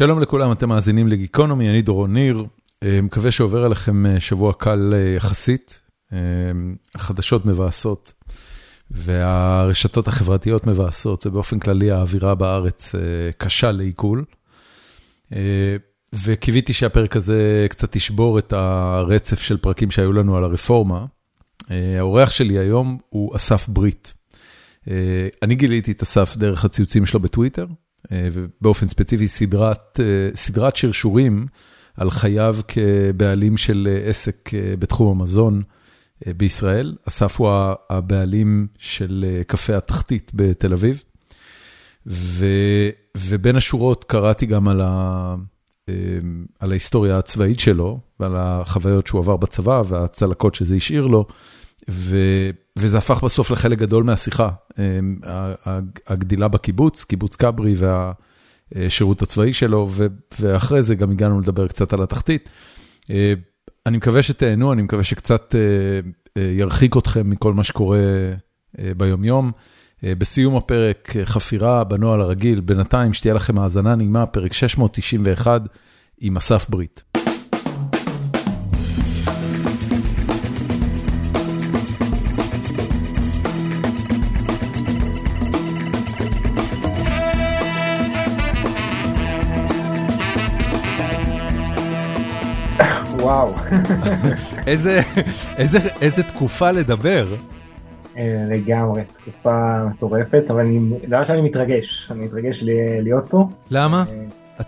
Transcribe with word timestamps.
שלום 0.00 0.20
לכולם, 0.20 0.52
אתם 0.52 0.68
מאזינים 0.68 1.08
לגיקונומי, 1.08 1.70
אני 1.70 1.82
דורון 1.82 2.12
ניר, 2.12 2.44
מקווה 2.84 3.30
שעובר 3.30 3.64
עליכם 3.64 4.04
שבוע 4.18 4.52
קל 4.52 4.94
יחסית, 5.16 5.80
החדשות 6.94 7.46
מבאסות 7.46 8.12
והרשתות 8.90 10.08
החברתיות 10.08 10.66
מבאסות, 10.66 11.22
זה 11.22 11.30
באופן 11.30 11.58
כללי 11.58 11.90
האווירה 11.90 12.34
בארץ 12.34 12.94
קשה 13.38 13.72
לעיכול. 13.72 14.24
וקיוויתי 16.24 16.72
שהפרק 16.72 17.16
הזה 17.16 17.66
קצת 17.70 17.96
ישבור 17.96 18.38
את 18.38 18.52
הרצף 18.52 19.42
של 19.42 19.56
פרקים 19.56 19.90
שהיו 19.90 20.12
לנו 20.12 20.36
על 20.36 20.44
הרפורמה. 20.44 21.04
האורח 21.70 22.30
שלי 22.30 22.58
היום 22.58 22.98
הוא 23.08 23.36
אסף 23.36 23.68
ברית. 23.68 24.14
אני 25.42 25.54
גיליתי 25.54 25.92
את 25.92 26.02
אסף 26.02 26.36
דרך 26.36 26.64
הציוצים 26.64 27.06
שלו 27.06 27.20
בטוויטר. 27.20 27.66
ובאופן 28.12 28.88
ספציפי 28.88 29.28
סדרת 30.34 30.76
שרשורים 30.76 31.46
על 31.96 32.10
חייו 32.10 32.56
כבעלים 32.68 33.56
של 33.56 33.88
עסק 34.04 34.50
בתחום 34.78 35.20
המזון 35.20 35.62
בישראל. 36.36 36.96
אסף 37.08 37.40
הוא 37.40 37.50
הבעלים 37.90 38.66
של 38.78 39.40
קפה 39.46 39.76
התחתית 39.76 40.30
בתל 40.34 40.72
אביב. 40.72 41.04
ובין 43.16 43.56
השורות 43.56 44.04
קראתי 44.04 44.46
גם 44.46 44.68
על 44.68 44.80
ההיסטוריה 46.60 47.18
הצבאית 47.18 47.60
שלו 47.60 48.00
ועל 48.20 48.36
החוויות 48.36 49.06
שהוא 49.06 49.20
עבר 49.20 49.36
בצבא 49.36 49.82
והצלקות 49.86 50.54
שזה 50.54 50.74
השאיר 50.74 51.06
לו. 51.06 51.26
וזה 52.80 52.98
הפך 52.98 53.24
בסוף 53.24 53.50
לחלק 53.50 53.78
גדול 53.78 54.04
מהשיחה, 54.04 54.50
הגדילה 56.06 56.48
בקיבוץ, 56.48 57.04
קיבוץ 57.04 57.36
כברי 57.36 57.74
והשירות 58.74 59.22
הצבאי 59.22 59.52
שלו, 59.52 59.88
ואחרי 60.40 60.82
זה 60.82 60.94
גם 60.94 61.10
הגענו 61.10 61.40
לדבר 61.40 61.68
קצת 61.68 61.92
על 61.92 62.02
התחתית. 62.02 62.48
אני 63.86 63.96
מקווה 63.96 64.22
שתהנו, 64.22 64.72
אני 64.72 64.82
מקווה 64.82 65.02
שקצת 65.02 65.54
ירחיק 66.36 66.96
אתכם 66.96 67.30
מכל 67.30 67.52
מה 67.52 67.64
שקורה 67.64 67.98
ביומיום. 68.96 69.52
בסיום 70.04 70.56
הפרק 70.56 71.12
חפירה 71.24 71.84
בנוהל 71.84 72.20
הרגיל, 72.20 72.60
בינתיים 72.60 73.12
שתהיה 73.12 73.34
לכם 73.34 73.58
האזנה 73.58 73.94
נעימה, 73.94 74.26
פרק 74.26 74.52
691 74.52 75.62
עם 76.20 76.36
אסף 76.36 76.70
ברית. 76.70 77.02
וואו. 93.96 95.00
איזה 96.00 96.22
תקופה 96.22 96.70
לדבר. 96.70 97.26
לגמרי, 98.50 99.02
תקופה 99.22 99.84
מטורפת, 99.84 100.42
אבל 100.50 100.66
דבר 101.08 101.24
שאני 101.24 101.40
מתרגש, 101.40 102.08
אני 102.10 102.24
מתרגש 102.24 102.62
להיות 103.02 103.24
פה. 103.28 103.48
למה? 103.70 104.04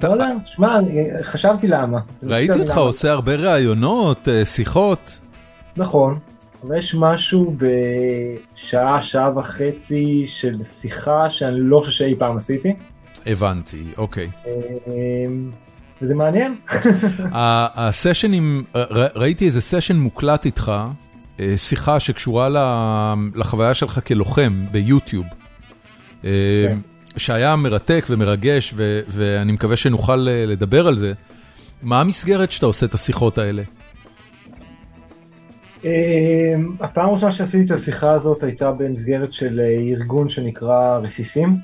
לא 0.02 0.08
יודע, 0.08 0.26
שמע, 0.44 0.78
חשבתי 1.22 1.66
למה. 1.66 1.98
ראיתי 2.22 2.60
אותך 2.60 2.76
עושה 2.76 3.12
הרבה 3.12 3.34
ראיונות, 3.34 4.28
שיחות. 4.44 5.20
נכון, 5.76 6.18
אבל 6.64 6.78
יש 6.78 6.94
משהו 6.94 7.56
בשעה, 7.56 9.02
שעה 9.02 9.38
וחצי 9.38 10.24
של 10.26 10.64
שיחה 10.64 11.30
שאני 11.30 11.60
לא 11.60 11.78
חושב 11.84 11.90
שאי 11.90 12.14
פעם 12.18 12.36
עשיתי. 12.36 12.74
הבנתי, 13.26 13.82
אוקיי. 13.98 14.28
וזה 16.02 16.14
מעניין. 16.14 16.54
הסשנים, 17.74 18.64
ראיתי 19.14 19.44
איזה 19.44 19.60
סשן 19.60 19.96
מוקלט 19.96 20.46
איתך, 20.46 20.72
שיחה 21.56 22.00
שקשורה 22.00 22.48
לחוויה 23.34 23.74
שלך 23.74 24.00
כלוחם 24.06 24.64
ביוטיוב, 24.70 25.26
שהיה 27.16 27.56
מרתק 27.56 28.04
ומרגש, 28.10 28.74
ואני 29.08 29.52
מקווה 29.52 29.76
שנוכל 29.76 30.16
לדבר 30.26 30.86
על 30.86 30.98
זה. 30.98 31.12
מה 31.82 32.00
המסגרת 32.00 32.50
שאתה 32.50 32.66
עושה 32.66 32.86
את 32.86 32.94
השיחות 32.94 33.38
האלה? 33.38 33.62
הפעם 36.80 37.08
הראשונה 37.08 37.32
שעשיתי 37.32 37.64
את 37.64 37.70
השיחה 37.70 38.12
הזאת 38.12 38.42
הייתה 38.42 38.72
במסגרת 38.72 39.32
של 39.32 39.60
ארגון 39.90 40.28
שנקרא 40.28 40.98
רסיסים. 40.98 41.56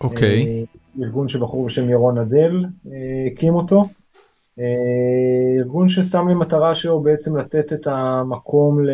אוקיי. 0.00 0.64
ארגון 1.02 1.28
שבחור 1.28 1.66
בשם 1.66 1.88
ירון 1.88 2.18
אדל 2.18 2.64
הקים 3.26 3.54
אותו. 3.54 3.84
ארגון 5.58 5.88
ששם 5.88 6.28
למטרה 6.28 6.74
שלו 6.74 7.00
בעצם 7.00 7.36
לתת 7.36 7.72
את 7.72 7.86
המקום 7.86 8.84
ל... 8.84 8.90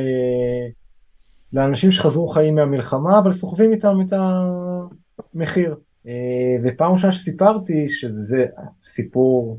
לאנשים 1.53 1.91
שחזרו 1.91 2.27
חיים 2.27 2.55
מהמלחמה, 2.55 3.19
אבל 3.19 3.33
סוחבים 3.33 3.73
איתם 3.73 3.99
את 4.07 4.13
המחיר. 5.35 5.77
ופעם 6.63 6.93
ראשונה 6.93 7.13
שסיפרתי 7.13 7.89
שזה 7.89 8.47
סיפור 8.83 9.59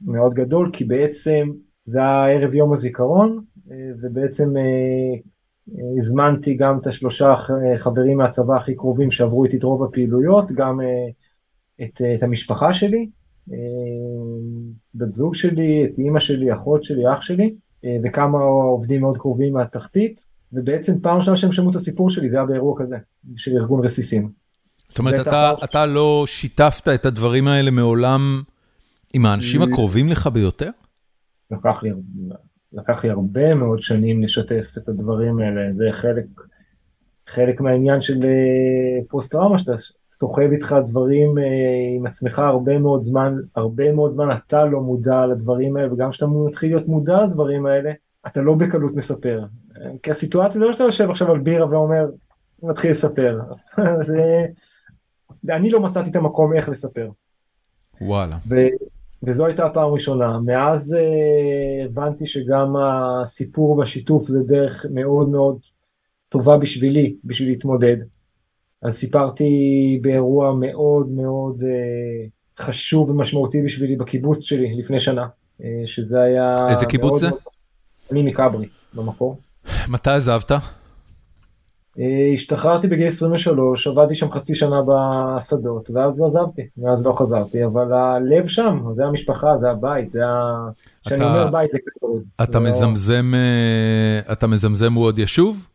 מאוד 0.00 0.34
גדול, 0.34 0.70
כי 0.72 0.84
בעצם 0.84 1.50
זה 1.86 1.98
היה 1.98 2.26
ערב 2.26 2.54
יום 2.54 2.72
הזיכרון, 2.72 3.40
ובעצם 4.02 4.54
הזמנתי 5.98 6.54
גם 6.54 6.78
את 6.78 6.86
השלושה 6.86 7.34
חברים 7.76 8.18
מהצבא 8.18 8.56
הכי 8.56 8.74
קרובים 8.74 9.10
שעברו 9.10 9.44
איתי 9.44 9.56
את 9.56 9.62
רוב 9.62 9.84
הפעילויות, 9.84 10.52
גם 10.52 10.80
את, 11.82 12.02
את 12.14 12.22
המשפחה 12.22 12.72
שלי, 12.72 13.08
בת 14.94 15.12
זוג 15.12 15.34
שלי, 15.34 15.84
את 15.84 15.98
אימא 15.98 16.20
שלי, 16.20 16.52
אחות 16.54 16.84
שלי, 16.84 17.12
אח 17.12 17.22
שלי, 17.22 17.54
וכמה 18.04 18.38
עובדים 18.42 19.00
מאוד 19.00 19.18
קרובים 19.18 19.52
מהתחתית, 19.52 20.26
ובעצם 20.52 21.00
פעם 21.00 21.18
ראשונה 21.18 21.36
שהם 21.36 21.52
שמעו 21.52 21.70
את 21.70 21.74
הסיפור 21.74 22.10
שלי, 22.10 22.30
זה 22.30 22.36
היה 22.36 22.46
באירוע 22.46 22.74
כזה, 22.78 22.96
של 23.36 23.56
ארגון 23.56 23.84
רסיסים. 23.84 24.30
זאת 24.88 24.98
אומרת, 24.98 25.26
אתה, 25.26 25.52
אתה 25.64 25.86
לא 25.86 26.24
שיתפת 26.26 26.88
את 26.88 27.06
הדברים 27.06 27.48
האלה 27.48 27.70
מעולם 27.70 28.42
עם 29.14 29.26
האנשים 29.26 29.62
הקרובים 29.62 30.08
לך 30.08 30.26
ביותר? 30.26 30.70
לקח 31.50 31.82
לי, 31.82 31.90
לקח 32.72 33.04
לי 33.04 33.10
הרבה 33.10 33.54
מאוד 33.54 33.82
שנים 33.82 34.22
לשתף 34.22 34.74
את 34.78 34.88
הדברים 34.88 35.38
האלה, 35.38 35.72
זה 35.72 35.88
חלק, 35.92 36.24
חלק 37.26 37.60
מהעניין 37.60 38.00
של 38.00 38.24
פוסט-טראומה, 39.08 39.58
שאתה 39.58 39.72
סוחב 40.20 40.50
איתך 40.52 40.76
דברים 40.86 41.34
עם 41.96 42.06
עצמך 42.06 42.38
הרבה 42.38 42.78
מאוד 42.78 43.02
זמן, 43.02 43.36
הרבה 43.56 43.92
מאוד 43.92 44.12
זמן 44.12 44.28
אתה 44.30 44.64
לא 44.64 44.80
מודע 44.80 45.26
לדברים 45.26 45.76
האלה, 45.76 45.92
וגם 45.92 46.10
כשאתה 46.10 46.26
מתחיל 46.26 46.70
להיות 46.70 46.88
מודע 46.88 47.22
לדברים 47.22 47.66
האלה, 47.66 47.92
אתה 48.26 48.40
לא 48.40 48.54
בקלות 48.54 48.94
מספר. 48.94 49.44
כי 50.02 50.10
הסיטואציה 50.10 50.60
זה 50.60 50.66
לא 50.66 50.72
שאתה 50.72 50.84
יושב 50.84 51.10
עכשיו 51.10 51.30
על 51.30 51.38
בירה 51.38 51.70
ואומר, 51.70 52.06
מתחיל 52.62 52.90
לספר. 52.90 53.40
זה... 54.08 54.46
אני 55.48 55.70
לא 55.70 55.80
מצאתי 55.80 56.10
את 56.10 56.16
המקום 56.16 56.54
איך 56.54 56.68
לספר. 56.68 57.10
וואלה. 58.00 58.36
ו... 58.48 58.56
וזו 59.22 59.46
הייתה 59.46 59.66
הפעם 59.66 59.88
הראשונה. 59.88 60.38
מאז 60.44 60.92
uh, 60.92 61.84
הבנתי 61.84 62.26
שגם 62.26 62.74
הסיפור 62.76 63.78
והשיתוף 63.78 64.28
זה 64.28 64.42
דרך 64.42 64.86
מאוד 64.90 65.28
מאוד 65.28 65.58
טובה 66.28 66.56
בשבילי, 66.56 67.16
בשביל 67.24 67.48
להתמודד. 67.48 67.96
אז 68.82 68.94
סיפרתי 68.94 69.48
באירוע 70.02 70.54
מאוד 70.54 71.08
מאוד 71.08 71.62
uh, 71.62 72.62
חשוב 72.64 73.10
ומשמעותי 73.10 73.62
בשבילי 73.62 73.96
בקיבוץ 73.96 74.42
שלי 74.42 74.76
לפני 74.78 75.00
שנה, 75.00 75.26
uh, 75.60 75.64
שזה 75.86 76.20
היה... 76.20 76.56
איזה 76.68 76.86
קיבוץ 76.86 77.20
זה? 77.20 77.28
מאוד... 77.28 77.40
אני 78.12 78.22
מכברי, 78.22 78.68
במקור. 78.94 79.36
מתי 79.88 80.10
עזבת? 80.10 80.52
השתחררתי 82.34 82.86
בגיל 82.86 83.06
23, 83.06 83.86
עבדתי 83.86 84.14
שם 84.14 84.30
חצי 84.30 84.54
שנה 84.54 84.80
בשדות, 84.86 85.90
ואז 85.90 86.22
עזבתי, 86.22 86.62
ואז 86.78 87.06
לא 87.06 87.12
חזרתי, 87.12 87.64
אבל 87.64 87.92
הלב 87.92 88.48
שם, 88.48 88.80
זה 88.96 89.04
המשפחה, 89.04 89.58
זה 89.60 89.70
הבית, 89.70 90.12
זה 90.12 90.26
ה... 90.26 90.68
כשאני 91.06 91.24
אומר 91.24 91.50
בית 91.50 91.70
זה 91.70 91.78
כתוב. 91.86 92.22
אתה 92.42 92.60
מזמזם, 92.60 93.32
אתה 94.32 94.46
מזמזם 94.46 94.92
הוא 94.92 95.04
עוד 95.04 95.18
ישוב? 95.18 95.69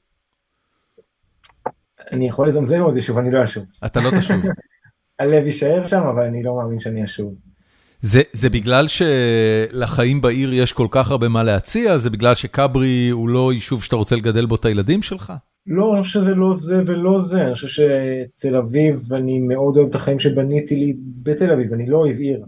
אני 2.12 2.28
יכול 2.28 2.48
לזמזם 2.48 2.82
עוד 2.82 2.98
ישוב, 2.98 3.18
אני 3.18 3.32
לא 3.32 3.44
אשוב. 3.44 3.64
אתה 3.86 4.00
לא 4.00 4.10
תשוב. 4.20 4.42
הלב 5.20 5.46
יישאר 5.46 5.88
שם, 5.88 6.02
אבל 6.02 6.24
אני 6.24 6.44
לא 6.44 6.56
מאמין 6.56 6.80
שאני 6.80 7.04
אשוב. 7.04 7.36
זה, 8.02 8.22
זה 8.34 8.50
בגלל 8.50 8.86
שלחיים 8.88 10.22
בעיר 10.22 10.54
יש 10.54 10.74
כל 10.74 10.88
כך 10.92 11.12
הרבה 11.12 11.28
מה 11.28 11.44
להציע? 11.44 11.98
זה 11.98 12.10
בגלל 12.10 12.36
שכברי 12.36 13.10
הוא 13.10 13.30
לא 13.30 13.54
יישוב 13.54 13.84
שאתה 13.84 13.96
רוצה 13.96 14.16
לגדל 14.16 14.46
בו 14.46 14.56
את 14.56 14.66
הילדים 14.66 15.02
שלך? 15.02 15.34
לא, 15.68 15.96
אני 15.96 16.04
חושב 16.04 16.20
שזה 16.20 16.36
לא 16.36 16.54
זה 16.54 16.82
ולא 16.88 17.22
זה, 17.22 17.42
אני 17.42 17.54
חושב 17.54 17.68
שתל 17.68 18.56
אביב, 18.56 19.14
אני 19.14 19.40
מאוד 19.40 19.78
אוהב 19.78 19.90
את 19.90 19.96
החיים 19.96 20.20
שבניתי 20.20 20.76
לי 20.76 20.94
בתל 21.24 21.52
אביב, 21.52 21.74
אני 21.74 21.86
לא 21.86 21.98
אוהב 21.98 22.18
עיר. 22.20 22.46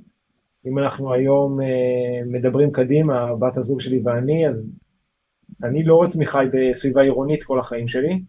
אם 0.65 0.79
אנחנו 0.79 1.13
היום 1.13 1.59
מדברים 2.25 2.71
קדימה, 2.71 3.35
בת 3.35 3.57
הזוג 3.57 3.81
שלי 3.81 4.01
ואני, 4.05 4.47
אז 4.47 4.71
אני 5.63 5.83
לא 5.83 6.03
עצמי 6.03 6.25
חי 6.25 6.45
בסביבה 6.53 7.01
עירונית 7.01 7.43
כל 7.43 7.59
החיים 7.59 7.87
שלי. 7.87 8.21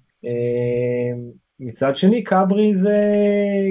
מצד 1.60 1.96
שני 1.96 2.24
כברי 2.24 2.74
זה 2.74 2.98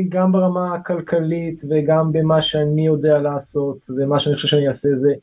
גם 0.09 0.31
ברמה 0.31 0.75
הכלכלית 0.75 1.61
וגם 1.69 2.11
במה 2.11 2.41
שאני 2.41 2.85
יודע 2.85 3.17
לעשות 3.17 3.85
ומה 3.97 4.19
שאני 4.19 4.35
חושב 4.35 4.47
שאני 4.47 4.67
אעשה 4.67 4.89
זה, 4.89 5.13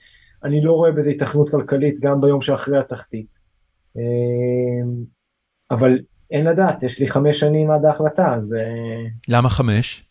אני 0.45 0.61
לא 0.61 0.73
רואה 0.73 0.93
בזה 0.93 1.11
התכנות 1.11 1.51
כלכלית 1.51 2.01
גם 2.01 2.21
ביום 2.21 2.43
שאחרי 2.43 2.79
התחתית. 2.79 3.39
אמ, 3.97 5.05
אבל 5.71 5.99
אין 6.31 6.47
לדעת, 6.47 6.83
יש 6.83 6.99
לי 6.99 7.07
חמש 7.07 7.41
שנים 7.41 7.71
עד 7.71 7.85
ההחלטה, 7.85 8.35
אז... 8.35 8.55
אה, 8.55 9.05
למה 9.29 9.49
חמש? 9.49 10.05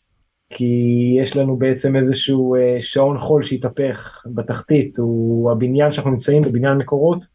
כי 0.49 1.15
יש 1.21 1.37
לנו 1.37 1.57
בעצם 1.57 1.95
איזשהו 1.95 2.55
אה, 2.55 2.77
שעון 2.79 3.17
חול 3.17 3.43
שהתהפך 3.43 4.25
בתחתית, 4.33 4.97
הוא 4.97 5.51
הבניין 5.51 5.91
שאנחנו 5.91 6.11
נמצאים 6.11 6.41
בבניין 6.41 6.77
מקורות, 6.77 7.25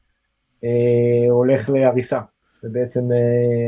אה, 0.65 1.31
הולך 1.31 1.69
להריסה. 1.69 2.21
ובעצם 2.65 3.01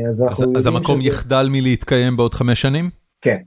אז 0.09 0.21
אנחנו... 0.21 0.45
אז, 0.45 0.57
אז 0.57 0.67
המקום 0.67 0.99
שזה... 0.99 1.09
יחדל 1.09 1.47
מלהתקיים 1.51 2.17
בעוד 2.17 2.33
חמש 2.33 2.61
שנים? 2.61 2.89
כן. 3.21 3.37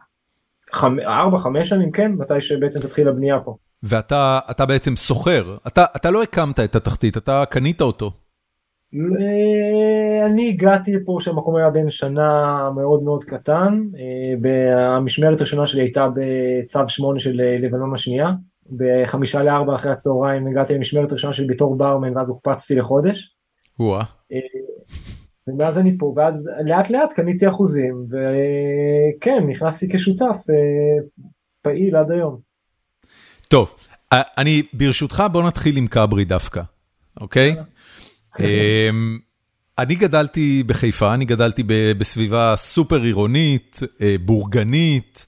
חמ... 0.73 1.01
ארבע, 1.01 1.39
חמש 1.39 1.69
שנים, 1.69 1.91
כן, 1.91 2.13
מתי 2.13 2.41
שבעצם 2.41 2.81
תתחיל 2.81 3.09
הבנייה 3.09 3.41
פה. 3.41 3.57
ואתה 3.83 4.67
בעצם 4.69 4.97
סוחר, 4.97 5.57
אתה, 5.67 5.85
אתה 5.97 6.11
לא 6.11 6.23
הקמת 6.23 6.61
את 6.61 6.77
התחתית, 6.77 7.17
אתה 7.17 7.45
קנית 7.51 7.81
אותו. 7.81 8.11
אני 10.27 10.49
הגעתי 10.49 10.93
פה 11.05 11.19
שהמקום 11.21 11.57
היה 11.57 11.71
בן 11.71 11.91
שנה 11.91 12.71
מאוד 12.75 13.03
מאוד 13.03 13.25
קטן, 13.25 13.83
המשמרת 14.77 15.41
הראשונה 15.41 15.67
שלי 15.67 15.83
הייתה 15.83 16.09
בצו 16.15 16.89
8 16.89 17.21
של 17.21 17.41
לבנון 17.63 17.95
השנייה, 17.95 18.31
בחמישה 18.77 19.43
לארבע 19.43 19.75
אחרי 19.75 19.93
הצהריים 19.93 20.47
הגעתי 20.47 20.75
למשמרת 20.75 21.11
הראשונה 21.11 21.33
שלי 21.33 21.47
בתור 21.47 21.77
ברמן 21.77 22.17
ואז 22.17 22.29
הוקפצתי 22.29 22.75
לחודש. 22.75 23.37
וואה. 23.81 24.05
ומאז 25.49 25.79
אני 25.79 25.99
פה, 25.99 26.15
ואז 26.17 26.49
לאט 26.65 26.91
לאט 26.91 27.13
קניתי 27.13 27.49
אחוזים, 27.49 28.07
וכן, 28.11 29.47
נכנסתי 29.49 29.89
כשותף 29.93 30.37
פעיל 31.63 31.97
עד 31.97 32.11
היום. 32.11 32.39
טוב, 33.49 33.75
אני 34.13 34.63
ברשותך 34.73 35.23
בוא 35.33 35.47
נתחיל 35.47 35.77
עם 35.77 35.87
כברי 35.87 36.25
דווקא, 36.25 36.63
אוקיי? 37.21 37.57
אמ, 38.41 39.19
אני 39.79 39.95
גדלתי 39.95 40.63
בחיפה, 40.67 41.15
אני 41.15 41.25
גדלתי 41.25 41.63
בסביבה 41.99 42.55
סופר 42.57 43.03
עירונית, 43.03 43.81
אה, 44.01 44.17
בורגנית. 44.21 45.27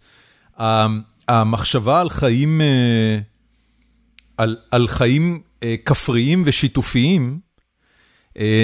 המחשבה 1.29 2.01
על 2.01 2.11
חיים, 2.11 2.61
אה, 2.61 3.19
על, 4.37 4.57
על 4.71 4.89
חיים 4.89 5.41
אה, 5.63 5.75
כפריים 5.85 6.43
ושיתופיים, 6.47 7.41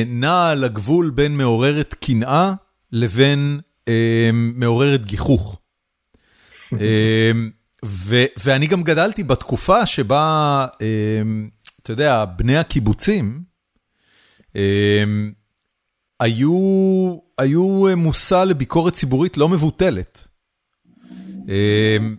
נעה 0.06 0.50
על 0.50 0.64
הגבול 0.64 1.10
בין 1.10 1.36
מעוררת 1.36 1.94
קנאה 1.94 2.54
לבין 2.92 3.60
מעוררת 4.54 5.06
גיחוך. 5.06 5.60
ו, 7.84 8.16
ואני 8.44 8.66
גם 8.66 8.82
גדלתי 8.82 9.22
בתקופה 9.22 9.86
שבה, 9.86 10.66
אתה 11.82 11.92
יודע, 11.92 12.24
בני 12.24 12.56
הקיבוצים, 12.56 13.42
אמ, 14.56 15.32
היו 16.20 16.52
היו 17.38 17.84
מושא 17.96 18.44
לביקורת 18.48 18.92
ציבורית 18.92 19.36
לא 19.36 19.48
מבוטלת. 19.48 20.28
אמ, 21.48 22.16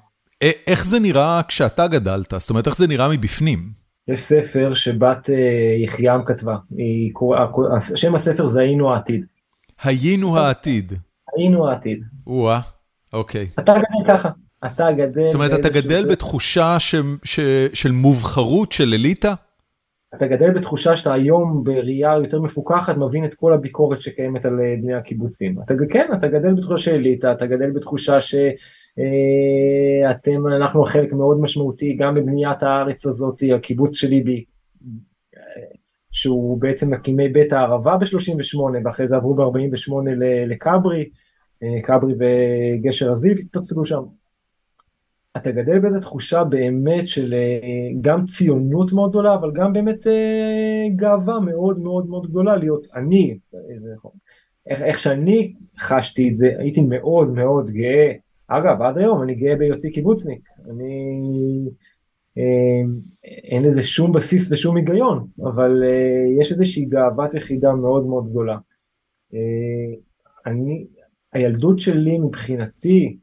איך 0.68 0.86
זה 0.86 1.00
נראה 1.00 1.42
כשאתה 1.48 1.88
גדלת? 1.88 2.34
זאת 2.38 2.50
אומרת, 2.50 2.68
איך 2.68 2.78
זה 2.78 2.88
נראה 2.88 3.10
מבפנים? 3.10 3.82
יש 4.08 4.20
ספר 4.20 4.74
שבת 4.74 5.30
אה, 5.30 5.76
יחיעם 5.78 6.26
כתבה, 6.26 6.56
שם 7.96 8.16
הספר 8.16 8.48
זה 8.48 8.62
היינו 8.62 8.94
העתיד. 8.94 9.26
היינו 9.84 10.38
העתיד. 10.38 10.94
היינו 11.38 11.68
העתיד. 11.68 12.04
או-אה, 12.28 12.60
אוקיי. 13.14 13.48
אתה 13.60 13.74
גדל 13.74 14.14
ככה, 14.14 14.30
אתה 14.66 14.92
גדל... 14.92 15.26
זאת 15.26 15.36
אומרת, 15.36 15.60
אתה 15.60 15.70
גדל 15.70 16.06
בתחושה 16.12 16.78
של 17.74 17.92
מובחרות 17.92 18.72
של 18.72 18.94
אליטה? 18.94 19.34
אתה 20.16 20.28
גדל 20.28 20.52
בתחושה 20.52 20.96
שאתה 20.96 21.14
היום 21.14 21.64
בראייה 21.64 22.14
יותר 22.24 22.42
מפוקחת 22.42 22.98
מבין 22.98 23.26
את 23.26 23.34
כל 23.34 23.54
הביקורת 23.54 24.02
שקיימת 24.02 24.46
על 24.46 24.60
אה, 24.60 24.76
בני 24.82 24.94
הקיבוצים. 24.94 25.56
אתה, 25.66 25.74
כן, 25.90 26.12
אתה 26.18 26.28
גדל 26.28 26.54
בתחושה 26.54 26.84
של 26.84 26.92
אליטה, 26.92 27.32
אתה 27.32 27.46
גדל 27.46 27.72
בתחושה 27.72 28.22
שאתם, 28.22 28.50
אה, 29.00 30.12
אנחנו 30.57 30.84
חלק 30.84 31.13
מאוד 31.13 31.40
משמעותי 31.42 31.94
גם 31.94 32.16
בבניית 32.16 32.63
הארץ 32.63 33.06
הזאת, 33.06 33.44
הקיבוץ 33.56 33.95
שלי 33.95 34.44
שהוא 36.12 36.62
בעצם 36.62 36.94
מקימי 36.94 37.30
בית 37.30 37.54
הערבה 37.54 37.98
ב-38 37.98 38.60
ואחרי 38.86 39.07
זה 39.07 39.16
עברו 39.16 39.36
ב-48 39.36 39.94
לכברי, 40.48 41.10
כברי 41.84 42.13
וגשר 42.19 43.12
הזיו 43.12 43.36
התפצלו 43.36 43.86
שם. 43.86 44.04
אתה 45.38 45.51
גדל 45.51 45.80
באיזו 45.80 46.00
תחושה 46.00 46.44
באמת 46.44 47.07
של 47.07 47.34
אה, 47.34 47.90
גם 48.01 48.25
ציונות 48.25 48.94
מאוד 48.94 49.10
גדולה, 49.10 49.36
אבל 49.36 49.51
גם 49.54 49.74
באמת 49.74 50.07
אה, 50.07 50.86
גאווה 50.95 51.40
מאוד 51.40 51.80
מאוד 51.80 52.07
מאוד 52.07 52.28
גדולה 52.30 52.56
להיות 52.56 52.88
אני, 52.95 53.38
איך, 54.68 54.81
איך 54.81 55.00
שאני 55.00 55.54
חשתי 55.80 56.30
את 56.30 56.38
זה, 56.38 56.54
הייתי 56.57 56.81
מאוד 56.81 57.30
מאוד 57.34 57.69
גאה. 57.69 58.12
אגב, 58.58 58.82
עד 58.82 58.98
היום 58.98 59.22
אני 59.22 59.36
גאה 59.36 59.56
בהיותי 59.56 59.92
קיבוצניק. 59.92 60.42
אני... 60.70 60.90
אה, 62.38 62.94
אין 63.52 63.64
לזה 63.64 63.84
שום 63.84 64.12
בסיס 64.12 64.52
ושום 64.52 64.78
היגיון, 64.78 65.28
אבל 65.44 65.84
יש 66.40 66.52
איזושהי 66.52 66.86
גאוות 66.86 67.34
יחידה 67.34 67.74
מאוד 67.74 68.06
מאוד 68.06 68.30
גדולה. 68.30 68.58
אני, 70.46 70.86
הילדות 71.34 71.80
שלי 71.80 72.18
מבחינתי, 72.18 73.18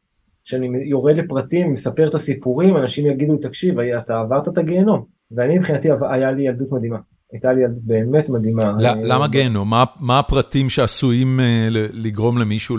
כשאני 0.44 0.68
יורד 0.84 1.16
לפרטים, 1.16 1.72
מספר 1.72 2.08
את 2.08 2.14
הסיפורים, 2.14 2.76
אנשים 2.76 3.06
יגידו, 3.06 3.36
תקשיב, 3.36 3.78
אתה 3.80 4.20
עברת 4.20 4.48
את 4.48 4.58
הגיהנום. 4.58 5.04
ואני 5.30 5.58
מבחינתי, 5.58 5.88
היה 6.10 6.32
לי 6.32 6.42
ילדות 6.42 6.72
מדהימה. 6.72 6.98
הייתה 7.32 7.52
לי 7.52 7.62
ילדות 7.62 7.82
באמת 7.82 8.28
מדהימה. 8.28 8.72
למה 9.02 9.28
גיהנום? 9.28 9.72
מה 10.00 10.18
הפרטים 10.18 10.68
שעשויים 10.68 11.40
אה, 11.40 11.68
לגרום 11.92 12.38
למישהו 12.38 12.76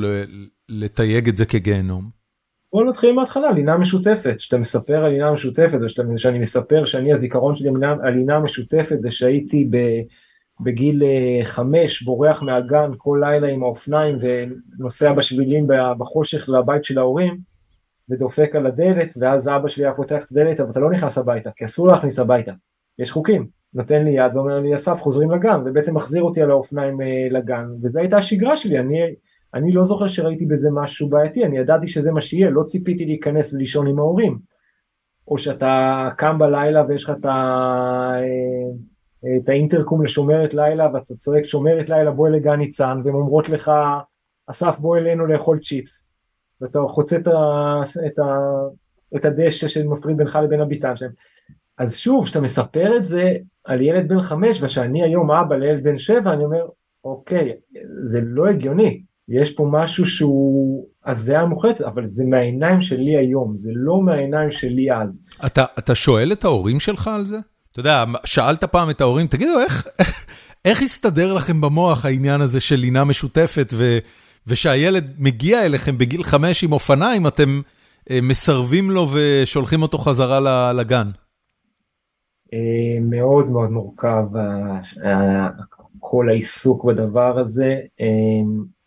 לתייג 0.70 1.30
את 1.30 1.38
זה 1.38 1.46
כגיהנום? 1.46 2.21
בוא 2.74 2.84
נתחיל 2.84 3.12
מההתחלה, 3.12 3.52
לינה 3.52 3.78
משותפת, 3.78 4.40
שאתה 4.40 4.58
מספר 4.58 5.06
על 5.06 5.12
לינה 5.12 5.32
משותפת, 5.32 5.78
ושאני 6.14 6.40
מספר 6.40 6.86
שאני 6.86 7.14
הזיכרון 7.14 7.56
שלי 7.56 7.70
על 8.04 8.14
לינה 8.14 8.40
משותפת 8.40 8.98
זה 9.02 9.12
שהייתי 9.12 9.70
בגיל 10.60 11.04
אה, 11.04 11.40
חמש 11.44 12.04
בורח 12.04 12.42
מהגן 12.42 12.92
כל 12.98 13.22
לילה 13.22 13.48
עם 13.48 13.64
האופניים 13.64 14.18
ונוסע 14.22 15.14
בשבילים 15.14 15.68
בחושך 15.98 16.50
לבית 16.50 16.86
של 16.86 16.98
ההורים 16.98 17.38
ודופק 18.10 18.56
על 18.56 18.66
הדלת, 18.66 19.14
ואז 19.20 19.48
אבא 19.48 19.68
שלי 19.68 19.86
היה 19.86 19.94
פותח 19.94 20.24
את 20.24 20.32
הדלת, 20.32 20.60
אבל 20.60 20.72
אתה 20.72 20.80
לא 20.80 20.92
נכנס 20.92 21.18
הביתה, 21.18 21.50
כי 21.56 21.66
אסור 21.66 21.88
להכניס 21.88 22.20
הביתה, 22.20 22.52
יש 23.00 23.12
חוקים. 23.12 23.48
נותן 23.74 24.04
לי 24.04 24.12
יד 24.12 24.36
ואומר 24.36 24.60
לי, 24.60 24.76
אסף, 24.76 25.00
חוזרים 25.00 25.32
לגן, 25.32 25.62
ובעצם 25.66 25.96
מחזיר 25.96 26.24
אותי 26.24 26.42
על 26.42 26.52
האופניים 26.52 27.02
אה, 27.02 27.28
לגן, 27.32 27.68
וזו 27.82 28.00
הייתה 28.00 28.18
השגרה 28.18 28.58
שלי, 28.58 28.80
אני, 28.80 29.00
אני 29.54 29.72
לא 29.72 29.84
זוכר 29.84 30.08
שראיתי 30.08 30.46
בזה 30.46 30.70
משהו 30.72 31.10
בעייתי, 31.10 31.46
אני 31.46 31.58
ידעתי 31.58 31.88
שזה 31.88 32.12
מה 32.12 32.22
שיהיה, 32.22 32.50
לא 32.50 32.64
ציפיתי 32.64 33.06
להיכנס 33.06 33.54
ולישון 33.54 33.88
עם 33.88 34.00
ההורים. 34.00 34.40
או 35.28 35.38
שאתה 35.38 36.10
קם 36.18 36.40
בלילה 36.40 36.84
ויש 36.88 37.04
לך 37.04 37.10
את, 37.20 37.26
ה... 37.26 37.30
אה, 39.26 39.38
את 39.38 39.50
האינטרקום 39.50 40.04
לשומרת 40.04 40.54
לילה, 40.54 40.90
ואתה 40.94 41.16
צועק 41.16 41.44
שומרת 41.44 41.90
לילה 41.90 42.12
בואי 42.12 42.32
לגן 42.32 42.56
ניצן, 42.56 43.02
והן 43.04 43.14
אומרות 43.14 43.50
לך, 43.50 43.72
אסף 44.48 44.80
בוא 44.80 44.98
אלינו 44.98 45.26
לאכול 45.26 45.60
צ'יפס. 45.60 46.06
ואתה 46.62 46.80
חוצה 46.88 47.16
את, 47.16 47.28
ה, 47.28 47.32
את, 48.06 48.20
ה, 48.20 48.24
את 49.16 49.26
הדשא 49.26 49.68
שמפריד 49.68 50.18
בינך 50.18 50.40
לבין 50.44 50.62
הביטן 50.62 50.96
שלהם. 50.96 51.12
אז 51.78 51.98
שוב, 51.98 52.26
כשאתה 52.26 52.42
מספר 52.42 52.98
את 52.98 53.06
זה 53.06 53.38
על 53.64 53.82
ילד 53.82 54.08
בן 54.08 54.22
חמש, 54.22 54.64
ושאני 54.64 55.04
היום 55.04 55.32
אבא 55.32 55.56
לילד 55.56 55.84
בן 55.84 55.98
שבע, 55.98 56.34
אני 56.34 56.46
אומר, 56.46 56.68
אוקיי, 57.04 57.54
זה 58.04 58.20
לא 58.24 58.48
הגיוני, 58.48 59.04
יש 59.30 59.52
פה 59.52 59.70
משהו 59.72 60.06
שהוא 60.06 60.88
הזיה 61.06 61.46
מוחלטת, 61.46 61.82
אבל 61.82 62.08
זה 62.08 62.24
מהעיניים 62.26 62.82
שלי 62.82 63.18
היום, 63.18 63.58
זה 63.58 63.70
לא 63.74 64.02
מהעיניים 64.02 64.52
שלי 64.52 64.92
אז. 64.92 65.22
אתה, 65.46 65.66
אתה 65.80 65.96
שואל 65.96 66.32
את 66.32 66.46
ההורים 66.46 66.80
שלך 66.80 67.08
על 67.08 67.26
זה? 67.26 67.38
אתה 67.72 67.80
יודע, 67.80 68.04
שאלת 68.26 68.64
פעם 68.64 68.90
את 68.90 69.02
ההורים, 69.02 69.28
תגידו, 69.28 69.60
איך, 69.60 69.88
איך, 70.00 70.26
איך 70.66 70.82
הסתדר 70.82 71.34
לכם 71.34 71.62
במוח 71.62 72.06
העניין 72.06 72.42
הזה 72.42 72.60
של 72.60 72.76
לינה 72.76 73.04
משותפת 73.04 73.74
ו... 73.74 73.98
ושהילד 74.48 75.06
מגיע 75.20 75.66
אליכם 75.66 75.98
בגיל 75.98 76.24
חמש 76.24 76.64
עם 76.64 76.72
אופניים, 76.72 77.28
אתם 77.28 77.62
אה, 78.10 78.20
מסרבים 78.22 78.92
לו 78.92 79.08
ושולחים 79.14 79.82
אותו 79.82 79.98
חזרה 79.98 80.74
לגן. 80.74 81.10
אה, 82.54 83.00
מאוד 83.02 83.50
מאוד 83.50 83.70
מורכב 83.70 84.24
כל 86.00 86.30
העיסוק 86.30 86.86
בדבר 86.86 87.40
הזה. 87.40 87.80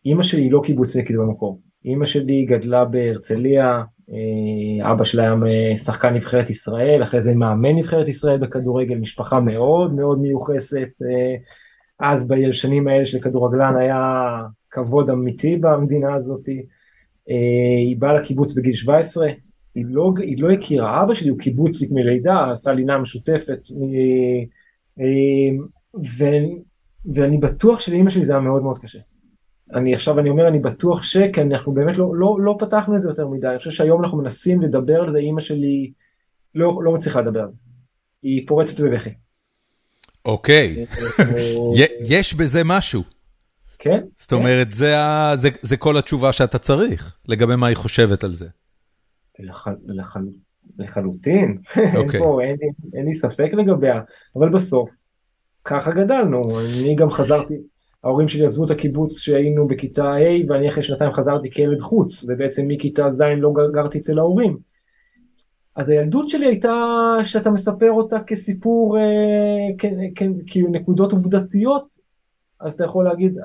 אה, 0.06 0.11
אימא 0.11 0.23
שלי 0.23 0.42
היא 0.42 0.52
לא 0.52 0.61
קיבוצניקית 0.64 1.16
במקור. 1.16 1.61
אימא 1.84 2.06
שלי 2.06 2.44
גדלה 2.44 2.84
בהרצליה, 2.84 3.82
אבא 4.82 5.04
שלה 5.04 5.23
היה 5.23 5.76
שחקן 5.76 6.14
נבחרת 6.14 6.50
ישראל, 6.50 7.02
אחרי 7.02 7.23
זה 7.23 7.34
מאמן 7.34 7.76
נבחרת 7.76 8.08
ישראל 8.08 8.38
בכדורגל, 8.38 8.99
משפחה 8.99 9.40
מאוד 9.40 9.94
מאוד 9.94 10.18
מיוחסת. 10.18 10.88
אז 12.00 12.28
בשנים 12.28 12.88
האלה 12.88 13.06
של 13.06 13.20
כדורגלן 13.20 13.76
היה 13.76 14.37
כבוד 14.70 15.11
אמיתי 15.11 15.56
במדינה 15.56 16.14
הזאת. 16.14 16.46
היא 17.87 17.96
באה 17.99 18.14
לקיבוץ 18.14 18.54
בגיל 18.54 18.75
17, 18.75 19.28
היא 19.75 19.84
לא, 19.88 20.12
היא 20.18 20.42
לא 20.42 20.50
הכירה, 20.50 21.02
אבא 21.02 21.14
שלי 21.14 21.28
הוא 21.28 21.38
קיבוצניק 21.38 21.90
מלידה, 21.92 22.50
עשה 22.52 22.73
לינה 22.73 22.99
משותפת, 22.99 23.58
ו, 26.00 26.25
ואני 27.14 27.38
בטוח 27.38 27.80
שלאימא 27.80 28.11
שלי 28.11 28.25
זה 28.25 28.32
היה 28.32 28.40
מאוד 28.40 28.62
מאוד 28.62 28.78
קשה. 28.78 28.99
אני 29.73 29.94
עכשיו 29.94 30.18
אני 30.18 30.30
אומר 30.30 30.49
אני 30.49 30.59
בטוח 30.59 31.02
שכן 31.02 31.52
אנחנו 31.52 31.73
באמת 31.73 31.97
לא, 31.97 32.16
לא, 32.16 32.37
לא 32.40 32.56
פתחנו 32.59 32.97
את 32.97 33.02
זה 33.02 33.09
יותר 33.09 33.28
מדי, 33.28 33.49
אני 33.49 33.59
חושב 33.59 33.71
שהיום 33.71 34.02
אנחנו 34.02 34.18
מנסים 34.18 34.62
לדבר 34.62 35.00
על 35.00 35.12
זה, 35.12 35.18
אימא 35.18 35.40
שלי 35.40 35.92
לא, 36.54 36.78
לא 36.83 36.92
מצליחה 36.92 37.21
לדבר 37.21 37.40
על 37.40 37.49
זה, 37.49 37.56
היא 38.23 38.49
פורצת 38.49 38.80
בבכי. 38.80 39.11
אוקיי, 40.25 40.87
יש 42.09 42.35
בזה 42.35 42.62
משהו. 42.64 43.02
כן. 43.78 44.00
זאת 44.16 44.33
אומרת, 44.33 44.73
זה, 44.73 44.94
זה, 45.35 45.49
זה 45.61 45.76
כל 45.76 45.97
התשובה 45.97 46.33
שאתה 46.33 46.59
צריך 46.59 47.16
לגבי 47.28 47.56
מה 47.56 47.66
היא 47.66 47.76
חושבת 47.76 48.25
על 48.25 48.35
זה. 48.35 48.49
לח, 49.38 49.66
לח, 49.87 50.16
לחלוטין, 50.78 51.59
okay. 51.66 51.80
אין, 51.97 52.18
פה, 52.18 52.40
אין, 52.42 52.56
אין 52.94 53.04
לי 53.06 53.14
ספק 53.14 53.50
לגביה, 53.52 54.00
אבל 54.37 54.49
בסוף 54.49 54.90
ככה 55.64 55.90
גדלנו, 55.90 56.61
אני 56.61 56.94
גם 56.94 57.11
חזרתי, 57.11 57.54
ההורים 58.04 58.28
שלי 58.28 58.46
עזבו 58.46 58.64
את 58.64 58.70
הקיבוץ 58.70 59.18
שהיינו 59.18 59.68
בכיתה 59.68 60.04
ה' 60.04 60.49
ואני 60.49 60.68
אחרי 60.68 60.82
שנתיים 60.82 61.12
חזרתי 61.12 61.50
כילד 61.50 61.80
חוץ, 61.80 62.25
ובעצם 62.28 62.68
מכיתה 62.68 63.12
ז' 63.12 63.23
לא 63.37 63.52
גרתי 63.73 63.99
אצל 63.99 64.18
ההורים. 64.18 64.58
אז 65.76 65.88
הילדות 65.88 66.28
שלי 66.28 66.46
הייתה 66.46 67.14
שאתה 67.25 67.50
מספר 67.50 67.90
אותה 67.90 68.20
כסיפור, 68.20 68.99
אה, 68.99 69.88
כאילו 70.46 70.68
נקודות 70.70 71.12
עובדתיות, 71.12 71.88
אז 72.61 72.75
אתה 72.75 72.84
יכול 72.84 73.04
להגיד, 73.04 73.38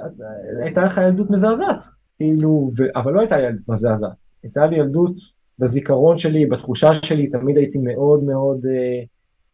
הייתה 0.64 0.86
לך 0.86 0.98
ילדות 0.98 1.30
מזעזעת, 1.30 1.84
כאילו, 2.18 2.72
ו, 2.78 2.84
אבל 2.96 3.14
לא 3.14 3.20
הייתה 3.20 3.40
ילדות 3.40 3.70
מזעזעת, 3.70 4.12
הייתה 4.44 4.66
לי 4.66 4.78
ילדות 4.78 5.16
בזיכרון 5.60 6.18
שלי, 6.18 6.46
בתחושה 6.46 6.94
שלי, 6.94 7.28
תמיד 7.28 7.58
הייתי 7.58 7.78
מאוד 7.78 8.24
מאוד 8.24 8.66
אה, 8.66 9.04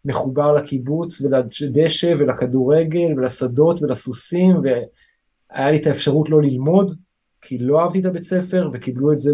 מחובר 0.06 0.54
לקיבוץ 0.54 1.22
ולדשא 1.22 2.14
ולכדורגל 2.20 3.14
ולשדות 3.18 3.82
ולסוסים, 3.82 4.56
והיה 4.64 5.72
לי 5.72 5.78
את 5.78 5.88
האפשרות 5.88 6.30
לא 6.30 6.42
ללמוד, 6.42 6.96
כי 7.42 7.58
לא 7.58 7.82
אהבתי 7.82 8.00
את 8.00 8.06
הבית 8.06 8.24
ספר, 8.24 8.70
וקיבלו 8.74 9.14
את 9.14 9.20
זה 9.20 9.32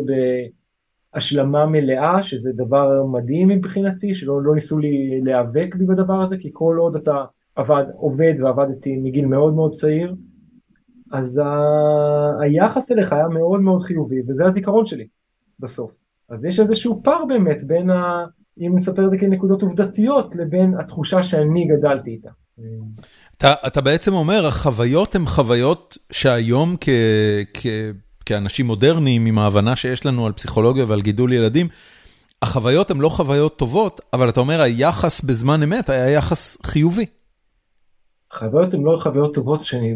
בהשלמה 1.13 1.65
מלאה, 1.65 2.23
שזה 2.23 2.51
דבר 2.55 3.05
מדהים 3.05 3.47
מבחינתי, 3.47 4.15
שלא 4.15 4.41
לא 4.41 4.53
ניסו 4.53 4.79
לי 4.79 5.21
להיאבק 5.21 5.75
בי 5.75 5.85
בדבר 5.85 6.21
הזה, 6.21 6.37
כי 6.37 6.49
כל 6.53 6.75
עוד 6.79 6.95
אתה 6.95 7.25
עבד, 7.55 7.83
עובד 7.95 8.33
ועבדתי 8.39 8.97
מגיל 8.97 9.25
מאוד 9.25 9.53
מאוד 9.53 9.71
צעיר, 9.71 10.15
אז 11.11 11.37
ה... 11.37 11.61
היחס 12.39 12.91
אליך 12.91 13.13
היה 13.13 13.27
מאוד 13.27 13.61
מאוד 13.61 13.81
חיובי, 13.81 14.21
וזה 14.27 14.45
הזיכרון 14.45 14.85
שלי 14.85 15.07
בסוף. 15.59 15.91
אז 16.29 16.45
יש 16.45 16.59
איזשהו 16.59 17.01
פער 17.03 17.25
באמת 17.25 17.63
בין, 17.63 17.89
ה... 17.89 18.25
את 19.05 19.09
זה 19.09 19.17
כנקודות 19.17 19.61
עובדתיות, 19.61 20.35
לבין 20.35 20.73
התחושה 20.79 21.23
שאני 21.23 21.67
גדלתי 21.67 22.09
איתה. 22.09 22.29
אתה, 23.37 23.53
אתה 23.67 23.81
בעצם 23.81 24.13
אומר, 24.13 24.47
החוויות 24.47 25.15
הן 25.15 25.25
חוויות 25.25 25.97
שהיום 26.11 26.75
כ, 26.81 26.89
כ, 27.53 27.65
כאנשים 28.25 28.65
מודרניים, 28.65 29.25
עם 29.25 29.37
ההבנה 29.37 29.75
שיש 29.75 30.05
לנו 30.05 30.25
על 30.25 30.33
פסיכולוגיה 30.33 30.85
ועל 30.87 31.01
גידול 31.01 31.33
ילדים, 31.33 31.67
החוויות 32.41 32.91
הן 32.91 32.97
לא 32.97 33.09
חוויות 33.09 33.57
טובות, 33.57 34.01
אבל 34.13 34.29
אתה 34.29 34.39
אומר, 34.39 34.61
היחס 34.61 35.21
בזמן 35.21 35.63
אמת 35.63 35.89
היה 35.89 36.09
יחס 36.09 36.57
חיובי. 36.65 37.05
חוויות 38.33 38.73
הן 38.73 38.81
לא 38.81 38.99
חוויות 39.01 39.33
טובות 39.33 39.63
שאני 39.63 39.95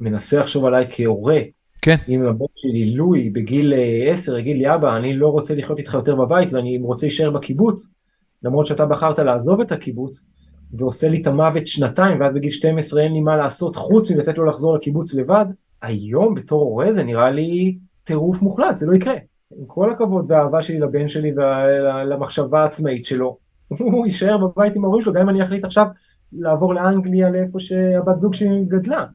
מנסה 0.00 0.40
לחשוב 0.40 0.64
עליי 0.64 0.86
כהורה. 0.90 1.38
כן. 1.82 1.96
אם 2.08 2.22
הבן 2.22 2.44
שלי 2.56 2.94
לואי 2.94 3.30
בגיל 3.30 3.74
10 4.06 4.38
יגיד 4.38 4.56
לי 4.56 4.74
אבא 4.74 4.96
אני 4.96 5.16
לא 5.16 5.28
רוצה 5.28 5.54
לחיות 5.54 5.78
איתך 5.78 5.94
יותר 5.94 6.14
בבית 6.14 6.52
ואני 6.52 6.78
רוצה 6.82 7.06
להישאר 7.06 7.30
בקיבוץ 7.30 7.88
למרות 8.42 8.66
שאתה 8.66 8.86
בחרת 8.86 9.18
לעזוב 9.18 9.60
את 9.60 9.72
הקיבוץ 9.72 10.24
ועושה 10.72 11.08
לי 11.08 11.22
את 11.22 11.26
המוות 11.26 11.66
שנתיים 11.66 12.20
ואז 12.20 12.34
בגיל 12.34 12.50
12 12.50 13.02
אין 13.02 13.12
לי 13.12 13.20
מה 13.20 13.36
לעשות 13.36 13.76
חוץ 13.76 14.10
מלתת 14.10 14.38
לו 14.38 14.44
לחזור 14.44 14.76
לקיבוץ 14.76 15.14
לבד 15.14 15.46
היום 15.82 16.34
בתור 16.34 16.62
הורה 16.62 16.92
זה 16.92 17.04
נראה 17.04 17.30
לי 17.30 17.78
טירוף 18.04 18.42
מוחלט 18.42 18.76
זה 18.76 18.86
לא 18.86 18.94
יקרה. 18.94 19.14
עם 19.58 19.64
כל 19.66 19.90
הכבוד 19.90 20.24
והאהבה 20.28 20.62
שלי 20.62 20.80
לבן 20.80 21.08
שלי 21.08 21.32
ולמחשבה 21.36 22.62
העצמאית 22.62 23.06
שלו 23.06 23.36
הוא 23.78 24.06
יישאר 24.06 24.38
בבית 24.38 24.76
עם 24.76 24.84
ההורים 24.84 25.02
שלו 25.02 25.12
גם 25.12 25.22
אם 25.22 25.28
אני 25.28 25.44
אחליט 25.44 25.64
עכשיו 25.64 25.86
לעבור 26.32 26.74
לאנגליה 26.74 27.30
לאיפה 27.30 27.60
שהבת 27.60 28.20
זוג 28.20 28.34
שלי 28.34 28.64
גדלה. 28.68 29.06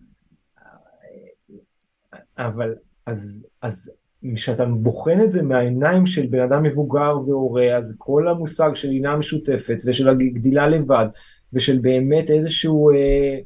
אבל 2.38 2.76
אז, 3.06 3.46
אז 3.62 3.92
כשאתה 4.36 4.66
בוחן 4.66 5.22
את 5.22 5.32
זה 5.32 5.42
מהעיניים 5.42 6.06
של 6.06 6.26
בן 6.26 6.40
אדם 6.40 6.64
מבוגר 6.64 7.18
והורה, 7.28 7.78
אז 7.78 7.94
כל 7.98 8.28
המושג 8.28 8.70
של 8.74 8.88
לינה 8.88 9.16
משותפת 9.16 9.78
ושל 9.86 10.10
הגדילה 10.10 10.68
לבד 10.68 11.06
ושל 11.54 11.78
באמת 11.78 12.30
איזשהו 12.30 12.92
אה, 12.92 13.40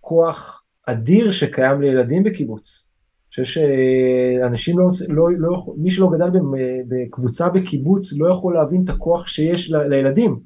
כוח 0.00 0.62
אדיר 0.86 1.32
שקיים 1.32 1.80
לילדים 1.80 2.22
בקיבוץ. 2.22 2.86
אני 3.38 3.44
חושב 3.44 3.44
שאנשים 3.44 4.78
לא, 4.78 4.90
לא, 5.08 5.28
לא, 5.38 5.74
מי 5.76 5.90
שלא 5.90 6.10
גדל 6.12 6.30
בקבוצה 6.88 7.48
בקיבוץ 7.48 8.12
לא 8.12 8.30
יכול 8.30 8.54
להבין 8.54 8.84
את 8.84 8.90
הכוח 8.90 9.26
שיש 9.26 9.70
ל, 9.70 9.76
לילדים. 9.76 10.40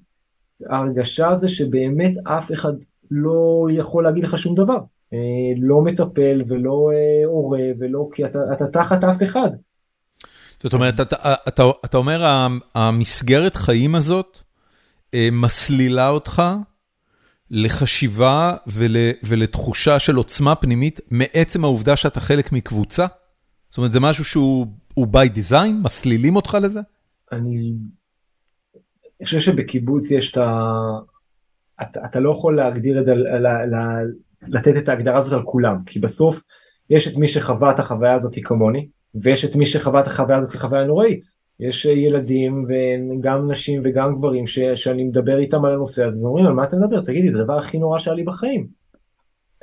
ההרגשה 0.71 1.37
זה 1.37 1.49
שבאמת 1.49 2.13
אף 2.25 2.53
אחד 2.53 2.73
לא 3.11 3.67
יכול 3.71 4.05
להגיד 4.05 4.25
לך 4.25 4.39
שום 4.39 4.55
דבר. 4.55 4.79
אה, 5.13 5.19
לא 5.57 5.81
מטפל 5.81 6.43
ולא 6.49 6.91
אה, 6.93 7.27
הורה 7.27 7.63
ולא 7.79 8.09
כי 8.13 8.25
אתה, 8.25 8.39
אתה 8.53 8.67
תחת 8.67 9.05
אף 9.05 9.23
אחד. 9.23 9.51
זאת 10.63 10.75
אומרת, 10.75 11.01
אתה, 11.01 11.35
אתה, 11.49 11.63
אתה 11.85 11.97
אומר 11.97 12.23
המסגרת 12.75 13.57
חיים 13.57 13.95
הזאת 13.95 14.39
אה, 15.15 15.29
מסלילה 15.33 16.09
אותך 16.09 16.43
לחשיבה 17.51 18.57
ול, 18.67 18.97
ולתחושה 19.25 19.99
של 19.99 20.17
עוצמה 20.17 20.55
פנימית 20.55 21.01
מעצם 21.11 21.65
העובדה 21.65 21.97
שאתה 21.97 22.21
חלק 22.21 22.53
מקבוצה? 22.53 23.07
זאת 23.71 23.79
אומרת, 23.79 23.93
זה 23.93 24.01
משהו 24.01 24.25
שהוא 24.25 24.67
by 24.99 25.39
design? 25.39 25.73
מסלילים 25.83 26.37
אותך 26.37 26.59
לזה? 26.63 26.81
אני 27.33 27.73
חושב 29.25 29.39
שבקיבוץ 29.39 30.11
יש 30.11 30.31
את 30.31 30.37
ה... 30.37 30.71
אתה, 31.83 32.01
אתה 32.05 32.21
לא 32.21 32.31
יכול 32.31 32.57
להגדיר 32.57 33.01
את 33.01 33.07
זה, 33.07 33.15
לתת 34.43 34.77
את 34.77 34.89
ההגדרה 34.89 35.19
הזאת 35.19 35.33
על 35.33 35.43
כולם, 35.43 35.77
כי 35.87 35.99
בסוף 35.99 36.43
יש 36.91 37.09
את 37.09 37.17
מי 37.17 37.29
שחווה 37.29 37.71
את 37.71 37.79
החוויה 37.79 38.15
הזאת 38.15 38.35
כמוני, 38.45 38.89
ויש 39.15 39.45
את 39.45 39.57
מי 39.57 39.67
שחווה 39.67 40.01
את 40.01 40.07
החוויה 40.07 40.39
הזאת 40.39 40.51
כחוויה 40.51 40.85
נוראית. 40.85 41.47
יש 41.61 41.85
ילדים 41.85 42.67
וגם 42.69 43.51
נשים 43.51 43.83
וגם 43.85 44.17
גברים 44.17 44.47
ש, 44.47 44.59
שאני 44.59 45.05
מדבר 45.05 45.39
איתם 45.39 45.65
על 45.65 45.73
הנושא 45.73 46.05
הזה 46.05 46.21
ואומרים 46.23 46.47
על 46.47 46.53
מה 46.53 46.65
אתה 46.65 46.77
מדבר 46.77 47.01
תגידי 47.01 47.33
זה 47.33 47.41
הדבר 47.41 47.59
הכי 47.59 47.79
נורא 47.79 47.99
שהיה 47.99 48.15
לי 48.15 48.23
בחיים. 48.23 48.67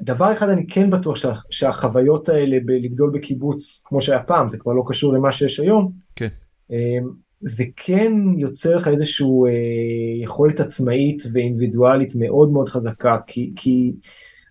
דבר 0.02 0.34
אחד 0.34 0.50
אני 0.50 0.68
כן 0.68 0.90
בטוח 0.90 1.16
שה, 1.16 1.34
שהחוויות 1.50 2.30
האלה 2.30 2.58
בלגדול 2.66 3.12
בקיבוץ 3.14 3.82
כמו 3.86 4.02
שהיה 4.02 4.24
פעם 4.24 4.50
זה 4.50 4.58
כבר 4.58 4.74
לא 4.74 4.84
קשור 4.88 5.14
למה 5.14 5.32
שיש 5.32 5.60
היום. 5.60 5.92
כן. 6.16 6.28
אמ, 6.72 7.10
זה 7.42 7.64
כן 7.76 8.14
יוצר 8.38 8.76
לך 8.76 8.88
איזושהי 8.88 9.28
אה, 9.48 10.24
יכולת 10.24 10.60
עצמאית 10.60 11.24
ואינדיבידואלית 11.34 12.16
מאוד 12.16 12.52
מאוד 12.52 12.70
חזקה 12.70 13.18
כי, 13.28 13.52
כי 13.56 13.94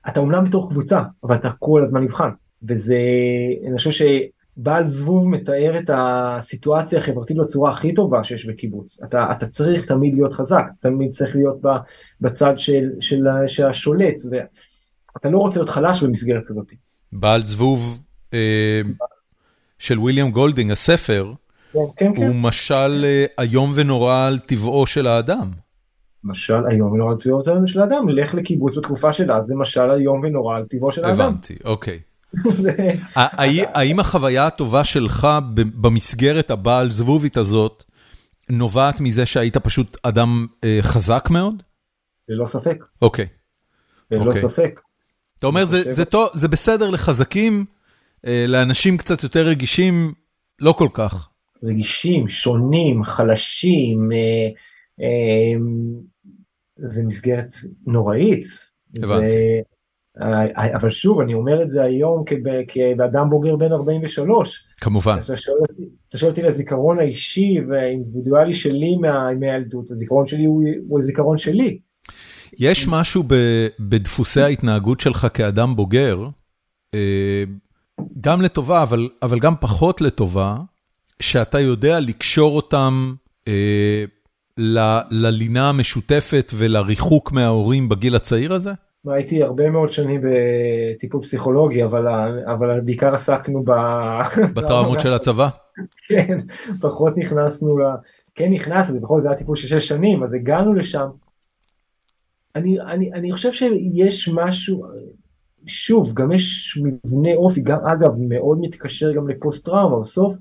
אתה 0.08 0.20
אומנם 0.20 0.44
בתוך 0.44 0.68
קבוצה, 0.70 1.02
אבל 1.24 1.34
אתה 1.34 1.50
כל 1.58 1.82
הזמן 1.84 2.02
נבחן. 2.02 2.28
וזה, 2.68 2.98
אני 3.68 3.78
חושב 3.78 3.90
שבעל 3.90 4.86
זבוב 4.86 5.28
מתאר 5.28 5.78
את 5.78 5.90
הסיטואציה 5.94 6.98
החברתית 6.98 7.36
בצורה 7.36 7.72
הכי 7.72 7.94
טובה 7.94 8.24
שיש 8.24 8.46
בקיבוץ. 8.46 9.02
אתה, 9.04 9.32
אתה 9.32 9.46
צריך 9.46 9.86
תמיד 9.86 10.14
להיות 10.14 10.32
חזק, 10.32 10.64
תמיד 10.80 11.10
צריך 11.12 11.36
להיות 11.36 11.60
בצד 12.20 12.54
של, 12.58 12.90
של, 13.00 13.26
של 13.46 13.66
השולט, 13.66 14.22
ואתה 14.30 15.30
לא 15.30 15.38
רוצה 15.38 15.60
להיות 15.60 15.68
חלש 15.68 16.02
במסגרת 16.02 16.42
כזאת. 16.46 16.66
בעל 17.12 17.42
זבוב 17.42 18.02
אה, 18.34 18.80
של 19.78 19.98
ויליאם 19.98 20.30
גולדינג, 20.30 20.70
הספר, 20.70 21.32
כן, 21.72 21.78
כן, 21.96 22.16
כן. 22.16 22.22
הוא 22.22 22.34
משל 22.34 23.04
אה, 23.04 23.26
איום 23.38 23.72
ונורא 23.74 24.26
על 24.26 24.38
טבעו 24.38 24.86
של 24.86 25.06
האדם. 25.06 25.50
משל 26.24 26.66
איום 26.70 26.92
ונורא 26.92 27.12
על 27.12 27.18
טבעו 27.18 27.42
של 27.66 27.80
האדם, 27.80 28.08
לך 28.08 28.34
לקיבוץ 28.34 28.76
בתקופה 28.76 29.12
של 29.12 29.32
אז 29.32 29.46
זה 29.46 29.54
משל 29.54 29.90
איום 29.90 30.20
ונורא 30.24 30.56
על 30.56 30.64
טבעו 30.64 30.92
של 30.92 31.04
האדם. 31.04 31.20
הבנתי, 31.20 31.56
אוקיי. 31.64 31.98
האם 33.74 34.00
החוויה 34.00 34.46
הטובה 34.46 34.84
שלך 34.84 35.28
במסגרת 35.54 36.50
הבעל 36.50 36.90
זבובית 36.90 37.36
הזאת 37.36 37.84
נובעת 38.50 39.00
מזה 39.00 39.26
שהיית 39.26 39.56
פשוט 39.56 39.96
אדם 40.02 40.46
אה, 40.64 40.78
חזק 40.82 41.28
מאוד? 41.30 41.62
ללא 42.28 42.46
ספק. 42.46 42.84
אוקיי. 43.02 43.26
ללא 44.10 44.24
אוקיי. 44.24 44.42
ספק. 44.42 44.80
אתה 45.38 45.46
אומר 45.46 45.64
זה 46.34 46.48
בסדר 46.48 46.90
לחזקים, 46.90 47.64
אה, 48.26 48.44
לאנשים 48.48 48.96
קצת 48.96 49.22
יותר 49.22 49.46
רגישים, 49.46 50.12
לא 50.60 50.72
כל 50.72 50.88
כך. 50.94 51.28
רגישים, 51.64 52.28
שונים, 52.28 53.04
חלשים, 53.04 54.12
אה, 54.12 54.48
זה 56.76 57.02
מסגרת 57.02 57.56
נוראית. 57.86 58.44
הבנתי. 59.02 59.36
אבל 60.56 60.90
שוב, 60.90 61.20
אני 61.20 61.34
אומר 61.34 61.62
את 61.62 61.70
זה 61.70 61.82
היום 61.82 62.24
כאדם 62.68 63.30
בוגר 63.30 63.56
בן 63.56 63.72
43. 63.72 64.64
כמובן. 64.80 65.18
אתה 66.08 66.18
שואל 66.18 66.30
אותי 66.30 66.42
לזיכרון 66.42 66.98
האישי 66.98 67.56
והאינדיבידואלי 67.68 68.54
שלי 68.54 68.96
מהילדות, 69.40 69.90
הזיכרון 69.90 70.28
שלי 70.28 70.44
הוא 70.88 70.98
הזיכרון 70.98 71.38
שלי. 71.38 71.78
יש 72.58 72.88
משהו 72.88 73.22
בדפוסי 73.80 74.40
ההתנהגות 74.40 75.00
שלך 75.00 75.26
כאדם 75.34 75.76
בוגר, 75.76 76.28
גם 78.20 78.42
לטובה, 78.42 78.84
אבל 79.22 79.38
גם 79.40 79.54
פחות 79.60 80.00
לטובה, 80.00 80.56
שאתה 81.20 81.60
יודע 81.60 82.00
לקשור 82.00 82.56
אותם 82.56 83.14
ללינה 85.10 85.68
המשותפת 85.68 86.52
ולריחוק 86.54 87.32
מההורים 87.32 87.88
בגיל 87.88 88.16
הצעיר 88.16 88.52
הזה? 88.52 88.72
הייתי 89.06 89.42
הרבה 89.42 89.70
מאוד 89.70 89.92
שנים 89.92 90.20
בטיפול 90.24 91.22
פסיכולוגי, 91.22 91.84
אבל, 91.84 92.06
אבל 92.44 92.80
בעיקר 92.80 93.14
עסקנו 93.14 93.62
ב... 93.64 93.70
בטראומות 94.56 95.00
של 95.00 95.12
הצבא? 95.12 95.48
כן, 96.08 96.40
פחות 96.80 97.16
נכנסנו 97.16 97.78
ל... 97.78 97.82
כן 98.34 98.52
נכנסנו, 98.52 99.00
בכל 99.00 99.20
זאת 99.20 99.26
היה 99.26 99.38
טיפול 99.38 99.56
של 99.56 99.68
שש 99.68 99.88
שנים, 99.88 100.22
אז 100.22 100.32
הגענו 100.32 100.74
לשם. 100.74 101.06
אני, 102.56 102.80
אני, 102.80 103.12
אני 103.12 103.32
חושב 103.32 103.52
שיש 103.52 104.28
משהו, 104.28 104.84
שוב, 105.66 106.14
גם 106.14 106.32
יש 106.32 106.78
מבנה 106.82 107.34
אופי, 107.34 107.60
גם 107.60 107.86
אגב, 107.86 108.10
מאוד 108.18 108.58
מתקשר 108.60 109.12
גם 109.12 109.28
לפוסט 109.28 109.64
טראומה, 109.64 110.00
בסוף 110.00 110.36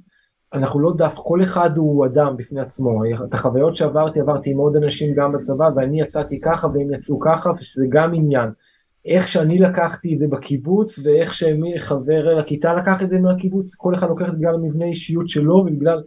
אנחנו 0.53 0.79
לא 0.79 0.93
דף, 0.97 1.13
כל 1.15 1.43
אחד 1.43 1.77
הוא 1.77 2.05
אדם 2.05 2.37
בפני 2.37 2.61
עצמו, 2.61 3.01
את 3.25 3.33
החוויות 3.33 3.75
שעברתי, 3.75 4.19
עברתי 4.19 4.49
עם 4.49 4.57
עוד 4.57 4.75
אנשים 4.75 5.13
גם 5.15 5.31
בצבא, 5.31 5.69
ואני 5.75 6.01
יצאתי 6.01 6.39
ככה 6.39 6.67
והם 6.67 6.93
יצאו 6.93 7.19
ככה, 7.19 7.51
ושזה 7.59 7.85
גם 7.89 8.13
עניין. 8.13 8.49
איך 9.05 9.27
שאני 9.27 9.59
לקחתי 9.59 10.13
את 10.13 10.19
זה 10.19 10.27
בקיבוץ, 10.27 10.99
ואיך 11.03 11.33
שחבר 11.33 12.35
לכיתה 12.35 12.73
לקח 12.73 13.01
את 13.01 13.09
זה 13.09 13.19
מהקיבוץ, 13.19 13.75
כל 13.75 13.95
אחד 13.95 14.07
לוקח 14.07 14.25
את 14.25 14.31
זה 14.31 14.37
בגלל 14.37 14.55
המבנה 14.55 14.85
אישיות 14.85 15.29
שלו, 15.29 15.55
ובגלל... 15.55 16.01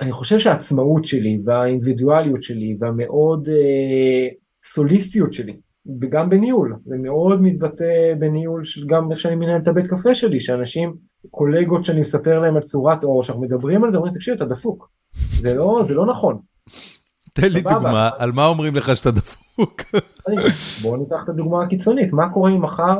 אני 0.00 0.12
חושב 0.12 0.38
שהעצמאות 0.38 1.04
שלי, 1.04 1.40
והאינדיבידואליות 1.44 2.42
שלי, 2.42 2.76
והמאוד 2.80 3.48
אה, 3.48 4.28
סוליסטיות 4.64 5.32
שלי, 5.32 5.56
וגם 6.00 6.30
בניהול, 6.30 6.76
זה 6.84 6.96
מאוד 6.98 7.42
מתבטא 7.42 8.14
בניהול 8.18 8.64
של 8.64 8.86
גם 8.86 9.12
איך 9.12 9.20
שאני 9.20 9.34
מנהל 9.34 9.60
את 9.60 9.68
הבית 9.68 9.86
קפה 9.86 10.14
שלי, 10.14 10.40
שאנשים, 10.40 10.94
קולגות 11.30 11.84
שאני 11.84 12.00
מספר 12.00 12.38
להם 12.38 12.56
על 12.56 12.62
צורת 12.62 13.04
אור, 13.04 13.24
שאנחנו 13.24 13.42
מדברים 13.42 13.84
על 13.84 13.92
זה, 13.92 13.96
אומרים 13.96 14.14
תקשיב 14.14 14.34
אתה 14.34 14.44
דפוק, 14.44 14.90
זה 15.40 15.54
לא, 15.54 15.82
זה 15.84 15.94
לא 15.94 16.06
נכון. 16.06 16.38
תן 17.32 17.48
לי 17.48 17.60
דוגמה, 17.60 18.10
על 18.18 18.32
מה 18.32 18.46
אומרים 18.46 18.76
לך 18.76 18.96
שאתה 18.96 19.10
דפוק? 19.10 19.82
בוא 20.82 20.96
ניקח 20.96 21.16
את 21.24 21.28
הדוגמה 21.28 21.64
הקיצונית, 21.64 22.12
מה 22.12 22.28
קורה 22.28 22.50
אם 22.50 22.62
מחר, 22.62 22.98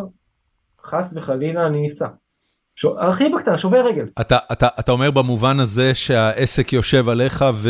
חס 0.85 1.13
וחלילה 1.15 1.67
אני 1.67 1.87
נפצע. 1.87 2.07
הכי 2.99 3.29
בקטנה, 3.29 3.59
שובר 3.59 3.87
רגל. 3.87 4.07
אתה, 4.21 4.39
אתה, 4.53 4.69
אתה 4.81 4.93
אומר 4.93 5.11
במובן 5.11 5.61
הזה 5.61 5.95
שהעסק 5.95 6.73
יושב 6.73 7.09
עליך 7.09 7.45
ו... 7.55 7.69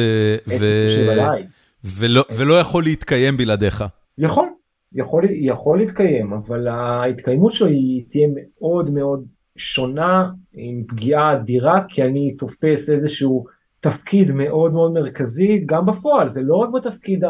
ו... 0.48 0.52
יושב. 0.52 1.46
ולא, 1.84 2.24
ולא 2.36 2.60
יכול 2.60 2.82
להתקיים 2.82 3.36
בלעדיך. 3.36 3.84
יכול, 4.18 4.48
יכול, 4.94 5.24
יכול 5.30 5.78
להתקיים, 5.78 6.32
אבל 6.32 6.68
ההתקיימות 6.68 7.52
שלו 7.52 7.66
היא 7.66 8.04
תהיה 8.08 8.28
מאוד 8.34 8.90
מאוד 8.90 9.26
שונה, 9.56 10.30
עם 10.52 10.84
פגיעה 10.88 11.32
אדירה, 11.32 11.84
כי 11.88 12.02
אני 12.02 12.34
תופס 12.38 12.90
איזשהו 12.90 13.44
תפקיד 13.80 14.32
מאוד 14.32 14.72
מאוד 14.72 14.92
מרכזי, 14.92 15.62
גם 15.66 15.86
בפועל, 15.86 16.30
זה 16.30 16.42
לא 16.42 16.56
רק 16.56 16.68
בתפקיד 16.70 17.24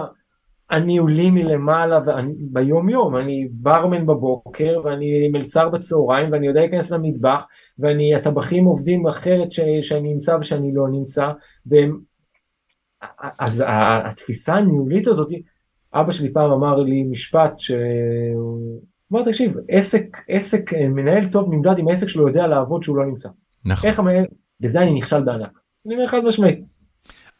הניהולי 0.70 1.30
מלמעלה 1.30 2.00
ואני, 2.06 2.34
ביום 2.38 2.88
יום, 2.88 3.16
אני 3.16 3.48
ברמן 3.52 4.06
בבוקר 4.06 4.80
ואני 4.84 5.28
מלצר 5.28 5.68
בצהריים 5.68 6.32
ואני 6.32 6.46
יודע 6.46 6.60
להיכנס 6.60 6.90
למטבח 6.90 7.46
ואני, 7.78 8.14
הטבחים 8.14 8.64
עובדים 8.64 9.06
אחרת 9.06 9.52
ש, 9.52 9.60
שאני 9.82 10.14
נמצא 10.14 10.36
ושאני 10.40 10.74
לא 10.74 10.88
נמצא, 10.88 11.32
והם, 11.66 11.98
אז 13.38 13.62
התפיסה 13.66 14.54
הניהולית 14.54 15.06
הזאת, 15.06 15.28
אבא 15.94 16.12
שלי 16.12 16.32
פעם 16.32 16.50
אמר 16.50 16.76
לי 16.76 17.02
משפט 17.02 17.58
שהוא 17.58 18.80
אמר 19.12 19.24
תקשיב 19.24 19.52
עסק 19.68 20.16
עסק 20.28 20.72
מנהל 20.74 21.28
טוב 21.28 21.54
נמדד 21.54 21.78
אם 21.78 21.88
העסק 21.88 22.08
שלו 22.08 22.28
יודע 22.28 22.46
לעבוד 22.46 22.82
שהוא 22.82 22.96
לא 22.96 23.06
נמצא. 23.06 23.28
נכון. 23.64 23.90
איך 23.90 23.98
המנהל, 23.98 24.24
בזה 24.60 24.80
אני 24.80 24.94
נכשל 24.94 25.20
בענק. 25.20 25.58
אני 25.86 25.94
אומר 25.94 26.06
חד 26.06 26.24
משמעית. 26.24 26.60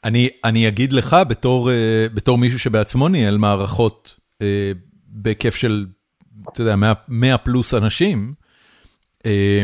אני, 0.05 0.29
אני 0.45 0.69
אגיד 0.69 0.93
לך 0.93 1.17
בתור, 1.29 1.71
בתור 2.15 2.39
מישהו 2.39 2.59
שבעצמו 2.59 3.09
ניהל 3.09 3.39
מערכות 3.39 4.19
אה, 4.43 4.73
בהיקף 5.09 5.55
של, 5.55 5.87
אתה 6.53 6.63
יודע, 6.63 6.77
100, 6.77 6.93
100 7.09 7.39
פלוס 7.39 7.75
אנשים, 7.75 8.35
אה, 9.27 9.63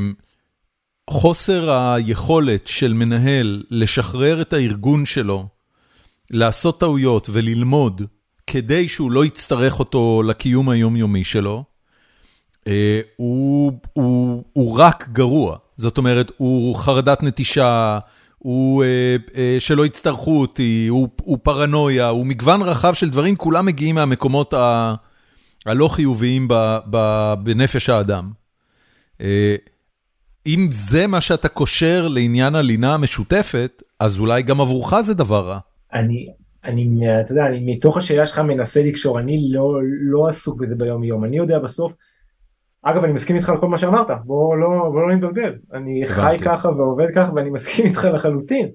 חוסר 1.11 1.71
היכולת 1.71 2.67
של 2.67 2.93
מנהל 2.93 3.62
לשחרר 3.71 4.41
את 4.41 4.53
הארגון 4.53 5.07
שלו, 5.07 5.47
לעשות 6.31 6.81
טעויות 6.81 7.29
וללמוד 7.33 8.03
כדי 8.51 8.89
שהוא 8.89 9.13
לא 9.13 9.25
יצטרך 9.25 9.79
אותו 9.79 10.23
לקיום 10.27 10.69
היומיומי 10.69 11.25
שלו, 11.25 11.65
אה, 12.67 13.01
הוא, 13.17 13.73
הוא, 13.93 14.45
הוא 14.53 14.79
רק 14.79 15.09
גרוע. 15.13 15.57
זאת 15.77 15.99
אומרת, 15.99 16.33
הוא 16.37 16.77
חרדת 16.77 17.23
נטישה, 17.23 17.99
הוא 18.39 18.85
אה, 18.85 19.17
אה, 19.37 19.57
שלא 19.59 19.87
יצטרכו 19.87 20.41
אותי, 20.41 20.87
הוא, 20.89 21.09
הוא 21.23 21.39
פרנויה, 21.43 22.09
הוא 22.09 22.27
מגוון 22.27 22.63
רחב 22.63 22.95
של 22.95 23.11
דברים, 23.11 23.37
כולם 23.37 23.67
מגיעים 23.67 23.95
מהמקומות 23.95 24.55
ה, 24.55 24.95
הלא 25.67 25.89
חיוביים 25.89 26.49
ב, 26.49 26.79
ב, 26.91 27.35
בנפש 27.43 27.89
האדם. 27.89 28.31
אם 30.47 30.69
זה 30.71 31.07
מה 31.07 31.21
שאתה 31.21 31.49
קושר 31.49 32.09
לעניין 32.09 32.55
הלינה 32.55 32.95
המשותפת, 32.95 33.83
אז 34.01 34.19
אולי 34.19 34.43
גם 34.43 34.61
עבורך 34.61 35.01
זה 35.01 35.15
דבר 35.15 35.49
רע. 35.49 35.59
אני, 35.95 36.27
אני, 36.64 37.21
אתה 37.21 37.33
יודע, 37.33 37.47
אני 37.47 37.75
מתוך 37.75 37.97
השאלה 37.97 38.27
שלך 38.27 38.38
מנסה 38.38 38.83
לקשור, 38.83 39.18
אני 39.18 39.53
לא, 39.53 39.81
לא 40.01 40.29
עסוק 40.29 40.61
בזה 40.61 40.75
ביום 40.75 41.05
יום, 41.05 41.25
אני 41.25 41.37
יודע 41.37 41.59
בסוף, 41.59 41.92
אגב 42.83 43.05
אני 43.05 43.12
מסכים 43.12 43.37
איתך 43.37 43.49
על 43.49 43.61
כל 43.61 43.68
מה 43.68 43.79
שאמרת, 43.79 44.07
בוא 44.25 44.57
לא, 44.57 44.68
בוא 44.92 45.01
לא 45.01 45.14
נתבלבל, 45.14 45.59
אני 45.73 46.05
הבנתי. 46.05 46.14
חי 46.14 46.37
ככה 46.44 46.68
ועובד 46.68 47.07
ככה 47.14 47.33
ואני 47.35 47.51
מסכים 47.51 47.87
איתך 47.87 48.05
לחלוטין. 48.14 48.68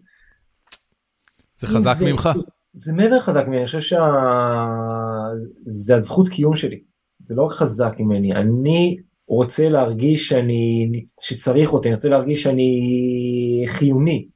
זה 1.58 1.67
חזק 1.67 1.96
זה, 1.98 2.12
ממך. 2.12 2.30
זה, 2.36 2.41
זה 2.74 2.93
מעבר 2.93 3.19
חזק 3.19 3.43
ממני, 3.48 3.58
אני 3.58 3.65
חושב 3.65 3.82
שזה 3.82 4.00
שה... 5.88 5.96
הזכות 5.96 6.30
קיום 6.30 6.56
שלי, 6.56 6.82
זה 7.28 7.36
לא 7.36 7.43
רק 7.43 7.52
חזק 7.52 7.93
ממני, 8.00 8.34
אני 8.34 8.98
רוצה 9.28 9.69
להרגיש 9.69 10.30
שאני, 10.30 11.04
שצריך 11.22 11.74
אותי, 11.74 11.88
אני 11.88 11.96
רוצה 11.96 12.10
להרגיש 12.10 12.43
שאני 12.43 13.63
חיוני. 13.67 14.33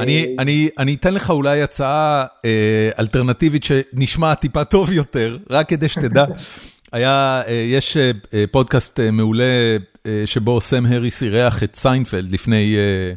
אני, 0.00 0.36
אני, 0.38 0.68
אני 0.78 0.94
אתן 0.94 1.14
לך 1.14 1.30
אולי 1.30 1.62
הצעה 1.62 2.24
אה, 2.44 2.90
אלטרנטיבית 2.98 3.64
שנשמע 3.64 4.34
טיפה 4.34 4.64
טוב 4.64 4.92
יותר, 4.92 5.38
רק 5.50 5.68
כדי 5.68 5.88
שתדע. 5.88 6.24
היה, 6.92 7.42
אה, 7.46 7.52
יש 7.52 7.96
אה, 7.96 8.10
אה, 8.34 8.44
פודקאסט 8.50 9.00
אה, 9.00 9.10
מעולה 9.10 9.76
אה, 10.06 10.22
שבו 10.26 10.60
סם 10.60 10.86
הריס 10.86 11.22
אירח 11.22 11.62
את 11.62 11.76
סיינפלד 11.76 12.32
לפני 12.32 12.76
אה, 12.76 13.14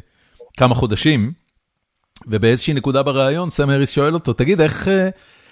כמה 0.56 0.74
חודשים, 0.74 1.32
ובאיזושהי 2.26 2.74
נקודה 2.74 3.02
בריאיון 3.02 3.50
סם 3.50 3.70
הריס 3.70 3.90
שואל 3.90 4.14
אותו, 4.14 4.32
תגיד, 4.32 4.60
איך, 4.60 4.88
אה, 4.88 5.08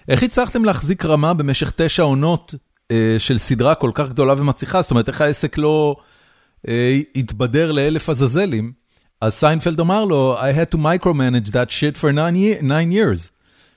איך 0.08 0.22
הצלחתם 0.22 0.64
להחזיק 0.64 1.04
רמה 1.04 1.34
במשך 1.34 1.72
תשע 1.76 2.02
עונות 2.02 2.54
אה, 2.90 3.16
של 3.18 3.38
סדרה 3.38 3.74
כל 3.74 3.90
כך 3.94 4.08
גדולה 4.08 4.34
ומצליחה? 4.38 4.82
זאת 4.82 4.90
אומרת, 4.90 5.08
איך 5.08 5.20
העסק 5.20 5.58
לא 5.58 5.96
אה, 6.68 6.98
התבדר 7.16 7.72
לאלף 7.72 8.08
עזאזלים? 8.08 8.85
אז 9.26 9.34
סיינפלד 9.34 9.80
אמר 9.80 10.04
לו, 10.04 10.36
I 10.38 10.56
had 10.56 10.74
to 10.74 10.78
micromanage 10.78 11.50
that 11.50 11.70
shit 11.70 12.00
for 12.00 12.12
nine 12.62 12.92
years. 12.92 13.30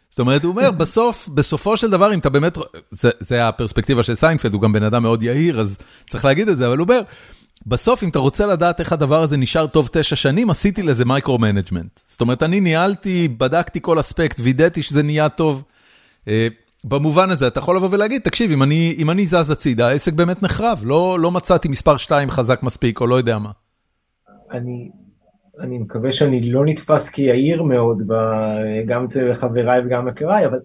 זאת 0.09 0.19
אומרת, 0.19 0.43
הוא 0.43 0.51
אומר, 0.51 0.71
בסוף, 0.71 1.29
בסופו 1.33 1.77
של 1.77 1.89
דבר, 1.89 2.13
אם 2.13 2.19
אתה 2.19 2.29
באמת, 2.29 2.57
זה, 2.91 3.09
זה 3.19 3.47
הפרספקטיבה 3.47 4.03
של 4.03 4.15
סיינפלד, 4.15 4.53
הוא 4.53 4.61
גם 4.61 4.73
בן 4.73 4.83
אדם 4.83 5.03
מאוד 5.03 5.23
יהיר, 5.23 5.59
אז 5.59 5.77
צריך 6.09 6.25
להגיד 6.25 6.49
את 6.49 6.57
זה, 6.57 6.67
אבל 6.67 6.77
הוא 6.77 6.83
אומר, 6.83 7.01
בסוף, 7.65 8.03
אם 8.03 8.09
אתה 8.09 8.19
רוצה 8.19 8.45
לדעת 8.45 8.79
איך 8.79 8.93
הדבר 8.93 9.21
הזה 9.21 9.37
נשאר 9.37 9.67
טוב 9.67 9.89
תשע 9.91 10.15
שנים, 10.15 10.49
עשיתי 10.49 10.83
לזה 10.83 11.05
micro-management. 11.05 11.99
זאת 12.07 12.21
אומרת, 12.21 12.43
אני 12.43 12.59
ניהלתי, 12.59 13.27
בדקתי 13.37 13.79
כל 13.81 13.99
אספקט, 13.99 14.39
וידאתי 14.39 14.83
שזה 14.83 15.03
נהיה 15.03 15.29
טוב. 15.29 15.63
אה, 16.27 16.47
במובן 16.83 17.29
הזה, 17.29 17.47
אתה 17.47 17.59
יכול 17.59 17.75
לבוא 17.75 17.89
ולהגיד, 17.91 18.21
תקשיב, 18.21 18.51
אם 18.51 18.63
אני, 18.63 18.95
אם 18.97 19.09
אני 19.09 19.25
זז 19.25 19.49
הצידה, 19.49 19.87
העסק 19.87 20.13
באמת 20.13 20.43
נחרב, 20.43 20.81
לא, 20.85 21.19
לא 21.19 21.31
מצאתי 21.31 21.67
מספר 21.67 21.97
2 21.97 22.31
חזק 22.31 22.63
מספיק, 22.63 23.01
או 23.01 23.07
לא 23.07 23.15
יודע 23.15 23.39
מה. 23.39 23.51
אני, 24.51 24.89
אני 25.59 25.77
מקווה 25.77 26.11
שאני 26.11 26.51
לא 26.51 26.65
נתפס 26.65 27.09
כיהיר 27.09 27.63
מאוד, 27.63 28.03
ב, 28.07 28.13
גם 28.85 29.05
אצל 29.05 29.33
חבריי 29.33 29.81
וגם 29.85 30.05
מכיריי, 30.05 30.45
אבל, 30.45 30.59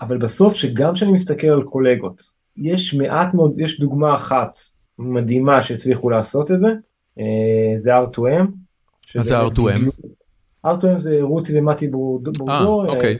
אבל 0.00 0.18
בסוף 0.18 0.54
שגם 0.54 0.94
כשאני 0.94 1.12
מסתכל 1.12 1.46
על 1.46 1.62
קולגות, 1.62 2.22
יש 2.56 2.94
מעט 2.94 3.34
מאוד, 3.34 3.54
יש 3.60 3.80
דוגמה 3.80 4.14
אחת 4.14 4.58
מדהימה 4.98 5.62
שהצליחו 5.62 6.10
לעשות 6.10 6.50
את 6.50 6.60
זה, 6.60 6.74
אה, 7.18 7.24
זה 7.76 7.98
R2M. 7.98 8.46
מה 9.14 9.22
זה 9.22 9.40
R2M? 9.40 9.90
R2M 10.66 10.98
זה 10.98 11.18
רותי 11.20 11.58
ומתי 11.58 11.88
בורדו, 11.88 12.32
אה, 12.48 12.64
אוקיי. 12.64 13.18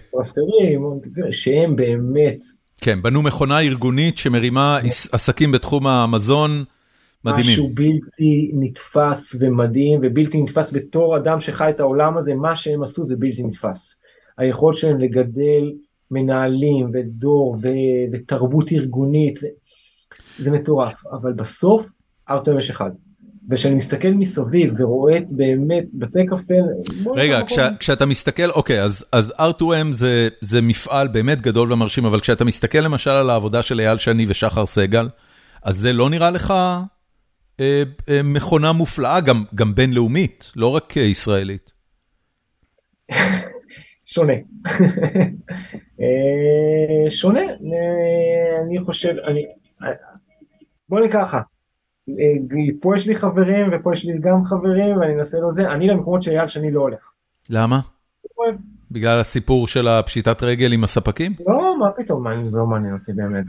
שהם 1.31 1.77
באמת 1.77 2.38
כן, 2.81 3.03
בנו 3.03 3.22
מכונה 3.22 3.61
ארגונית 3.61 4.18
שמרימה 4.18 4.79
עסקים 5.12 5.53
בתחום 5.53 5.87
המזון 5.87 6.64
מדהימים. 7.24 7.52
משהו 7.52 7.70
בלתי 7.74 8.50
נתפס 8.54 9.37
ומדהים 9.40 10.00
ובלתי 10.02 10.42
נתפס 10.42 10.72
בתור 10.72 11.16
אדם 11.16 11.40
שחי 11.40 11.70
את 11.70 11.80
העולם 11.80 12.16
הזה, 12.16 12.34
מה 12.34 12.56
שהם 12.56 12.82
עשו 12.82 13.04
זה 13.04 13.16
בלתי 13.16 13.42
נתפס. 13.42 13.96
היכולת 14.38 14.78
שלהם 14.78 14.98
לגדל 14.98 15.72
מנהלים 16.10 16.90
ודור 16.92 17.56
ו- 17.62 18.12
ותרבות 18.12 18.72
ארגונית, 18.72 19.40
זה 20.38 20.50
מטורף, 20.50 21.06
אבל 21.12 21.32
בסוף 21.32 21.88
ארטום 22.30 22.58
יש 22.58 22.70
אחד. 22.70 22.90
וכשאני 23.50 23.74
מסתכל 23.74 24.08
מסביב 24.08 24.74
ורואה 24.78 25.18
באמת 25.30 25.84
בתי 25.94 26.26
קפה... 26.26 26.54
רגע, 27.16 27.42
כש, 27.46 27.58
כשאתה 27.78 28.06
מסתכל, 28.06 28.50
אוקיי, 28.50 28.82
אז, 28.82 29.04
אז 29.12 29.32
R2M 29.38 29.92
זה, 29.92 30.28
זה 30.40 30.60
מפעל 30.62 31.08
באמת 31.08 31.40
גדול 31.40 31.72
ומרשים, 31.72 32.04
אבל 32.04 32.20
כשאתה 32.20 32.44
מסתכל 32.44 32.78
למשל 32.78 33.10
על 33.10 33.30
העבודה 33.30 33.62
של 33.62 33.80
אייל 33.80 33.98
שני 33.98 34.26
ושחר 34.28 34.66
סגל, 34.66 35.08
אז 35.62 35.76
זה 35.76 35.92
לא 35.92 36.10
נראה 36.10 36.30
לך 36.30 36.54
מכונה 38.25 38.73
מופלאה, 38.73 39.21
גם, 39.21 39.45
גם 39.55 39.75
בינלאומית, 39.75 40.53
לא 40.57 40.69
רק 40.69 40.97
אה, 40.99 41.03
ישראלית. 41.03 41.73
שונה. 44.05 44.33
אה, 46.01 47.11
שונה, 47.11 47.40
אה, 47.40 48.62
אני 48.67 48.85
חושב, 48.85 49.14
אני... 49.27 49.47
בוא 50.88 51.01
נקרא 51.01 51.25
ככה. 51.25 51.40
אה, 52.09 52.59
פה 52.81 52.97
יש 52.97 53.07
לי 53.07 53.14
חברים 53.14 53.71
ופה 53.73 53.93
יש 53.93 54.05
לי 54.05 54.12
גם 54.21 54.45
חברים 54.45 54.97
ואני 54.97 55.14
אנסה 55.14 55.38
לו 55.38 55.53
זה, 55.53 55.71
אני 55.71 55.87
למקומות 55.87 56.23
שאייל 56.23 56.49
שני 56.49 56.71
לא 56.71 56.81
הולך. 56.81 57.11
למה? 57.51 57.81
בגלל 58.94 59.20
הסיפור 59.20 59.66
של 59.66 59.88
הפשיטת 59.88 60.42
רגל 60.42 60.72
עם 60.72 60.85
הספקים? 60.85 61.33
לא, 61.46 61.78
מה 61.78 61.90
פתאום, 61.96 62.44
זה 62.44 62.57
לא 62.57 62.66
מעניין 62.66 62.94
אותי 62.94 63.12
באמת, 63.12 63.44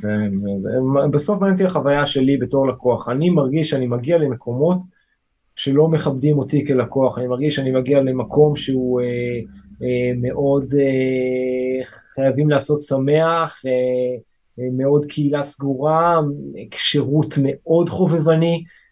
בסוף 1.12 1.40
מעניין 1.40 1.54
אותי 1.54 1.66
החוויה 1.66 2.06
שלי 2.06 2.38
בתור 2.38 2.68
לקוח, 2.68 3.10
אני 3.10 3.30
מרגיש 3.30 3.70
שאני 3.70 3.88
מגיע 3.88 4.18
למקומות 4.18 4.78
שלא 5.56 5.88
מכבדים 5.88 6.38
אותי 6.38 6.68
כלקוח, 6.68 7.18
אני 7.18 7.28
מרגיש 7.28 7.56
שאני 7.56 7.72
מגיע 7.72 8.02
למקום 8.02 8.56
שהוא 8.56 9.02
אה, 9.02 9.06
אה, 9.84 10.12
מאוד 10.22 10.74
אה, 10.74 11.86
חייבים 12.16 12.50
לעשות 12.50 12.82
שמח, 12.82 13.62
אה, 13.66 14.64
מאוד 14.72 15.06
קהילה 15.06 15.44
סגורה, 15.44 16.20
שירות 16.76 17.36
מאוד 17.44 17.90
חובבני. 17.90 18.64
אה, 18.66 18.85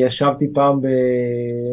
ישבתי 0.00 0.52
פעם 0.54 0.80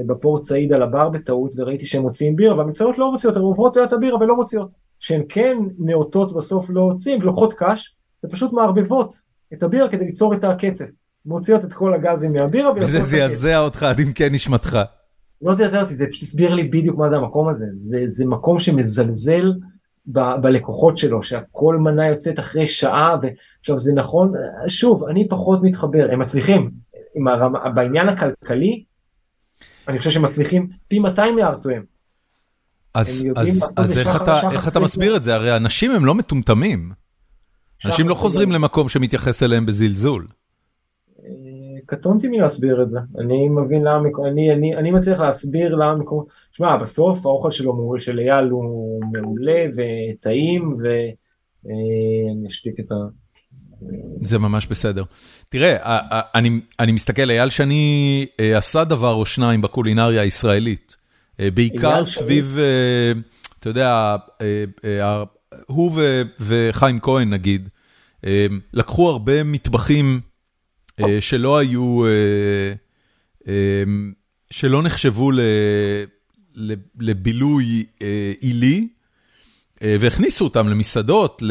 בפורט 0.06 0.44
סעיד 0.44 0.74
על 0.74 0.84
הבר 0.84 1.10
בטעות 1.10 1.54
וראיתי 1.58 1.86
שהם 1.86 2.02
מוציאים 2.02 2.36
בירה 2.36 2.58
והמצאות 2.58 2.98
לא 2.98 3.12
מוציאות, 3.12 3.36
הן 3.36 3.42
עוברות 3.42 3.78
ליד 3.78 3.94
הבירה 3.94 4.18
ולא 4.18 4.36
מוציאות. 4.36 4.70
שהן 5.00 5.22
כן 5.30 5.58
נאותות 5.80 6.34
בסוף 6.34 6.66
לא 6.70 6.82
הוציאים, 6.82 7.22
לוקחות 7.22 7.54
קש 7.58 7.96
ופשוט 8.26 8.54
מערבבות 8.54 9.14
את 9.54 9.64
הבירה 9.64 9.90
כדי 9.90 10.06
ליצור 10.06 10.34
את 10.34 10.44
הקצף. 10.44 10.90
מוציאות 11.26 11.66
את 11.66 11.74
כל 11.74 11.94
הגזים 11.94 12.34
מהבירה. 12.34 12.72
וזה 12.74 13.00
זעזע 13.00 13.60
אותך 13.60 13.84
עד 13.84 14.00
עמקי 14.00 14.30
נשמתך. 14.30 14.80
לא 15.42 15.54
זעזע 15.54 15.82
אותי, 15.82 15.96
זה 15.96 16.06
פשוט 16.12 16.24
הסביר 16.24 16.54
לי 16.54 16.64
בדיוק 16.64 16.98
מה 16.98 17.10
זה 17.10 17.16
המקום 17.16 17.48
הזה. 17.48 17.66
זה, 17.90 18.06
זה 18.08 18.26
מקום 18.26 18.60
שמזלזל 18.60 19.54
ב- 20.06 20.42
בלקוחות 20.42 20.98
שלו, 20.98 21.24
שהכל 21.24 21.78
מנה 21.78 22.08
יוצאת 22.08 22.40
אחרי 22.40 22.68
שעה, 22.68 23.18
ועכשיו 23.22 23.78
זה 23.78 23.94
נכון, 23.94 24.34
שוב, 24.68 25.04
אני 25.04 25.30
פחות 25.30 25.60
מתחבר, 25.62 26.08
הם 26.12 26.20
מצליחים, 26.20 26.72
הרמה, 27.28 27.70
בעניין 27.70 28.10
הכלכלי, 28.10 28.84
אני 29.88 29.98
חושב 29.98 30.10
שהם 30.10 30.22
מצליחים 30.22 30.70
פי 30.88 31.00
200 31.00 31.36
מארטואם. 31.36 31.82
אז, 32.94 33.26
אז, 33.36 33.66
אז 33.78 33.98
איך 33.98 34.16
אתה, 34.16 34.52
איך 34.52 34.68
אתה 34.68 34.80
מסביר 34.80 35.16
את 35.16 35.24
זה? 35.24 35.36
הרי 35.36 35.56
אנשים 35.56 35.92
הם 35.92 36.06
לא 36.06 36.16
מטומטמים. 36.16 36.92
אנשים 37.86 38.10
לא 38.10 38.16
חוזרים 38.16 38.52
למקום 38.52 38.90
שמתייחס 38.90 39.44
אליהם 39.44 39.66
בזלזול. 39.66 40.28
קטונתי 41.86 42.28
מלהסביר 42.28 42.84
את 42.84 42.90
זה, 42.90 43.00
אני 43.20 43.50
מבין 43.50 43.84
למה, 43.84 44.10
אני, 44.28 44.54
אני, 44.54 44.76
אני 44.76 44.92
מצליח 44.92 45.20
להסביר 45.20 45.76
למה 45.76 45.96
מקום, 45.96 46.26
שמע 46.52 46.78
בסוף 46.78 47.26
האוכל 47.26 47.52
שלו, 47.52 47.96
של 48.00 48.20
אייל 48.20 48.50
הוא 48.50 49.02
מעולה 49.12 49.66
וטעים 49.76 50.78
ואני 50.80 52.48
אשתיק 52.48 52.80
את 52.80 52.92
ה... 52.92 52.96
זה 54.22 54.40
ממש 54.40 54.68
בסדר. 54.68 55.04
תראה, 55.50 56.00
אני, 56.36 56.60
אני 56.80 56.92
מסתכל, 56.92 57.30
אייל 57.30 57.50
שני 57.50 58.26
אה, 58.40 58.58
עשה 58.58 58.84
דבר 58.84 59.14
או 59.14 59.26
שניים 59.26 59.62
בקולינריה 59.62 60.22
הישראלית, 60.22 60.96
אה, 61.40 61.52
בעיקר 61.52 62.06
סביב, 62.06 62.58
אה, 62.60 63.20
אתה 63.60 63.70
יודע, 63.70 64.16
הוא 65.66 66.02
וחיים 66.40 67.00
כהן 67.00 67.30
נגיד, 67.30 67.70
לקחו 68.74 69.10
הרבה 69.10 69.44
מטבחים 69.44 70.22
שלא 71.20 71.58
היו, 71.58 72.00
שלא 74.52 74.84
נחשבו 74.84 75.32
לבילוי 77.00 77.86
עילי, 78.40 78.88
והכניסו 79.82 80.44
אותם 80.44 80.70
למסעדות, 80.70 81.44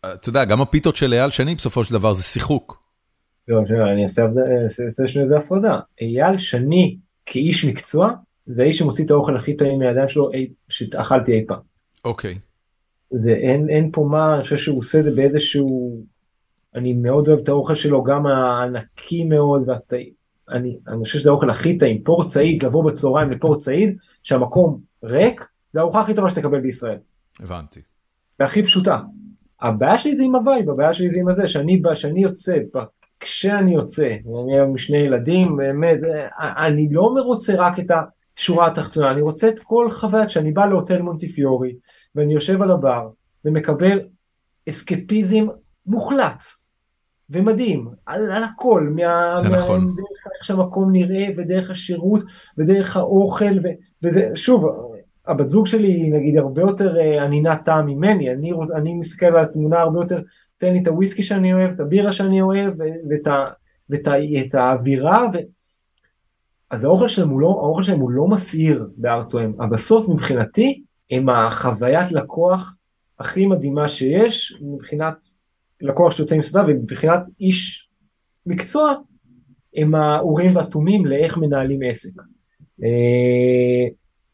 אתה 0.00 0.28
יודע, 0.28 0.44
גם 0.44 0.60
הפיתות 0.60 0.96
של 0.96 1.12
אייל 1.12 1.30
שני 1.30 1.54
בסופו 1.54 1.84
של 1.84 1.94
דבר 1.94 2.12
זה 2.12 2.22
שיחוק. 2.22 2.82
לא, 3.48 3.62
אני 3.92 4.04
אעשה 4.04 5.08
שנייה 5.08 5.24
איזה 5.24 5.38
הפרדה. 5.38 5.80
אייל 6.00 6.38
שני 6.38 6.98
כאיש 7.26 7.64
מקצוע, 7.64 8.12
זה 8.46 8.62
האיש 8.62 8.78
שמוציא 8.78 9.04
את 9.04 9.10
האוכל 9.10 9.36
הכי 9.36 9.56
טעים 9.56 9.78
מהידיים 9.78 10.08
שלו 10.08 10.30
שאכלתי 10.68 11.32
אי 11.32 11.44
פעם. 11.46 11.60
אוקיי. 12.04 12.38
ואין 13.24 13.90
פה 13.92 14.06
מה, 14.10 14.34
אני 14.34 14.42
חושב 14.42 14.56
שהוא 14.56 14.78
עושה 14.78 14.98
את 14.98 15.04
זה 15.04 15.10
באיזשהו 15.10 16.02
אני 16.76 16.92
מאוד 16.92 17.28
אוהב 17.28 17.40
את 17.40 17.48
האוכל 17.48 17.74
שלו, 17.74 18.02
גם 18.02 18.26
הנקי 18.26 19.24
מאוד, 19.24 19.68
והטעים. 19.68 20.10
אני, 20.48 20.78
אני 20.88 21.04
חושב 21.04 21.18
שזה 21.18 21.30
האוכל 21.30 21.50
הכי 21.50 21.78
טעים, 21.78 22.04
פורט 22.04 22.28
סעיד, 22.28 22.64
לבוא 22.64 22.90
בצהריים 22.90 23.30
לפורט 23.30 23.60
סעיד, 23.60 23.96
שהמקום 24.22 24.80
ריק, 25.04 25.48
זה 25.72 25.80
הארוחה 25.80 26.00
הכי 26.00 26.14
טובה 26.14 26.30
שתקבל 26.30 26.60
בישראל. 26.60 26.98
הבנתי. 27.40 27.80
והכי 28.40 28.62
פשוטה. 28.62 29.00
הבעיה 29.60 29.98
שלי 29.98 30.16
זה 30.16 30.22
עם 30.22 30.34
ה 30.34 30.40
vibe, 30.40 30.70
הבעיה 30.70 30.94
שלי 30.94 31.10
זה 31.10 31.20
עם 31.20 31.28
הזה, 31.28 31.48
שאני, 31.48 31.82
שאני 31.94 32.22
יוצא, 32.22 32.58
כשאני 33.20 33.74
יוצא, 33.74 34.16
אני 34.44 34.60
עם 34.60 34.78
שני 34.78 34.98
ילדים, 34.98 35.56
באמת, 35.56 35.98
אני 36.40 36.88
לא 36.90 37.14
מרוצה 37.14 37.54
רק 37.56 37.78
את 37.78 37.90
השורה 38.36 38.66
התחתונה, 38.66 39.10
אני 39.10 39.20
רוצה 39.20 39.48
את 39.48 39.58
כל 39.62 39.90
חוויה, 39.90 40.26
כשאני 40.26 40.52
בא 40.52 40.66
להוטל 40.66 41.02
מונטיפיורי, 41.02 41.74
ואני 42.14 42.34
יושב 42.34 42.62
על 42.62 42.70
הבר, 42.70 43.08
ומקבל 43.44 44.00
אסקפיזם 44.68 45.46
מוחלט. 45.86 46.42
ומדהים, 47.30 47.88
על, 48.06 48.30
על 48.30 48.44
הכל, 48.44 48.92
מה, 48.96 49.36
זה 49.36 49.48
מה, 49.48 49.56
נכון. 49.56 49.86
דרך 49.86 50.26
איך 50.34 50.44
שהמקום 50.44 50.92
נראה 50.92 51.26
ודרך 51.36 51.70
השירות 51.70 52.22
ודרך 52.58 52.96
האוכל 52.96 53.58
ו, 53.64 53.68
וזה, 54.02 54.30
שוב, 54.34 54.64
הבת 55.26 55.48
זוג 55.48 55.66
שלי 55.66 56.10
נגיד 56.10 56.36
הרבה 56.36 56.62
יותר 56.62 56.98
אה, 56.98 57.24
ענינת 57.24 57.64
טעם 57.64 57.86
ממני, 57.86 58.32
אני, 58.32 58.52
אני 58.74 58.94
מסתכל 58.94 59.26
על 59.26 59.38
התמונה 59.40 59.80
הרבה 59.80 60.00
יותר, 60.00 60.20
תן 60.58 60.72
לי 60.72 60.82
את 60.82 60.86
הוויסקי 60.86 61.22
שאני 61.22 61.52
אוהב, 61.52 61.70
את 61.70 61.80
הבירה 61.80 62.12
שאני 62.12 62.42
אוהב 62.42 62.74
ואת, 62.78 63.26
ואת 63.90 64.06
ה, 64.06 64.16
את 64.46 64.54
האווירה, 64.54 65.26
ו... 65.34 65.36
אז 66.70 66.84
האוכל 66.84 67.08
שלהם 67.08 67.28
הוא 67.28 67.40
לא, 67.40 67.48
האוכל 67.48 67.82
שלהם 67.82 68.00
הוא 68.00 68.10
לא 68.10 68.26
מסעיר 68.26 68.88
בארטואם, 68.96 69.52
אבל 69.58 69.68
בסוף 69.68 70.08
מבחינתי 70.08 70.82
הם 71.10 71.28
החוויית 71.28 72.12
לקוח 72.12 72.74
הכי 73.18 73.46
מדהימה 73.46 73.88
שיש 73.88 74.58
מבחינת 74.60 75.26
לקוח 75.80 76.16
שיוצא 76.16 76.34
עם 76.34 76.42
סודה 76.42 76.64
ומבחינת 76.66 77.20
איש 77.40 77.88
מקצוע 78.46 78.94
הם 79.76 79.94
האורים 79.94 80.56
והתומים 80.56 81.06
לאיך 81.06 81.36
מנהלים 81.36 81.80
עסק. 81.82 82.22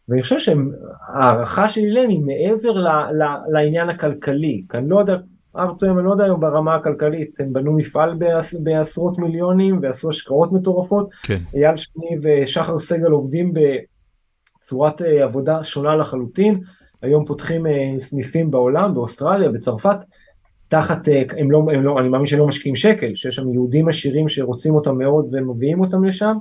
ואני 0.09 0.23
חושב 0.23 0.38
שההערכה 0.38 1.69
שלי 1.69 1.91
אליהם 1.91 2.11
היא 2.11 2.21
מעבר 2.21 2.73
ל, 2.73 2.88
ל, 2.88 3.25
לעניין 3.49 3.88
הכלכלי, 3.88 4.65
כי 4.69 4.79
אני 4.79 4.88
לא 4.88 5.01
יודע, 5.01 5.17
ארטוים 5.57 5.99
אני 5.99 6.07
לא 6.07 6.11
יודע 6.11 6.25
היום 6.25 6.41
ברמה 6.41 6.75
הכלכלית, 6.75 7.41
הם 7.41 7.53
בנו 7.53 7.73
מפעל 7.73 8.15
בעש, 8.15 8.55
בעשרות 8.55 9.19
מיליונים 9.19 9.79
ועשו 9.83 10.11
השקעות 10.11 10.53
מטורפות, 10.53 11.09
כן. 11.23 11.38
אייל 11.55 11.77
שני 11.77 12.17
ושחר 12.23 12.79
סגל 12.79 13.11
עובדים 13.11 13.53
בצורת 14.59 15.03
אה, 15.03 15.25
עבודה 15.25 15.65
שונה 15.65 15.97
לחלוטין, 15.97 16.61
היום 17.03 17.25
פותחים 17.25 17.67
אה, 17.67 17.95
סניפים 17.99 18.51
בעולם, 18.51 18.95
באוסטרליה, 18.95 19.49
בצרפת, 19.49 19.97
תחת, 20.69 21.09
אה, 21.09 21.23
הם 21.38 21.51
לא, 21.51 21.59
הם 21.59 21.83
לא, 21.83 21.99
אני 22.01 22.09
מאמין 22.09 22.27
שהם 22.27 22.38
לא 22.38 22.47
משקיעים 22.47 22.77
שקל, 22.77 23.15
שיש 23.15 23.35
שם 23.35 23.53
יהודים 23.53 23.88
עשירים 23.88 24.29
שרוצים 24.29 24.75
אותם 24.75 24.99
מאוד 24.99 25.29
ומביאים 25.33 25.81
אותם 25.81 26.05
לשם. 26.05 26.37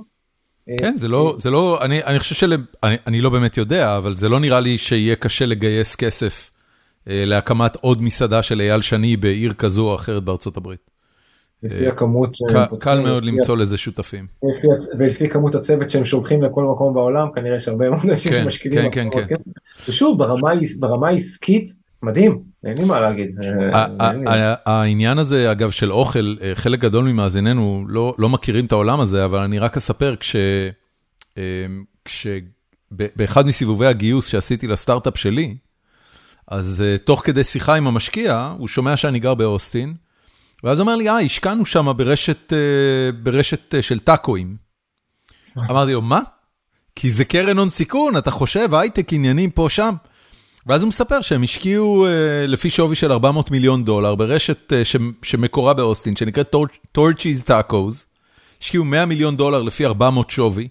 כן, 0.78 0.96
זה 0.96 1.08
לא, 1.08 1.34
זה 1.38 1.50
לא, 1.50 1.78
אני, 1.82 2.04
אני 2.04 2.18
חושב 2.18 2.34
של... 2.34 2.56
אני, 2.82 2.96
אני 3.06 3.20
לא 3.20 3.30
באמת 3.30 3.56
יודע, 3.56 3.96
אבל 3.96 4.16
זה 4.16 4.28
לא 4.28 4.40
נראה 4.40 4.60
לי 4.60 4.78
שיהיה 4.78 5.16
קשה 5.16 5.46
לגייס 5.46 5.96
כסף 5.96 6.50
אה, 7.08 7.24
להקמת 7.26 7.76
עוד 7.76 8.02
מסעדה 8.02 8.42
של 8.42 8.60
אייל 8.60 8.80
שני 8.80 9.16
בעיר 9.16 9.52
כזו 9.52 9.90
או 9.90 9.94
אחרת 9.94 10.24
בארצות 10.24 10.56
הברית. 10.56 10.90
לפי 11.62 11.86
הכמות... 11.86 12.36
קל 12.78 13.00
מאוד 13.00 13.24
למצוא 13.24 13.56
לזה 13.56 13.78
שותפים. 13.78 14.26
ולפי 14.98 15.28
כמות 15.28 15.54
הצוות 15.54 15.90
שהם 15.90 16.04
שולחים 16.04 16.42
לכל 16.42 16.64
מקום 16.64 16.94
בעולם, 16.94 17.28
כנראה 17.34 17.56
יש 17.56 17.68
הרבה 17.68 17.90
מאוד 17.90 18.00
אנשים 18.10 18.32
כן, 18.32 18.42
שמשקיעים. 18.44 18.90
כן, 18.90 19.08
כן, 19.12 19.26
כן. 19.28 19.34
ושוב, 19.88 20.18
ברמה 20.78 21.08
העסקית, 21.08 21.74
מדהים, 22.02 22.42
אין 22.64 22.74
לי 22.78 22.84
מה 22.84 23.00
להגיד. 23.00 23.30
העניין 24.66 25.18
הזה, 25.18 25.52
אגב, 25.52 25.70
של 25.70 25.92
אוכל, 25.92 26.34
חלק 26.54 26.78
גדול 26.78 27.04
ממאזיננו 27.04 27.84
לא, 27.88 28.14
לא 28.18 28.28
מכירים 28.28 28.66
את 28.66 28.72
העולם 28.72 29.00
הזה, 29.00 29.24
אבל 29.24 29.38
אני 29.38 29.58
רק 29.58 29.76
אספר, 29.76 30.14
כשבאחד 32.04 33.46
מסיבובי 33.46 33.86
הגיוס 33.86 34.26
שעשיתי 34.26 34.66
לסטארט-אפ 34.66 35.18
שלי, 35.18 35.56
אז 36.48 36.84
תוך 37.04 37.22
כדי 37.24 37.44
שיחה 37.44 37.74
עם 37.74 37.86
המשקיע, 37.86 38.54
הוא 38.58 38.68
שומע 38.68 38.96
שאני 38.96 39.18
גר 39.18 39.34
באוסטין, 39.34 39.94
ואז 40.64 40.78
הוא 40.78 40.84
אומר 40.84 40.96
לי, 40.96 41.08
אה, 41.08 41.20
השקענו 41.20 41.66
שם 41.66 41.86
ברשת 43.22 43.74
של 43.80 43.98
טאקואים. 43.98 44.56
אמרתי 45.58 45.92
לו, 45.92 46.02
מה? 46.02 46.20
כי 46.96 47.10
זה 47.10 47.24
קרן 47.24 47.58
הון 47.58 47.70
סיכון, 47.70 48.16
אתה 48.16 48.30
חושב, 48.30 48.74
הייטק, 48.74 49.12
עניינים 49.12 49.50
פה, 49.50 49.66
שם. 49.70 49.94
ואז 50.66 50.82
הוא 50.82 50.88
מספר 50.88 51.20
שהם 51.20 51.42
השקיעו 51.42 52.06
לפי 52.48 52.70
שווי 52.70 52.96
של 52.96 53.12
400 53.12 53.50
מיליון 53.50 53.84
דולר 53.84 54.14
ברשת 54.14 54.72
שמקורה 55.22 55.74
באוסטין, 55.74 56.16
שנקראת 56.16 56.54
Torchies 56.98 57.48
Tacos, 57.48 57.94
השקיעו 58.62 58.84
100 58.84 59.06
מיליון 59.06 59.36
דולר 59.36 59.62
לפי 59.62 59.86
400 59.86 60.30
שווי. 60.30 60.68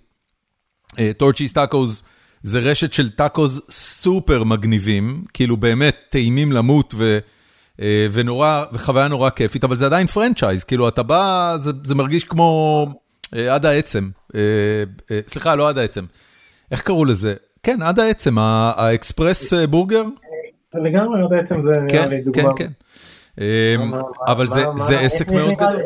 Torchy's 0.94 1.54
Tacos 1.56 2.04
זה 2.44 2.60
רשת 2.60 2.94
של 2.94 3.10
טאקוז 3.10 3.62
סופר 3.70 4.44
מגניבים, 4.44 5.24
כאילו 5.34 5.58
באמת 5.58 5.98
טעימים 6.10 6.52
למות 6.52 6.94
ונורא, 8.12 8.64
וחוויה 8.74 9.08
נורא 9.08 9.30
כיפית, 9.30 9.64
אבל 9.64 9.78
זה 9.78 9.86
עדיין 9.86 10.08
franchise, 10.08 10.64
כאילו 10.64 10.88
אתה 10.88 11.04
בא, 11.04 11.56
זה, 11.58 11.72
זה 11.84 11.96
מרגיש 11.96 12.24
כמו 12.24 12.88
עד 13.50 13.66
העצם, 13.66 14.10
סליחה, 15.28 15.56
לא 15.56 15.70
עד 15.70 15.78
העצם, 15.78 16.06
איך 16.72 16.82
קראו 16.82 17.06
לזה? 17.06 17.36
כן, 17.64 17.82
עד 17.82 18.00
העצם, 18.00 18.38
האקספרס 18.38 19.54
בורגר? 19.54 20.04
לגמרי, 20.74 21.22
עד 21.24 21.34
העצם 21.34 21.62
זה 21.62 21.72
נראה 21.72 22.06
לי 22.06 22.22
דוגמה. 22.22 22.54
כן, 22.58 22.68
כן. 23.36 23.78
אבל 24.28 24.48
זה 24.78 25.00
עסק 25.00 25.32
מאוד 25.32 25.54
גדול. 25.54 25.82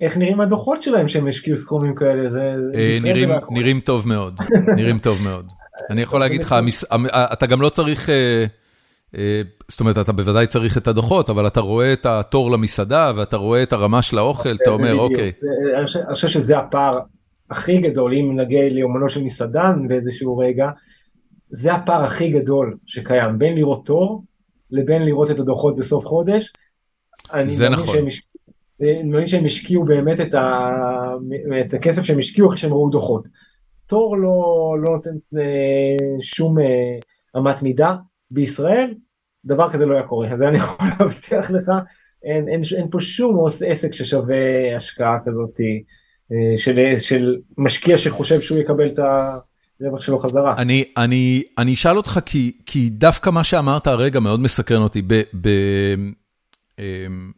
איך 0.00 0.16
נראים 0.16 0.40
הדוחות 0.40 0.82
שלהם 0.82 1.08
שהם 1.08 1.28
השקיעו 1.28 1.58
סכומים 1.58 1.94
כאלה? 1.94 2.28
נראים 3.50 3.80
טוב 3.80 4.08
מאוד, 4.08 4.40
נראים 4.76 4.98
טוב 4.98 5.22
מאוד. 5.22 5.52
אני 5.90 6.02
יכול 6.02 6.20
להגיד 6.20 6.42
לך, 6.42 6.54
אתה 7.32 7.46
גם 7.46 7.60
לא 7.60 7.68
צריך, 7.68 8.10
זאת 9.68 9.80
אומרת, 9.80 9.98
אתה 9.98 10.12
בוודאי 10.12 10.46
צריך 10.46 10.76
את 10.76 10.88
הדוחות, 10.88 11.30
אבל 11.30 11.46
אתה 11.46 11.60
רואה 11.60 11.92
את 11.92 12.06
התור 12.06 12.50
למסעדה 12.50 13.12
ואתה 13.16 13.36
רואה 13.36 13.62
את 13.62 13.72
הרמה 13.72 14.02
של 14.02 14.18
האוכל, 14.18 14.54
אתה 14.62 14.70
אומר, 14.70 14.94
אוקיי. 14.94 15.32
אני 16.06 16.14
חושב 16.14 16.28
שזה 16.28 16.58
הפער 16.58 16.98
הכי 17.50 17.78
גדול, 17.78 18.14
אם 18.14 18.40
נגיע 18.40 18.68
ליומנו 18.68 19.08
של 19.08 19.22
מסעדן 19.22 19.88
באיזשהו 19.88 20.38
רגע, 20.38 20.70
זה 21.50 21.74
הפער 21.74 22.04
הכי 22.04 22.30
גדול 22.30 22.76
שקיים, 22.86 23.38
בין 23.38 23.54
לראות 23.54 23.86
תור 23.86 24.24
לבין 24.70 25.02
לראות 25.02 25.30
את 25.30 25.38
הדוחות 25.38 25.76
בסוף 25.76 26.06
חודש. 26.06 26.52
זה 27.44 27.68
נכון. 27.68 27.96
אני 28.80 29.02
מבין 29.02 29.26
שהם 29.26 29.44
השקיעו 29.44 29.84
באמת 29.84 30.20
את, 30.20 30.34
ה... 30.34 30.70
את 31.66 31.74
הכסף 31.74 32.02
שהם 32.02 32.18
השקיעו 32.18 32.48
אחרי 32.48 32.58
שהם 32.58 32.72
ראו 32.72 32.90
דוחות. 32.90 33.28
תור 33.86 34.16
לא, 34.16 34.76
לא 34.80 34.92
נותן 34.92 35.10
אה, 35.38 35.96
שום 36.22 36.58
אה, 36.58 36.98
אמת 37.36 37.62
מידה. 37.62 37.96
בישראל 38.30 38.94
דבר 39.44 39.70
כזה 39.70 39.86
לא 39.86 39.94
היה 39.94 40.02
קורה, 40.02 40.28
זה 40.38 40.48
אני 40.48 40.58
יכול 40.62 40.86
להבטיח 41.00 41.50
לך, 41.50 41.72
אין, 42.22 42.48
אין, 42.48 42.62
אין 42.76 42.88
פה 42.90 43.00
שום 43.00 43.46
עסק 43.66 43.92
ששווה 43.92 44.76
השקעה 44.76 45.18
כזאת 45.24 45.60
אה, 46.32 46.58
של, 46.58 46.98
של 46.98 47.36
משקיע 47.58 47.98
שחושב 47.98 48.40
שהוא 48.40 48.58
יקבל 48.58 48.86
את 48.86 48.98
הרווח 49.80 50.02
שלו 50.02 50.18
חזרה. 50.18 50.54
אני, 50.58 50.84
אני, 50.96 51.42
אני 51.58 51.74
אשאל 51.74 51.96
אותך 51.96 52.20
כי, 52.26 52.52
כי 52.66 52.90
דווקא 52.90 53.30
מה 53.30 53.44
שאמרת 53.44 53.86
הרגע 53.86 54.20
מאוד 54.20 54.40
מסקרן 54.40 54.82
אותי. 54.82 55.02
ב, 55.06 55.22
ב, 55.40 55.48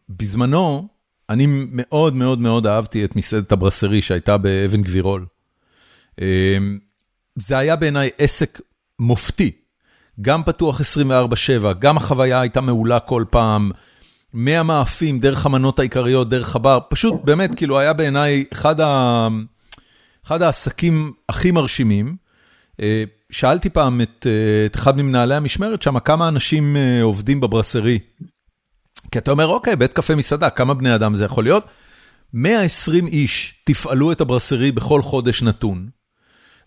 בזמנו, 0.09 0.89
אני 1.31 1.47
מאוד 1.49 2.15
מאוד 2.15 2.39
מאוד 2.39 2.67
אהבתי 2.67 3.05
את 3.05 3.17
מסעדת 3.17 3.53
הברסרי 3.53 4.03
שהייתה 4.03 4.37
באבן 4.37 4.83
גבירול. 4.83 5.27
זה 7.37 7.59
היה 7.59 7.77
בעיניי 7.77 8.11
עסק 8.19 8.61
מופתי, 8.99 9.51
גם 10.21 10.43
פתוח 10.43 10.81
24/7, 10.81 11.73
גם 11.79 11.97
החוויה 11.97 12.41
הייתה 12.41 12.61
מעולה 12.61 13.01
כל 13.01 13.25
פעם, 13.31 13.71
מהמאפים, 14.33 15.19
דרך 15.19 15.47
המנות 15.47 15.79
העיקריות, 15.79 16.29
דרך 16.29 16.57
הבר, 16.57 16.79
פשוט 16.89 17.15
באמת 17.25 17.55
כאילו 17.55 17.79
היה 17.79 17.93
בעיניי 17.93 18.45
אחד, 18.53 18.81
ה... 18.81 19.29
אחד 20.27 20.43
העסקים 20.43 21.13
הכי 21.29 21.51
מרשימים. 21.51 22.28
שאלתי 23.31 23.71
פעם 23.71 24.01
את, 24.01 24.27
את 24.67 24.77
אחד 24.77 24.97
ממנהלי 24.97 25.35
המשמרת 25.35 25.83
שם, 25.83 25.99
כמה 25.99 26.29
אנשים 26.29 26.77
עובדים 27.03 27.41
בברסרי. 27.41 27.99
כי 29.11 29.19
אתה 29.19 29.31
אומר, 29.31 29.47
אוקיי, 29.47 29.77
בית 29.77 29.93
קפה 29.93 30.15
מסעדה, 30.15 30.51
כמה 30.51 30.75
בני 30.75 30.95
אדם 30.95 31.17
זה 31.17 31.25
יכול 31.25 31.45
להיות? 31.45 31.65
120 32.35 33.07
איש 33.07 33.63
תפעלו 33.65 34.13
את 34.13 34.21
הברסרי 34.21 34.73
בכל 34.73 35.03
חודש 35.03 35.43
נתון, 35.43 35.89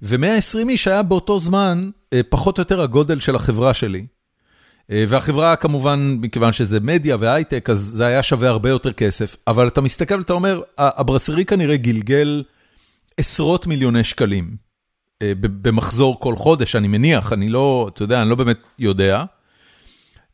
ו-120 0.02 0.69
איש 0.69 0.88
היה 0.88 1.04
באותו 1.04 1.39
זמן 1.39 1.89
פחות 2.30 2.58
או 2.58 2.62
יותר 2.62 2.82
הגודל 2.82 3.19
של 3.19 3.36
החברה 3.36 3.74
שלי. 3.74 4.06
והחברה 4.89 5.56
כמובן, 5.56 6.17
מכיוון 6.21 6.54
שזה 6.54 6.80
מדיה 6.80 7.17
והייטק, 7.19 7.69
אז 7.69 7.80
זה 7.80 8.06
היה 8.06 8.24
שווה 8.24 8.50
הרבה 8.50 8.69
יותר 8.69 8.93
כסף, 8.93 9.36
אבל 9.47 9.67
אתה 9.67 9.82
מסתכל 9.82 10.15
ואתה 10.15 10.34
אומר, 10.34 10.62
הברסרי 10.78 11.45
כנראה 11.45 11.78
גלגל 11.78 12.43
עשרות 13.17 13.67
מיליוני 13.67 14.04
שקלים 14.04 14.56
במחזור 15.40 16.20
כל 16.20 16.36
חודש, 16.36 16.76
אני 16.76 16.88
מניח, 16.88 17.34
אני 17.34 17.50
לא, 17.50 17.90
אתה 17.94 18.04
יודע, 18.04 18.22
אני 18.22 18.30
לא 18.30 18.36
באמת 18.36 18.58
יודע. 18.80 19.24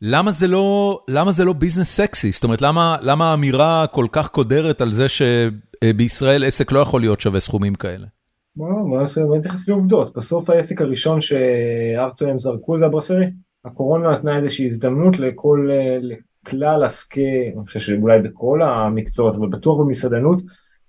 למה 0.02 0.32
זה 0.32 0.48
לא, 0.48 1.00
למה 1.08 1.32
זה 1.32 1.46
לא 1.46 1.54
ביזנס 1.54 1.96
סקסי? 1.96 2.32
זאת 2.32 2.44
אומרת, 2.44 2.62
למה, 2.62 2.98
למה 3.02 3.32
האמירה 3.32 3.86
כל 3.92 4.06
כך 4.12 4.28
קודרת 4.28 4.82
על 4.82 4.92
זה 4.92 5.06
שבישראל 5.10 6.44
עסק 6.44 6.72
לא 6.72 6.80
יכול 6.80 7.02
להיות 7.02 7.20
שווה 7.20 7.40
סכומים 7.40 7.76
כאלה? 7.76 8.08
בוא 8.56 9.38
נתייחס 9.38 9.68
לעובדות, 9.68 10.18
בסוף 10.18 10.50
העסק 10.50 10.82
הראשון 10.82 11.22
שארטוהם 11.22 12.40
זרקו 12.40 12.78
זה 12.78 12.86
הברסרי. 12.86 13.26
הקורונה 13.66 14.12
נתנה 14.12 14.38
איזושהי 14.38 14.68
הזדמנות 14.68 15.20
לכל, 15.20 15.70
לכלל 16.02 16.84
עסקי, 16.84 17.52
אני 17.58 17.66
חושב 17.66 17.80
שאולי 17.80 18.20
בכל 18.20 18.62
המקצועות, 18.62 19.36
אבל 19.36 19.48
בטוח 19.48 19.80
במסעדנות, 19.80 20.42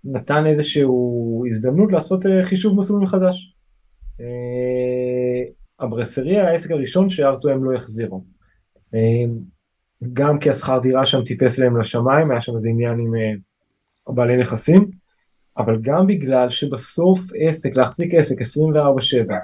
נתן 0.05 0.47
איזושהי 0.47 0.83
הזדמנות 1.51 1.93
לעשות 1.93 2.25
חישוב 2.43 2.79
מסלול 2.79 3.03
מחדש. 3.03 3.55
הברסרי 5.81 6.39
העסק 6.39 6.71
הראשון 6.71 7.11
שארטוהם 7.11 7.65
לא 7.65 7.77
החזירו. 7.77 8.25
גם 10.13 10.39
כי 10.39 10.51
השכר 10.51 10.79
דירה 10.79 11.07
שם 11.07 11.25
טיפס 11.25 11.59
להם 11.59 11.81
לשמיים, 11.81 12.31
היה 12.31 12.41
שם 12.41 12.57
איזה 12.57 12.69
עניין 12.69 13.01
עם 13.01 13.15
בעלי 14.09 14.37
נכסים, 14.37 14.91
אבל 15.59 15.79
גם 15.81 16.07
בגלל 16.07 16.51
שבסוף 16.51 17.21
עסק, 17.39 17.77
להחזיק 17.77 18.15
עסק 18.15 18.37
24/7, 18.41 19.35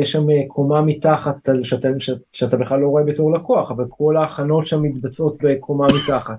יש 0.00 0.12
שם 0.12 0.26
קומה 0.48 0.82
מתחת 0.82 1.48
שאתה, 1.62 1.88
שאתה 2.32 2.56
בכלל 2.56 2.80
לא 2.80 2.88
רואה 2.88 3.02
בתור 3.04 3.32
לקוח, 3.32 3.70
אבל 3.70 3.84
כל 3.88 4.16
ההכנות 4.16 4.66
שם 4.66 4.82
מתבצעות 4.82 5.36
בקומה 5.42 5.86
מתחת. 5.86 6.38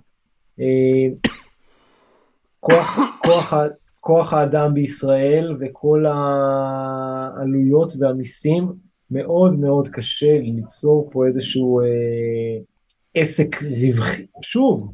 כוח, 2.59 2.99
כוח, 3.25 3.53
כוח 4.01 4.33
האדם 4.33 4.73
בישראל 4.73 5.57
וכל 5.59 6.05
העלויות 6.07 7.93
והמיסים 7.99 8.71
מאוד 9.11 9.59
מאוד 9.59 9.87
קשה 9.87 10.39
ליצור 10.39 11.09
פה 11.11 11.27
איזשהו 11.27 11.81
אה, 11.81 11.85
עסק 13.15 13.63
רווחי. 13.63 14.25
שוב, 14.41 14.91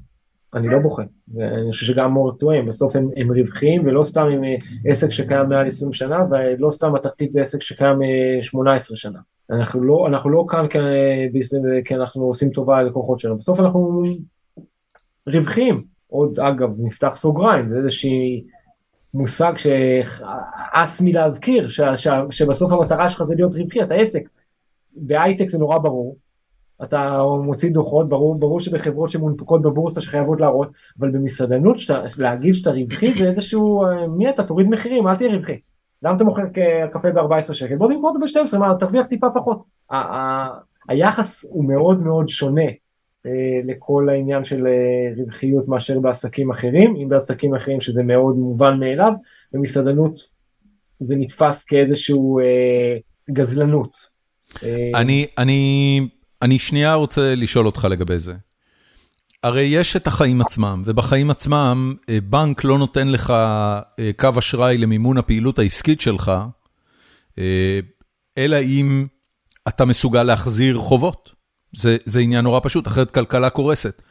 אני 0.53 0.67
לא 0.67 0.79
בוחן, 0.79 1.05
ואני 1.33 1.71
חושב 1.71 1.85
שגם 1.85 2.11
מור 2.11 2.31
טועים, 2.31 2.65
בסוף 2.65 2.95
הם, 2.95 3.09
הם 3.15 3.31
רווחיים 3.31 3.85
ולא 3.85 4.03
סתם 4.03 4.25
עם 4.25 4.41
עסק 4.85 5.09
שקיים 5.09 5.49
מעל 5.49 5.67
20 5.67 5.93
שנה 5.93 6.25
ולא 6.31 6.69
סתם 6.69 6.95
התחתית 6.95 7.33
בעסק 7.33 7.61
שקיים 7.61 7.99
18 8.41 8.97
שנה. 8.97 9.19
אנחנו 9.49 9.83
לא, 9.83 10.07
אנחנו 10.07 10.29
לא 10.29 10.45
כאן 10.49 10.67
כי, 10.67 10.79
כי 11.85 11.95
אנחנו 11.95 12.23
עושים 12.23 12.49
טובה 12.49 12.81
ללקוחות 12.81 13.19
שלנו, 13.19 13.37
בסוף 13.37 13.59
אנחנו 13.59 14.03
רווחיים. 15.27 15.83
עוד 16.07 16.39
אגב 16.39 16.75
נפתח 16.79 17.11
סוגריים, 17.15 17.69
זה 17.69 17.77
איזושהי 17.77 18.43
מושג 19.17 19.53
שהס 19.57 21.01
מלהזכיר, 21.01 21.67
ש, 21.67 21.81
ש, 21.95 22.07
שבסוף 22.29 22.71
המטרה 22.71 23.09
שלך 23.09 23.23
זה 23.23 23.35
להיות 23.35 23.53
רווחי, 23.55 23.83
אתה 23.83 23.93
עסק. 23.93 24.29
בהייטק 24.95 25.49
זה 25.49 25.57
נורא 25.57 25.77
ברור, 25.77 26.17
אתה 26.83 27.21
מוציא 27.43 27.69
דוחות, 27.69 28.09
ברור, 28.09 28.39
ברור 28.39 28.59
שבחברות 28.59 29.09
שמונפקות 29.09 29.61
בבורסה 29.61 30.01
שחייבות 30.01 30.41
להראות, 30.41 30.69
אבל 30.99 31.11
במסעדנות, 31.11 31.77
שת, 31.77 31.93
להגיד 32.17 32.53
שאתה 32.53 32.71
רווחי 32.71 33.13
זה 33.17 33.29
איזשהו, 33.29 33.85
מי 34.09 34.29
אתה, 34.29 34.43
תוריד 34.43 34.67
מחירים, 34.67 35.07
אל 35.07 35.15
תהיה 35.15 35.35
רווחי. 35.35 35.59
למה 36.03 36.15
אתה 36.15 36.23
מוכר 36.23 36.41
קפה 36.91 37.11
ב-14 37.11 37.53
שקל? 37.53 37.75
בוא 37.75 37.91
נמכור 37.91 38.09
אותו 38.09 38.39
ב-12, 38.39 38.57
מה, 38.57 38.75
תרוויח 38.79 39.05
טיפה 39.05 39.27
פחות. 39.33 39.63
היחס 40.89 41.45
הוא 41.49 41.65
מאוד 41.65 42.01
מאוד 42.01 42.29
שונה 42.29 42.61
אה, 42.61 42.86
לכל 43.63 44.09
העניין 44.09 44.43
של 44.45 44.67
אה, 44.67 45.13
רווחיות 45.17 45.67
מאשר 45.67 45.99
בעסקים 45.99 46.51
אחרים, 46.51 46.95
אם 46.95 47.09
בעסקים 47.09 47.55
אחרים 47.55 47.81
שזה 47.81 48.03
מאוד 48.03 48.35
מובן 48.35 48.79
מאליו, 48.79 49.11
במסעדנות 49.51 50.19
זה 50.99 51.15
נתפס 51.15 51.63
כאיזשהו 51.63 52.39
אה, 52.39 52.97
גזלנות. 53.31 54.17
אני, 54.95 55.25
אני, 55.37 55.99
אני 56.41 56.59
שנייה 56.59 56.93
רוצה 56.93 57.35
לשאול 57.35 57.65
אותך 57.65 57.87
לגבי 57.91 58.19
זה. 58.19 58.33
הרי 59.43 59.61
יש 59.61 59.95
את 59.95 60.07
החיים 60.07 60.41
עצמם, 60.41 60.83
ובחיים 60.85 61.29
עצמם 61.29 61.93
בנק 62.23 62.63
לא 62.63 62.77
נותן 62.77 63.07
לך 63.07 63.33
קו 64.17 64.29
אשראי 64.39 64.77
למימון 64.77 65.17
הפעילות 65.17 65.59
העסקית 65.59 66.01
שלך, 66.01 66.31
אלא 68.37 68.57
אם 68.63 69.05
אתה 69.67 69.85
מסוגל 69.85 70.23
להחזיר 70.23 70.77
חובות. 70.79 71.36
זה, 71.73 71.97
זה 72.05 72.19
עניין 72.19 72.43
נורא 72.43 72.59
פשוט, 72.63 72.87
אחרת 72.87 73.11
כלכלה 73.11 73.49
קורסת. 73.49 74.01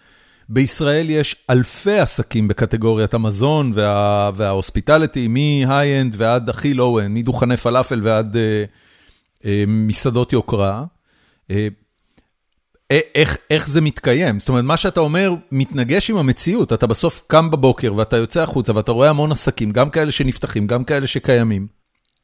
בישראל 0.48 1.10
יש 1.10 1.36
אלפי 1.50 1.98
עסקים 1.98 2.48
בקטגוריית 2.48 3.14
המזון 3.14 3.70
וה, 3.74 4.30
וההוספיטליטי, 4.34 5.28
מ-high-end 5.28 6.14
ועד 6.16 6.48
הכי 6.48 6.74
low-end, 6.74 7.08
מדוכני 7.10 7.56
פלאפל 7.56 8.00
ועד 8.02 8.36
אה, 8.36 8.64
אה, 9.44 9.64
מסעדות 9.66 10.32
יוקרה. 10.32 10.84
אה, 11.50 11.68
איך, 13.14 13.36
איך 13.50 13.68
זה 13.68 13.80
מתקיים? 13.80 14.40
זאת 14.40 14.48
אומרת, 14.48 14.64
מה 14.64 14.76
שאתה 14.76 15.00
אומר 15.00 15.34
מתנגש 15.52 16.10
עם 16.10 16.16
המציאות. 16.16 16.72
אתה 16.72 16.86
בסוף 16.86 17.24
קם 17.26 17.50
בבוקר 17.50 17.94
ואתה 17.94 18.16
יוצא 18.16 18.42
החוצה 18.42 18.76
ואתה 18.76 18.92
רואה 18.92 19.10
המון 19.10 19.32
עסקים, 19.32 19.70
גם 19.70 19.90
כאלה 19.90 20.10
שנפתחים, 20.10 20.66
גם 20.66 20.84
כאלה 20.84 21.06
שקיימים. 21.06 21.66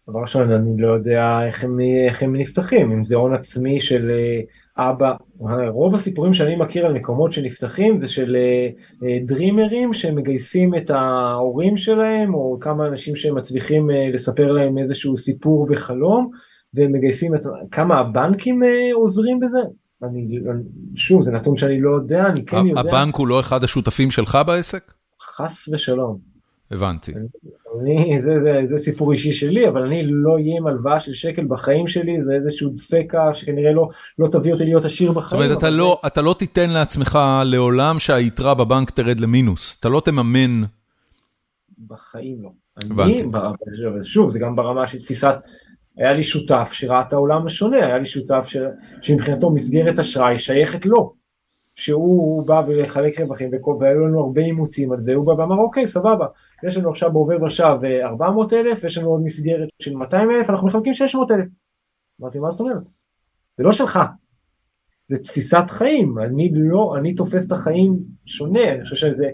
דבר 0.08 0.20
ראשון, 0.20 0.52
אני 0.52 0.82
לא 0.82 0.92
יודע 0.92 1.40
איך 1.46 1.64
הם, 1.64 1.80
איך 2.06 2.22
הם 2.22 2.36
נפתחים, 2.36 2.92
אם 2.92 3.04
זה 3.04 3.16
הון 3.16 3.34
עצמי 3.34 3.80
של 3.80 4.10
אבא, 4.76 5.14
רוב 5.68 5.94
הסיפורים 5.94 6.34
שאני 6.34 6.56
מכיר 6.56 6.86
על 6.86 6.92
מקומות 6.92 7.32
שנפתחים 7.32 7.96
זה 7.96 8.08
של 8.08 8.36
דרימרים 9.26 9.94
שמגייסים 9.94 10.74
את 10.74 10.90
ההורים 10.90 11.76
שלהם, 11.76 12.34
או 12.34 12.58
כמה 12.60 12.86
אנשים 12.86 13.16
שהם 13.16 13.34
מצליחים 13.34 13.90
לספר 14.12 14.52
להם 14.52 14.78
איזשהו 14.78 15.16
סיפור 15.16 15.66
וחלום, 15.70 16.30
והם 16.74 16.92
מגייסים 16.92 17.34
את, 17.34 17.40
כמה 17.70 17.98
הבנקים 17.98 18.62
עוזרים 18.94 19.40
בזה? 19.40 19.60
אני, 20.02 20.38
שוב, 20.94 21.22
זה 21.22 21.32
נתון 21.32 21.56
שאני 21.56 21.80
לא 21.80 21.90
יודע, 21.90 22.26
אני 22.26 22.44
כן 22.44 22.66
יודע. 22.66 22.80
הבנק 22.80 23.14
הוא 23.14 23.28
לא 23.28 23.40
אחד 23.40 23.64
השותפים 23.64 24.10
שלך 24.10 24.38
בעסק? 24.46 24.92
חס 25.20 25.68
ושלום. 25.72 26.18
הבנתי. 26.70 27.12
אני, 27.80 28.20
זה, 28.20 28.32
זה, 28.42 28.60
זה 28.64 28.78
סיפור 28.78 29.12
אישי 29.12 29.32
שלי, 29.32 29.68
אבל 29.68 29.82
אני 29.82 30.02
לא 30.06 30.32
אהיה 30.34 30.56
עם 30.58 30.66
הלוואה 30.66 31.00
של 31.00 31.12
שקל 31.12 31.44
בחיים 31.44 31.86
שלי, 31.86 32.24
זה 32.24 32.32
איזשהו 32.32 32.70
דפקה 32.70 33.34
שכנראה 33.34 33.72
לא, 33.72 33.88
לא 34.18 34.28
תביא 34.28 34.52
אותי 34.52 34.64
להיות 34.64 34.84
עשיר 34.84 35.12
בחיים. 35.12 35.40
זאת 35.42 35.46
אומרת, 35.46 35.58
אתה, 35.58 35.70
זה... 35.70 35.76
לא, 35.76 36.00
אתה 36.06 36.22
לא 36.22 36.34
תיתן 36.38 36.70
לעצמך 36.70 37.18
לעולם 37.44 37.98
שהיתרה 37.98 38.54
בבנק 38.54 38.90
תרד 38.90 39.20
למינוס, 39.20 39.76
אתה 39.80 39.88
לא 39.88 40.00
תממן. 40.04 40.62
בחיים 41.86 42.42
לא. 42.42 42.48
הבנתי. 42.76 43.22
אני, 43.22 44.04
שוב, 44.04 44.30
זה 44.30 44.38
גם 44.38 44.56
ברמה 44.56 44.86
של 44.86 44.98
תפיסת, 44.98 45.34
היה 45.96 46.12
לי 46.12 46.22
שותף 46.22 46.70
שראה 46.72 47.00
את 47.00 47.12
העולם 47.12 47.46
השונה, 47.46 47.76
היה 47.76 47.98
לי 47.98 48.06
שותף 48.06 48.46
ש, 48.48 48.56
שמבחינתו 49.02 49.50
מסגרת 49.50 49.98
אשראי 49.98 50.38
שייכת 50.38 50.86
לו. 50.86 51.22
שהוא 51.74 52.46
בא 52.46 52.62
ולחלק 52.66 53.20
רווחים 53.20 53.50
והיו 53.80 54.06
לנו 54.06 54.20
הרבה 54.20 54.40
עימותים 54.40 54.92
על 54.92 55.00
זה, 55.00 55.14
הוא 55.14 55.26
בא 55.26 55.30
ואמר 55.30 55.56
אוקיי 55.56 55.86
סבבה, 55.86 56.26
יש 56.62 56.76
לנו 56.76 56.90
עכשיו 56.90 57.12
בעובר 57.12 57.42
ושב 57.42 57.76
400 58.02 58.52
אלף, 58.52 58.84
יש 58.84 58.98
לנו 58.98 59.08
עוד 59.08 59.22
מסגרת 59.22 59.68
של 59.82 59.96
200 59.96 60.30
אלף, 60.30 60.50
אנחנו 60.50 60.66
מחלקים 60.66 60.94
600 60.94 61.30
אלף. 61.30 61.48
אמרתי 62.20 62.38
מה 62.38 62.50
זאת 62.50 62.60
אומרת? 62.60 62.82
זה 63.58 63.64
לא 63.64 63.72
שלך, 63.72 63.98
זה 65.08 65.18
תפיסת 65.18 65.64
חיים, 65.68 66.18
אני 66.18 66.50
לא, 66.54 66.94
אני 66.98 67.14
תופס 67.14 67.46
את 67.46 67.52
החיים 67.52 67.98
שונה, 68.26 68.72
אני 68.72 68.82
חושב 68.84 68.96
שזה 68.96 69.30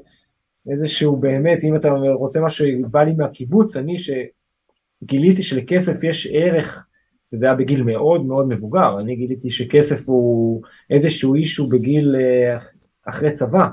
איזשהו 0.71 1.17
באמת, 1.17 1.65
אם 1.65 1.77
אתה 1.77 1.91
רוצה 2.13 2.41
משהו 2.41 2.67
בא 2.91 3.03
לי 3.03 3.13
מהקיבוץ, 3.13 3.77
אני 3.77 3.97
שגיליתי 3.99 5.43
שלכסף 5.43 6.05
יש 6.05 6.29
ערך 6.33 6.89
זה 7.33 7.47
היה 7.47 7.55
בגיל 7.55 7.83
מאוד 7.83 8.27
מאוד 8.27 8.49
מבוגר, 8.49 9.01
אני 9.01 9.17
גיליתי 9.17 9.51
שכסף 9.51 10.09
הוא 10.09 10.63
איזשהו 10.91 11.35
אישו 11.35 11.67
בגיל 11.67 12.17
אה, 12.17 12.59
אחרי 13.07 13.33
צבא. 13.33 13.69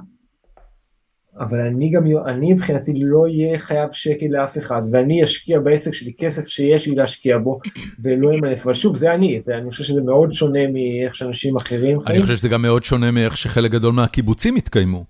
אבל 1.39 1.59
אני 1.59 1.89
גם, 1.89 2.03
אני 2.25 2.53
מבחינתי 2.53 2.91
לא 3.03 3.23
אהיה 3.23 3.59
חייב 3.59 3.89
שקל 3.91 4.25
לאף 4.29 4.57
אחד, 4.57 4.81
ואני 4.91 5.23
אשקיע 5.23 5.59
בעסק 5.59 5.93
שלי 5.93 6.13
כסף 6.17 6.47
שיש 6.47 6.87
לי 6.87 6.95
להשקיע 6.95 7.37
בו, 7.37 7.59
ולא 8.03 8.33
אמנף, 8.33 8.65
אבל 8.65 8.73
שוב, 8.73 8.97
זה 8.97 9.13
אני, 9.13 9.41
זה, 9.45 9.57
אני 9.57 9.71
חושב 9.71 9.83
שזה 9.83 10.01
מאוד 10.01 10.33
שונה 10.33 10.67
מאיך 10.67 11.15
שאנשים 11.15 11.55
אחרים 11.55 12.01
חיים. 12.01 12.15
אני 12.15 12.21
חושב 12.21 12.35
שזה 12.35 12.49
גם 12.49 12.61
מאוד 12.61 12.83
שונה 12.83 13.11
מאיך 13.11 13.37
שחלק 13.37 13.71
גדול 13.71 13.93
מהקיבוצים 13.93 14.55
התקיימו. 14.55 15.05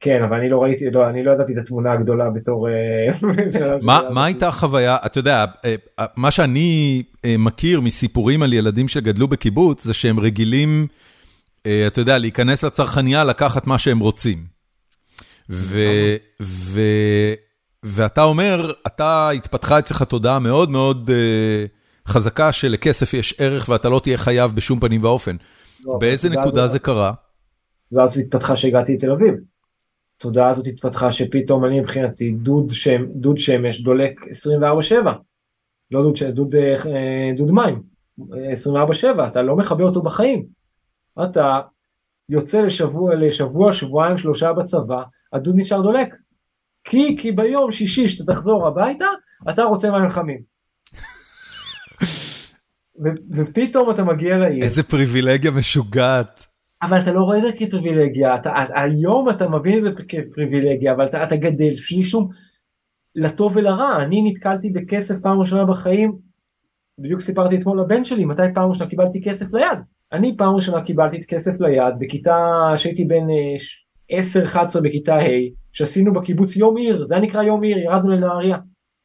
כן, 0.00 0.22
אבל 0.22 0.36
אני 0.36 0.48
לא 0.48 0.62
ראיתי, 0.62 0.90
לא, 0.90 1.08
אני 1.08 1.24
לא 1.24 1.30
ידעתי 1.30 1.52
את 1.52 1.58
התמונה 1.58 1.92
הגדולה 1.92 2.30
בתור... 2.30 2.68
אה, 2.68 3.82
מה 4.14 4.24
הייתה 4.24 4.48
החוויה, 4.48 4.96
אתה 5.06 5.18
יודע, 5.18 5.44
אה, 5.64 5.74
אה, 5.98 6.06
מה 6.16 6.30
שאני 6.30 7.02
מכיר 7.38 7.80
מסיפורים 7.80 8.42
על 8.42 8.52
ילדים 8.52 8.88
שגדלו 8.88 9.28
בקיבוץ, 9.28 9.84
זה 9.84 9.94
שהם 9.94 10.20
רגילים, 10.20 10.86
אתה 11.86 12.00
יודע, 12.00 12.18
להיכנס 12.18 12.64
לצרכניה, 12.64 13.24
לקחת 13.24 13.66
מה 13.66 13.78
שהם 13.78 13.98
רוצים. 13.98 14.44
ואתה 17.84 18.22
אומר, 18.22 18.72
אתה 18.86 19.30
התפתחה 19.30 19.78
אצלך 19.78 20.02
תודעה 20.02 20.38
מאוד 20.38 20.70
מאוד 20.70 21.10
חזקה 22.08 22.52
שלכסף 22.52 23.14
יש 23.14 23.34
ערך 23.40 23.68
ואתה 23.68 23.88
לא 23.88 24.00
תהיה 24.02 24.18
חייב 24.18 24.52
בשום 24.54 24.80
פנים 24.80 25.04
ואופן. 25.04 25.36
לא, 25.84 25.98
באיזה 26.00 26.30
נקודה 26.30 26.68
זה 26.68 26.78
קרה? 26.78 27.12
ואז 27.92 28.18
התפתחה 28.18 28.56
שהגעתי 28.56 28.94
לתל 28.94 29.10
אביב. 29.10 29.34
התודעה 30.18 30.48
הזאת 30.48 30.66
התפתחה 30.66 31.12
שפתאום 31.12 31.64
אני 31.64 31.80
מבחינתי 31.80 32.30
דוד, 32.30 32.70
שם, 32.70 33.04
דוד 33.14 33.38
שמש 33.38 33.80
דולק 33.80 34.20
24/7, 34.30 34.94
לא 35.90 36.02
דוד, 36.02 36.16
דוד, 36.34 36.54
אה, 36.54 37.30
דוד 37.36 37.50
מים, 37.50 37.82
24/7, 38.52 39.26
אתה 39.26 39.42
לא 39.42 39.56
מכבה 39.56 39.84
אותו 39.84 40.02
בחיים. 40.02 40.46
אתה 41.24 41.60
יוצא 42.28 42.60
לשבוע, 42.60 43.14
לשבוע, 43.14 43.72
שבועיים, 43.72 44.18
שלושה 44.18 44.52
בצבא, 44.52 45.02
הדוד 45.32 45.54
נשאר 45.56 45.82
דולק. 45.82 46.14
כי, 46.84 47.16
כי 47.20 47.32
ביום 47.32 47.72
שישי 47.72 48.08
שאתה 48.08 48.32
תחזור 48.32 48.66
הביתה, 48.66 49.06
אתה 49.50 49.64
רוצה 49.64 49.90
מים 49.90 50.08
חמים. 50.08 50.40
ופתאום 53.30 53.90
אתה 53.90 54.04
מגיע 54.04 54.36
לעיר. 54.36 54.64
איזה 54.64 54.82
פריבילגיה 54.82 55.50
משוגעת. 55.50 56.48
אבל 56.82 57.00
אתה 57.00 57.12
לא 57.12 57.20
רואה 57.20 57.38
את 57.38 57.42
זה 57.42 57.52
כפריבילגיה, 57.52 58.34
אתה, 58.34 58.52
היום 58.74 59.30
אתה 59.30 59.48
מבין 59.48 59.78
את 59.78 59.84
זה 59.84 60.02
כפריבילגיה, 60.08 60.92
אבל 60.92 61.06
אתה, 61.06 61.24
אתה 61.24 61.36
גדל 61.36 61.74
בלי 61.90 62.04
שום, 62.04 62.28
לטוב 63.16 63.56
ולרע, 63.56 64.02
אני 64.02 64.30
נתקלתי 64.30 64.70
בכסף 64.70 65.20
פעם 65.20 65.40
ראשונה 65.40 65.64
בחיים, 65.64 66.18
בדיוק 66.98 67.20
סיפרתי 67.20 67.56
אתמול 67.56 67.80
לבן 67.80 68.04
שלי, 68.04 68.24
מתי 68.24 68.42
פעם 68.54 68.70
ראשונה 68.70 68.90
קיבלתי 68.90 69.22
כסף 69.24 69.52
ליד. 69.52 69.78
אני 70.12 70.36
פעם 70.36 70.54
ראשונה 70.54 70.82
קיבלתי 70.82 71.24
כסף 71.26 71.60
ליד 71.60 71.94
בכיתה, 71.98 72.72
שהייתי 72.76 73.04
בן 73.04 73.26
10-11 74.12 74.16
אה, 74.56 74.80
בכיתה 74.82 75.16
ה', 75.16 75.28
שעשינו 75.72 76.12
בקיבוץ 76.12 76.56
יום 76.56 76.76
עיר, 76.76 77.06
זה 77.06 77.14
היה 77.14 77.22
נקרא 77.22 77.42
יום 77.42 77.62
עיר, 77.62 77.78
ירדנו 77.78 78.10
לנהריה. 78.10 78.58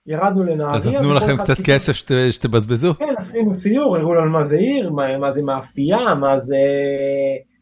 ירדנו 0.05 0.43
לנהריה. 0.43 0.75
אז 0.75 0.88
נתנו 0.88 1.13
לכם 1.13 1.38
קצת 1.38 1.57
כסף 1.63 1.93
שתבזבזו? 2.29 2.93
כן, 2.93 3.13
עשינו 3.17 3.55
סיור, 3.55 3.97
הראו 3.97 4.13
לנו 4.13 4.31
מה 4.31 4.47
זה 4.47 4.55
עיר, 4.55 4.91
מה, 4.91 5.17
מה 5.17 5.33
זה 5.33 5.41
מאפייה, 5.41 6.15
מה 6.15 6.39
זה 6.39 6.57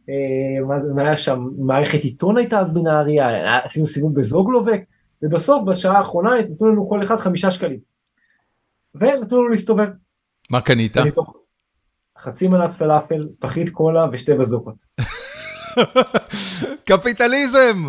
אה, 0.09 0.79
מה 0.95 1.01
היה 1.01 1.15
שם, 1.15 1.47
מערכת 1.57 2.03
עיתון 2.03 2.37
הייתה 2.37 2.59
אז 2.59 2.73
בנהריה, 2.73 3.57
עשינו 3.63 3.85
סיבוב 3.85 4.19
בזוגלובק, 4.19 4.81
ובסוף 5.21 5.63
בשעה 5.63 5.97
האחרונה 5.97 6.31
נתנו 6.39 6.67
לנו 6.67 6.89
כל 6.89 7.03
אחד 7.03 7.17
חמישה 7.19 7.51
שקלים. 7.51 7.79
ונתנו 8.95 9.37
לנו 9.37 9.49
להסתובב. 9.49 9.87
מה 10.51 10.61
קנית? 10.61 10.97
חצי 12.21 12.47
מנת 12.47 12.73
פלאפל, 12.73 13.27
פחית 13.39 13.69
קולה 13.69 14.05
ושתי 14.11 14.33
בזוקות. 14.33 14.75
קפיטליזם! 16.89 17.85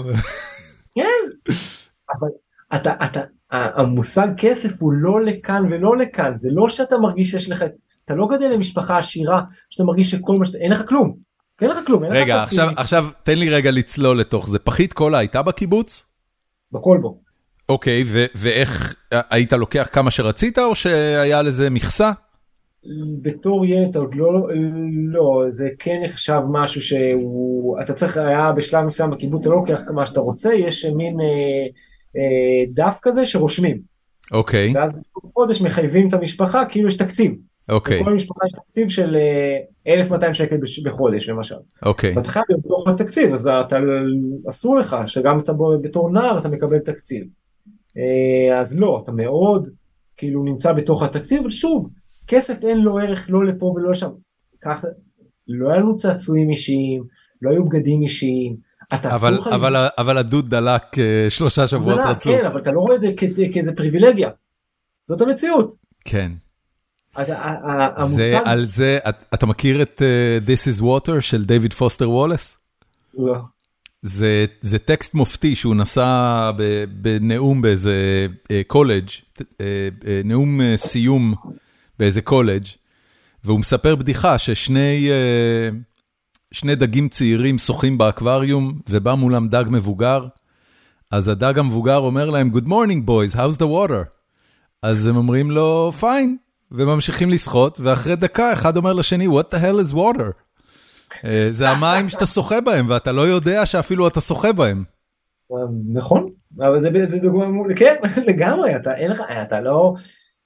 כן, 0.95 1.53
אבל 2.19 2.29
אתה, 2.75 2.93
אתה, 3.05 3.21
המושג 3.51 4.29
כסף 4.37 4.83
הוא 4.83 4.93
לא 4.93 5.25
לכאן 5.25 5.65
ולא 5.71 5.97
לכאן, 5.97 6.37
זה 6.37 6.49
לא 6.53 6.69
שאתה 6.69 6.99
מרגיש 6.99 7.31
שיש 7.31 7.49
לך, 7.49 7.65
אתה 8.05 8.15
לא 8.15 8.27
גדל 8.27 8.47
למשפחה 8.47 8.99
עשירה, 8.99 9.43
שאתה 9.71 9.85
מרגיש 9.85 10.11
שכל 10.11 10.35
מה 10.39 10.45
שאתה, 10.45 10.59
אין 10.59 10.73
לך 10.73 10.89
כלום. 10.89 11.17
אין 11.61 11.71
לך 11.71 11.77
כלום, 11.87 12.05
אין 12.05 12.13
לך 12.13 12.19
רגע, 12.19 12.43
עכשיו, 12.43 12.69
עכשיו 12.77 13.07
תן 13.23 13.39
לי 13.39 13.51
רגע 13.51 13.71
לצלול 13.71 14.21
לתוך 14.21 14.49
זה. 14.49 14.59
פחית 14.59 14.93
קולה 14.93 15.19
הייתה 15.19 15.43
בקיבוץ? 15.43 16.07
בכל 16.73 16.99
בו. 17.03 17.21
אוקיי, 17.69 18.05
ואיך, 18.35 18.95
היית 19.31 19.53
לוקח 19.53 19.89
כמה 19.93 20.11
שרצית 20.11 20.59
או 20.59 20.75
שהיה 20.75 21.43
לזה 21.43 21.71
מכסה? 21.71 22.11
בתור 23.23 23.67
ילד 23.67 23.97
עוד 23.97 24.15
לא, 24.15 24.49
לא, 24.93 25.45
זה 25.51 25.69
כן 25.79 26.01
נחשב 26.05 26.41
משהו 26.51 26.83
שהוא, 26.83 27.81
אתה 27.81 27.93
צריך, 27.93 28.17
היה 28.17 28.53
בשלב 28.53 28.85
מסוים 28.85 29.11
בקיבוץ, 29.11 29.41
אתה 29.41 29.51
לא 29.51 29.57
לוקח 29.57 29.81
כמה 29.87 30.07
שאתה 30.07 30.21
רוצה, 30.21 30.55
יש 30.55 30.85
מין 30.85 31.21
אה, 31.21 31.27
אה, 32.17 32.65
דף 32.75 32.99
כזה 33.03 33.27
שרושמים. 33.27 33.79
אוקיי. 34.33 34.73
ואז 34.75 34.91
חודש 35.35 35.61
מחייבים 35.61 36.09
את 36.09 36.15
המשפחה, 36.15 36.65
כאילו 36.65 36.89
יש 36.89 36.97
תקציב. 36.97 37.35
אוקיי. 37.69 38.01
לכל 38.01 38.15
משפחה 38.15 38.47
יש 38.47 38.53
תקציב 38.53 38.89
של 38.89 39.17
1,200 39.87 40.29
אה, 40.29 40.35
שקל 40.35 40.57
בחודש 40.85 41.29
למשל. 41.29 41.55
אוקיי. 41.83 42.13
ואתה 42.17 42.29
חייב 42.29 42.45
להיות 42.49 42.65
בתוך 42.65 42.89
התקציב, 42.89 43.35
אז 43.35 43.47
אתה, 43.67 43.77
אסור 44.51 44.77
לך 44.77 44.97
שגם 45.07 45.41
אתה 45.41 45.53
בתור 45.81 46.11
נער 46.11 46.39
אתה 46.39 46.49
מקבל 46.49 46.79
תקציב. 46.79 47.25
אה, 47.97 48.61
אז 48.61 48.79
לא, 48.79 49.01
אתה 49.05 49.13
מאוד 49.13 49.69
כאילו 50.17 50.45
נמצא 50.45 50.73
בתוך 50.73 51.03
התקציב, 51.03 51.41
אבל 51.41 51.51
שוב, 51.51 51.89
כסף 52.29 52.55
אין 52.63 52.79
לו 52.79 52.99
ערך 52.99 53.25
לא 53.29 53.45
לפה 53.45 53.67
ולא 53.67 53.95
שם. 53.95 54.11
כך, 54.65 54.85
לא 55.49 55.69
היה 55.69 55.81
לנו 55.81 55.97
צעצועים 55.97 56.51
אישיים, 56.51 57.05
לא 57.43 57.51
היו 57.51 57.65
בגדים 57.65 58.03
אישיים. 58.03 58.57
אבל, 58.93 59.39
אבל, 59.55 59.87
אבל 59.99 60.19
הדוד 60.19 60.51
דלק 60.51 60.83
שלושה 61.29 61.67
שבועות 61.67 62.01
רצוף. 62.05 62.33
כן, 62.41 62.47
אבל 62.47 62.61
אתה 62.61 62.73
לא 62.73 62.81
רואה 62.81 62.97
את 62.97 63.01
זה 63.01 63.13
כאיזה 63.53 63.73
פריבילגיה. 63.77 64.31
זאת 65.09 65.21
המציאות. 65.21 65.75
כן. 66.05 66.33
זה 68.07 68.39
על 68.45 68.65
זה, 68.65 68.99
אתה 69.35 69.47
מכיר 69.47 69.83
את 69.83 70.03
This 70.47 70.77
is 70.77 70.83
Water 70.83 71.21
של 71.21 71.45
דיוויד 71.45 71.73
פוסטר 71.73 72.11
וולס? 72.11 72.61
לא. 73.15 73.35
זה, 74.03 74.47
זה 74.61 74.79
טקסט 74.79 75.15
מופתי 75.15 75.55
שהוא 75.55 75.75
נשא 75.75 76.51
בנאום 76.89 77.63
באיזה 77.63 78.27
קולג', 78.67 79.07
נאום 80.25 80.61
סיום 80.77 81.35
באיזה 81.99 82.23
קולג', 82.23 82.65
והוא 83.45 83.61
מספר 83.61 83.97
בדיחה 83.97 84.39
ששני 84.39 85.11
שני 86.53 86.75
דגים 86.75 87.09
צעירים 87.09 87.59
שוחים 87.59 87.99
באקווריום, 87.99 88.81
ובא 88.89 89.15
מולם 89.15 89.49
דג 89.49 89.65
מבוגר, 89.71 90.27
אז 91.11 91.29
הדג 91.29 91.59
המבוגר 91.59 91.97
אומר 91.97 92.31
להם, 92.31 92.51
Good 92.55 92.67
morning 92.69 93.09
boys, 93.09 93.37
how's 93.37 93.59
the 93.59 93.67
water? 93.67 94.05
אז 94.83 95.07
הם 95.07 95.17
אומרים 95.17 95.51
לו, 95.51 95.93
fine, 96.01 96.73
וממשיכים 96.73 97.31
לשחות, 97.31 97.81
ואחרי 97.81 98.17
דקה 98.17 98.53
אחד 98.53 98.77
אומר 98.77 98.93
לשני, 98.93 99.29
what 99.29 99.55
the 99.55 99.57
hell 99.57 99.91
is 99.91 99.95
water? 99.95 100.33
זה 101.51 101.71
המים 101.71 102.09
שאתה 102.09 102.27
שוחה 102.27 102.61
בהם, 102.61 102.87
ואתה 102.89 103.13
לא 103.13 103.21
יודע 103.21 103.67
שאפילו 103.67 104.09
אתה 104.09 104.21
שוחה 104.21 104.53
בהם. 104.53 104.85
נכון, 105.93 106.29
אבל 106.59 106.83
זה 106.83 107.19
דוגמה, 107.23 107.45
כן, 107.77 107.95
לגמרי, 108.29 108.77
אתה 108.77 108.95
אין 108.95 109.11
לך, 109.11 109.21
אתה 109.43 109.61
לא, 109.61 109.95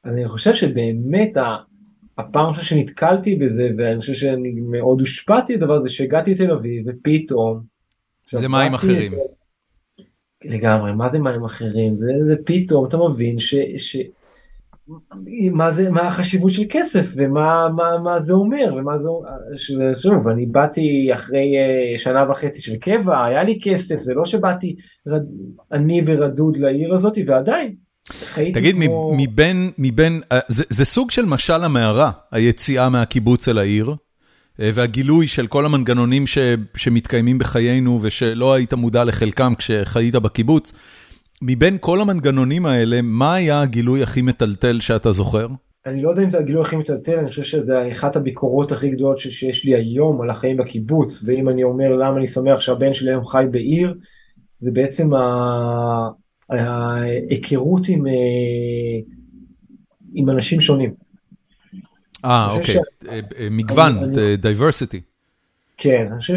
אני 0.05 0.29
חושב 0.29 0.55
שבאמת 0.55 1.37
הפעם 2.19 2.55
שנתקלתי 2.63 3.37
בזה, 3.37 3.69
ואני 3.79 4.01
חושב 4.01 4.15
שאני 4.15 4.51
מאוד 4.51 5.01
הושפעתי 5.01 5.55
הדבר 5.55 5.75
הזה, 5.75 5.89
שהגעתי 5.89 6.35
לתל 6.35 6.51
אביב, 6.51 6.85
ופתאום... 6.87 7.61
זה 8.33 8.49
מים 8.49 8.75
אחרים. 8.75 9.13
לגמרי, 10.45 10.93
מה 10.93 11.11
זה 11.13 11.19
מים 11.19 11.45
אחרים? 11.45 11.97
זה, 11.97 12.27
זה 12.27 12.37
פתאום 12.45 12.87
אתה 12.87 12.97
מבין 12.97 13.41
ש... 13.41 13.55
ש... 13.77 13.97
מה 15.53 15.71
זה 15.71 15.91
מה 15.91 16.01
החשיבות 16.01 16.51
של 16.51 16.63
כסף 16.71 17.07
ומה 17.17 17.69
מה, 17.77 17.99
מה 17.99 18.21
זה 18.21 18.33
אומר 18.33 18.75
ומה 18.77 18.99
זה 18.99 19.09
שוב 20.03 20.29
אני 20.29 20.47
באתי 20.47 21.11
אחרי 21.15 21.53
uh, 21.97 22.01
שנה 22.01 22.31
וחצי 22.31 22.61
של 22.61 22.77
קבע 22.77 23.25
היה 23.25 23.45
לי 23.45 23.59
כסף 23.63 24.01
זה 24.01 24.15
לא 24.15 24.25
שבאתי 24.25 24.77
רד, 25.07 25.23
אני 25.73 26.03
ורדוד 26.07 26.57
לעיר 26.57 26.95
הזאת 26.95 27.19
ועדיין. 27.27 27.75
תגיד 28.55 28.77
כמו... 28.85 29.15
מבין 29.17 29.71
מבין 29.79 30.21
אה, 30.33 30.39
זה, 30.49 30.65
זה 30.69 30.85
סוג 30.85 31.11
של 31.11 31.25
משל 31.25 31.65
המערה 31.65 32.11
היציאה 32.31 32.89
מהקיבוץ 32.89 33.49
אל 33.49 33.59
העיר 33.59 33.95
אה, 34.61 34.71
והגילוי 34.75 35.27
של 35.27 35.47
כל 35.47 35.67
המנגנונים 35.67 36.27
ש, 36.27 36.39
שמתקיימים 36.77 37.39
בחיינו 37.39 37.99
ושלא 38.03 38.55
היית 38.55 38.75
מודע 38.75 39.05
לחלקם 39.05 39.53
כשחיית 39.59 40.15
בקיבוץ. 40.15 40.73
מבין 41.43 41.77
כל 41.81 42.01
המנגנונים 42.01 42.67
האלה, 42.67 43.03
מה 43.03 43.35
היה 43.35 43.63
הגילוי 43.63 44.03
הכי 44.03 44.23
מטלטל 44.23 44.81
שאתה 44.81 45.13
זוכר? 45.13 45.47
אני 45.87 46.03
לא 46.03 46.11
יודע 46.11 46.23
אם 46.23 46.31
זה 46.31 46.39
הגילוי 46.39 46.63
הכי 46.63 46.77
מטלטל, 46.77 47.19
אני 47.19 47.29
חושב 47.29 47.43
שזה 47.43 47.89
אחת 47.93 48.17
הביקורות 48.17 48.73
הכי 48.73 48.91
גדולות 48.91 49.19
שיש 49.19 49.65
לי 49.65 49.75
היום 49.75 50.21
על 50.21 50.31
החיים 50.31 50.57
בקיבוץ, 50.57 51.23
ואם 51.27 51.49
אני 51.49 51.65
אומר 51.65 51.97
למה 51.97 52.17
אני 52.17 52.29
שמח 52.29 52.61
שהבן 52.61 52.95
שלי 52.95 53.11
היום 53.11 53.27
חי 53.27 53.45
בעיר, 53.51 53.95
זה 54.61 54.71
בעצם 54.71 55.11
ההיכרות 56.53 57.89
עם, 57.89 58.07
אה, 58.07 58.13
עם 60.15 60.31
אנשים 60.31 60.61
שונים. 60.61 60.95
אה, 62.25 62.51
אוקיי. 62.51 62.77
אה, 62.77 63.21
אה, 63.39 63.49
מגוון, 63.51 64.13
diversity. 64.39 65.01
כן, 65.77 66.07
אני 66.11 66.21
חושב 66.21 66.37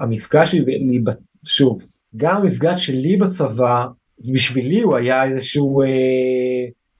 שהמפגש 0.00 0.54
שלי, 0.54 1.04
שוב, 1.44 1.86
גם 2.16 2.36
המפגש 2.36 2.86
שלי 2.86 3.16
בצבא, 3.16 3.86
בשבילי 4.32 4.80
הוא 4.80 4.96
היה 4.96 5.24
איזשהו 5.24 5.82
אה, 5.82 5.86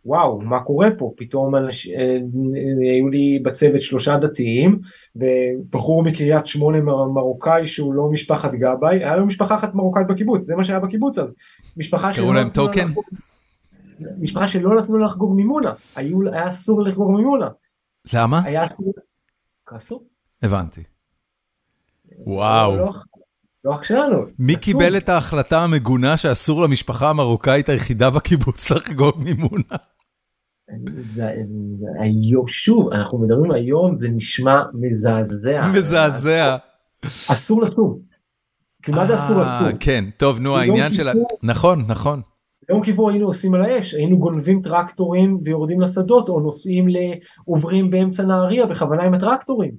וואו, 0.07 0.41
מה 0.41 0.61
קורה 0.61 0.89
פה? 0.99 1.13
פתאום 1.17 1.57
אנש, 1.57 1.87
אה, 1.87 2.19
היו 2.95 3.09
לי 3.09 3.39
בצוות 3.43 3.83
שלושה 3.83 4.17
דתיים, 4.17 4.81
ובחור 5.17 6.03
מקריית 6.03 6.47
שמונה 6.47 6.81
מר, 6.81 7.09
מרוקאי 7.09 7.67
שהוא 7.67 7.95
לא 7.95 8.09
משפחת 8.11 8.51
גבאי, 8.53 8.97
היה 8.97 9.17
לו 9.17 9.27
משפחה 9.27 9.57
אחת 9.57 9.75
מרוקאית 9.75 10.07
בקיבוץ, 10.07 10.45
זה 10.45 10.57
מה 10.57 10.65
שהיה 10.65 10.81
בקיבוץ 10.81 11.19
אז. 11.19 11.29
משפחה 11.77 12.13
קראו 12.15 12.33
להם 12.33 12.49
טוקן? 12.49 12.89
משפחה 14.19 14.49
שלא 14.49 14.83
נתנו 14.83 14.99
לחגוג 14.99 15.37
מימונה, 15.37 15.73
היו, 15.97 16.33
היה 16.33 16.49
אסור 16.49 16.83
לחגוג 16.83 17.17
מימונה. 17.17 17.49
למה? 18.15 18.41
היה 18.45 18.67
אסור. 19.77 20.05
הבנתי. 20.43 20.83
וואו. 22.27 22.77
לא, 22.77 22.93
לא 23.65 23.75
אח 23.75 23.83
שלנו. 23.83 24.25
מי 24.39 24.57
קיבל 24.57 24.97
את 24.97 25.09
ההחלטה 25.09 25.65
המגונה 25.65 26.17
שאסור 26.17 26.63
למשפחה 26.63 27.11
המרוקאית 27.11 27.69
היחידה 27.69 28.11
בקיבוץ 28.11 28.71
לחגוג 28.71 29.15
מימונה? 29.19 29.77
היום, 31.99 32.49
שוב, 32.49 32.93
אנחנו 32.93 33.19
מדברים 33.19 33.51
היום, 33.51 33.95
זה 33.95 34.09
נשמע 34.09 34.63
מזעזע. 34.75 35.61
מזעזע. 35.75 36.57
אסור 37.07 37.63
לצום. 37.63 37.99
כי 38.83 38.91
מה 38.91 39.07
זה 39.07 39.15
אסור 39.15 39.43
אה, 39.43 39.63
לצום? 39.63 39.79
כן, 39.79 40.05
טוב, 40.17 40.41
נו, 40.41 40.57
העניין 40.57 40.93
של... 40.93 41.09
נכון, 41.43 41.85
נכון. 41.89 42.21
ביום 42.69 42.83
כיפור 42.83 43.11
היינו 43.11 43.27
עושים 43.27 43.55
על 43.55 43.63
האש, 43.65 43.95
היינו 43.95 44.19
גונבים 44.19 44.63
טרקטורים 44.63 45.39
ויורדים 45.45 45.81
לשדות, 45.81 46.29
או 46.29 46.41
נוסעים, 46.41 46.87
עוברים 47.45 47.91
באמצע 47.91 48.23
נהריה 48.23 48.67
בכוונה 48.67 49.03
עם 49.03 49.15
הטרקטורים. 49.15 49.75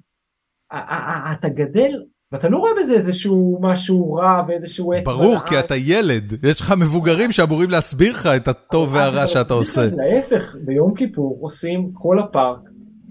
אתה 0.71 1.49
גדל 1.49 1.91
ואתה 2.31 2.49
לא 2.49 2.57
רואה 2.57 2.71
בזה 2.81 2.93
איזשהו 2.93 3.59
משהו 3.61 4.13
רע 4.13 4.43
ואיזשהו 4.47 4.93
עץ. 4.93 5.05
ברור, 5.05 5.39
כי 5.39 5.59
אתה 5.59 5.75
ילד, 5.75 6.45
יש 6.45 6.61
לך 6.61 6.73
מבוגרים 6.79 7.31
שאמורים 7.31 7.69
להסביר 7.69 8.13
לך 8.13 8.29
את 8.35 8.47
הטוב 8.47 8.93
והרע 8.93 9.27
שאתה 9.27 9.53
עושה. 9.53 9.81
להפך, 9.95 10.55
ביום 10.65 10.93
כיפור 10.95 11.37
עושים 11.41 11.91
כל 11.93 12.19
הפארק 12.19 12.59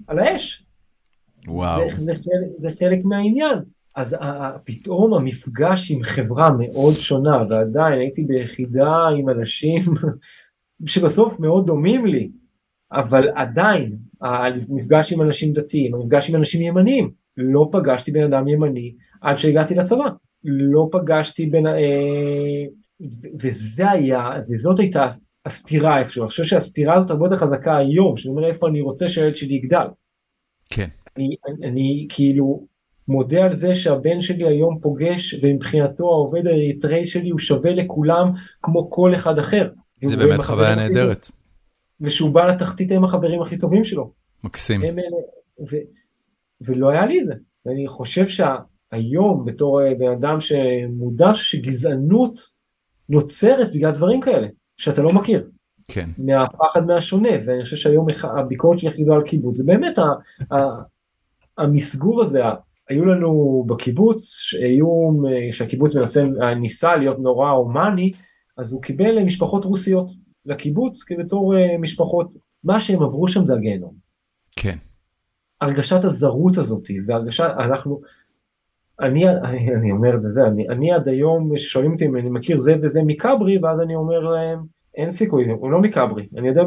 על 0.07 0.19
האש. 0.19 0.63
וואו. 1.47 1.91
זה 2.59 2.69
חלק 2.79 2.99
מהעניין. 3.03 3.59
אז 3.95 4.15
פתאום 4.63 5.13
המפגש 5.13 5.91
עם 5.91 6.03
חברה 6.03 6.49
מאוד 6.59 6.93
שונה, 6.93 7.43
ועדיין 7.49 7.99
הייתי 7.99 8.23
ביחידה 8.23 9.07
עם 9.17 9.29
אנשים 9.29 9.81
שבסוף 10.85 11.39
מאוד 11.39 11.65
דומים 11.65 12.05
לי, 12.05 12.29
אבל 12.91 13.29
עדיין 13.35 13.97
המפגש 14.21 15.13
עם 15.13 15.21
אנשים 15.21 15.53
דתיים, 15.53 15.95
המפגש 15.95 16.29
עם 16.29 16.35
אנשים 16.35 16.61
ימניים, 16.61 17.11
לא 17.37 17.69
פגשתי 17.71 18.11
בן 18.11 18.23
אדם 18.23 18.47
ימני 18.47 18.93
עד 19.21 19.37
שהגעתי 19.37 19.75
לצבא. 19.75 20.05
לא 20.43 20.89
פגשתי 20.91 21.45
בין... 21.45 21.67
אה, 21.67 22.65
וזה 23.39 23.91
היה, 23.91 24.29
וזאת 24.49 24.79
הייתה 24.79 25.09
הסתירה 25.45 25.99
איפשהו. 25.99 26.23
אני 26.23 26.29
חושב 26.29 26.43
שהסתירה 26.43 26.95
הזאת 26.95 27.09
הרבה 27.09 27.25
יותר 27.25 27.37
חזקה 27.37 27.77
היום, 27.77 28.17
שאני 28.17 28.29
אומר 28.29 28.47
איפה 28.47 28.67
אני 28.67 28.81
רוצה 28.81 29.09
שהילד 29.09 29.35
שלי 29.35 29.53
יגדל. 29.53 29.87
כן. 30.69 30.87
אני, 31.17 31.35
אני, 31.47 31.67
אני 31.67 32.07
כאילו 32.09 32.65
מודה 33.07 33.45
על 33.45 33.57
זה 33.57 33.75
שהבן 33.75 34.21
שלי 34.21 34.47
היום 34.47 34.79
פוגש, 34.81 35.35
ומבחינתו 35.41 36.03
העובד 36.03 36.47
האריתראי 36.47 37.05
שלי 37.05 37.29
הוא 37.29 37.39
שווה 37.39 37.73
לכולם 37.73 38.31
כמו 38.61 38.89
כל 38.89 39.15
אחד 39.15 39.39
אחר. 39.39 39.69
זה 40.05 40.17
באמת 40.17 40.39
חוויה 40.39 40.75
נהדרת. 40.75 41.31
ושהוא 42.01 42.29
בא 42.29 42.45
לתחתית 42.45 42.91
עם 42.91 43.03
החברים 43.03 43.41
הכי 43.41 43.57
טובים 43.57 43.83
שלו. 43.83 44.11
מקסים. 44.43 44.83
הם, 44.83 44.95
ו, 45.71 45.75
ולא 46.61 46.89
היה 46.89 47.05
לי 47.05 47.21
את 47.21 47.25
זה. 47.25 47.33
ואני 47.65 47.87
חושב 47.87 48.27
שה... 48.27 48.55
היום 48.91 49.45
בתור 49.45 49.81
אה, 49.81 49.93
בן 49.95 50.11
אדם 50.11 50.41
שמודע 50.41 51.35
שגזענות 51.35 52.39
נוצרת 53.09 53.73
בגלל 53.73 53.91
דברים 53.91 54.21
כאלה 54.21 54.47
שאתה 54.77 55.01
לא 55.01 55.09
מכיר. 55.13 55.49
כן. 55.91 56.09
מהפחד 56.17 56.85
מהשונה 56.85 57.29
ואני 57.45 57.63
חושב 57.63 57.75
שהיום 57.75 58.07
הביקורת 58.23 58.79
שלי 58.79 58.89
הכי 58.89 59.03
גדולה 59.03 59.17
על 59.17 59.23
קיבוץ 59.23 59.57
זה 59.57 59.63
באמת 59.63 59.97
ה, 59.97 60.03
ה, 60.53 60.57
המסגור 61.57 62.21
הזה 62.21 62.41
היו 62.89 63.05
לנו 63.05 63.63
בקיבוץ 63.67 64.33
איום 64.63 65.25
אה, 65.25 65.53
שהקיבוץ 65.53 65.95
מנסה 65.95 66.23
ניסה 66.59 66.95
להיות 66.95 67.19
נורא 67.19 67.49
הומני 67.49 68.11
אז 68.57 68.73
הוא 68.73 68.81
קיבל 68.81 69.23
משפחות 69.23 69.65
רוסיות 69.65 70.11
לקיבוץ 70.45 71.03
כבתור 71.03 71.57
אה, 71.57 71.77
משפחות 71.77 72.33
מה 72.63 72.79
שהם 72.79 73.03
עברו 73.03 73.27
שם 73.27 73.45
זה 73.45 73.53
הגיהנום. 73.53 73.93
כן. 74.55 74.77
הרגשת 75.61 76.03
הזרות 76.03 76.57
הזאת 76.57 76.87
והרגשת 77.05 77.49
אנחנו 77.59 78.01
אני, 78.99 79.29
אני, 79.29 79.75
אני 79.75 79.91
אומר 79.91 80.15
את 80.15 80.21
זה, 80.21 80.47
אני, 80.47 80.69
אני 80.69 80.91
עד 80.91 81.07
היום 81.07 81.57
שואלים 81.57 81.91
אותי 81.91 82.05
אם 82.05 82.17
אני 82.17 82.29
מכיר 82.29 82.59
זה 82.59 82.75
וזה 82.81 83.01
מכברי 83.05 83.57
ואז 83.57 83.79
אני 83.79 83.95
אומר 83.95 84.19
להם 84.19 84.59
אין 84.95 85.11
סיכוי, 85.11 85.49
הוא 85.49 85.71
לא 85.71 85.81
מכברי, 85.81 86.27
אני 86.37 86.47
יודע, 86.47 86.63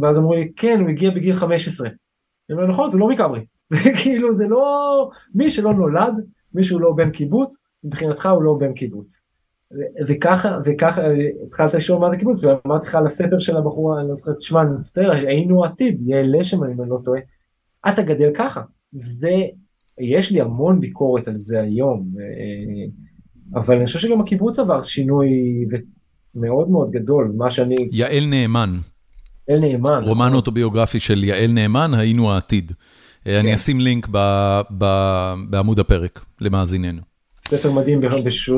ואז 0.00 0.16
אמרו 0.16 0.34
לי 0.34 0.52
כן 0.56 0.80
הוא 0.80 0.88
הגיע 0.88 1.10
בגיל 1.10 1.34
15, 1.34 1.88
אני 1.88 1.96
אומר 2.50 2.66
נכון 2.66 2.90
זה 2.90 2.98
לא 2.98 3.08
מכברי, 3.08 3.44
כאילו 4.02 4.34
זה 4.34 4.46
לא, 4.46 5.10
מי 5.34 5.50
שלא 5.50 5.74
נולד, 5.74 6.14
מי 6.54 6.64
שהוא 6.64 6.80
לא 6.80 6.92
בן 6.92 7.10
קיבוץ, 7.10 7.56
מבחינתך 7.84 8.26
הוא 8.26 8.42
לא 8.42 8.56
בן 8.60 8.72
קיבוץ. 8.72 9.20
וככה, 10.08 10.58
וככה, 10.64 11.02
התחלת 11.46 11.74
לשאול 11.74 11.98
מה 11.98 12.10
זה 12.10 12.16
קיבוץ, 12.16 12.44
ואמרתי 12.44 12.86
לך 12.86 12.94
על 12.94 13.06
הספר 13.06 13.38
של 13.38 13.56
הבחור, 13.56 14.00
אני 14.00 14.08
לא 14.08 14.14
זוכר, 14.14 14.32
תשמע, 14.32 14.62
אני 14.62 14.70
מצטער, 14.70 15.10
היינו 15.10 15.64
עתיד, 15.64 16.08
יהיה 16.08 16.22
לשם 16.22 16.64
אם 16.64 16.82
אני 16.82 16.90
לא 16.90 16.98
טועה, 17.04 17.20
אתה 17.88 18.02
גדל 18.02 18.30
ככה, 18.34 18.60
זה 18.92 19.36
יש 20.00 20.30
לי 20.30 20.40
המון 20.40 20.80
ביקורת 20.80 21.28
על 21.28 21.38
זה 21.38 21.60
היום, 21.60 22.08
אבל 23.54 23.76
אני 23.76 23.86
חושב 23.86 23.98
שגם 23.98 24.20
הקיבוץ 24.20 24.58
עבר 24.58 24.82
שינוי 24.82 25.30
מאוד 26.34 26.70
מאוד 26.70 26.90
גדול, 26.90 27.32
מה 27.36 27.50
שאני... 27.50 27.76
יעל 27.92 28.26
נאמן. 28.26 28.78
יעל 29.48 29.60
נאמן. 29.60 30.00
רומן. 30.02 30.32
אוטוביוגרפי 30.34 31.00
של 31.00 31.24
יעל 31.24 31.52
נאמן, 31.52 31.90
היינו 31.94 32.32
העתיד. 32.32 32.72
כן. 33.24 33.30
אני 33.40 33.54
אשים 33.54 33.80
לינק 33.80 34.08
ב, 34.10 34.18
ב, 34.78 34.84
בעמוד 35.50 35.78
הפרק 35.78 36.24
למאזיננו. 36.40 37.02
ספר 37.44 37.72
מדהים, 37.72 38.00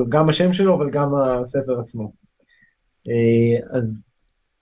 גם 0.09 0.29
השם 0.29 0.53
שלו 0.53 0.77
אבל 0.77 0.91
גם 0.91 1.15
הספר 1.15 1.81
עצמו. 1.81 2.13
אז, 3.71 4.09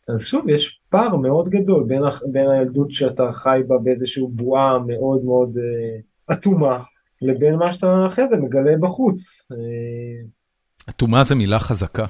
אז 0.08 0.26
שוב 0.26 0.48
יש 0.48 0.77
פער 0.91 1.16
מאוד 1.16 1.49
גדול 1.49 1.84
בין, 1.86 2.03
בין 2.32 2.51
הילדות 2.51 2.91
שאתה 2.91 3.30
חי 3.32 3.61
בה 3.66 3.78
באיזושהי 3.78 4.22
בועה 4.28 4.78
מאוד 4.78 5.24
מאוד 5.24 5.57
אטומה 6.32 6.82
לבין 7.22 7.55
מה 7.55 7.72
שאתה 7.72 8.07
אחרי 8.07 8.24
זה 8.30 8.36
מגלה 8.36 8.76
בחוץ. 8.80 9.49
אטומה 10.89 11.24
זה 11.24 11.34
מילה 11.34 11.59
חזקה. 11.59 12.07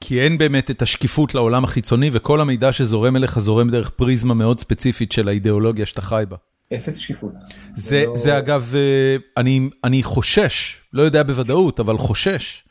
כי 0.00 0.20
אין 0.20 0.38
באמת 0.38 0.70
את 0.70 0.82
השקיפות 0.82 1.34
לעולם 1.34 1.64
החיצוני, 1.64 2.10
וכל 2.12 2.40
המידע 2.40 2.72
שזורם 2.72 3.16
אליך 3.16 3.38
זורם 3.38 3.70
דרך 3.70 3.90
פריזמה 3.90 4.34
מאוד 4.34 4.60
ספציפית 4.60 5.12
של 5.12 5.28
האידיאולוגיה 5.28 5.86
שאתה 5.86 6.02
חי 6.02 6.24
בה. 6.28 6.36
אפס 6.74 6.96
שקיפות. 6.96 7.32
זה, 7.74 8.04
לא... 8.06 8.16
זה 8.16 8.38
אגב, 8.38 8.72
אה, 8.74 9.16
אני, 9.36 9.70
אני 9.84 10.02
חושש, 10.02 10.80
לא 10.92 11.02
יודע 11.02 11.22
בוודאות, 11.22 11.80
אבל 11.80 11.98
חושש, 11.98 12.64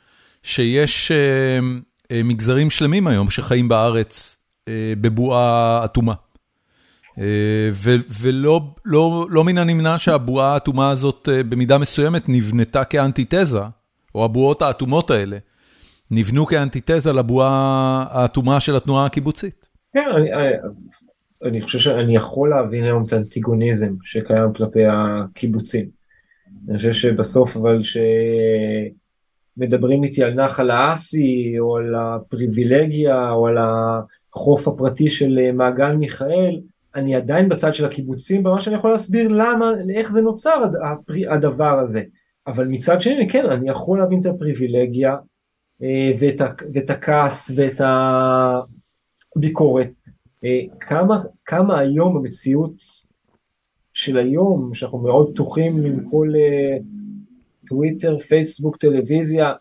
שיש 0.44 1.12
אה, 1.12 1.18
אה, 1.18 1.60
מגזרים 2.14 2.70
שלמים 2.70 3.08
היום 3.08 3.30
שחיים 3.30 3.68
בארץ 3.68 4.38
בבועה 5.02 5.82
אטומה. 5.86 6.14
ולא 8.22 8.62
לא, 8.86 9.26
לא 9.30 9.44
מן 9.44 9.58
הנמנע 9.58 9.98
שהבועה 9.98 10.54
האטומה 10.54 10.90
הזאת 10.90 11.30
במידה 11.50 11.78
מסוימת 11.78 12.24
נבנתה 12.28 12.84
כאנטיתזה, 12.84 13.60
או 14.16 14.26
הבועות 14.26 14.62
האטומות 14.62 15.12
האלה, 15.12 15.38
נבנו 16.12 16.46
כאנטיתזה 16.46 17.14
לבועה 17.14 18.06
האטומה 18.10 18.60
של 18.60 18.76
התנועה 18.76 19.06
הקיבוצית. 19.06 19.68
כן, 19.94 20.06
אני, 20.16 20.30
אני 21.44 21.62
חושב 21.62 21.80
שאני 21.80 22.16
יכול 22.16 22.50
להבין 22.50 22.84
היום 22.84 23.06
את 23.06 23.14
האנטיגוניזם 23.14 23.94
שקיים 24.04 24.54
כלפי 24.54 24.84
הקיבוצים. 24.86 25.86
אני 26.70 26.78
חושב 26.78 26.94
שבסוף 26.94 27.58
אבל 27.58 27.82
שמדברים 29.58 30.04
איתי 30.04 30.24
על 30.24 30.34
נחל 30.34 30.70
האסי 30.70 31.56
או 31.60 31.78
על 31.78 31.96
הפריבילגיה 31.96 33.32
או 33.32 33.48
על 33.48 33.58
החוף 33.58 34.68
הפרטי 34.68 35.10
של 35.10 35.52
מעגל 35.54 35.96
מיכאל, 35.96 36.62
אני 36.96 37.16
עדיין 37.16 37.50
בצד 37.50 37.74
של 37.74 37.86
הקיבוצים, 37.86 38.44
במה 38.44 38.62
שאני 38.62 38.76
יכול 38.76 38.92
להסביר 38.92 39.28
למה, 39.28 39.72
איך 39.96 40.12
זה 40.12 40.22
נוצר 40.22 40.64
הדבר 41.30 41.80
הזה. 41.80 42.04
אבל 42.48 42.68
מצד 42.68 43.02
שני, 43.02 43.30
כן, 43.30 43.46
אני 43.46 43.70
יכול 43.70 44.00
להבין 44.00 44.22
את 44.22 44.26
הפריבילגיה 44.26 45.16
אה, 45.84 46.12
ואת, 46.20 46.42
ואת 46.74 46.90
הכעס 46.90 47.52
ואת 47.56 47.82
הביקורת. 49.36 49.90
אה, 50.44 50.62
כמה, 50.80 51.24
כמה 51.46 51.80
היום 51.80 52.16
במציאות 52.16 52.74
של 53.94 54.18
היום, 54.18 54.74
שאנחנו 54.74 54.98
מאוד 54.98 55.32
פתוחים 55.34 55.86
עם 55.86 56.10
כל 56.10 56.32
אה, 56.36 56.78
טוויטר, 57.70 58.20
פייסבוק, 58.20 58.78
טלוויזיה, 58.78 59.54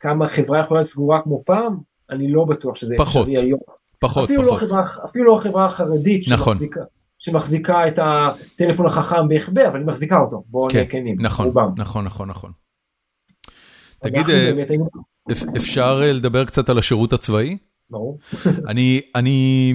כמה 0.00 0.28
חברה 0.28 0.60
יכולה 0.64 0.80
להיות 0.80 0.90
סגורה 0.90 1.22
כמו 1.22 1.42
פעם, 1.46 1.76
אני 2.10 2.32
לא 2.32 2.44
בטוח 2.44 2.76
שזה 2.76 2.94
פחות, 2.98 3.28
אפשרי 3.28 3.46
היום. 3.46 3.60
פחות, 3.98 4.24
אפילו 4.24 4.42
פחות. 4.42 4.52
לא 4.52 4.56
החברה, 4.56 4.86
אפילו 5.04 5.24
לא 5.24 5.38
החברה 5.38 5.66
החרדית 5.66 6.28
נכון. 6.28 6.54
שמחזיקה, 6.54 6.80
שמחזיקה 7.18 7.88
את 7.88 7.98
הטלפון 8.02 8.86
החכם 8.86 9.28
בהחבא, 9.28 9.68
אבל 9.68 9.78
היא 9.78 9.86
מחזיקה 9.86 10.18
אותו, 10.18 10.44
בואו 10.46 10.68
כן, 10.68 10.78
נהיה 10.78 10.90
כנים, 10.90 11.16
נכון, 11.20 11.46
רובם. 11.46 11.70
נכון, 11.76 12.04
נכון, 12.04 12.28
נכון. 12.28 12.52
תגיד, 14.02 14.26
אפשר 15.56 16.00
אה, 16.04 16.12
לדבר 16.12 16.44
קצת 16.44 16.68
על 16.68 16.78
השירות 16.78 17.12
הצבאי? 17.12 17.58
ברור. 17.90 18.18
אני, 18.70 19.00
אני 19.14 19.74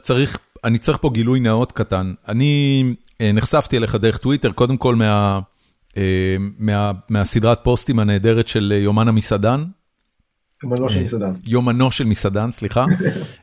צריך, 0.00 0.38
אני 0.64 0.78
צריך 0.78 0.98
פה 1.00 1.10
גילוי 1.10 1.40
נאות 1.40 1.72
קטן. 1.72 2.12
אני 2.28 2.82
אה, 3.20 3.32
נחשפתי 3.32 3.76
אליך 3.76 3.94
דרך 3.94 4.16
טוויטר, 4.16 4.52
קודם 4.52 4.76
כל 4.76 4.92
אה, 4.92 4.98
מה, 4.98 5.40
מהסדרת 7.08 7.58
פוסטים 7.62 7.98
הנהדרת 7.98 8.48
של 8.48 8.72
יומן 8.76 9.08
המסעדן. 9.08 9.64
יומנו 10.64 10.90
של 10.90 11.04
מסעדן. 11.04 11.32
יומנו 11.48 11.92
של 11.92 12.04
מסעדן, 12.04 12.50
סליחה. 12.50 12.84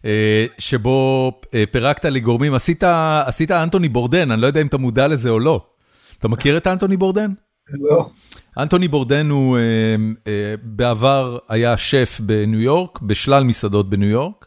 שבו 0.59 1.31
פירקת 1.71 2.05
לי 2.05 2.19
גורמים, 2.19 2.53
עשית, 2.53 2.83
עשית 3.25 3.51
אנטוני 3.51 3.89
בורדן, 3.89 4.31
אני 4.31 4.41
לא 4.41 4.47
יודע 4.47 4.61
אם 4.61 4.67
אתה 4.67 4.77
מודע 4.77 5.07
לזה 5.07 5.29
או 5.29 5.39
לא. 5.39 5.65
אתה 6.19 6.27
מכיר 6.27 6.57
את 6.57 6.67
אנטוני 6.67 6.97
בורדן? 6.97 7.31
לא. 7.73 8.09
אנטוני 8.57 8.87
בורדן 8.87 9.29
הוא 9.29 9.57
אה, 9.57 9.61
אה, 10.27 10.55
בעבר 10.63 11.37
היה 11.49 11.77
שף 11.77 12.21
בניו 12.23 12.61
יורק, 12.61 13.01
בשלל 13.01 13.43
מסעדות 13.43 13.89
בניו 13.89 14.09
יורק, 14.09 14.45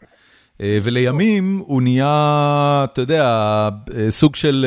ולימים 0.61 1.63
הוא 1.65 1.81
נהיה, 1.81 2.85
אתה 2.91 3.01
יודע, 3.01 3.69
סוג 4.09 4.35
של 4.35 4.65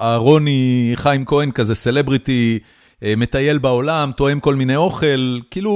אהרוני 0.00 0.92
חיים 0.94 1.24
כהן 1.24 1.50
כזה, 1.50 1.74
סלבריטי, 1.74 2.58
מטייל 3.02 3.58
בעולם, 3.58 4.10
טועם 4.16 4.40
כל 4.40 4.54
מיני 4.54 4.76
אוכל, 4.76 5.38
כאילו 5.50 5.70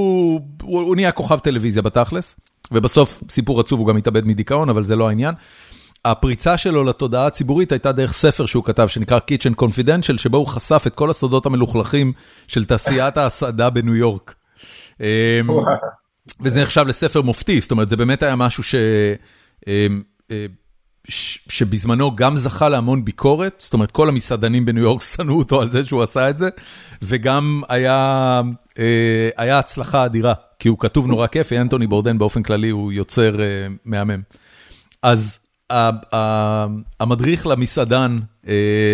הוא 0.61 0.95
נהיה 0.95 1.11
כוכב 1.11 1.39
טלוויזיה 1.39 1.81
בתכלס, 1.81 2.35
ובסוף, 2.71 3.23
סיפור 3.29 3.59
עצוב, 3.59 3.79
הוא 3.79 3.87
גם 3.87 3.97
התאבד 3.97 4.27
מדיכאון, 4.27 4.69
אבל 4.69 4.83
זה 4.83 4.95
לא 4.95 5.07
העניין. 5.07 5.35
הפריצה 6.05 6.57
שלו 6.57 6.83
לתודעה 6.83 7.25
הציבורית 7.25 7.71
הייתה 7.71 7.91
דרך 7.91 8.13
ספר 8.13 8.45
שהוא 8.45 8.63
כתב, 8.63 8.87
שנקרא 8.87 9.19
Kitchen 9.19 9.61
Confidential, 9.61 10.17
שבו 10.17 10.37
הוא 10.37 10.47
חשף 10.47 10.83
את 10.87 10.95
כל 10.95 11.09
הסודות 11.09 11.45
המלוכלכים 11.45 12.13
של 12.47 12.65
תעשיית 12.65 13.17
ההסעדה 13.17 13.69
בניו 13.69 13.95
יורק. 13.95 14.35
וזה 16.39 16.63
נחשב 16.63 16.87
לספר 16.87 17.21
מופתי, 17.21 17.61
זאת 17.61 17.71
אומרת, 17.71 17.89
זה 17.89 17.97
באמת 17.97 18.23
היה 18.23 18.35
משהו 18.35 18.63
ש... 18.63 18.75
אמ, 19.67 20.01
אה, 20.31 20.45
שבזמנו 21.49 22.15
גם 22.15 22.37
זכה 22.37 22.69
להמון 22.69 23.05
ביקורת, 23.05 23.55
זאת 23.57 23.73
אומרת, 23.73 23.91
כל 23.91 24.09
המסעדנים 24.09 24.65
בניו 24.65 24.83
יורק 24.83 25.01
שנאו 25.15 25.37
אותו 25.37 25.61
על 25.61 25.69
זה 25.69 25.85
שהוא 25.85 26.03
עשה 26.03 26.29
את 26.29 26.37
זה, 26.37 26.49
וגם 27.01 27.61
היה, 27.69 28.41
אה, 28.79 29.29
היה 29.37 29.59
הצלחה 29.59 30.05
אדירה, 30.05 30.33
כי 30.59 30.67
הוא 30.67 30.79
כתוב 30.79 31.07
נורא 31.07 31.27
כיפי, 31.27 31.57
אנטוני 31.57 31.87
בורדן 31.87 32.17
באופן 32.17 32.43
כללי 32.43 32.69
הוא 32.69 32.91
יוצר 32.91 33.41
אה, 33.41 33.45
מהמם. 33.85 34.21
אז 35.03 35.39
המדריך 36.99 37.47
למסעדן, 37.47 38.19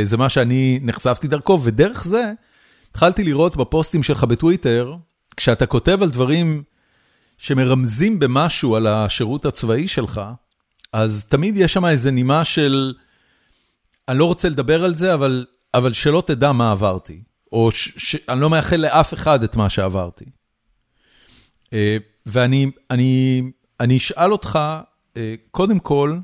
זה 0.03 0.17
מה 0.17 0.29
שאני 0.29 0.79
נחשפתי 0.81 1.27
דרכו, 1.27 1.59
ודרך 1.63 2.03
זה 2.03 2.31
התחלתי 2.91 3.23
לראות 3.23 3.55
בפוסטים 3.55 4.03
שלך 4.03 4.23
בטוויטר, 4.23 4.95
כשאתה 5.37 5.65
כותב 5.65 6.03
על 6.03 6.09
דברים 6.09 6.63
שמרמזים 7.41 8.19
במשהו 8.19 8.75
על 8.75 8.87
השירות 8.87 9.45
הצבאי 9.45 9.87
שלך, 9.87 10.21
אז 10.93 11.25
תמיד 11.25 11.57
יש 11.57 11.73
שם 11.73 11.85
איזה 11.85 12.11
נימה 12.11 12.43
של, 12.45 12.93
אני 14.09 14.19
לא 14.19 14.25
רוצה 14.25 14.49
לדבר 14.49 14.83
על 14.83 14.93
זה, 14.93 15.13
אבל, 15.13 15.45
אבל 15.73 15.93
שלא 15.93 16.23
תדע 16.27 16.51
מה 16.51 16.71
עברתי, 16.71 17.21
או 17.51 17.69
שאני 17.71 18.41
לא 18.41 18.49
מאחל 18.49 18.75
לאף 18.75 19.13
אחד 19.13 19.43
את 19.43 19.55
מה 19.55 19.69
שעברתי. 19.69 20.25
אה, 21.73 21.97
ואני 22.25 22.71
אני, 22.91 23.41
אני 23.79 23.97
אשאל 23.97 24.31
אותך, 24.31 24.59
אה, 25.17 25.35
קודם 25.51 25.79
כל, 25.79 26.17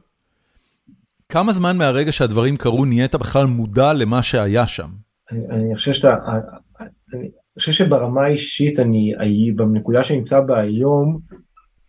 כמה 1.30 1.54
זמן 1.54 1.78
מהרגע 1.78 2.12
שהדברים 2.12 2.58
קרו 2.58 2.86
נהיית 2.86 3.16
בכלל 3.16 3.46
מודע 3.46 3.94
למה 3.94 4.24
שהיה 4.24 4.68
שם? 4.68 4.90
אני, 5.32 5.40
אני 5.50 5.76
חושב 5.76 5.94
שאתה, 5.94 6.16
אני 7.58 7.62
חושב 7.62 7.72
שברמה 7.72 8.24
האישית 8.24 8.80
אני, 8.80 9.16
אני 9.20 9.52
בנקודה 9.52 10.04
שאני 10.04 10.20
נמצא 10.20 10.42
בה 10.42 10.60
היום, 10.60 11.20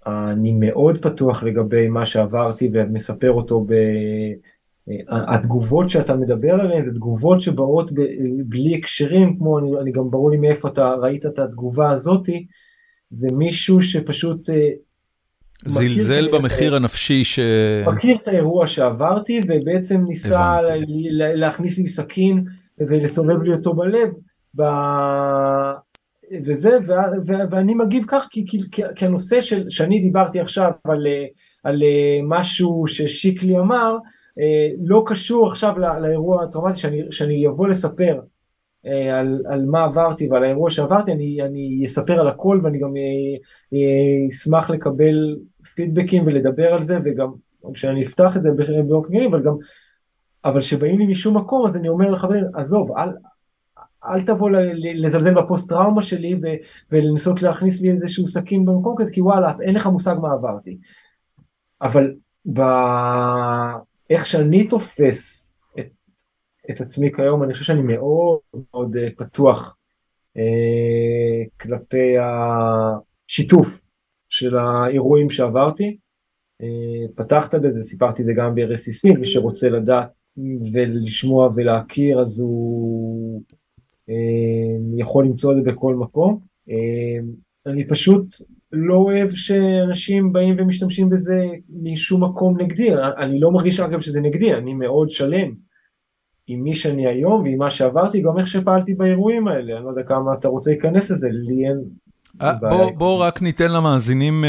אני 0.06 0.52
מאוד 0.52 1.02
פתוח 1.02 1.42
לגבי 1.42 1.88
מה 1.88 2.06
שעברתי 2.06 2.70
ומספר 2.72 3.30
אותו 3.32 3.64
ב... 3.68 3.74
התגובות 5.08 5.90
שאתה 5.90 6.16
מדבר 6.16 6.54
עליהן 6.54 6.84
זה 6.84 6.90
תגובות 6.90 7.40
שבאות 7.40 7.92
ב, 7.92 8.00
בלי 8.46 8.74
הקשרים 8.74 9.36
כמו 9.38 9.58
אני, 9.58 9.70
אני 9.80 9.92
גם 9.92 10.10
ברור 10.10 10.30
לי 10.30 10.36
מאיפה 10.36 10.68
אתה 10.68 10.94
ראית 10.94 11.26
את 11.26 11.38
התגובה 11.38 11.90
הזאתי 11.90 12.46
זה 13.10 13.28
מישהו 13.32 13.82
שפשוט 13.82 14.50
אה, 14.50 14.70
זלזל 15.66 16.28
במחיר 16.32 16.76
הנפשי 16.76 17.24
ש... 17.24 17.38
מכיר 17.86 18.16
את 18.22 18.28
האירוע 18.28 18.66
שעברתי 18.66 19.40
ובעצם 19.48 20.04
ניסה 20.08 20.58
להכניס 21.34 21.78
לי 21.78 21.88
סכין 21.88 22.44
ולסובב 22.78 23.42
לי 23.42 23.52
אותו 23.52 23.74
בלב 23.74 24.08
ב... 24.58 24.62
וזה 26.46 26.78
ו... 26.86 26.92
ו... 27.26 27.32
ואני 27.50 27.74
מגיב 27.74 28.04
כך 28.08 28.26
כי, 28.30 28.46
כי, 28.46 28.60
כי 28.94 29.04
הנושא 29.04 29.40
של 29.40 29.70
שאני 29.70 30.00
דיברתי 30.00 30.40
עכשיו 30.40 30.70
על, 30.84 31.06
על 31.64 31.82
משהו 32.22 32.84
ששיקלי 32.86 33.58
אמר 33.58 33.96
לא 34.84 35.02
קשור 35.06 35.48
עכשיו 35.48 35.78
לאירוע 35.78 36.42
הטראומטי 36.42 36.78
שאני, 36.78 37.02
שאני 37.10 37.48
אבוא 37.48 37.68
לספר 37.68 38.20
על, 39.14 39.42
על 39.48 39.64
מה 39.66 39.84
עברתי 39.84 40.28
ועל 40.28 40.44
האירוע 40.44 40.70
שעברתי, 40.70 41.12
אני, 41.12 41.42
אני 41.42 41.82
אספר 41.86 42.20
על 42.20 42.28
הכל 42.28 42.60
ואני 42.62 42.78
גם 42.78 42.94
אשמח 44.28 44.70
לקבל 44.70 45.36
פידבקים 45.74 46.26
ולדבר 46.26 46.74
על 46.74 46.84
זה 46.84 46.98
וגם 47.04 47.28
כשאני 47.74 48.02
אפתח 48.02 48.36
את 48.36 48.42
זה 48.42 48.48
באופן 48.88 49.12
כללי, 49.12 49.26
אבל 49.26 49.42
גם 49.42 49.54
אבל 50.44 50.60
כשבאים 50.60 50.98
לי 50.98 51.06
משום 51.06 51.36
מקום 51.36 51.66
אז 51.66 51.76
אני 51.76 51.88
אומר 51.88 52.10
לחברים, 52.10 52.44
עזוב, 52.54 52.92
אל, 52.92 53.08
אל 54.12 54.20
תבוא 54.20 54.50
לזלזל 54.94 55.34
בפוסט 55.34 55.68
טראומה 55.68 56.02
שלי 56.02 56.40
ולנסות 56.92 57.42
להכניס 57.42 57.80
לי 57.80 57.90
איזשהו 57.90 58.26
סכין 58.26 58.64
במקום 58.64 58.94
כזה, 58.98 59.12
כי 59.12 59.20
וואלה, 59.20 59.52
אין 59.60 59.74
לך 59.74 59.86
מושג 59.86 60.14
מה 60.22 60.32
עברתי. 60.32 60.78
אבל 61.82 62.14
באיך 62.44 64.26
שאני 64.26 64.68
תופס 64.68 65.54
את, 65.78 65.88
את 66.70 66.80
עצמי 66.80 67.12
כיום, 67.12 67.42
אני 67.42 67.52
חושב 67.52 67.64
שאני 67.64 67.82
מאוד 67.82 68.38
מאוד 68.54 68.96
אה, 68.96 69.08
פתוח 69.16 69.76
אה, 70.36 71.44
כלפי 71.60 72.14
השיתוף 72.18 73.86
של 74.28 74.56
האירועים 74.56 75.30
שעברתי. 75.30 75.98
אה, 76.62 77.08
פתחת 77.14 77.54
בזה, 77.54 77.82
סיפרתי 77.82 78.22
את 78.22 78.26
זה 78.26 78.32
גם 78.32 78.54
ב-RSCC, 78.54 79.18
מי 79.18 79.26
שרוצה 79.26 79.68
לדעת 79.68 80.08
ולשמוע 80.72 81.50
ולהכיר 81.54 82.20
אז 82.20 82.40
הוא 82.40 83.42
יכול 84.96 85.24
למצוא 85.24 85.52
את 85.52 85.56
זה 85.56 85.72
בכל 85.72 85.94
מקום. 85.94 86.38
אה, 86.70 87.18
אני 87.66 87.86
פשוט 87.88 88.26
לא 88.72 88.94
אוהב 88.94 89.30
שאנשים 89.30 90.32
באים 90.32 90.54
ומשתמשים 90.58 91.10
בזה 91.10 91.46
משום 91.82 92.24
מקום 92.24 92.60
נגדי, 92.60 92.90
אני 93.18 93.40
לא 93.40 93.50
מרגיש 93.50 93.80
אגב 93.80 94.00
שזה 94.00 94.20
נגדי, 94.20 94.54
אני 94.54 94.74
מאוד 94.74 95.10
שלם 95.10 95.52
עם 96.46 96.62
מי 96.62 96.74
שאני 96.74 97.06
היום 97.06 97.42
ועם 97.42 97.58
מה 97.58 97.70
שעברתי, 97.70 98.22
גם 98.22 98.38
איך 98.38 98.48
שפעלתי 98.48 98.94
באירועים 98.94 99.48
האלה, 99.48 99.76
אני 99.76 99.84
לא 99.84 99.90
יודע 99.90 100.02
כמה 100.02 100.34
אתה 100.34 100.48
רוצה 100.48 100.70
להיכנס 100.70 101.10
לזה, 101.10 101.28
לי 101.30 101.68
אין... 101.68 101.84
בוא, 102.60 102.90
בוא 102.90 103.22
רק 103.22 103.42
ניתן 103.42 103.70
למאזינים 103.70 104.44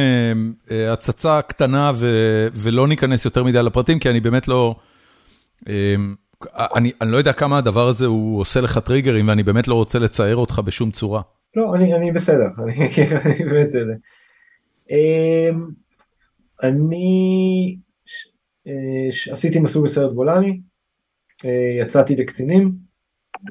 הצצה 0.91 1.41
קטנה 1.41 1.91
ו, 1.95 2.07
ולא 2.53 2.87
ניכנס 2.87 3.25
יותר 3.25 3.43
מדי 3.43 3.63
לפרטים, 3.63 3.99
כי 3.99 4.09
אני 4.09 4.19
באמת 4.19 4.47
לא... 4.47 4.75
אמ, 5.67 6.15
אני 6.75 6.91
אני 7.01 7.11
לא 7.11 7.17
יודע 7.17 7.33
כמה 7.33 7.57
הדבר 7.57 7.87
הזה 7.87 8.05
הוא 8.05 8.39
עושה 8.39 8.61
לך 8.61 8.77
טריגרים 8.77 9.27
ואני 9.27 9.43
באמת 9.43 9.67
לא 9.67 9.75
רוצה 9.75 9.99
לצייר 9.99 10.35
אותך 10.35 10.61
בשום 10.65 10.91
צורה. 10.91 11.21
לא, 11.55 11.75
אני 11.75 11.95
אני 11.95 12.11
בסדר, 12.11 12.47
אני 12.63 12.89
בסדר. 13.51 13.93
אמ, 14.89 15.67
אני 16.63 17.77
אה, 18.67 19.33
עשיתי 19.33 19.59
מסלול 19.59 19.85
בסרט 19.85 20.13
גולני, 20.13 20.59
אה, 21.45 21.77
יצאתי 21.81 22.15
לקצינים, 22.15 22.71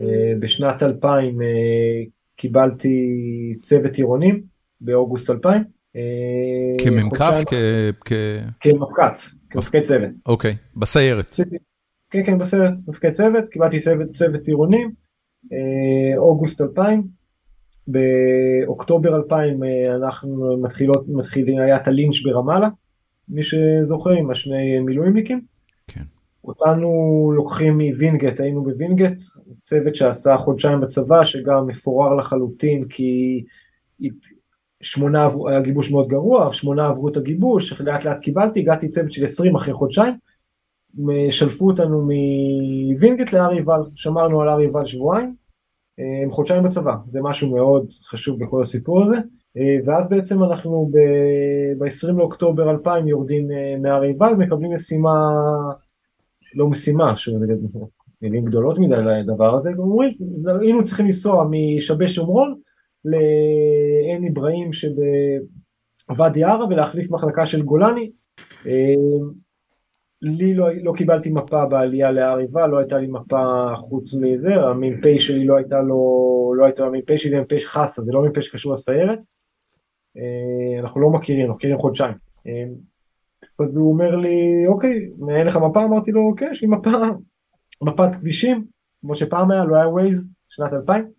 אה, 0.02 0.32
בשנת 0.40 0.82
2000 0.82 1.38
קיבלתי 2.36 2.98
צוות 3.60 3.94
עירונים 3.94 4.42
באוגוסט 4.80 5.30
2000. 5.30 5.64
כמ"כ? 6.78 7.22
כמפק"צ, 8.60 9.28
כמפקד 9.50 9.82
צוות. 9.82 10.10
אוקיי, 10.26 10.56
בסיירת. 10.76 11.36
כן, 12.10 12.24
כן, 12.26 12.38
בסרט, 12.38 12.74
מפקד 12.88 13.10
צוות, 13.10 13.48
קיבלתי 13.48 13.80
צוות, 13.80 14.10
צוות 14.12 14.46
עירונים, 14.46 14.92
אה, 15.52 16.18
אוגוסט 16.18 16.60
2000, 16.60 17.02
באוקטובר 17.86 19.16
2000 19.16 19.64
אה, 19.64 19.96
אנחנו 19.96 20.58
מתחילות, 20.62 21.04
מתחילים, 21.08 21.58
היה 21.58 21.76
את 21.76 21.88
הלינץ' 21.88 22.22
ברמאללה, 22.24 22.68
מי 23.28 23.42
שזוכר, 23.42 24.10
עם 24.10 24.30
השני 24.30 24.78
מילואימניקים. 24.78 25.40
כן. 25.86 26.02
אותנו 26.44 27.32
לוקחים 27.34 27.78
מווינגייט, 27.78 28.40
היינו 28.40 28.64
בווינגייט, 28.64 29.22
צוות 29.62 29.96
שעשה 29.96 30.36
חודשיים 30.36 30.80
בצבא, 30.80 31.24
שגם 31.24 31.66
מפורק 31.66 32.14
לחלוטין, 32.14 32.84
כי 32.88 33.44
שמונה, 34.80 35.28
היה 35.48 35.60
גיבוש 35.60 35.90
מאוד 35.90 36.08
גרוע, 36.08 36.52
שמונה 36.52 36.86
עברו 36.86 37.08
את 37.08 37.16
הגיבוש, 37.16 37.80
לאט 37.80 38.04
לאט 38.04 38.18
קיבלתי, 38.22 38.60
הגעתי 38.60 38.88
צוות 38.88 39.12
של 39.12 39.24
20 39.24 39.56
אחרי 39.56 39.74
חודשיים. 39.74 40.14
שלפו 41.30 41.66
אותנו 41.66 42.08
מווינגייט 42.90 43.32
להר 43.32 43.50
עיבל, 43.50 43.80
שמרנו 43.94 44.42
על 44.42 44.48
הר 44.48 44.58
עיבל 44.58 44.86
שבועיים, 44.86 45.34
אה, 46.00 46.22
עם 46.22 46.30
חודשיים 46.30 46.62
בצבא, 46.62 46.94
זה 47.10 47.20
משהו 47.22 47.50
מאוד 47.50 47.86
חשוב 48.10 48.44
בכל 48.44 48.62
הסיפור 48.62 49.02
הזה, 49.02 49.16
אה, 49.56 49.76
ואז 49.84 50.08
בעצם 50.08 50.42
אנחנו 50.42 50.90
ב-20 51.78 52.12
לאוקטובר 52.12 52.70
2000 52.70 53.08
יורדים 53.08 53.50
אה, 53.50 53.76
מהר 53.82 54.02
עיבל, 54.02 54.34
מקבלים 54.34 54.74
משימה, 54.74 55.30
לא 56.54 56.68
משימה, 56.68 57.16
שוב, 57.16 57.42
מילים 58.22 58.44
גדולות 58.44 58.78
מדי 58.78 58.96
לדבר 58.96 59.54
הזה, 59.54 59.70
אומרים, 59.78 60.12
היינו 60.60 60.84
צריכים 60.84 61.06
לנסוע 61.06 61.48
משבי 61.50 62.08
שומרון 62.08 62.54
לעין 63.04 64.28
אברהים 64.32 64.70
שבוואדי 64.72 66.44
ערה 66.44 66.66
ולהחליף 66.66 67.10
מחלקה 67.10 67.46
של 67.46 67.62
גולני, 67.62 68.10
לי 70.22 70.54
לא, 70.54 70.68
לא 70.82 70.92
קיבלתי 70.96 71.30
מפה 71.30 71.66
בעלייה 71.66 72.10
להר 72.10 72.36
עיבל, 72.36 72.66
לא 72.66 72.78
הייתה 72.78 72.98
לי 72.98 73.06
מפה 73.06 73.70
חוץ 73.76 74.14
מזה, 74.14 74.54
המ"פ 74.54 75.18
שלי 75.18 75.46
לא 75.46 75.56
הייתה 75.56 75.80
לו, 75.80 76.54
לא 76.56 76.64
הייתה 76.64 76.86
המ"פ 76.86 77.16
שלי, 77.16 77.30
זה 77.30 77.40
מ"פ 77.40 77.64
חסה, 77.64 78.02
זה 78.02 78.12
לא 78.12 78.22
מ"פ 78.22 78.40
שקשור 78.40 78.74
לסיירת. 78.74 79.18
אה, 80.16 80.80
אנחנו 80.80 81.00
לא 81.00 81.10
מכירים, 81.10 81.40
אנחנו 81.40 81.54
מכירים 81.54 81.78
חודשיים. 81.78 82.14
אה, 82.46 82.64
אז 83.64 83.76
הוא 83.76 83.92
אומר 83.92 84.16
לי, 84.16 84.66
אוקיי, 84.66 85.10
אין 85.28 85.46
לך 85.46 85.56
מפה? 85.56 85.84
אמרתי 85.84 86.10
לו, 86.10 86.28
אוקיי, 86.30 86.50
יש 86.50 86.62
לי 86.62 86.68
מפה, 86.68 86.90
מפת 87.82 88.08
כבישים, 88.20 88.64
כמו 89.00 89.14
שפעם 89.14 89.50
היה, 89.50 89.64
לא 89.64 89.76
היה 89.76 89.88
ווייז, 89.88 90.28
שנת 90.48 90.72
2000, 90.72 91.10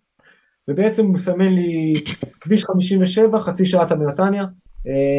ובעצם 0.68 1.06
הוא 1.06 1.14
מסמן 1.14 1.52
לי 1.52 1.94
כביש 2.40 2.64
57, 2.64 3.40
חצי 3.40 3.66
שעה 3.66 3.82
אתה 3.86 3.94
בנתניה, 3.94 4.44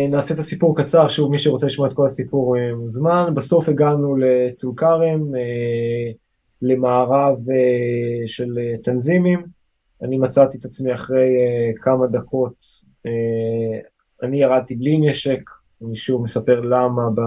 נעשה 0.09 0.34
את 0.34 0.39
הסיפור 0.39 0.78
קצר, 0.78 1.07
שוב 1.07 1.32
מי 1.32 1.38
שרוצה 1.38 1.66
לשמוע 1.66 1.88
את 1.88 1.93
כל 1.93 2.05
הסיפור 2.05 2.57
אה, 2.57 2.76
מוזמן. 2.76 3.34
בסוף 3.36 3.70
הגענו 3.70 4.16
לטול 4.16 4.74
כרם, 4.78 5.36
אה, 5.36 6.12
למערב 6.62 7.38
של 8.28 8.59
תנזימים. 8.84 9.43
אני 10.01 10.18
מצאתי 10.18 10.57
את 10.57 10.66
עצמי 10.66 10.93
אחרי 10.93 11.30
כמה 11.82 12.07
דקות, 12.07 12.53
אני 14.24 14.41
ירדתי 14.41 14.76
בלי 14.76 14.97
נשק, 14.97 15.41
אני 15.86 15.95
שוב 15.95 16.24
מספר 16.24 16.59
למה, 16.59 17.09
ב... 17.16 17.20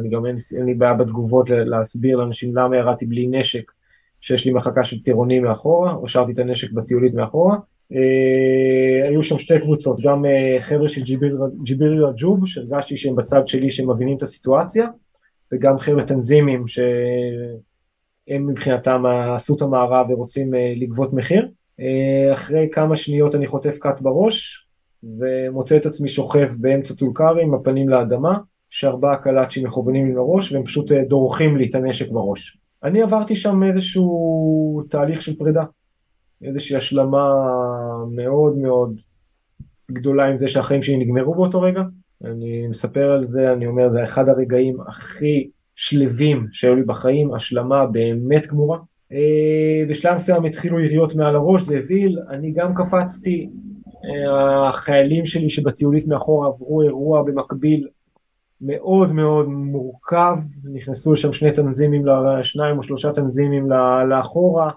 אני 0.00 0.08
גם 0.08 0.26
אין, 0.26 0.36
אין 0.56 0.66
לי 0.66 0.74
בעיה 0.74 0.94
בתגובות 0.94 1.50
להסביר 1.50 2.16
לאנשים 2.16 2.56
למה 2.56 2.76
ירדתי 2.76 3.06
בלי 3.06 3.26
נשק, 3.26 3.72
שיש 4.20 4.46
לי 4.46 4.52
מחלקה 4.52 4.84
של 4.84 5.02
טירונים 5.02 5.42
מאחורה, 5.42 5.92
או 5.92 6.08
שרתי 6.08 6.32
את 6.32 6.38
הנשק 6.38 6.72
בטיולית 6.72 7.14
מאחורה. 7.14 7.56
אה, 7.94 9.08
היו 9.08 9.22
שם 9.22 9.38
שתי 9.38 9.60
קבוצות, 9.60 10.00
גם 10.02 10.24
אה, 10.24 10.56
חבר'ה 10.60 10.88
של 10.88 11.02
ג'יביר 11.62 12.06
רג'וב, 12.06 12.46
שהרגשתי 12.46 12.96
שהם 12.96 13.16
בצד 13.16 13.48
שלי 13.48 13.70
שהם 13.70 13.90
מבינים 13.90 14.16
את 14.16 14.22
הסיטואציה, 14.22 14.86
וגם 15.52 15.78
חבר'ה 15.78 16.04
תנזימים 16.04 16.68
שהם 16.68 18.46
מבחינתם 18.46 19.04
עשו 19.34 19.56
את 19.56 19.62
המערב 19.62 20.10
ורוצים 20.10 20.54
אה, 20.54 20.72
לגבות 20.76 21.12
מחיר. 21.12 21.48
אחרי 22.32 22.68
כמה 22.72 22.96
שניות 22.96 23.34
אני 23.34 23.46
חוטף 23.46 23.78
קאט 23.78 24.00
בראש, 24.00 24.66
ומוצא 25.18 25.76
את 25.76 25.86
עצמי 25.86 26.08
שוכב 26.08 26.48
באמצע 26.56 26.94
טול 26.94 27.10
כרם 27.14 27.38
עם 27.38 27.54
הפנים 27.54 27.88
לאדמה, 27.88 28.38
שארבעה 28.70 29.16
קלאצ'ים 29.16 29.66
מכוונים 29.66 30.06
לי 30.06 30.14
לראש, 30.14 30.52
והם 30.52 30.64
פשוט 30.64 30.92
דורכים 30.92 31.56
לי 31.56 31.70
את 31.70 31.74
הנשק 31.74 32.10
בראש. 32.10 32.58
אני 32.84 33.02
עברתי 33.02 33.36
שם 33.36 33.62
איזשהו 33.62 34.82
תהליך 34.88 35.22
של 35.22 35.36
פרידה. 35.36 35.62
איזושהי 36.42 36.76
השלמה 36.76 37.34
מאוד 38.10 38.56
מאוד 38.56 38.96
גדולה 39.92 40.24
עם 40.24 40.36
זה 40.36 40.48
שהחיים 40.48 40.82
שלי 40.82 40.96
נגמרו 40.96 41.34
באותו 41.34 41.60
רגע. 41.60 41.82
אני 42.24 42.66
מספר 42.66 43.10
על 43.10 43.26
זה, 43.26 43.52
אני 43.52 43.66
אומר, 43.66 43.90
זה 43.90 44.04
אחד 44.04 44.28
הרגעים 44.28 44.80
הכי 44.80 45.50
שלווים 45.76 46.46
שהיו 46.52 46.74
לי 46.74 46.82
בחיים, 46.82 47.34
השלמה 47.34 47.86
באמת 47.86 48.46
גמורה. 48.46 48.78
אה, 49.12 49.84
בשלב 49.88 50.14
מסוים 50.14 50.44
התחילו 50.44 50.80
יריות 50.80 51.14
מעל 51.14 51.36
הראש, 51.36 51.62
זה 51.62 51.78
הבהיל, 51.78 52.18
אני 52.30 52.52
גם 52.52 52.74
קפצתי, 52.74 53.50
אה, 54.04 54.68
החיילים 54.68 55.26
שלי 55.26 55.48
שבטיולית 55.48 56.06
מאחור 56.06 56.46
עברו 56.46 56.82
אירוע 56.82 57.22
במקביל 57.22 57.88
מאוד 58.60 59.12
מאוד 59.12 59.48
מורכב, 59.48 60.36
נכנסו 60.72 61.12
לשם 61.12 61.32
שני 61.32 61.52
תנזימים, 61.52 62.04
שניים 62.42 62.78
או 62.78 62.82
שלושה 62.82 63.12
תנזימים 63.12 63.70
לאחורה, 64.10 64.70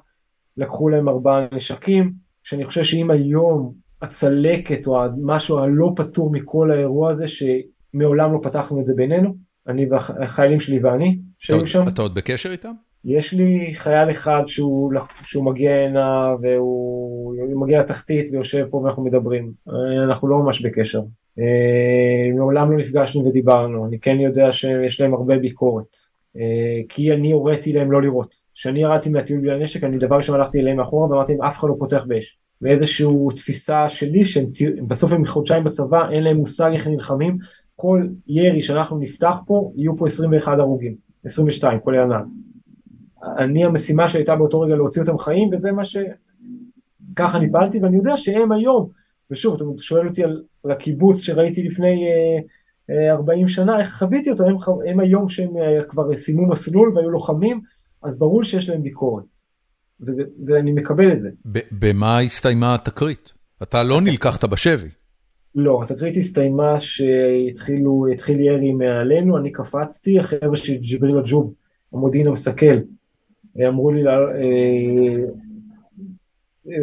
לקחו 0.58 0.90
להם 0.90 1.10
ארבעה 1.10 1.48
נשקים, 1.52 2.12
שאני 2.44 2.66
חושב 2.66 2.84
שאם 2.84 3.12
היום 3.12 3.74
הצלקת 4.02 4.88
או 4.88 5.04
המשהו 5.04 5.60
הלא 5.60 5.94
פתור 5.96 6.32
מכל 6.32 6.72
האירוע 6.72 7.12
הזה, 7.12 7.26
שמעולם 7.28 8.34
לא 8.34 8.40
פתחנו 8.44 8.80
את 8.80 8.86
זה 8.86 8.94
בינינו, 8.94 9.36
אני 9.68 9.86
והחיילים 9.90 10.60
שלי 10.60 10.80
ואני, 10.80 11.20
שהיו 11.40 11.68
שם. 11.68 11.84
אתה 11.88 12.02
עוד 12.02 12.16
בקשר 12.16 12.52
איתם? 12.52 12.72
יש 13.06 13.34
לי 13.34 13.72
חייל 13.74 14.12
אחד 14.12 14.44
שהוא, 14.48 14.94
שהוא 15.24 15.46
מגיע 15.46 15.76
הנה 15.76 16.36
והוא 16.42 17.36
מגיע 17.56 17.80
לתחתית 17.80 18.30
ויושב 18.32 18.66
פה 18.70 18.78
ואנחנו 18.78 19.04
מדברים, 19.04 19.52
אנחנו 20.04 20.28
לא 20.28 20.38
ממש 20.38 20.62
בקשר. 20.62 21.02
אה, 21.40 22.36
מעולם 22.36 22.72
לא 22.72 22.78
נפגשנו 22.78 23.26
ודיברנו, 23.26 23.86
אני 23.86 24.00
כן 24.00 24.20
יודע 24.20 24.52
שיש 24.52 25.02
להם 25.02 25.14
הרבה 25.14 25.38
ביקורת, 25.38 25.96
אה, 26.38 26.82
כי 26.90 27.14
אני 27.14 27.32
הוריתי 27.32 27.74
להם 27.74 27.92
לא 27.92 28.02
לראות. 28.02 28.45
כשאני 28.56 28.80
ירדתי 28.80 29.10
מהטיול 29.10 29.42
בלי 29.42 29.52
הנשק, 29.52 29.84
אני 29.84 29.98
דבר 29.98 30.16
ראשון 30.16 30.36
הלכתי 30.36 30.60
אליהם 30.60 30.78
מאחורה 30.78 31.10
ואמרתי 31.10 31.32
להם 31.32 31.42
אף 31.42 31.58
אחד 31.58 31.68
לא 31.68 31.76
פותח 31.80 32.04
באש. 32.08 32.38
ואיזושהי 32.62 33.08
תפיסה 33.36 33.90
שלי 33.90 34.26
שהם 34.26 34.46
בסוף 34.88 35.12
הם 35.12 35.26
חודשיים 35.26 35.64
בצבא, 35.64 36.10
אין 36.10 36.24
להם 36.24 36.38
מושג 36.38 36.72
איך 36.74 36.88
נלחמים, 36.88 37.38
כל 37.76 38.08
ירי 38.28 38.62
שאנחנו 38.62 38.98
נפתח 38.98 39.36
פה, 39.46 39.72
יהיו 39.76 39.98
פה 39.98 40.06
21 40.06 40.60
הרוגים, 40.60 40.96
22, 41.26 41.80
כולל 41.80 42.00
הנהג. 42.00 42.26
אני 43.38 43.66
המשימה 43.66 44.08
שהייתה 44.08 44.36
באותו 44.36 44.60
רגע 44.60 44.76
להוציא 44.76 45.02
אותם 45.02 45.18
חיים, 45.18 45.50
וזה 45.54 45.72
מה 45.72 45.86
ש... 45.86 45.98
ככה 47.16 47.38
אני 47.38 47.52
פעלתי, 47.52 47.80
ואני 47.80 47.98
יודע 47.98 48.18
שהם 48.18 48.52
היום, 48.52 48.90
ושוב, 49.32 49.56
אתה 49.56 49.64
שואל 49.78 50.08
אותי 50.08 50.24
על, 50.24 50.44
על 50.64 50.72
הקיבוץ 50.72 51.22
שראיתי 51.22 51.64
לפני 51.64 52.08
אה, 52.08 52.40
אה, 52.96 53.12
40 53.12 53.48
שנה, 53.48 53.80
איך 53.80 53.98
חוויתי 53.98 54.32
אותו, 54.32 54.44
הם, 54.46 54.56
הם 54.88 55.00
היום 55.00 55.30
שהם 55.30 55.58
אה, 55.58 55.84
כבר 55.84 56.16
סיימו 56.16 56.48
מסלול 56.48 56.92
והיו 56.96 57.10
לוחמים, 57.10 57.62
אז 58.06 58.18
ברור 58.18 58.44
שיש 58.44 58.70
להם 58.70 58.84
ביקורת, 58.84 59.24
וזה, 60.02 60.24
ואני 60.46 60.72
מקבל 60.72 61.12
את 61.12 61.20
זה. 61.20 61.30
במה 61.72 62.20
הסתיימה 62.20 62.76
התקרית? 62.76 63.34
אתה 63.64 63.84
לא 63.84 64.02
נלקחת 64.02 64.46
בשבי. 64.46 64.90
לא, 65.56 65.84
התקרית 65.84 66.18
הסתיימה 66.18 66.80
שהתחילו, 66.80 68.06
התחיל 68.14 68.40
ירי 68.40 68.72
מעלינו, 68.72 69.38
אני 69.38 69.52
קפצתי, 69.52 70.20
החבר'ה 70.20 70.56
של 70.56 70.76
ג'יבריל 70.76 71.18
אג'וב, 71.18 71.54
המודיעין 71.94 72.28
המסכל, 72.28 72.78
אמרו 73.68 73.92
לי, 73.92 74.08
אה, 74.08 74.14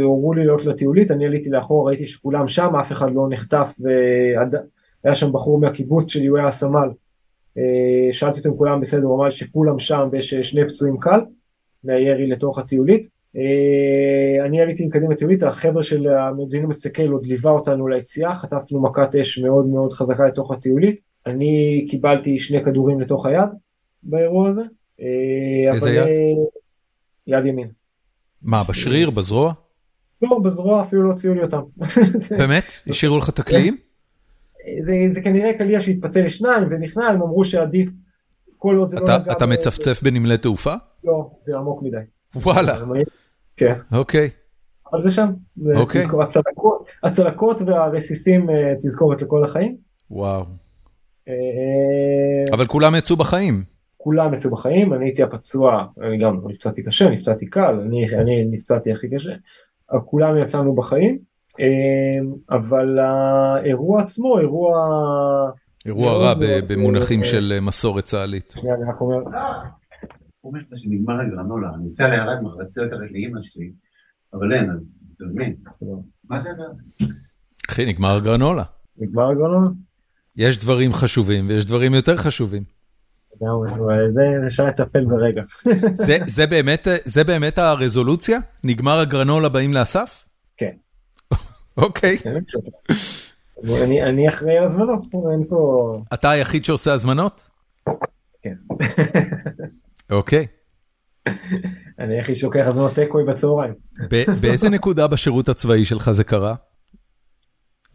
הורו 0.02 0.34
לי 0.34 0.44
לעלות 0.44 0.64
לטיולית, 0.64 1.10
אני 1.10 1.26
עליתי 1.26 1.50
לאחור, 1.50 1.88
ראיתי 1.88 2.06
שכולם 2.06 2.48
שם, 2.48 2.76
אף 2.80 2.92
אחד 2.92 3.14
לא 3.14 3.26
נחטף, 3.30 3.74
והיה 3.80 5.14
שם 5.14 5.32
בחור 5.32 5.60
מהקיבוץ 5.60 6.08
שלי, 6.08 6.26
הוא 6.26 6.38
היה 6.38 6.50
סמל. 6.50 6.88
אה, 7.58 8.12
שאלתי 8.12 8.38
אותו 8.38 8.48
אם 8.48 8.56
כולם 8.56 8.80
בסדר, 8.80 9.02
הוא 9.02 9.16
אמר 9.16 9.30
שכולם 9.30 9.78
שם 9.78 10.08
ויש 10.12 10.34
שני 10.34 10.68
פצועים 10.68 10.98
קל 11.00 11.20
מהירי 11.84 12.26
לתוך 12.26 12.58
הטיולית. 12.58 13.08
אה, 13.36 14.44
אני 14.46 14.60
עליתי 14.60 14.82
עם 14.82 14.90
קדימה 14.90 15.14
טיולית, 15.14 15.42
החבר'ה 15.42 15.82
של 15.82 16.08
המודיעין 16.08 16.64
המסתכל 16.64 17.08
עוד 17.08 17.26
ליווה 17.26 17.50
אותנו 17.50 17.88
ליציאה, 17.88 18.34
חטפנו 18.34 18.82
מכת 18.82 19.14
אש 19.14 19.38
מאוד 19.38 19.66
מאוד 19.66 19.92
חזקה 19.92 20.26
לתוך 20.26 20.50
הטיולית. 20.50 21.00
אני 21.26 21.84
קיבלתי 21.90 22.38
שני 22.38 22.64
כדורים 22.64 23.00
לתוך 23.00 23.26
היד 23.26 23.48
באירוע 24.02 24.48
הזה. 24.48 24.62
אה, 25.00 25.74
איזה 25.74 25.90
יד? 25.90 26.08
יד 27.26 27.46
ימין. 27.46 27.68
מה, 28.42 28.64
בשריר, 28.64 29.10
בזרוע? 29.10 29.52
לא, 30.22 30.38
בזרוע 30.38 30.82
אפילו 30.82 31.02
לא 31.02 31.08
הוציאו 31.08 31.34
לי 31.34 31.42
אותם. 31.42 31.62
באמת? 32.38 32.64
השאירו 32.86 33.18
לך 33.18 33.28
את 33.28 33.38
הקליעים? 33.38 33.76
זה, 34.84 34.92
זה 35.12 35.20
כנראה 35.20 35.52
קליע 35.58 35.80
שהתפצל 35.80 36.24
לשניים 36.24 36.62
ונכנע, 36.70 37.06
הם 37.06 37.22
אמרו 37.22 37.44
שעדיף 37.44 37.88
כל 38.58 38.76
עוד 38.76 38.88
זה 38.88 38.96
לא 38.96 39.02
נגע... 39.02 39.32
אתה 39.32 39.46
מצפצף 39.46 40.02
בנמלי 40.02 40.38
תעופה? 40.38 40.74
לא, 41.04 41.30
זה 41.46 41.56
עמוק 41.56 41.82
מדי. 41.82 41.96
וואלה. 42.36 42.78
כן. 43.56 43.74
אוקיי. 43.92 44.30
אבל 44.92 45.02
זה 45.02 45.10
שם. 45.10 45.30
אוקיי. 45.76 46.06
הצלקות, 46.22 46.86
הצלקות 47.02 47.60
והרסיסים 47.66 48.50
אה, 48.50 48.74
תזכורת 48.74 49.22
לכל 49.22 49.44
החיים. 49.44 49.76
וואו. 50.10 50.44
אה, 51.28 51.34
אבל 52.52 52.66
כולם 52.66 52.94
יצאו 52.94 53.16
בחיים. 53.16 53.64
כולם 53.96 54.34
יצאו 54.34 54.50
בחיים, 54.50 54.92
אני 54.92 55.04
הייתי 55.04 55.22
הפצוע, 55.22 55.84
אני 56.00 56.18
גם 56.18 56.40
נפצעתי 56.46 56.82
קשה, 56.82 57.10
נפצעתי 57.10 57.46
קל, 57.46 57.80
אני, 57.86 58.14
אני 58.14 58.44
נפצעתי 58.50 58.92
הכי 58.92 59.10
קשה. 59.10 59.30
כולם 60.04 60.38
יצאנו 60.38 60.74
בחיים, 60.74 61.18
אבל 62.50 62.98
האירוע 62.98 64.02
עצמו, 64.02 64.38
אירוע... 64.38 64.78
אירוע 65.86 66.12
רע 66.12 66.34
במונחים 66.68 67.20
אה, 67.20 67.24
של 67.24 67.58
מסורת 67.62 68.04
צה"לית. 68.04 68.54
אני 68.56 68.90
רק 68.90 69.00
אומר... 69.00 69.16
הוא 70.40 70.50
אומר 70.50 70.60
לך 70.60 70.78
שנגמר 70.78 71.20
הגרנולה, 71.20 71.68
אני 71.74 71.84
נוסע 71.84 72.08
לירד 72.08 72.42
מחרצה 72.42 72.82
לקחת 72.82 73.10
לאימא 73.12 73.42
שלי, 73.42 73.72
אבל 74.34 74.52
אין, 74.52 74.70
אז 74.70 75.04
תזמין. 75.22 75.54
מה 76.28 76.40
אתה? 76.40 76.48
אחי, 77.70 77.86
נגמר 77.86 78.16
הגרנולה. 78.16 78.62
נגמר 78.98 79.30
הגרנולה? 79.30 79.70
יש 80.36 80.58
דברים 80.58 80.92
חשובים 80.92 81.48
ויש 81.48 81.64
דברים 81.64 81.94
יותר 81.94 82.16
חשובים. 82.16 82.62
זה 84.14 84.46
אפשר 84.46 84.66
לטפל 84.66 85.04
ברגע. 85.04 85.42
זה 87.04 87.24
באמת 87.24 87.58
הרזולוציה? 87.58 88.38
נגמר 88.64 88.98
הגרנולה 88.98 89.48
באים 89.48 89.72
לאסף? 89.74 90.26
כן. 90.56 90.72
אוקיי. 91.76 92.18
כן, 92.18 92.34
אני 94.08 94.28
אחראי 94.28 94.58
על 94.58 94.64
הזמנות, 94.64 95.02
אין 95.32 95.44
פה... 95.48 95.92
אתה 96.14 96.30
היחיד 96.30 96.64
שעושה 96.64 96.92
הזמנות? 96.92 97.50
כן. 98.42 98.54
אוקיי. 100.10 100.46
אני 101.98 102.14
היחיד 102.14 102.36
שלוקח 102.36 102.64
הזמנות 102.66 102.92
טקווי 102.92 103.24
בצהריים. 103.24 103.74
באיזה 104.40 104.68
נקודה 104.68 105.06
בשירות 105.06 105.48
הצבאי 105.48 105.84
שלך 105.84 106.10
זה 106.10 106.24
קרה? 106.24 106.54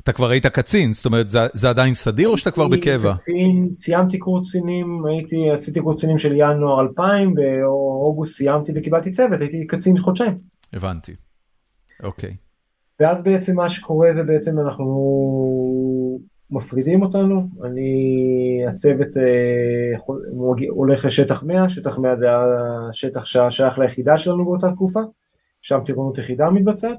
אתה 0.04 0.14
כבר 0.14 0.30
היית 0.30 0.46
קצין, 0.46 0.94
זאת 0.94 1.06
אומרת, 1.06 1.30
זה, 1.30 1.40
זה 1.54 1.70
עדיין 1.70 1.94
סדיר 1.94 2.30
או 2.30 2.38
שאתה 2.38 2.52
כבר 2.52 2.68
בקבע? 2.68 3.14
קצין, 3.14 3.70
סיימתי 3.74 4.18
קורצינים, 4.18 5.06
הייתי, 5.06 5.52
עשיתי 5.52 5.82
קורצינים 5.82 6.18
של 6.18 6.32
ינואר 6.36 6.82
2000, 6.82 7.34
באוגוסט 7.36 8.38
סיימתי 8.38 8.72
וקיבלתי 8.76 9.12
צוות, 9.12 9.42
הייתי 9.42 9.68
קצין 9.68 10.00
חודשיים. 10.00 10.38
הבנתי, 10.74 11.16
אוקיי. 12.04 12.36
ואז 13.00 13.22
בעצם 13.22 13.56
מה 13.56 13.70
שקורה 13.70 14.14
זה 14.14 14.24
בעצם 14.24 14.60
אנחנו 14.60 16.20
מפרידים 16.52 17.02
אותנו, 17.02 17.48
אני, 17.64 18.64
הצוות 18.68 19.18
אה, 19.18 19.98
הולך 20.70 21.06
לשטח 21.06 21.44
100, 21.44 21.70
שטח 21.70 21.98
100 21.98 22.16
זה 22.16 22.28
השטח 22.90 23.26
ששייך 23.26 23.80
ליחידה 23.80 24.18
שלנו 24.18 24.46
באותה 24.46 24.72
תקופה, 24.72 25.00
שם 25.62 25.80
טירונות 25.86 26.18
יחידה 26.18 26.50
מתבצעת. 26.50 26.98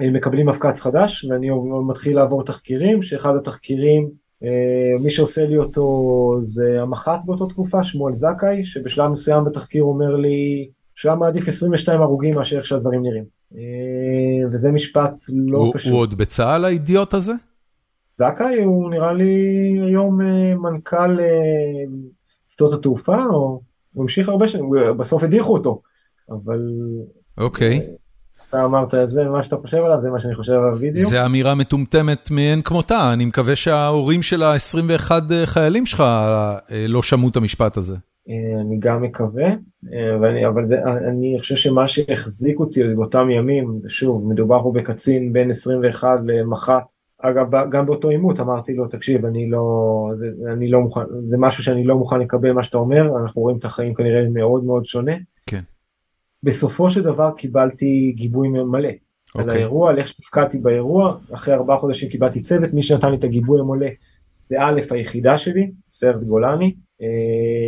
מקבלים 0.00 0.46
מפקץ 0.46 0.80
חדש 0.80 1.24
ואני 1.24 1.50
מתחיל 1.88 2.16
לעבור 2.16 2.44
תחקירים, 2.44 3.02
שאחד 3.02 3.36
התחקירים, 3.36 4.10
אה, 4.44 5.02
מי 5.02 5.10
שעושה 5.10 5.46
לי 5.46 5.58
אותו 5.58 6.38
זה 6.40 6.82
המח"ט 6.82 7.20
באותה 7.24 7.44
תקופה, 7.46 7.84
שמואל 7.84 8.14
זכאי, 8.14 8.64
שבשלב 8.64 9.10
מסוים 9.10 9.44
בתחקיר 9.44 9.82
אומר 9.82 10.16
לי, 10.16 10.68
שהיה 10.94 11.14
מעדיף 11.14 11.48
22 11.48 12.02
הרוגים 12.02 12.34
מאשר 12.34 12.56
איך 12.56 12.66
שהדברים 12.66 13.02
נראים. 13.02 13.37
אה, 13.54 14.48
וזה 14.52 14.72
משפט 14.72 15.12
לא 15.28 15.58
הוא, 15.58 15.74
פשוט. 15.74 15.92
הוא 15.92 16.00
עוד 16.00 16.14
בצה"ל 16.14 16.64
האידיוט 16.64 17.14
הזה? 17.14 17.32
זכאי 18.18 18.62
הוא 18.64 18.90
נראה 18.90 19.12
לי 19.12 19.34
היום 19.86 20.20
אה, 20.20 20.54
מנכ"ל 20.54 21.18
שדות 22.48 22.72
התעופה, 22.72 23.24
או 23.24 23.60
הוא 23.92 24.02
המשיך 24.02 24.28
הרבה 24.28 24.48
שנים, 24.48 24.70
בסוף 24.96 25.22
הדיחו 25.22 25.52
אותו, 25.52 25.82
אבל... 26.30 26.60
אוקיי. 27.38 27.80
אתה 28.48 28.64
אמרת 28.64 28.94
את 28.94 29.10
זה, 29.10 29.24
מה 29.24 29.42
שאתה 29.42 29.56
חושב 29.56 29.76
עליו, 29.76 29.98
זה 30.02 30.10
מה 30.10 30.20
שאני 30.20 30.34
חושב 30.34 30.52
עליו 30.52 30.76
בדיוק. 30.76 31.08
זה 31.08 31.26
אמירה 31.26 31.54
מטומטמת 31.54 32.30
מאין 32.30 32.62
כמותה, 32.62 33.12
אני 33.12 33.24
מקווה 33.24 33.56
שההורים 33.56 34.22
של 34.22 34.42
ה-21 34.42 35.10
אה, 35.10 35.46
חיילים 35.46 35.86
שלך 35.86 36.00
אה, 36.00 36.58
לא 36.88 37.02
שמעו 37.02 37.28
את 37.28 37.36
המשפט 37.36 37.76
הזה. 37.76 37.96
אה, 38.28 38.60
אני 38.60 38.78
גם 38.78 39.02
מקווה, 39.02 39.48
אבל, 40.16 40.44
אבל 40.46 40.68
זה, 40.68 40.84
אני 40.84 41.36
חושב 41.40 41.56
שמה 41.56 41.88
שהחזיק 41.88 42.60
אותי 42.60 42.94
באותם 42.94 43.30
ימים, 43.30 43.80
שוב, 43.88 44.28
מדובר 44.28 44.62
פה 44.62 44.72
בקצין 44.72 45.32
בין 45.32 45.50
21 45.50 46.18
למח"ט, 46.24 46.92
אגב, 47.22 47.46
גם 47.70 47.86
באותו 47.86 48.08
עימות 48.08 48.40
אמרתי 48.40 48.74
לו, 48.74 48.88
תקשיב, 48.88 49.26
אני 49.26 49.50
לא, 49.50 50.12
זה, 50.18 50.52
אני 50.52 50.70
לא 50.70 50.80
מוכן, 50.80 51.00
זה 51.24 51.36
משהו 51.38 51.62
שאני 51.62 51.84
לא 51.84 51.96
מוכן 51.96 52.20
לקבל 52.20 52.52
מה 52.52 52.62
שאתה 52.62 52.78
אומר, 52.78 53.18
אנחנו 53.22 53.42
רואים 53.42 53.56
את 53.56 53.64
החיים 53.64 53.94
כנראה 53.94 54.28
מאוד 54.28 54.64
מאוד 54.64 54.86
שונה. 54.86 55.12
כן. 55.46 55.60
בסופו 56.42 56.90
של 56.90 57.02
דבר 57.02 57.30
קיבלתי 57.36 58.12
גיבוי 58.16 58.48
מלא 58.48 58.88
okay. 58.88 58.92
על 59.34 59.44
אוקיי. 59.44 59.56
האירוע, 59.56 59.90
על 59.90 59.98
איך 59.98 60.08
שתפקדתי 60.08 60.58
באירוע, 60.58 61.16
אחרי 61.32 61.54
ארבעה 61.54 61.78
חודשים 61.78 62.08
קיבלתי 62.08 62.42
צוות, 62.42 62.72
מי 62.72 62.82
שנתן 62.82 63.10
לי 63.10 63.16
את 63.16 63.24
הגיבוי 63.24 63.60
המלא 63.60 63.88
זה 64.48 64.56
א' 64.58 64.80
היחידה 64.90 65.38
שלי, 65.38 65.70
סרט 65.92 66.22
גולני, 66.22 66.64
אה, 66.66 66.70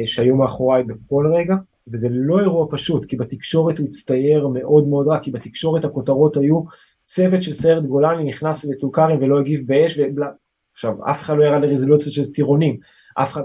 שהיו 0.06 0.36
מאחוריי 0.36 0.82
בכל 0.82 1.32
רגע, 1.34 1.56
וזה 1.92 2.08
לא 2.10 2.40
אירוע 2.40 2.66
פשוט, 2.70 3.04
כי 3.04 3.16
בתקשורת 3.16 3.78
הוא 3.78 3.86
הצטייר 3.86 4.48
מאוד 4.48 4.88
מאוד 4.88 5.08
רע, 5.08 5.18
כי 5.18 5.30
בתקשורת 5.30 5.84
הכותרות 5.84 6.36
היו 6.36 6.62
צוות 7.06 7.42
של 7.42 7.52
סיירת 7.52 7.86
גולני 7.86 8.24
נכנס 8.24 8.64
לטולכרם 8.64 9.18
ולא 9.20 9.40
הגיב 9.40 9.66
באש, 9.66 9.98
ובלה... 9.98 10.28
עכשיו 10.72 10.94
אף 11.10 11.22
אחד 11.22 11.36
לא 11.36 11.44
ירד 11.44 11.62
לרזולוציות 11.62 12.14
של 12.14 12.32
טירונים, 12.32 12.76
אף 13.14 13.32
אחד, 13.32 13.42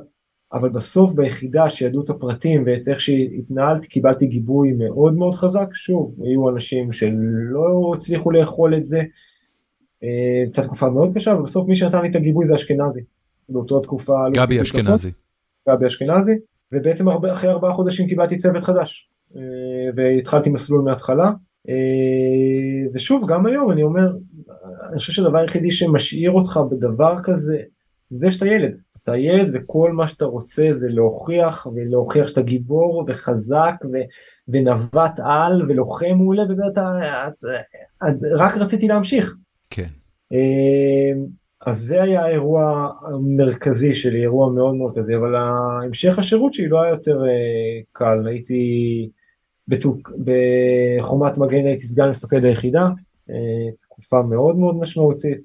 אבל 0.53 0.69
בסוף 0.69 1.11
ביחידה 1.11 1.69
שידעו 1.69 2.03
את 2.03 2.09
הפרטים 2.09 2.63
ואת 2.65 2.87
איך 2.87 2.99
שהתנהלתי 3.01 3.87
קיבלתי 3.87 4.25
גיבוי 4.25 4.71
מאוד 4.71 5.13
מאוד 5.13 5.35
חזק, 5.35 5.67
שוב, 5.73 6.15
היו 6.23 6.49
אנשים 6.49 6.93
שלא 6.93 7.91
הצליחו 7.95 8.31
לאכול 8.31 8.77
את 8.77 8.85
זה, 8.85 9.01
אה, 10.03 10.41
הייתה 10.43 10.63
תקופה 10.63 10.89
מאוד 10.89 11.11
קשה, 11.15 11.35
ובסוף 11.35 11.67
מי 11.67 11.75
שנתן 11.75 12.01
לי 12.01 12.09
את 12.09 12.15
הגיבוי 12.15 12.45
זה 12.45 12.55
אשכנזי, 12.55 13.01
באותה 13.49 13.75
תקופה. 13.83 14.17
גבי 14.33 14.61
אשכנזי. 14.61 15.11
גבי 15.69 15.87
אשכנזי, 15.87 16.31
ובעצם 16.71 17.07
הרבה, 17.07 17.33
אחרי 17.33 17.49
ארבעה 17.49 17.73
חודשים 17.73 18.07
קיבלתי 18.07 18.37
צוות 18.37 18.63
חדש, 18.63 19.09
אה, 19.35 19.41
והתחלתי 19.95 20.49
מסלול 20.49 20.81
מההתחלה, 20.81 21.31
אה, 21.69 22.87
ושוב, 22.93 23.27
גם 23.27 23.45
היום 23.45 23.71
אני 23.71 23.83
אומר, 23.83 24.13
אני 24.89 24.99
חושב 24.99 25.13
שהדבר 25.13 25.37
היחידי 25.37 25.71
שמשאיר 25.71 26.31
אותך 26.31 26.59
בדבר 26.71 27.15
כזה, 27.23 27.61
זה 28.09 28.31
שאתה 28.31 28.47
ילד. 28.47 28.77
אתה 29.03 29.17
ילד 29.17 29.51
וכל 29.53 29.91
מה 29.91 30.07
שאתה 30.07 30.25
רוצה 30.25 30.73
זה 30.73 30.89
להוכיח 30.89 31.67
ולהוכיח 31.75 32.27
שאתה 32.27 32.41
גיבור 32.41 33.05
וחזק 33.07 33.73
ו, 33.93 33.97
ונווט 34.47 35.19
על 35.23 35.61
ולוחם 35.61 36.15
מעולה 36.15 36.43
ואתה 36.57 37.27
רק 38.35 38.57
רציתי 38.57 38.87
להמשיך. 38.87 39.35
כן. 39.69 39.87
אז 41.65 41.79
זה 41.79 42.03
היה 42.03 42.25
האירוע 42.25 42.91
המרכזי 43.01 43.95
שלי, 43.95 44.21
אירוע 44.21 44.51
מאוד 44.51 44.75
מרכזי, 44.75 45.15
אבל 45.15 45.35
המשך 45.35 46.19
השירות 46.19 46.53
שלי 46.53 46.67
לא 46.67 46.81
היה 46.81 46.91
יותר 46.91 47.25
אה, 47.25 47.81
קל, 47.91 48.27
הייתי 48.27 49.09
בחומת 49.67 51.37
מגן 51.37 51.65
הייתי 51.65 51.87
סגן 51.87 52.09
מפקד 52.09 52.45
היחידה, 52.45 52.89
תקופה 53.81 54.21
מאוד 54.21 54.57
מאוד 54.57 54.75
משמעותית. 54.75 55.41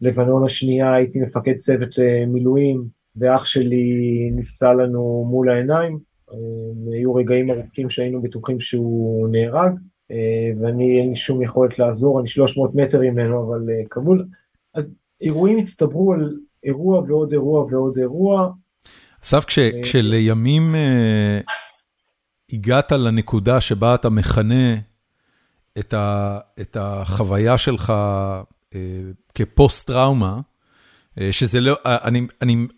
לבנון 0.00 0.44
השנייה 0.44 0.94
הייתי 0.94 1.20
מפקד 1.20 1.56
צוות 1.56 1.98
מילואים, 2.26 2.84
ואח 3.16 3.44
שלי 3.44 4.30
נפצע 4.34 4.72
לנו 4.72 5.26
מול 5.30 5.50
העיניים. 5.50 5.98
היו 6.92 7.14
רגעים 7.14 7.50
ארוכים 7.50 7.90
שהיינו 7.90 8.22
בטוחים 8.22 8.60
שהוא 8.60 9.28
נהרג, 9.28 9.72
ואני 10.60 11.00
אין 11.00 11.10
לי 11.10 11.16
שום 11.16 11.42
יכולת 11.42 11.78
לעזור, 11.78 12.20
אני 12.20 12.28
300 12.28 12.74
מטר 12.74 13.00
ממנו, 13.00 13.42
אבל 13.42 13.60
כבול. 13.90 14.26
אז 14.74 14.88
אירועים 15.20 15.58
הצטברו 15.58 16.12
על 16.12 16.36
אירוע 16.64 17.02
ועוד 17.08 17.32
אירוע 17.32 17.66
ועוד 17.70 17.98
אירוע. 17.98 18.50
אסף, 19.24 19.44
כשלימים 19.82 20.74
הגעת 22.52 22.92
לנקודה 22.92 23.60
שבה 23.60 23.94
אתה 23.94 24.10
מכנה 24.10 24.74
את 26.60 26.76
החוויה 26.76 27.58
שלך 27.58 27.92
כפוסט-טראומה, 29.34 30.40
שזה 31.30 31.60
לא, 31.60 31.76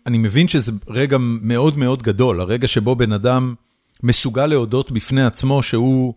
אני 0.05 0.17
מבין 0.17 0.47
שזה 0.47 0.71
רגע 0.87 1.17
מאוד 1.19 1.77
מאוד 1.77 2.03
גדול, 2.03 2.41
הרגע 2.41 2.67
שבו 2.67 2.95
בן 2.95 3.11
אדם 3.11 3.55
מסוגל 4.03 4.45
להודות 4.45 4.91
בפני 4.91 5.23
עצמו 5.23 5.63
שהוא 5.63 6.13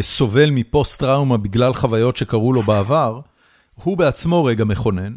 סובל 0.00 0.50
מפוסט-טראומה 0.50 1.36
בגלל 1.36 1.72
חוויות 1.72 2.16
שקרו 2.16 2.52
לו 2.52 2.62
בעבר, 2.62 3.20
הוא 3.74 3.98
בעצמו 3.98 4.44
רגע 4.44 4.64
מכונן. 4.64 5.16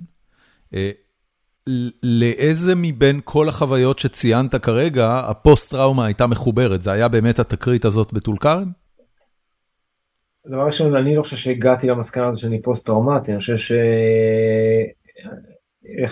לאיזה 2.03 2.73
מבין 2.75 3.19
כל 3.23 3.49
החוויות 3.49 3.99
שציינת 3.99 4.55
כרגע, 4.55 5.21
הפוסט-טראומה 5.29 6.05
הייתה 6.05 6.27
מחוברת? 6.27 6.81
זה 6.81 6.91
היה 6.91 7.07
באמת 7.07 7.39
התקרית 7.39 7.85
הזאת 7.85 8.13
בטול 8.13 8.37
כרם? 8.37 8.71
דבר 10.47 10.65
ראשון, 10.65 10.95
אני 10.95 11.15
לא 11.15 11.23
חושב 11.23 11.37
שהגעתי 11.37 11.87
למסקנה 11.87 12.27
הזו 12.27 12.41
שאני 12.41 12.61
פוסט-טראומטי, 12.61 13.31
אני 13.31 13.39
חושב 13.39 13.57
שאיך 13.57 13.77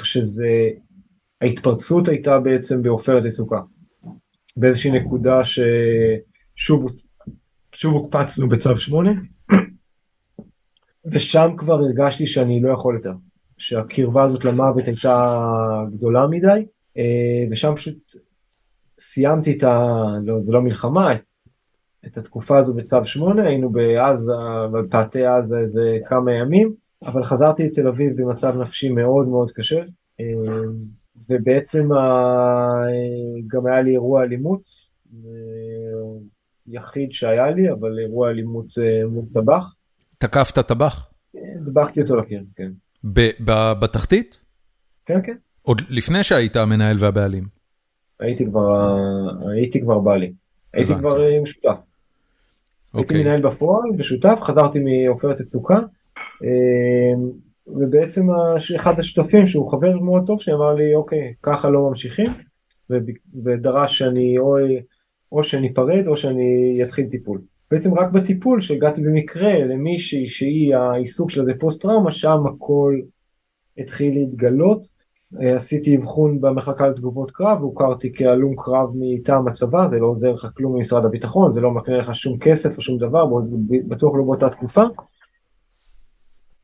שזה, 0.05 0.69
ההתפרצות 1.41 2.07
הייתה 2.07 2.39
בעצם 2.39 2.81
בעופרת 2.81 3.25
יצוקה. 3.25 3.59
באיזושהי 4.57 4.91
נקודה 4.91 5.41
ששוב 5.43 6.85
הוקפצנו 7.83 8.49
בצו 8.49 8.77
8, 8.77 9.11
ושם 11.05 11.49
כבר 11.57 11.73
הרגשתי 11.73 12.27
שאני 12.27 12.61
לא 12.61 12.73
יכול 12.73 12.95
יותר. 12.95 13.13
שהקרבה 13.57 14.23
הזאת 14.23 14.45
למוות 14.45 14.85
הייתה 14.85 15.37
גדולה 15.91 16.27
מדי, 16.27 16.65
אה, 16.97 17.45
ושם 17.51 17.73
פשוט 17.75 18.15
סיימתי 18.99 19.57
את 19.57 19.63
ה... 19.63 20.03
לא, 20.23 20.39
זה 20.41 20.51
לא 20.51 20.61
מלחמה, 20.61 21.13
את 22.05 22.17
התקופה 22.17 22.57
הזו 22.57 22.73
בצו 22.73 23.05
8, 23.05 23.43
היינו 23.43 23.69
בעזה, 23.69 24.31
בפאתי 24.73 25.25
עזה 25.25 25.57
איזה 25.57 25.97
כמה 26.05 26.33
ימים, 26.33 26.73
אבל 27.05 27.23
חזרתי 27.23 27.67
לתל 27.67 27.87
אביב 27.87 28.21
במצב 28.21 28.57
נפשי 28.57 28.89
מאוד 28.89 29.27
מאוד 29.27 29.51
קשה, 29.51 29.79
אה, 30.19 30.25
ובעצם 31.29 31.89
גם 33.47 33.65
היה 33.65 33.81
לי 33.81 33.91
אירוע 33.91 34.23
אלימות, 34.23 34.63
אה, 35.13 35.29
יחיד 36.67 37.11
שהיה 37.11 37.51
לי, 37.51 37.71
אבל 37.71 37.99
אירוע 37.99 38.29
אלימות 38.29 38.65
מול 39.09 39.25
טבח. 39.33 39.73
תקפת 40.17 40.67
טבח? 40.67 41.11
דבחתי 41.65 42.01
אותו 42.01 42.15
לקיר, 42.15 42.43
כן. 42.55 42.71
בתחתית? 43.79 44.39
כן, 45.05 45.19
כן. 45.23 45.35
עוד 45.61 45.81
לפני 45.89 46.23
שהיית 46.23 46.55
המנהל 46.55 46.95
והבעלים? 46.99 47.43
הייתי 48.19 48.45
כבר, 48.45 48.97
הייתי 49.49 49.81
כבר 49.81 49.99
בעלים. 49.99 50.33
הייתי 50.73 50.95
כבר 50.95 51.21
עם 51.21 51.45
שותף. 51.45 51.67
הייתי 52.93 53.13
אוקיי. 53.13 53.23
מנהל 53.23 53.41
בפועל 53.41 53.89
ושותף, 53.97 54.39
חזרתי 54.41 54.79
מעופרת 54.79 55.39
יצוקה, 55.39 55.79
אמ, 56.43 57.29
ובעצם 57.67 58.27
אחד 58.75 58.99
השותפים 58.99 59.47
שהוא 59.47 59.71
חבר 59.71 59.99
מאוד 59.99 60.27
טוב 60.27 60.41
שאמר 60.41 60.73
לי 60.73 60.95
אוקיי 60.95 61.33
ככה 61.43 61.69
לא 61.69 61.89
ממשיכים 61.89 62.31
ודרש 63.43 63.97
שאני 63.97 64.37
או, 64.37 64.57
או 65.33 65.43
שאני 65.43 65.73
פרד 65.73 66.07
או 66.07 66.17
שאני 66.17 66.79
אתחיל 66.83 67.05
טיפול. 67.05 67.41
בעצם 67.71 67.93
רק 67.93 68.11
בטיפול 68.11 68.61
שהגעתי 68.61 69.01
במקרה 69.01 69.65
למישהי 69.65 70.29
שהיא 70.29 70.75
העיסוק 70.75 71.29
שלה 71.29 71.45
זה 71.45 71.51
פוסט 71.59 71.81
טראומה, 71.81 72.11
שם 72.11 72.43
הכל 72.47 72.99
התחיל 73.77 74.13
להתגלות. 74.13 74.87
אה, 75.41 75.55
עשיתי 75.55 75.97
אבחון 75.97 76.41
במחלקה 76.41 76.87
לתגובות 76.87 77.31
קרב, 77.31 77.61
הוכרתי 77.61 78.11
כהלום 78.15 78.55
קרב 78.55 78.89
מטעם 78.95 79.47
הצבא, 79.47 79.87
זה 79.89 79.99
לא 79.99 80.07
עוזר 80.07 80.31
לך 80.31 80.47
כלום 80.57 80.75
ממשרד 80.75 81.05
הביטחון, 81.05 81.51
זה 81.51 81.61
לא 81.61 81.71
מקנה 81.71 81.97
לך 81.97 82.15
שום 82.15 82.37
כסף 82.39 82.77
או 82.77 82.81
שום 82.81 82.97
דבר, 82.97 83.25
בטוח 83.87 84.15
לא 84.15 84.23
באותה 84.23 84.49
תקופה. 84.49 84.83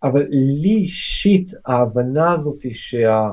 אבל 0.04 0.26
לי 0.30 0.76
אישית 0.76 1.52
ההבנה 1.66 2.32
הזאת 2.32 2.66
שה... 2.72 3.30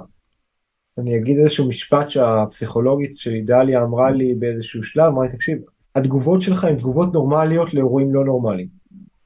אני 0.99 1.17
אגיד 1.17 1.39
איזשהו 1.39 1.69
משפט 1.69 2.11
שהפסיכולוגית 2.11 3.17
שלי 3.17 3.41
דליה 3.41 3.83
אמרה 3.83 4.11
לי 4.11 4.35
באיזשהו 4.35 4.83
שלב, 4.83 5.05
אמרה 5.05 5.27
לי 5.27 5.33
תקשיב, 5.33 5.59
התגובות 5.95 6.43
שלך 6.43 6.65
הן 6.65 6.77
תגובות 6.77 7.13
נורמליות 7.13 7.75
לאירועים 7.75 8.15
לא 8.15 8.25
נורמליים. 8.25 8.69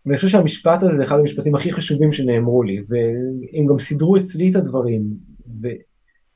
ואני 0.07 0.17
חושב 0.17 0.29
שהמשפט 0.29 0.83
הזה 0.83 0.97
זה 0.97 1.05
אחד 1.05 1.19
המשפטים 1.19 1.55
הכי 1.55 1.73
חשובים 1.73 2.13
שנאמרו 2.13 2.63
לי, 2.63 2.83
והם 2.89 3.67
גם 3.67 3.79
סידרו 3.79 4.17
אצלי 4.17 4.51
את 4.51 4.57
הדברים. 4.57 5.03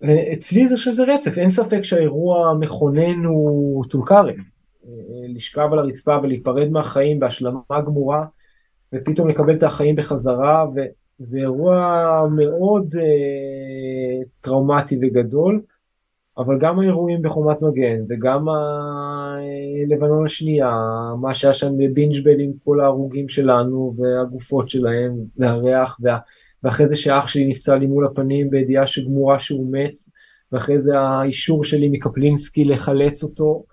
ואצלי 0.00 0.68
זה 0.68 0.76
שזה 0.76 1.04
רצף, 1.04 1.38
אין 1.38 1.50
ספק 1.50 1.82
שהאירוע 1.82 2.54
מכונן 2.60 3.24
הוא 3.24 3.84
טול 3.84 4.06
כרם. 4.06 4.34
לשכב 5.28 5.68
על 5.72 5.78
הרצפה 5.78 6.18
ולהיפרד 6.22 6.68
מהחיים 6.70 7.20
בהשלמה 7.20 7.80
גמורה, 7.86 8.24
ופתאום 8.94 9.28
לקבל 9.28 9.54
את 9.56 9.62
החיים 9.62 9.96
בחזרה, 9.96 10.66
וזה 11.20 11.38
אירוע 11.38 12.26
מאוד 12.36 12.94
אה, 12.98 14.22
טראומטי 14.40 14.98
וגדול. 15.02 15.62
אבל 16.38 16.58
גם 16.58 16.80
האירועים 16.80 17.22
בחומת 17.22 17.62
מגן 17.62 18.00
וגם 18.08 18.44
לבנון 19.88 20.24
השנייה, 20.24 20.70
מה 21.20 21.34
שהיה 21.34 21.52
שם 21.54 21.72
בבינג'בל 21.78 22.40
עם 22.40 22.52
כל 22.64 22.80
ההרוגים 22.80 23.28
שלנו 23.28 23.94
והגופות 23.98 24.68
שלהם 24.68 25.14
והריח 25.36 25.96
וה... 26.00 26.18
ואחרי 26.62 26.88
זה 26.88 26.96
שאח 26.96 27.28
שלי 27.28 27.46
נפצע 27.46 27.76
לי 27.76 27.86
מול 27.86 28.06
הפנים 28.06 28.50
בידיעה 28.50 28.86
שגמורה 28.86 29.38
שהוא 29.38 29.72
מת 29.72 29.94
ואחרי 30.52 30.80
זה 30.80 30.98
האישור 30.98 31.64
שלי 31.64 31.88
מקפלינסקי 31.88 32.64
לחלץ 32.64 33.22
אותו 33.22 33.64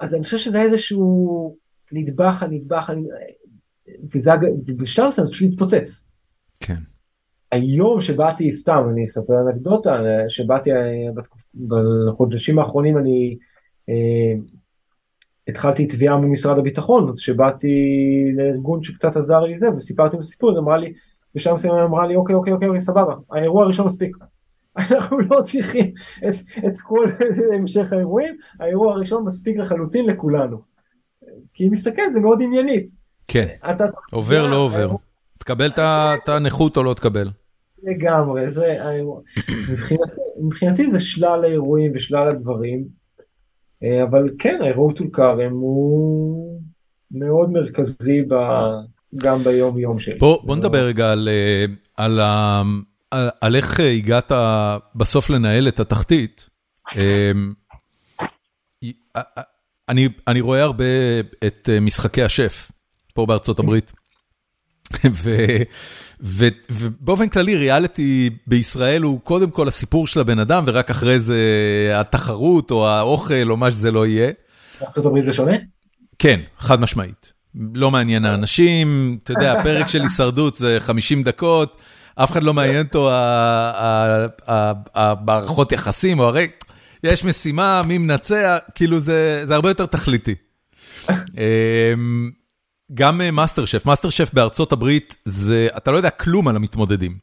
אז 0.00 0.14
אני 0.14 0.24
חושב 0.24 0.38
שזה 0.38 0.60
איזשהו 0.60 1.56
נדבך 1.92 2.42
הנדבך 2.42 2.90
וזה 4.14 4.30
בשלב 4.76 5.06
מסוים 5.06 5.26
זה 5.26 5.32
פשוט 5.32 5.52
התפוצץ. 5.52 6.07
כן. 6.60 6.78
היום 7.52 8.00
שבאתי 8.00 8.52
סתם 8.52 8.84
אני 8.90 9.04
אספר 9.04 9.34
אנקדוטה 9.46 9.96
שבאתי 10.28 10.72
אה, 10.72 11.10
בחודשים 11.68 12.58
האחרונים 12.58 12.98
אני 12.98 13.36
אה, 13.88 14.34
התחלתי 15.48 15.86
תביעה 15.86 16.16
ממשרד 16.16 16.58
הביטחון 16.58 17.08
אז 17.08 17.18
שבאתי 17.18 17.68
לארגון 18.36 18.82
שקצת 18.82 19.16
עזר 19.16 19.40
לי 19.40 19.58
זה 19.58 19.66
וסיפרתי 19.76 20.16
את 20.16 20.20
הסיפור 20.20 20.58
אמרה 20.58 20.76
לי 20.76 20.92
בשלב 21.34 21.54
מסוים 21.54 21.74
אמרה 21.74 22.06
לי 22.06 22.16
אוקיי 22.16 22.34
אוקיי 22.34 22.52
אוקיי 22.52 22.80
סבבה 22.80 23.14
האירוע 23.30 23.64
הראשון 23.64 23.86
מספיק 23.86 24.16
אנחנו 24.78 25.18
לא 25.18 25.42
צריכים 25.42 25.92
את, 26.28 26.34
את 26.66 26.78
כל 26.78 27.06
המשך 27.54 27.92
האירועים 27.92 28.36
האירוע 28.60 28.92
הראשון 28.92 29.24
מספיק 29.24 29.56
לחלוטין 29.56 30.06
לכולנו 30.06 30.60
כי 31.54 31.66
אם 31.66 31.72
נסתכל 31.72 32.12
זה 32.12 32.20
מאוד 32.20 32.38
עניינית. 32.42 32.90
כן 33.28 33.48
אתה, 33.70 33.84
עובר 34.12 34.50
לא 34.50 34.56
עובר. 34.56 34.90
תקבל 35.48 35.70
את 35.78 36.28
הנכות 36.28 36.76
או 36.76 36.82
לא 36.82 36.94
תקבל. 36.94 37.30
לגמרי, 37.82 38.50
זה, 38.50 38.76
מבחינתי, 39.72 40.20
מבחינתי 40.40 40.90
זה 40.90 41.00
שלל 41.00 41.44
האירועים 41.44 41.92
ושלל 41.94 42.28
הדברים, 42.28 42.84
אה, 43.82 44.02
אבל 44.02 44.30
כן, 44.38 44.58
האירוע 44.62 44.92
טול 44.92 45.06
כרם 45.12 45.52
הוא 45.52 46.60
מאוד 47.10 47.50
מרכזי 47.50 48.22
ב, 48.28 48.34
גם 49.16 49.38
ביום 49.38 49.78
יום 49.78 49.98
שלי. 49.98 50.18
בוא, 50.18 50.38
בוא 50.42 50.56
נדבר 50.56 50.86
רגע 50.86 51.12
על, 51.12 51.28
אה, 51.28 51.64
על, 51.96 52.20
על, 53.10 53.30
על 53.40 53.56
איך 53.56 53.80
הגעת 53.80 54.32
בסוף 54.94 55.30
לנהל 55.30 55.68
את 55.68 55.80
התחתית. 55.80 56.48
אה, 56.96 57.32
אני, 59.88 60.08
אני 60.28 60.40
רואה 60.40 60.62
הרבה 60.62 60.84
את 61.46 61.68
משחקי 61.80 62.22
השף 62.22 62.70
פה 63.14 63.26
בארצות 63.26 63.58
הברית. 63.58 63.92
ובאופן 66.20 67.28
כללי 67.28 67.56
ריאליטי 67.56 68.30
בישראל 68.46 69.02
הוא 69.02 69.20
קודם 69.20 69.50
כל 69.50 69.68
הסיפור 69.68 70.06
של 70.06 70.20
הבן 70.20 70.38
אדם 70.38 70.64
ורק 70.66 70.90
אחרי 70.90 71.20
זה 71.20 71.42
התחרות 71.94 72.70
או 72.70 72.88
האוכל 72.88 73.50
או 73.50 73.56
מה 73.56 73.70
שזה 73.70 73.90
לא 73.90 74.06
יהיה. 74.06 74.30
בארצות 74.80 75.06
הברית 75.06 75.24
זה 75.24 75.32
שונה? 75.32 75.56
כן, 76.18 76.40
חד 76.58 76.80
משמעית. 76.80 77.32
לא 77.74 77.90
מעניין 77.90 78.24
האנשים, 78.24 79.18
אתה 79.22 79.32
יודע, 79.32 79.52
הפרק 79.52 79.88
של 79.88 80.02
הישרדות 80.02 80.54
זה 80.54 80.76
50 80.80 81.22
דקות, 81.22 81.80
אף 82.14 82.30
אחד 82.32 82.42
לא 82.42 82.54
מעניין 82.54 82.86
אותו 82.86 83.10
המערכות 84.94 85.72
יחסים, 85.72 86.18
או 86.18 86.24
הרי 86.24 86.46
יש 87.04 87.24
משימה, 87.24 87.82
מי 87.86 87.98
מנצח, 87.98 88.58
כאילו 88.74 89.00
זה 89.00 89.46
הרבה 89.50 89.68
יותר 89.68 89.86
תכליתי. 89.86 90.34
גם 92.94 93.20
מאסטר 93.32 93.64
שף, 93.64 93.86
מאסטר 93.86 94.10
שף 94.10 94.30
בארצות 94.32 94.72
הברית, 94.72 95.16
זה, 95.24 95.68
אתה 95.76 95.90
לא 95.90 95.96
יודע 95.96 96.10
כלום 96.10 96.48
על 96.48 96.56
המתמודדים. 96.56 97.18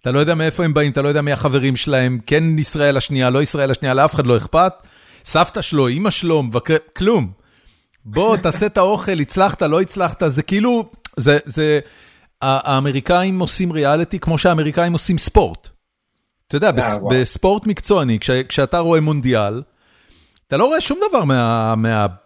אתה 0.00 0.10
לא 0.10 0.18
יודע 0.18 0.34
מאיפה 0.34 0.64
הם 0.64 0.74
באים, 0.74 0.92
אתה 0.92 1.02
לא 1.02 1.08
יודע 1.08 1.22
מי 1.22 1.32
החברים 1.32 1.76
שלהם, 1.76 2.18
כן 2.26 2.44
ישראל 2.58 2.96
השנייה, 2.96 3.30
לא 3.30 3.42
ישראל 3.42 3.70
השנייה, 3.70 3.94
לאף 3.94 4.14
אחד 4.14 4.26
לא 4.26 4.36
אכפת. 4.36 4.72
סבתא 5.24 5.62
שלו, 5.62 5.86
אימא 5.86 6.10
שלו, 6.10 6.42
מבקר, 6.42 6.76
כלום. 6.96 7.30
בוא, 8.04 8.36
תעשה 8.42 8.66
את 8.66 8.78
האוכל, 8.78 9.20
הצלחת, 9.20 9.62
לא 9.62 9.80
הצלחת, 9.80 10.22
זה 10.26 10.42
כאילו, 10.42 10.90
זה, 11.16 11.38
זה, 11.44 11.80
האמריקאים 12.42 13.40
עושים 13.40 13.72
ריאליטי 13.72 14.18
כמו 14.18 14.38
שהאמריקאים 14.38 14.92
עושים 14.92 15.18
ספורט. 15.18 15.68
אתה 16.48 16.56
יודע, 16.56 16.70
אה, 16.78 16.96
בספורט 17.10 17.66
מקצועני, 17.66 18.18
כשאתה 18.48 18.78
רואה 18.78 19.00
מונדיאל, 19.00 19.62
אתה 20.48 20.56
לא 20.56 20.64
רואה 20.64 20.80
שום 20.80 20.98
דבר 21.08 21.24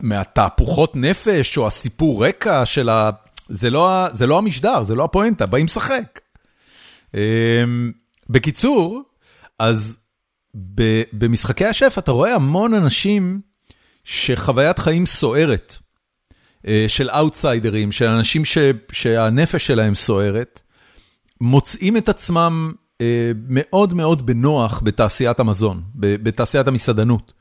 מהתהפוכות 0.00 0.96
נפש 0.96 1.58
או 1.58 1.66
הסיפור 1.66 2.26
רקע 2.26 2.66
של 2.66 2.88
ה... 2.88 3.10
זה 3.48 3.70
לא, 3.70 4.06
זה 4.12 4.26
לא 4.26 4.38
המשדר, 4.38 4.82
זה 4.82 4.94
לא 4.94 5.04
הפואנטה, 5.04 5.46
באים 5.46 5.66
לשחק. 5.66 6.20
אמ, 7.14 7.92
בקיצור, 8.28 9.02
אז 9.58 9.98
במשחקי 11.12 11.66
השף 11.66 11.94
אתה 11.98 12.10
רואה 12.12 12.34
המון 12.34 12.74
אנשים 12.74 13.40
שחוויית 14.04 14.78
חיים 14.78 15.06
סוערת, 15.06 15.76
אה, 16.66 16.84
של 16.88 17.10
אאוטסיידרים, 17.10 17.92
של 17.92 18.06
אנשים 18.06 18.44
ש, 18.44 18.58
שהנפש 18.92 19.66
שלהם 19.66 19.94
סוערת, 19.94 20.60
מוצאים 21.40 21.96
את 21.96 22.08
עצמם 22.08 22.72
אה, 23.00 23.32
מאוד 23.48 23.94
מאוד 23.94 24.26
בנוח 24.26 24.80
בתעשיית 24.84 25.40
המזון, 25.40 25.82
בתעשיית 25.94 26.66
המסעדנות. 26.66 27.39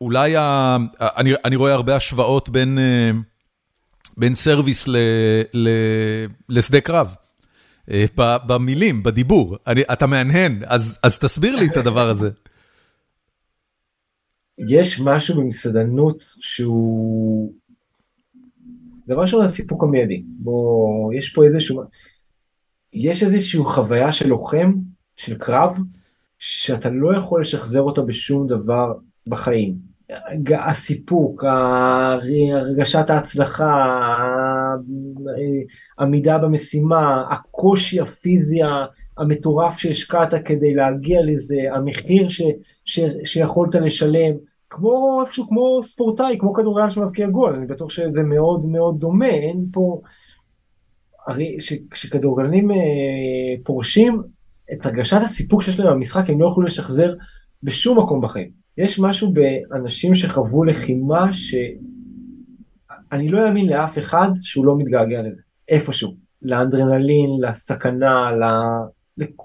אולי, 0.00 0.36
ה... 0.36 0.76
אני, 1.00 1.32
אני 1.44 1.56
רואה 1.56 1.74
הרבה 1.74 1.96
השוואות 1.96 2.48
בין, 2.48 2.78
אה, 2.78 3.10
בין 4.16 4.34
service 4.34 4.88
ל, 4.88 4.96
ל, 5.54 5.68
לשדה 6.48 6.80
קרב. 6.80 7.14
במילים, 8.46 9.02
בדיבור. 9.02 9.56
אני, 9.66 9.82
אתה 9.92 10.06
מהנהן, 10.06 10.62
אז, 10.66 10.98
אז 11.02 11.18
תסביר 11.18 11.56
לי 11.56 11.66
את 11.66 11.76
הדבר 11.76 12.10
הזה. 12.10 12.30
יש 14.68 15.00
משהו 15.00 15.36
במסעדנות 15.36 16.24
שהוא... 16.40 17.52
זה 19.06 19.16
משהו 19.16 19.40
לסיפוק 19.40 19.82
המיידי. 19.82 20.22
בוא, 20.26 21.12
יש 21.14 21.28
פה 21.34 21.44
איזשהו... 21.44 21.82
יש 22.92 23.22
איזושהי 23.22 23.60
חוויה 23.64 24.12
של 24.12 24.28
לוחם, 24.28 24.72
של 25.16 25.38
קרב, 25.38 25.76
שאתה 26.38 26.90
לא 26.90 27.16
יכול 27.16 27.40
לשחזר 27.40 27.80
אותה 27.80 28.02
בשום 28.02 28.46
דבר 28.46 28.92
בחיים. 29.26 29.89
הסיפוק, 30.58 31.44
הרגשת 31.44 33.10
ההצלחה, 33.10 33.96
עמידה 36.00 36.38
במשימה, 36.38 37.24
הקושי 37.30 38.00
הפיזי 38.00 38.60
המטורף 39.18 39.78
שהשקעת 39.78 40.34
כדי 40.44 40.74
להגיע 40.74 41.20
לזה, 41.22 41.56
המחיר 41.72 42.28
ש, 42.28 42.42
ש, 42.84 43.00
שיכולת 43.24 43.74
לשלם, 43.74 44.34
כמו 44.70 45.20
איפשהו 45.20 45.48
כמו 45.48 45.82
ספורטאי, 45.82 46.36
כמו 46.38 46.54
כדורגלן 46.54 46.90
שמבקיע 46.90 47.26
גול, 47.26 47.54
אני 47.54 47.66
בטוח 47.66 47.90
שזה 47.90 48.22
מאוד 48.22 48.66
מאוד 48.66 49.00
דומה, 49.00 49.28
אין 49.28 49.66
פה, 49.72 50.00
הרי 51.26 51.56
כשכדורגלנים 51.90 52.70
אה, 52.70 52.76
פורשים, 53.64 54.22
את 54.72 54.86
הרגשת 54.86 55.20
הסיפוק 55.24 55.62
שיש 55.62 55.80
להם 55.80 55.94
במשחק 55.94 56.30
הם 56.30 56.40
לא 56.40 56.46
יכולו 56.46 56.66
לשחזר 56.66 57.14
בשום 57.62 57.98
מקום 57.98 58.20
בחיים. 58.20 58.59
יש 58.80 58.98
משהו 58.98 59.32
באנשים 59.32 60.14
שחוו 60.14 60.64
לחימה 60.64 61.32
שאני 61.32 63.28
לא 63.28 63.48
אאמין 63.48 63.66
לאף 63.66 63.98
אחד 63.98 64.28
שהוא 64.42 64.66
לא 64.66 64.78
מתגעגע 64.78 65.22
לזה, 65.22 65.40
איפשהו, 65.68 66.14
לאנדרנלין, 66.42 67.30
לסכנה, 67.40 68.30
ל... 68.32 68.44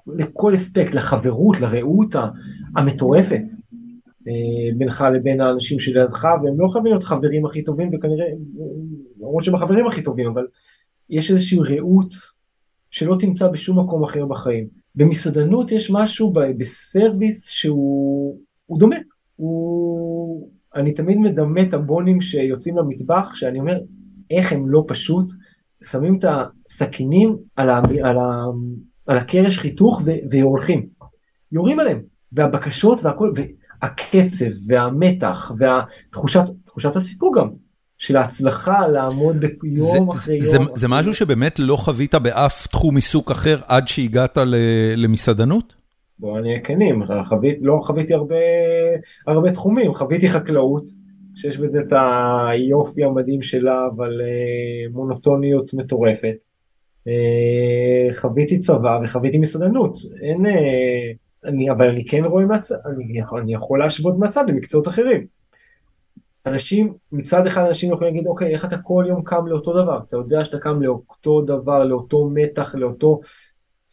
לכל 0.07 0.55
אספקט, 0.55 0.95
לחברות, 0.95 1.59
לרעות 1.59 2.15
המטורפת. 2.75 3.43
אה, 4.27 4.77
בינך 4.77 5.03
לבין 5.15 5.41
האנשים 5.41 5.79
שלידך, 5.79 6.23
והם 6.23 6.59
לא 6.59 6.67
חייבים 6.67 6.91
להיות 6.91 7.03
חברים 7.03 7.45
הכי 7.45 7.63
טובים, 7.63 7.91
וכנראה, 7.93 8.25
למרות 9.19 9.43
שהם 9.43 9.55
החברים 9.55 9.87
הכי 9.87 10.03
טובים, 10.03 10.27
אבל 10.27 10.47
יש 11.09 11.31
איזושהי 11.31 11.59
רעות 11.59 12.13
שלא 12.91 13.15
תמצא 13.19 13.47
בשום 13.47 13.79
מקום 13.79 14.03
אחר 14.03 14.25
בחיים. 14.25 14.67
במסעדנות 14.95 15.71
יש 15.71 15.91
משהו 15.91 16.33
בסרוויס 16.57 17.49
שהוא 17.49 18.37
דומה. 18.79 18.95
הוא... 19.35 20.49
אני 20.75 20.93
תמיד 20.93 21.17
מדמה 21.17 21.61
את 21.61 21.73
הבונים 21.73 22.21
שיוצאים 22.21 22.77
למטבח, 22.77 23.35
שאני 23.35 23.59
אומר, 23.59 23.77
איך 24.31 24.51
הם 24.51 24.69
לא 24.69 24.83
פשוט 24.87 25.31
שמים 25.83 26.17
את 26.19 26.25
הסכינים 26.27 27.37
על, 27.55 27.69
ה... 27.69 27.81
על, 28.03 28.17
ה... 28.17 28.43
על 29.07 29.17
הקרש 29.17 29.59
חיתוך 29.59 30.01
ו... 30.05 30.11
והולכים. 30.31 30.85
יורים 31.51 31.79
עליהם, 31.79 32.01
והבקשות 32.31 33.03
והכל, 33.03 33.31
והקצב 33.35 34.45
והמתח 34.67 35.51
והתחושת 35.57 36.95
הסיפור 36.95 37.33
גם, 37.37 37.49
של 37.97 38.15
ההצלחה 38.17 38.87
לעמוד 38.87 39.35
ביום 39.61 40.09
אחרי 40.09 40.41
זה, 40.41 40.57
יום. 40.57 40.65
זה, 40.65 40.71
זה 40.75 40.87
משהו 40.87 41.13
שבאמת 41.13 41.59
לא 41.59 41.75
חווית 41.75 42.15
באף 42.15 42.67
תחום 42.67 42.95
עיסוק 42.95 43.31
אחר 43.31 43.59
עד 43.67 43.87
שהגעת 43.87 44.37
למסעדנות? 44.95 45.84
בוא 46.19 46.39
נהיה 46.39 46.59
כנים, 46.59 47.03
חווית, 47.29 47.57
לא 47.61 47.79
חוויתי 47.83 48.13
הרבה, 48.13 48.35
הרבה 49.27 49.51
תחומים, 49.51 49.93
חוויתי 49.93 50.29
חקלאות, 50.29 50.83
שיש 51.35 51.57
בזה 51.57 51.79
את 51.79 51.93
היופי 51.93 53.03
המדהים 53.03 53.41
שלה, 53.41 53.87
אבל 53.95 54.21
אה, 54.21 54.91
מונוטוניות 54.91 55.73
מטורפת. 55.73 56.35
אה, 57.07 58.13
חוויתי 58.13 58.59
צבא 58.59 58.99
וחוויתי 59.03 59.37
מסעדנות, 59.37 59.97
אין, 60.21 60.45
אה, 60.45 61.11
אני, 61.45 61.71
אבל 61.71 61.89
אני 61.89 62.05
כן 62.05 62.25
רואה 62.25 62.45
מהצד, 62.45 62.75
אני, 62.85 63.21
אני 63.37 63.53
יכול 63.53 63.79
להשוות 63.79 64.17
מהצד 64.17 64.49
למקצועות 64.49 64.87
אחרים. 64.87 65.25
אנשים, 66.45 66.93
מצד 67.11 67.47
אחד 67.47 67.65
אנשים 67.67 67.93
יכולים 67.93 68.13
להגיד, 68.13 68.27
אוקיי, 68.27 68.53
איך 68.53 68.65
אתה 68.65 68.77
כל 68.77 69.05
יום 69.07 69.23
קם 69.23 69.47
לאותו 69.47 69.83
דבר? 69.83 69.99
אתה 70.09 70.17
יודע 70.17 70.45
שאתה 70.45 70.59
קם 70.59 70.81
לאותו 70.81 71.41
דבר, 71.41 71.83
לאותו 71.83 72.29
מתח, 72.33 72.75
לאותו, 72.75 73.19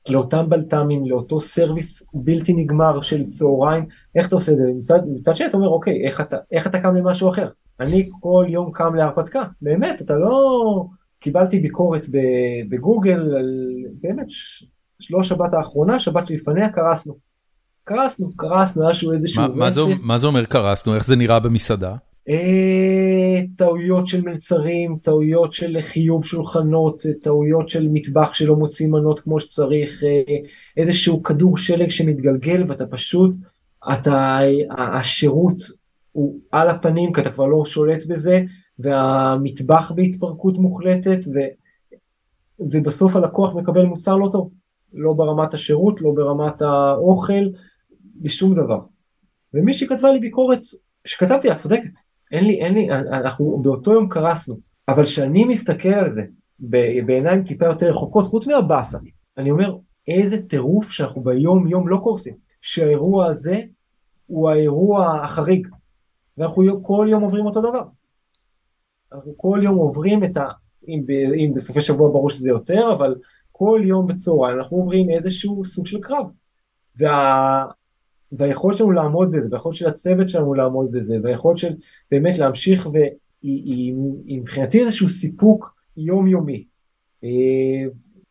לאותם 0.08 0.48
בלת"מים, 0.48 1.06
לאותו 1.06 1.40
סרוויס 1.40 2.02
בלתי 2.14 2.52
נגמר 2.52 3.00
של 3.00 3.26
צהריים, 3.26 3.86
איך 4.14 4.28
אתה 4.28 4.34
עושה 4.34 4.52
את 4.52 4.56
זה? 4.56 4.64
מצד, 4.78 5.00
מצד 5.14 5.36
שני 5.36 5.46
אתה 5.46 5.56
אומר, 5.56 5.68
אוקיי, 5.68 6.06
איך 6.06 6.20
אתה, 6.20 6.36
איך 6.52 6.66
אתה 6.66 6.80
קם 6.80 6.94
למשהו 6.96 7.30
אחר? 7.30 7.48
אני 7.80 8.10
כל 8.20 8.46
יום 8.48 8.70
קם 8.72 8.94
להרפתקה, 8.94 9.42
באמת, 9.62 10.02
אתה 10.02 10.14
לא... 10.14 10.86
קיבלתי 11.22 11.58
ביקורת 11.58 12.06
בגוגל, 12.68 13.34
באמת, 14.00 14.26
לא 15.10 15.22
שבת 15.22 15.54
האחרונה, 15.54 15.98
שבת 15.98 16.30
לפניה 16.30 16.68
קרסנו. 16.68 17.14
קרסנו, 17.84 18.30
קרסנו, 18.36 18.82
היה 18.84 18.94
שהוא 18.94 19.14
איזשהו... 19.14 19.42
מה, 19.42 19.48
מה, 19.48 19.70
זה, 19.70 19.80
מה 20.02 20.18
זה 20.18 20.26
אומר 20.26 20.44
קרסנו? 20.44 20.94
איך 20.94 21.06
זה 21.06 21.16
נראה 21.16 21.40
במסעדה? 21.40 21.94
אה, 22.28 22.34
טעויות 23.56 24.06
של 24.06 24.20
מלצרים, 24.20 24.96
טעויות 25.02 25.52
של 25.52 25.78
חיוב 25.80 26.24
שולחנות, 26.24 27.02
טעויות 27.22 27.68
של 27.68 27.88
מטבח 27.92 28.34
שלא 28.34 28.56
מוציא 28.56 28.88
מנות 28.88 29.20
כמו 29.20 29.40
שצריך, 29.40 30.04
אה, 30.04 30.36
איזשהו 30.76 31.22
כדור 31.22 31.56
שלג 31.56 31.88
שמתגלגל 31.88 32.64
ואתה 32.68 32.86
פשוט, 32.86 33.34
אתה, 33.92 34.38
השירות 34.78 35.56
הוא 36.12 36.38
על 36.50 36.68
הפנים 36.68 37.12
כי 37.12 37.20
אתה 37.20 37.30
כבר 37.30 37.46
לא 37.46 37.64
שולט 37.64 38.06
בזה, 38.06 38.42
והמטבח 38.78 39.92
בהתפרקות 39.94 40.58
מוחלטת, 40.58 41.18
ו, 41.34 41.38
ובסוף 42.58 43.16
הלקוח 43.16 43.54
מקבל 43.54 43.84
מוצר 43.84 44.16
לא 44.16 44.28
טוב, 44.32 44.50
לא 44.92 45.12
ברמת 45.12 45.54
השירות, 45.54 46.00
לא 46.00 46.10
ברמת 46.10 46.62
האוכל, 46.62 47.44
בשום 48.16 48.54
דבר. 48.54 48.80
ומי 49.54 49.74
שכתבה 49.74 50.12
לי 50.12 50.18
ביקורת, 50.18 50.60
שכתבתי, 51.04 51.52
את 51.52 51.56
צודקת, 51.56 51.98
אין 52.32 52.44
לי, 52.44 52.60
אין 52.60 52.74
לי, 52.74 52.90
אנחנו 52.90 53.58
באותו 53.62 53.92
יום 53.92 54.08
קרסנו, 54.08 54.56
אבל 54.88 55.04
כשאני 55.04 55.44
מסתכל 55.44 55.88
על 55.88 56.10
זה 56.10 56.22
בעיניים 57.06 57.44
טיפה 57.44 57.66
יותר 57.66 57.90
רחוקות, 57.90 58.26
חוץ 58.26 58.46
מהבאסה, 58.46 58.98
אני 59.38 59.50
אומר, 59.50 59.76
איזה 60.08 60.42
טירוף 60.42 60.90
שאנחנו 60.90 61.22
ביום 61.22 61.68
יום 61.68 61.88
לא 61.88 61.96
קורסים, 61.96 62.34
שהאירוע 62.60 63.26
הזה 63.26 63.60
הוא 64.26 64.50
האירוע 64.50 65.22
החריג, 65.24 65.68
ואנחנו 66.38 66.82
כל 66.82 67.06
יום 67.10 67.22
עוברים 67.22 67.46
אותו 67.46 67.60
דבר. 67.60 67.84
אנחנו 69.12 69.34
כל 69.36 69.60
יום 69.62 69.76
עוברים 69.76 70.24
את 70.24 70.36
ה... 70.36 70.46
אם, 70.88 71.02
ב, 71.06 71.10
אם 71.10 71.52
בסופי 71.54 71.80
שבוע 71.80 72.08
ברור 72.10 72.30
שזה 72.30 72.48
יותר, 72.48 72.92
אבל 72.92 73.14
כל 73.52 73.80
יום 73.84 74.06
בצהריים 74.06 74.58
אנחנו 74.58 74.76
עוברים 74.76 75.10
איזשהו 75.10 75.64
סוג 75.64 75.86
של 75.86 76.00
קרב. 76.00 76.26
וה, 76.96 77.64
והיכולת 78.32 78.76
שלנו 78.76 78.90
לעמוד 78.90 79.30
בזה, 79.30 79.48
והיכולת 79.50 79.76
של 79.76 79.88
הצוות 79.88 80.30
שלנו 80.30 80.54
לעמוד 80.54 80.92
בזה, 80.92 81.16
והיכולת 81.22 81.58
של 81.58 81.72
באמת 82.10 82.38
להמשיך 82.38 82.88
והיא 82.92 83.94
מבחינתי 84.26 84.80
איזשהו 84.80 85.08
סיפוק 85.08 85.74
יומיומי. 85.96 86.64
אה, 87.24 87.28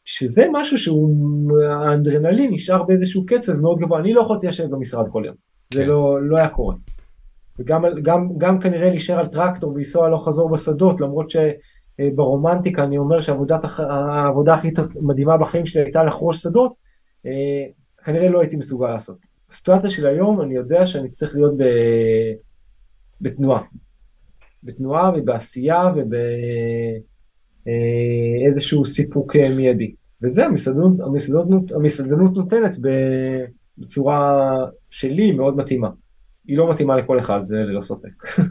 שזה 0.05 0.45
משהו 0.51 0.77
שהוא, 0.77 1.51
האנדרנלין 1.69 2.53
נשאר 2.53 2.83
באיזשהו 2.83 3.25
קצב 3.25 3.53
מאוד 3.53 3.79
גבוה, 3.79 3.99
אני 3.99 4.13
לא 4.13 4.21
יכולתי 4.21 4.47
לשבת 4.47 4.69
במשרד 4.69 5.09
כל 5.11 5.23
יום, 5.25 5.35
זה 5.73 5.81
כן. 5.81 5.89
לא, 5.89 6.21
לא 6.21 6.37
היה 6.37 6.49
קורה. 6.49 6.75
וגם 7.59 7.85
גם, 8.01 8.29
גם 8.37 8.59
כנראה 8.59 8.89
להישאר 8.89 9.19
על 9.19 9.27
טרקטור 9.27 9.73
ולנסוע 9.73 10.05
הלוך 10.05 10.27
חזור 10.27 10.49
בשדות, 10.49 11.01
למרות 11.01 11.31
שברומנטיקה 11.99 12.83
אני 12.83 12.97
אומר 12.97 13.21
שהעבודה 13.21 14.53
הכי 14.53 14.69
מדהימה 15.01 15.37
בחיים 15.37 15.65
שלי 15.65 15.81
הייתה 15.81 16.03
לחרוש 16.03 16.41
שדות, 16.41 16.73
כנראה 18.03 18.29
לא 18.29 18.41
הייתי 18.41 18.55
מסוגל 18.55 18.87
לעשות. 18.87 19.30
בסיטואציה 19.51 19.89
של 19.89 20.07
היום 20.07 20.41
אני 20.41 20.55
יודע 20.55 20.85
שאני 20.85 21.09
צריך 21.09 21.35
להיות 21.35 21.57
ב... 21.57 21.63
בתנועה. 23.21 23.61
בתנועה 24.63 25.11
ובעשייה 25.15 25.91
ובאיזשהו 27.65 28.85
סיפוק 28.85 29.35
מיידי. 29.35 29.93
וזה 30.21 30.45
המסעדנות, 30.45 30.99
המסעדנות, 30.99 31.71
המסעדנות 31.71 32.33
נותנת 32.33 32.77
בצורה 33.77 34.57
שלי 34.89 35.31
מאוד 35.31 35.57
מתאימה. 35.57 35.89
היא 36.47 36.57
לא 36.57 36.71
מתאימה 36.71 36.97
לכל 36.97 37.19
אחד, 37.19 37.39
זה 37.47 37.55
ללא 37.55 37.81
ספק. 37.81 38.41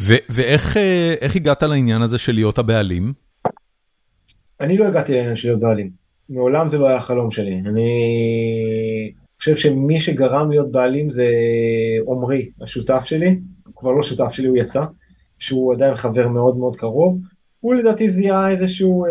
ואיך 0.34 1.36
הגעת 1.36 1.62
לעניין 1.62 2.02
הזה 2.02 2.18
של 2.18 2.32
להיות 2.32 2.58
הבעלים? 2.58 3.12
אני 4.60 4.78
לא 4.78 4.84
הגעתי 4.84 5.14
לעניין 5.14 5.36
של 5.36 5.48
להיות 5.48 5.60
בעלים. 5.60 5.90
מעולם 6.28 6.68
זה 6.68 6.78
לא 6.78 6.88
היה 6.88 6.96
החלום 6.96 7.30
שלי. 7.30 7.54
אני 7.54 7.90
חושב 9.40 9.56
שמי 9.56 10.00
שגרם 10.00 10.50
להיות 10.50 10.72
בעלים 10.72 11.10
זה 11.10 11.26
עמרי, 12.08 12.50
השותף 12.60 13.04
שלי. 13.04 13.40
הוא 13.66 13.74
כבר 13.76 13.90
לא 13.90 14.02
שותף 14.02 14.32
שלי, 14.32 14.46
הוא 14.46 14.56
יצא. 14.56 14.84
שהוא 15.38 15.74
עדיין 15.74 15.94
חבר 15.94 16.28
מאוד 16.28 16.56
מאוד 16.56 16.76
קרוב. 16.76 17.18
הוא 17.60 17.74
לדעתי 17.74 18.10
זיהה 18.10 18.50
איזשהו... 18.50 19.06
אה, 19.06 19.10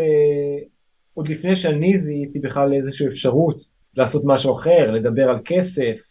עוד 1.13 1.27
לפני 1.27 1.55
שאני 1.55 1.99
זיהיתי 1.99 2.39
בכלל 2.39 2.73
איזושהי 2.73 3.07
אפשרות 3.07 3.63
לעשות 3.95 4.21
משהו 4.25 4.55
אחר, 4.57 4.91
לדבר 4.91 5.29
על 5.29 5.39
כסף, 5.45 6.01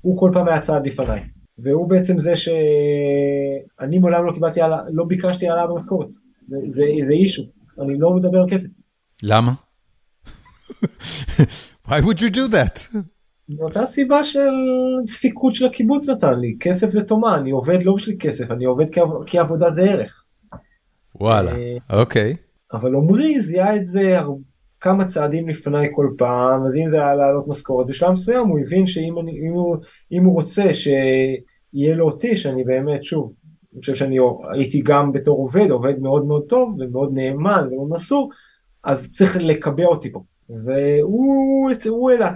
הוא 0.00 0.18
כל 0.18 0.30
פעם 0.34 0.48
היה 0.48 0.60
צעד 0.60 0.86
לפניי. 0.86 1.20
והוא 1.58 1.88
בעצם 1.88 2.18
זה 2.18 2.36
שאני 2.36 3.98
מעולם 3.98 4.26
לא 4.26 4.32
קיבלתי, 4.32 4.60
לא 4.92 5.04
ביקשתי 5.04 5.48
העלאה 5.48 5.66
במשכורת. 5.66 6.08
זה, 6.48 6.56
זה, 6.68 6.84
זה 7.06 7.12
אישו, 7.12 7.42
אני 7.80 7.98
לא 7.98 8.10
מדבר 8.10 8.38
על 8.38 8.50
כסף. 8.50 8.68
למה? 9.22 9.52
Why 11.92 12.00
would 12.00 12.20
you 12.20 12.30
do 12.30 12.48
that? 12.48 12.96
מאותה 13.48 13.86
סיבה 13.86 14.24
של 14.24 14.48
דפיקות 15.06 15.54
של 15.54 15.66
הקיבוץ 15.66 16.08
נתן 16.08 16.34
לי, 16.40 16.56
כסף 16.60 16.88
זה 16.88 17.02
תומה, 17.02 17.36
אני 17.36 17.50
עובד 17.50 17.82
לא 17.82 17.94
בשביל 17.94 18.16
כסף, 18.20 18.50
אני 18.50 18.64
עובד 18.64 18.86
כי 19.26 19.38
עבודה 19.38 19.70
זה 19.70 19.82
ערך. 19.82 20.24
וואלה, 21.20 21.52
אוקיי. 21.92 22.36
אבל 22.72 22.94
עמרי 22.94 23.40
זיהה 23.40 23.76
את 23.76 23.86
זה 23.86 24.18
כמה 24.80 25.04
צעדים 25.04 25.48
לפניי 25.48 25.88
כל 25.94 26.08
פעם, 26.18 26.66
אז 26.66 26.72
אם 26.84 26.90
זה 26.90 26.96
היה 26.96 27.14
לעלות 27.14 27.48
משכורת, 27.48 27.86
בשלב 27.86 28.10
מסוים 28.10 28.48
הוא 28.48 28.58
הבין 28.58 28.86
שאם 28.86 29.18
אני, 29.18 29.32
אם 29.48 29.52
הוא, 29.52 29.76
אם 30.12 30.24
הוא 30.24 30.34
רוצה 30.34 30.74
שיהיה 30.74 31.94
לו 31.94 32.04
אותי, 32.04 32.36
שאני 32.36 32.64
באמת, 32.64 33.04
שוב, 33.04 33.32
אני 33.72 33.80
חושב 33.80 33.94
שאני 33.94 34.16
הייתי 34.52 34.80
גם 34.84 35.12
בתור 35.12 35.38
עובד, 35.38 35.70
עובד 35.70 35.98
מאוד 35.98 36.26
מאוד 36.26 36.42
טוב 36.48 36.76
ומאוד 36.78 37.10
נאמן 37.14 37.68
ומאוד 37.70 37.90
מסור, 37.90 38.30
אז 38.84 39.08
צריך 39.12 39.36
לקבע 39.36 39.84
אותי 39.84 40.12
פה. 40.12 40.22
והוא 40.64 42.10
העלה 42.10 42.32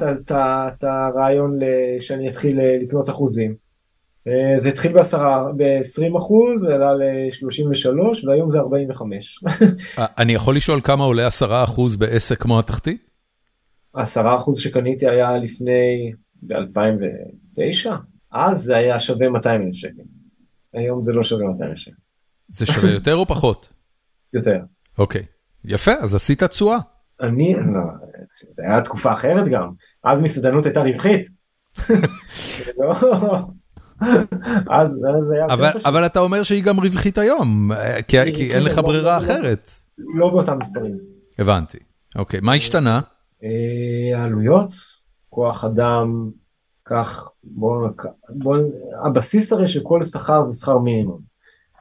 את 0.68 0.84
הרעיון 0.84 1.58
שאני 2.00 2.28
אתחיל 2.28 2.60
לקנות 2.82 3.08
אחוזים. 3.08 3.66
אה, 4.28 4.60
זה 4.60 4.68
התחיל 4.68 4.92
ב-20 4.92 6.18
אחוז, 6.18 6.60
זה 6.60 6.74
עלה 6.74 6.94
ל-33 6.94 8.26
והיום 8.26 8.50
זה 8.50 8.58
45. 8.58 9.40
אה, 9.98 10.06
אני 10.18 10.32
יכול 10.32 10.56
לשאול 10.56 10.80
כמה 10.80 11.04
עולה 11.04 11.26
10 11.26 11.64
אחוז 11.64 11.96
בעסק 11.96 12.42
כמו 12.42 12.58
התחתית? 12.58 13.10
10 13.94 14.36
אחוז 14.36 14.58
שקניתי 14.58 15.08
היה 15.08 15.36
לפני, 15.38 16.12
ב-2009, 16.42 17.90
אז 18.32 18.62
זה 18.62 18.76
היה 18.76 19.00
שווה 19.00 19.28
200 19.28 19.62
אלף 19.62 19.74
שקל. 19.74 20.02
היום 20.74 21.02
זה 21.02 21.12
לא 21.12 21.24
שווה 21.24 21.46
200 21.46 21.70
אלף 21.70 21.78
שקל. 21.78 21.96
זה 22.48 22.66
שווה 22.66 22.90
יותר 22.90 23.14
או 23.14 23.26
פחות? 23.26 23.72
יותר. 24.34 24.58
אוקיי, 24.98 25.22
יפה, 25.64 25.92
אז 25.92 26.14
עשית 26.14 26.42
תשואה. 26.42 26.78
אני, 27.20 27.54
לא, 27.54 27.82
זה 28.56 28.62
היה 28.62 28.80
תקופה 28.80 29.12
אחרת 29.12 29.48
גם, 29.48 29.70
אז 30.04 30.20
מסעדנות 30.20 30.64
הייתה 30.66 30.80
רווחית. 30.82 31.28
לא, 32.78 32.94
אז 34.70 34.90
זה 35.28 35.34
היה... 35.34 35.46
אבל 35.84 36.06
אתה 36.06 36.20
אומר 36.20 36.42
שהיא 36.42 36.64
גם 36.64 36.80
רווחית 36.80 37.18
היום, 37.18 37.70
כי 38.08 38.52
אין 38.52 38.62
לך 38.62 38.78
ברירה 38.78 39.18
אחרת. 39.18 39.70
לא 39.98 40.28
באותם 40.30 40.58
מספרים. 40.58 40.98
הבנתי, 41.38 41.78
אוקיי, 42.16 42.40
מה 42.42 42.54
השתנה? 42.54 43.00
אה, 43.44 44.20
העלויות, 44.20 44.72
כוח 45.30 45.64
אדם, 45.64 46.30
כך, 46.84 47.28
בואו, 47.44 47.88
הבסיס 49.04 49.52
הרי 49.52 49.68
של 49.68 49.80
כל 49.82 50.04
שכר 50.04 50.52
זה 50.52 50.60
שכר 50.60 50.78
מינימום. 50.78 51.20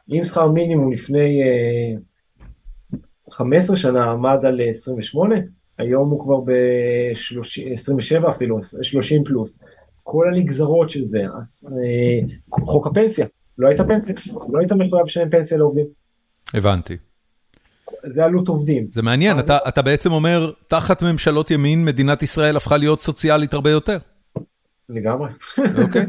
אם 0.09 0.23
שכר 0.23 0.47
מינימום 0.47 0.91
לפני 0.91 1.41
15 3.35 3.75
אה, 3.75 3.81
שנה 3.81 4.03
עמד 4.03 4.45
על 4.45 4.61
28, 4.69 5.35
היום 5.77 6.09
הוא 6.09 6.23
כבר 6.23 6.39
ב-27 6.39 8.29
אפילו, 8.29 8.59
30 8.81 9.23
פלוס. 9.23 9.59
כל 10.03 10.27
הנגזרות 10.33 10.89
של 10.89 11.05
זה, 11.05 11.23
אז, 11.39 11.67
אה, 11.71 12.19
חוק 12.65 12.87
הפנסיה, 12.87 13.25
לא 13.57 13.67
הייתה 13.67 13.83
פנסיה, 13.83 14.15
לא 14.49 14.59
היית 14.59 14.71
מחויב 14.71 15.05
לשלם 15.05 15.29
פנסיה 15.29 15.57
לעובדים. 15.57 15.85
הבנתי. 16.53 16.97
זה 18.05 18.23
עלות 18.25 18.47
עובדים. 18.47 18.87
זה 18.89 19.01
מעניין, 19.01 19.39
אתה, 19.39 19.57
אתה 19.67 19.81
בעצם 19.81 20.11
אומר, 20.11 20.51
תחת 20.67 21.03
ממשלות 21.03 21.51
ימין, 21.51 21.85
מדינת 21.85 22.23
ישראל 22.23 22.57
הפכה 22.57 22.77
להיות 22.77 22.99
סוציאלית 22.99 23.53
הרבה 23.53 23.69
יותר. 23.69 23.97
לגמרי. 24.89 25.29
אוקיי. 25.83 26.05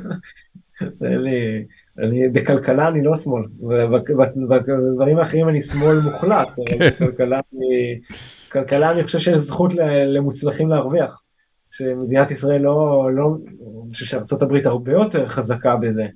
אני, 1.03 1.65
אני, 1.99 2.29
בכלכלה 2.29 2.89
אני 2.89 3.03
לא 3.03 3.17
שמאל, 3.17 3.43
ובדברים 3.61 5.19
האחרים 5.19 5.49
אני 5.49 5.63
שמאל 5.63 5.97
מוחלט, 6.05 6.49
אבל 6.49 6.91
בכלכלה 6.91 7.41
אני, 7.53 8.01
בכלכלה 8.49 8.93
אני 8.93 9.05
חושב 9.05 9.19
שיש 9.19 9.39
זכות 9.39 9.73
למוצלחים 10.07 10.69
להרוויח. 10.69 11.23
שמדינת 11.71 12.31
ישראל 12.31 12.61
לא, 12.61 13.09
לא, 13.15 13.37
אני 13.85 13.93
חושב 13.93 14.07
שארצות 14.07 14.43
הברית 14.43 14.67
הרבה 14.67 14.93
יותר 14.93 15.27
חזקה 15.27 15.77
בזה. 15.77 16.07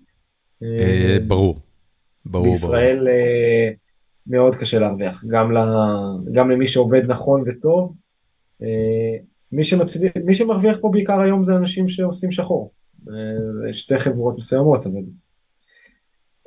אה, 0.62 1.16
ברור, 1.28 1.58
ברור, 2.26 2.52
בישראל 2.52 3.08
אה, 3.08 3.70
מאוד 4.26 4.56
קשה 4.56 4.78
להרוויח, 4.78 5.24
גם 6.32 6.50
למי 6.50 6.66
שעובד 6.66 7.02
נכון 7.06 7.44
וטוב. 7.46 7.94
אה, 8.62 9.16
מי 10.24 10.34
שמרוויח 10.34 10.76
פה 10.80 10.88
בעיקר 10.92 11.20
היום 11.20 11.44
זה 11.44 11.56
אנשים 11.56 11.88
שעושים 11.88 12.32
שחור. 12.32 12.72
זה 13.04 13.72
שתי 13.72 13.98
חברות 13.98 14.36
מסוימות, 14.36 14.86
אבל 14.86 15.00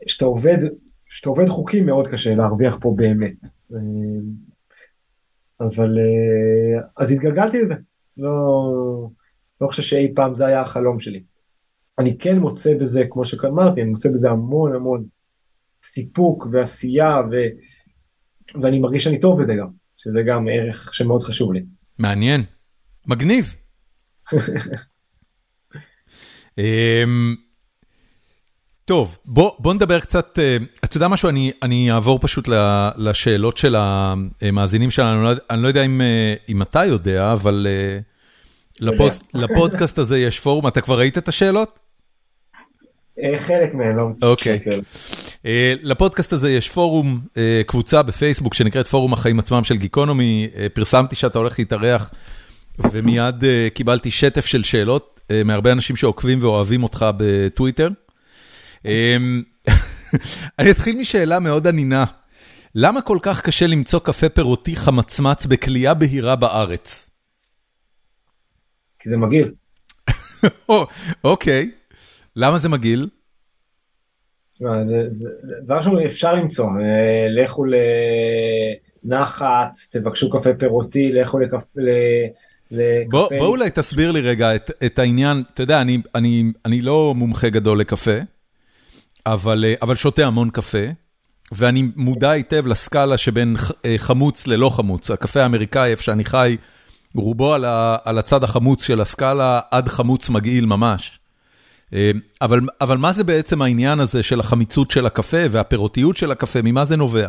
כשאתה 0.06 0.26
עובד, 0.26 0.58
כשאתה 1.06 1.30
עובד 1.30 1.47
חוקי 1.47 1.82
מאוד 1.82 2.08
קשה 2.08 2.36
להרוויח 2.36 2.78
פה 2.82 2.93
באמת. 2.95 3.36
אבל 5.60 5.97
אז 6.97 7.12
התגלגלתי 7.12 7.62
לזה. 7.62 7.74
לא, 8.18 9.10
לא 9.62 9.68
חושב 9.68 9.82
שאי 9.82 10.14
פעם 10.16 10.34
זה 10.34 10.45
היה 10.45 10.62
החלום 10.62 10.99
שלי. 10.99 11.23
אני 11.99 12.18
כן 12.18 12.38
מוצא 12.38 12.73
בזה, 12.73 13.03
כמו 13.10 13.26
שאמרתי, 13.26 13.82
אני 13.82 13.90
מוצא 13.90 14.10
בזה 14.10 14.30
המון 14.30 14.76
המון 14.76 15.06
סיפוק 15.86 16.48
ועשייה, 16.52 17.22
ו... 17.32 17.36
ואני 18.61 18.80
מרגיש 18.80 19.03
שאני 19.03 19.19
טוב 19.19 19.44
בזה 19.44 19.53
גם, 19.56 19.68
שזה 19.98 20.19
גם 20.27 20.48
ערך 20.52 20.94
שמאוד 20.94 21.23
חשוב 21.23 21.53
לי. 21.53 21.64
מעניין, 21.99 22.41
מגניב. 23.07 23.56
אמ, 26.57 27.36
טוב, 28.85 29.18
בוא, 29.26 29.51
בוא 29.60 29.73
נדבר 29.73 29.99
קצת, 29.99 30.39
אה, 30.39 30.57
אתה 30.84 30.97
יודע 30.97 31.07
משהו, 31.07 31.30
אני, 31.30 31.51
אני 31.61 31.91
אעבור 31.91 32.19
פשוט 32.19 32.49
לשאלות 32.97 33.57
של 33.57 33.76
המאזינים 33.77 34.91
שלנו, 34.91 35.31
אני 35.49 35.64
לא 35.64 35.68
יודע 35.68 35.84
אם, 35.84 36.01
אה, 36.01 36.34
אם 36.49 36.61
אתה 36.61 36.85
יודע, 36.85 37.34
אבל 37.34 37.68
אה, 37.69 37.99
לפוד, 38.80 39.11
לפודקאסט 39.34 39.97
הזה 39.97 40.19
יש 40.19 40.39
פורום, 40.39 40.68
אתה 40.68 40.81
כבר 40.81 40.99
ראית 40.99 41.18
את 41.18 41.27
השאלות? 41.27 41.80
חלק 43.38 43.73
מהם, 43.73 43.97
לא 43.97 44.10
מצטער. 44.10 44.30
אוקיי. 44.30 44.60
לפודקאסט 45.84 46.34
הזה 46.34 46.51
יש 46.51 46.69
פורום, 46.69 47.22
קבוצה 47.68 48.03
בפייסבוק 48.03 48.53
שנקראת 48.53 48.88
פורום 48.88 49.14
החיים 49.14 49.39
עצמם 49.39 49.64
של 49.64 49.77
גיקונומי, 49.77 50.47
פרסמתי 50.73 51.15
שאתה 51.15 51.39
הולך 51.39 51.60
להתארח, 51.60 52.11
ומיד 52.91 53.43
קיבלתי 53.73 54.11
שטף 54.11 54.45
של 54.45 54.64
שאלות 54.64 55.22
מהרבה 55.45 55.72
אנשים 55.72 55.95
שעוקבים 55.95 56.39
ואוהבים 56.41 56.84
אותך 56.84 57.05
בטוויטר. 57.18 57.89
אמ, 58.85 59.43
אני 60.60 60.72
אתחיל 60.72 60.99
משאלה 60.99 61.39
מאוד 61.39 61.68
ענינה. 61.68 62.05
למה 62.76 63.01
כל 63.01 63.18
כך 63.22 63.41
קשה 63.41 63.68
למצוא 63.68 63.99
קפה 63.99 64.30
פירותי 64.30 64.76
חמצמץ 64.76 65.45
בקלייה 65.45 65.93
בהירה 65.93 66.35
בארץ? 66.35 67.10
כי 68.99 69.10
זה 69.10 69.18
מגעיל. 69.18 69.53
אוקיי, 71.23 71.72
למה 72.35 72.57
זה 72.57 72.69
מגעיל? 72.69 73.10
דבר 75.65 75.77
ראשון 75.77 75.99
אפשר 75.99 76.34
למצוא, 76.34 76.65
אה, 76.65 77.27
לכו 77.30 77.65
לנחת, 79.05 79.77
תבקשו 79.89 80.30
קפה 80.30 80.49
פירותי, 80.60 81.11
לכו 81.11 81.39
לקפה... 81.39 81.81
בוא, 83.10 83.27
אולי 83.39 83.69
תסביר 83.69 84.11
לי 84.11 84.22
רגע 84.22 84.55
את, 84.55 84.99
העניין, 84.99 85.43
אתה 85.53 85.64
יודע, 85.64 85.81
אני 86.65 86.81
לא 86.81 87.14
מומחה 87.15 87.49
גדול 87.49 87.80
לקפה, 87.80 88.18
אבל 89.26 89.95
שותה 89.95 90.26
המון 90.26 90.50
קפה, 90.50 90.86
ואני 91.52 91.84
מודע 91.95 92.30
היטב 92.30 92.68
לסקאלה 92.68 93.18
שבין 93.18 93.56
חמוץ 93.98 94.48
ללא 94.48 94.70
חמוץ. 94.70 95.12
הקפה 95.12 95.41
האמריקאי, 95.41 95.91
איפה 95.91 96.04
שאני 96.04 96.26
חי, 96.26 96.58
רובו 97.16 97.54
על 98.04 98.18
הצד 98.18 98.44
החמוץ 98.44 98.84
של 98.84 99.02
הסקאלה, 99.02 99.60
עד 99.72 99.88
חמוץ 99.88 100.30
מגעיל 100.30 100.66
ממש. 100.66 101.20
אבל 102.82 102.98
מה 102.98 103.14
זה 103.14 103.24
בעצם 103.24 103.62
העניין 103.62 104.00
הזה 104.00 104.24
של 104.24 104.40
החמיצות 104.40 104.91
של 104.91 105.06
הקפה 105.06 105.38
והפירותיות 105.50 106.18
של 106.18 106.32
הקפה, 106.32 106.60
ממה 106.64 106.86
זה 106.86 106.95
נובע? 106.95 107.28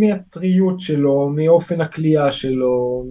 מהטריות 0.00 0.80
שלו, 0.80 1.32
מאופן 1.36 1.80
הכלייה 1.80 2.32
שלו, 2.32 3.04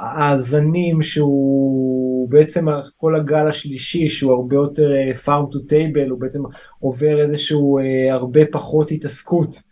מהזנים 0.00 1.02
שהוא 1.02 2.30
בעצם 2.30 2.66
כל 2.96 3.16
הגל 3.16 3.48
השלישי 3.48 4.08
שהוא 4.08 4.32
הרבה 4.32 4.56
יותר 4.56 4.90
farm 5.24 5.54
to 5.54 5.58
table, 5.70 6.10
הוא 6.10 6.20
בעצם 6.20 6.42
עובר 6.78 7.20
איזשהו 7.20 7.78
הרבה 8.10 8.40
פחות 8.52 8.90
התעסקות 8.90 9.62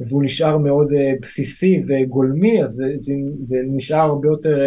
והוא 0.00 0.24
נשאר 0.24 0.58
מאוד 0.58 0.92
בסיסי 1.22 1.82
וגולמי, 1.88 2.64
אז 2.64 2.74
זה, 2.74 2.84
זה, 3.00 3.12
זה 3.44 3.56
נשאר 3.66 3.98
הרבה 3.98 4.28
יותר, 4.28 4.58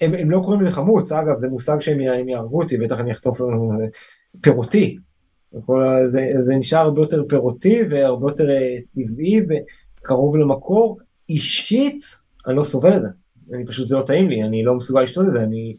הם, 0.00 0.14
הם 0.14 0.30
לא 0.30 0.40
קוראים 0.44 0.60
לזה 0.60 0.70
חמוץ, 0.70 1.12
אגב 1.12 1.40
זה 1.40 1.48
מושג 1.48 1.80
שהם 1.80 2.28
יהרגו 2.28 2.62
אותי, 2.62 2.76
בטח 2.76 2.96
אני 2.98 3.12
אכתוב 3.12 3.38
פירותי. 4.40 4.96
זה, 6.06 6.28
זה 6.40 6.54
נשאר 6.54 6.78
הרבה 6.78 7.00
יותר 7.00 7.24
פירותי 7.28 7.82
והרבה 7.90 8.30
יותר 8.30 8.48
טבעי 8.94 9.40
וקרוב 9.48 10.36
למקור. 10.36 10.98
אישית, 11.28 12.02
אני 12.46 12.56
לא 12.56 12.62
סובל 12.62 12.96
את 12.96 13.02
זה. 13.02 13.08
אני 13.54 13.66
פשוט, 13.66 13.86
זה 13.86 13.96
לא 13.96 14.02
טעים 14.02 14.28
לי, 14.28 14.42
אני 14.42 14.64
לא 14.64 14.74
מסוגל 14.74 15.00
לשתות 15.00 15.26
את 15.28 15.32
זה, 15.32 15.42
אני 15.42 15.74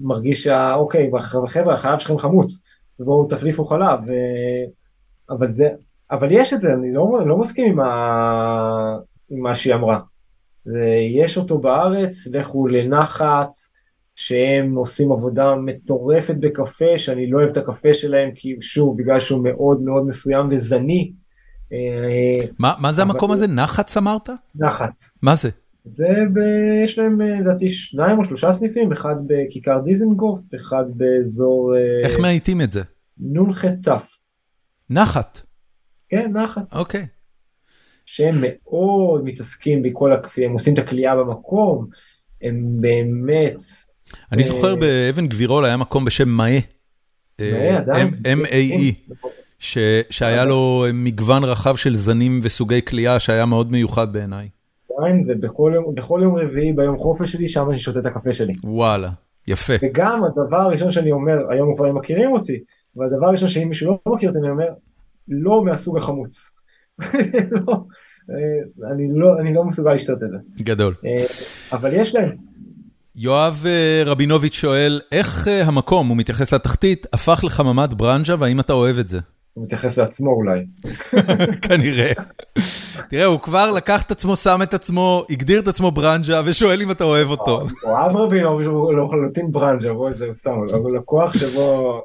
מרגיש 0.00 0.44
שאוקיי, 0.44 1.10
חבר'ה, 1.46 1.74
החלב 1.74 1.98
שלכם 1.98 2.18
חמוץ, 2.18 2.60
בואו 3.00 3.26
תחליפו 3.28 3.64
חלב. 3.64 4.00
ו... 4.06 4.12
אבל 5.30 5.50
זה, 5.50 5.68
אבל 6.10 6.28
יש 6.30 6.52
את 6.52 6.60
זה, 6.60 6.72
אני 6.72 6.92
לא, 6.92 7.20
לא 7.26 7.36
מסכים 7.36 7.72
עם, 7.72 7.80
ה... 7.80 8.98
עם 9.30 9.40
מה 9.40 9.54
שהיא 9.54 9.74
אמרה. 9.74 10.00
יש 11.16 11.36
אותו 11.36 11.58
בארץ, 11.58 12.26
לכו 12.26 12.66
לנחת, 12.66 13.48
שהם 14.16 14.74
עושים 14.74 15.12
עבודה 15.12 15.54
מטורפת 15.54 16.34
בקפה, 16.40 16.98
שאני 16.98 17.30
לא 17.30 17.38
אוהב 17.38 17.50
את 17.50 17.56
הקפה 17.56 17.94
שלהם, 17.94 18.30
כי 18.34 18.56
שוב, 18.60 18.98
בגלל 18.98 19.20
שהוא 19.20 19.44
מאוד 19.44 19.82
מאוד 19.82 20.06
מסוים 20.06 20.48
וזני. 20.50 21.12
מה, 22.58 22.74
מה 22.78 22.92
זה 22.92 23.02
המקום 23.02 23.32
הזה? 23.32 23.46
נחץ 23.46 23.96
אמרת? 23.96 24.30
נחץ. 24.54 25.10
מה 25.22 25.34
זה? 25.34 25.50
זה, 25.86 26.08
ב... 26.32 26.38
יש 26.84 26.98
להם 26.98 27.20
לדעתי 27.20 27.70
שניים 27.70 28.18
או 28.18 28.24
שלושה 28.24 28.52
סניפים, 28.52 28.92
אחד 28.92 29.14
בכיכר 29.26 29.80
דיזנגוף, 29.84 30.40
אחד 30.54 30.84
באזור... 30.88 31.74
איך 32.04 32.18
מאייתים 32.18 32.60
את 32.60 32.72
זה? 32.72 32.82
נ"ח 33.18 33.64
ת'. 33.64 33.88
נחת. 34.90 35.40
כן, 36.08 36.32
נחת. 36.32 36.72
אוקיי. 36.72 37.06
שהם 38.06 38.34
מאוד 38.42 39.24
מתעסקים 39.24 39.82
בכל 39.82 40.12
הקפיאה, 40.12 40.46
הם 40.46 40.52
עושים 40.52 40.74
את 40.74 40.78
הכלייה 40.78 41.16
במקום, 41.16 41.86
הם 42.42 42.80
באמת... 42.80 43.56
אני 44.32 44.44
זוכר 44.44 44.76
באבן 44.76 45.26
גבירול 45.26 45.64
היה 45.64 45.76
מקום 45.76 46.04
בשם 46.04 46.28
מאי. 46.28 46.60
מאי, 47.40 47.70
עדיין. 47.70 48.08
M-A-E. 48.08 49.12
שהיה 50.10 50.44
לו 50.44 50.86
מגוון 50.94 51.44
רחב 51.44 51.76
של 51.76 51.96
זנים 51.96 52.40
וסוגי 52.42 52.82
כלייה 52.82 53.20
שהיה 53.20 53.46
מאוד 53.46 53.72
מיוחד 53.72 54.12
בעיניי. 54.12 54.48
עדיין, 54.98 55.24
ובכל 55.28 56.20
יום 56.22 56.36
רביעי 56.36 56.72
ביום 56.72 56.98
חופש 56.98 57.32
שלי, 57.32 57.48
שם 57.48 57.70
אני 57.70 57.78
שותה 57.78 57.98
את 57.98 58.06
הקפה 58.06 58.32
שלי. 58.32 58.52
וואלה, 58.64 59.10
יפה. 59.48 59.74
וגם 59.82 60.24
הדבר 60.24 60.56
הראשון 60.56 60.90
שאני 60.90 61.12
אומר, 61.12 61.38
היום 61.50 61.76
כבר 61.76 61.86
הם 61.86 61.98
מכירים 61.98 62.32
אותי, 62.32 62.60
והדבר 62.96 63.26
הראשון 63.26 63.48
שאם 63.48 63.68
מישהו 63.68 63.86
לא 64.06 64.14
מכיר 64.14 64.28
אותי, 64.28 64.38
אני 64.38 64.50
אומר, 64.50 64.68
לא 65.28 65.64
מהסוג 65.64 65.96
החמוץ. 65.96 66.50
לא, 67.66 67.76
אני 68.92 69.08
לא, 69.14 69.40
אני 69.40 69.54
לא 69.54 69.64
מסוגל 69.64 69.92
לשתות 69.92 70.22
את 70.22 70.30
זה. 70.30 70.36
גדול. 70.64 70.94
אבל 71.72 71.92
יש 71.94 72.14
להם. 72.14 72.36
יואב 73.16 73.66
רבינוביץ' 74.06 74.54
שואל, 74.54 75.00
איך 75.12 75.48
המקום, 75.64 76.08
הוא 76.08 76.16
מתייחס 76.16 76.52
לתחתית, 76.52 77.06
הפך 77.12 77.44
לחממת 77.44 77.94
ברנז'ה 77.94 78.34
והאם 78.38 78.60
אתה 78.60 78.72
אוהב 78.72 78.98
את 78.98 79.08
זה? 79.08 79.20
הוא 79.56 79.64
מתייחס 79.64 79.98
לעצמו 79.98 80.30
אולי. 80.30 80.60
כנראה. 81.68 82.12
תראה, 83.08 83.24
הוא 83.24 83.40
כבר 83.40 83.72
לקח 83.72 84.02
את 84.02 84.10
עצמו, 84.10 84.36
שם 84.36 84.58
את 84.62 84.74
עצמו, 84.74 85.24
הגדיר 85.30 85.60
את 85.60 85.68
עצמו 85.68 85.90
ברנז'ה 85.90 86.42
ושואל 86.44 86.82
אם 86.82 86.90
אתה 86.90 87.04
אוהב 87.04 87.30
אותו. 87.30 87.60
יואב 87.84 88.16
רבינוביץ' 88.16 88.66
הוא 88.66 88.94
לחלוטין 88.94 89.52
ברנז'ה, 89.52 89.92
בואי 89.92 90.14
זה 90.14 90.34
סתם, 90.34 90.52
אבל 90.74 90.96
לקוח 90.96 91.32
שבו... 91.38 92.00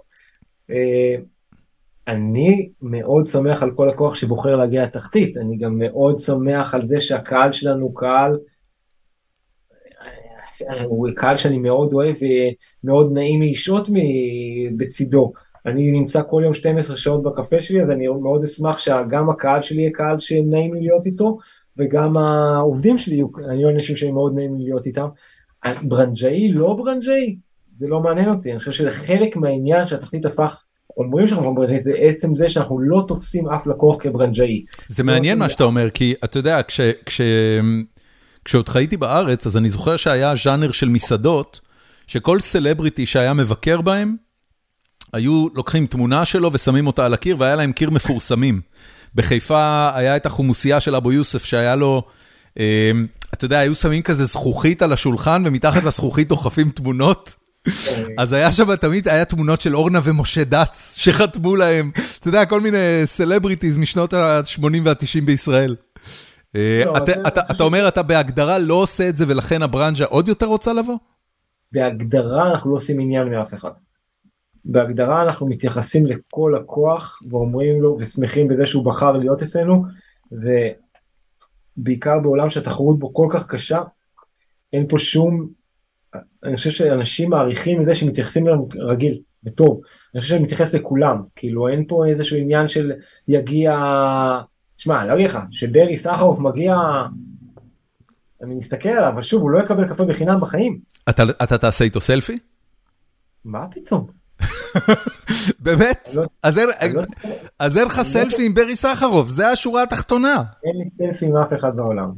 אני 2.07 2.69
מאוד 2.81 3.25
שמח 3.25 3.63
על 3.63 3.71
כל 3.71 3.89
לקוח 3.93 4.15
שבוחר 4.15 4.55
להגיע 4.55 4.83
לתחתית, 4.83 5.37
אני 5.37 5.57
גם 5.57 5.77
מאוד 5.77 6.19
שמח 6.19 6.73
על 6.73 6.87
זה 6.87 6.99
שהקהל 6.99 7.51
שלנו 7.51 7.85
הוא 7.85 7.95
קהל, 7.95 8.37
הוא 10.85 11.07
קהל 11.15 11.37
שאני 11.37 11.57
מאוד 11.57 11.93
אוהב 11.93 12.15
ומאוד 12.83 13.13
נעים 13.13 13.41
לשהות 13.41 13.87
בצידו. 14.77 15.33
אני 15.65 15.91
נמצא 15.91 16.21
כל 16.29 16.41
יום 16.45 16.53
12 16.53 16.95
שעות 16.95 17.23
בקפה 17.23 17.61
שלי, 17.61 17.83
אז 17.83 17.89
אני 17.89 18.07
מאוד 18.07 18.43
אשמח 18.43 18.77
שגם 18.77 19.29
הקהל 19.29 19.61
שלי 19.61 19.81
יהיה 19.81 19.91
קהל 19.93 20.19
שנעים 20.19 20.73
לי 20.73 20.79
להיות 20.79 21.05
איתו, 21.05 21.37
וגם 21.77 22.17
העובדים 22.17 22.97
שלי 22.97 23.15
יהיו 23.15 23.69
אנשים 23.69 23.95
שהם 23.95 24.13
מאוד 24.13 24.35
נעים 24.35 24.57
לי 24.57 24.63
להיות 24.63 24.85
איתם. 24.85 25.07
ברנז'אי, 25.81 26.51
לא 26.53 26.73
ברנז'אי, 26.73 27.35
זה 27.79 27.87
לא 27.87 27.99
מעניין 27.99 28.29
אותי, 28.29 28.51
אני 28.51 28.59
חושב 28.59 28.71
שזה 28.71 28.91
חלק 28.91 29.35
מהעניין 29.35 29.85
שהתחתית 29.85 30.25
הפך 30.25 30.63
אומרים 30.97 31.27
שאנחנו 31.27 31.55
ברנז'אי, 31.55 31.81
זה 31.81 31.91
עצם 31.97 32.35
זה 32.35 32.49
שאנחנו 32.49 32.79
לא 32.79 33.05
תופסים 33.07 33.49
אף 33.49 33.67
לקוח 33.67 33.95
כברנז'אי. 33.99 34.65
זה 34.87 35.03
מעניין 35.03 35.39
מה 35.39 35.49
שאתה 35.49 35.63
אומר, 35.63 35.89
כי 35.89 36.13
אתה 36.23 36.39
יודע, 36.39 36.61
כשעוד 38.45 38.69
חייתי 38.69 38.97
בארץ, 38.97 39.47
אז 39.47 39.57
אני 39.57 39.69
זוכר 39.69 39.97
שהיה 39.97 40.33
ז'אנר 40.43 40.71
של 40.71 40.89
מסעדות, 40.89 41.61
שכל 42.07 42.39
סלבריטי 42.39 43.05
שהיה 43.05 43.33
מבקר 43.33 43.81
בהם, 43.81 44.15
היו 45.13 45.47
לוקחים 45.53 45.85
תמונה 45.85 46.25
שלו 46.25 46.53
ושמים 46.53 46.87
אותה 46.87 47.05
על 47.05 47.13
הקיר, 47.13 47.35
והיה 47.39 47.55
להם 47.55 47.71
קיר 47.71 47.89
מפורסמים. 47.89 48.61
בחיפה 49.15 49.91
היה 49.95 50.15
את 50.15 50.25
החומוסייה 50.25 50.79
של 50.79 50.95
אבו 50.95 51.11
יוסף, 51.11 51.45
שהיה 51.45 51.75
לו, 51.75 52.03
אתה 53.33 53.45
יודע, 53.45 53.59
היו 53.59 53.75
שמים 53.75 54.01
כזה 54.01 54.25
זכוכית 54.25 54.81
על 54.81 54.93
השולחן, 54.93 55.43
ומתחת 55.45 55.83
לזכוכית 55.83 56.27
דוחפים 56.27 56.69
תמונות. 56.69 57.35
אז 58.17 58.33
היה 58.33 58.51
שם 58.51 58.75
תמיד, 58.75 59.07
היה 59.07 59.25
תמונות 59.25 59.61
של 59.61 59.75
אורנה 59.75 59.99
ומשה 60.03 60.43
דץ, 60.43 60.93
שחתמו 60.97 61.55
להם, 61.55 61.91
אתה 62.19 62.27
יודע, 62.27 62.45
כל 62.45 62.61
מיני 62.61 63.01
celebrities 63.05 63.77
משנות 63.77 64.13
ה-80 64.13 64.63
וה-90 64.83 65.25
בישראל. 65.25 65.75
אתה 67.51 67.63
אומר, 67.63 67.87
אתה 67.87 68.03
בהגדרה 68.03 68.59
לא 68.59 68.73
עושה 68.73 69.09
את 69.09 69.15
זה, 69.15 69.25
ולכן 69.27 69.61
הברנז'ה 69.61 70.05
עוד 70.05 70.27
יותר 70.27 70.45
רוצה 70.45 70.73
לבוא? 70.73 70.97
בהגדרה 71.71 72.51
אנחנו 72.51 72.71
לא 72.71 72.75
עושים 72.75 72.99
עניין 72.99 73.29
מאף 73.29 73.53
אחד. 73.53 73.69
בהגדרה 74.65 75.21
אנחנו 75.21 75.47
מתייחסים 75.47 76.05
לכל 76.05 76.53
לקוח 76.55 77.21
ואומרים 77.29 77.81
לו 77.81 77.97
ושמחים 77.99 78.47
בזה 78.47 78.65
שהוא 78.65 78.85
בחר 78.85 79.11
להיות 79.11 79.43
אצלנו 79.43 79.83
ובעיקר 81.77 82.19
בעולם 82.19 82.49
שהתחרות 82.49 82.99
בו 82.99 83.13
כל 83.13 83.27
כך 83.31 83.47
קשה 83.47 83.81
אין 84.73 84.87
פה 84.87 84.99
שום 84.99 85.47
אני 86.43 86.55
חושב 86.55 86.71
שאנשים 86.71 87.29
מעריכים 87.29 87.81
את 87.81 87.85
זה 87.85 87.95
שמתייחסים 87.95 88.47
אלינו 88.47 88.69
רגיל 88.75 89.21
וטוב 89.43 89.81
אני 90.13 90.21
חושב 90.21 90.33
שאני 90.33 90.43
מתייחס 90.43 90.73
לכולם 90.73 91.21
כאילו 91.35 91.67
אין 91.67 91.85
פה 91.87 92.05
איזשהו 92.05 92.37
עניין 92.37 92.67
של 92.67 92.91
יגיע 93.27 93.79
שמע 94.77 95.05
לא 95.05 95.13
אגיד 95.13 95.25
לך 95.25 95.37
שברי 95.51 95.97
סחרוף 95.97 96.39
מגיע 96.39 96.75
אני 98.43 98.55
מסתכל 98.55 98.89
עליו 98.89 99.09
אבל 99.09 99.21
שוב 99.21 99.41
הוא 99.41 99.51
לא 99.51 99.59
יקבל 99.59 99.89
קפה 99.89 100.05
בחינם 100.05 100.39
בחיים. 100.39 100.79
אתה, 101.09 101.23
אתה 101.43 101.57
תעשה 101.57 101.85
איתו 101.85 102.01
סלפי? 102.01 102.39
מה 103.45 103.67
פתאום? 103.71 104.20
באמת? 105.65 106.09
אז 107.59 107.77
אין 107.77 107.85
לך 107.85 108.01
סלפי 108.01 108.45
עם 108.45 108.53
ברי 108.53 108.75
סחרוף, 108.75 109.27
זה 109.27 109.47
השורה 109.47 109.83
התחתונה. 109.83 110.43
אין 110.63 110.73
לי 110.77 110.89
סלפי 110.97 111.25
עם 111.25 111.37
אף 111.37 111.53
אחד 111.59 111.75
בעולם, 111.75 112.09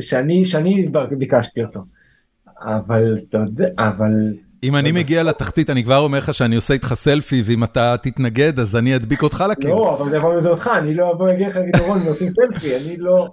שאני 0.00 0.88
ביקשתי 1.18 1.62
אותו. 1.62 1.80
אבל 2.60 3.16
אתה 3.28 3.38
יודע, 3.38 3.68
אבל... 3.78 4.12
אם 4.62 4.76
אני 4.76 4.92
מגיע 4.92 5.22
לתחתית, 5.22 5.70
אני 5.70 5.84
כבר 5.84 5.98
אומר 5.98 6.18
לך 6.18 6.34
שאני 6.34 6.56
עושה 6.56 6.74
איתך 6.74 6.94
סלפי, 6.94 7.42
ואם 7.44 7.64
אתה 7.64 7.96
תתנגד, 8.02 8.58
אז 8.58 8.76
אני 8.76 8.96
אדביק 8.96 9.22
אותך 9.22 9.44
לקיר. 9.50 9.74
לא, 9.74 9.98
אבל 10.00 10.10
זה 10.10 10.16
יכול 10.16 10.30
להיות 10.30 10.46
אותך, 10.46 10.70
אני 10.78 10.94
לא 10.94 11.12
אבוא 11.12 11.28
להגיע 11.28 11.48
לך 11.48 11.58
גדרון 11.72 11.98
ועושים 11.98 12.28
סלפי, 12.32 12.76
אני 12.76 12.96
לא... 12.96 13.28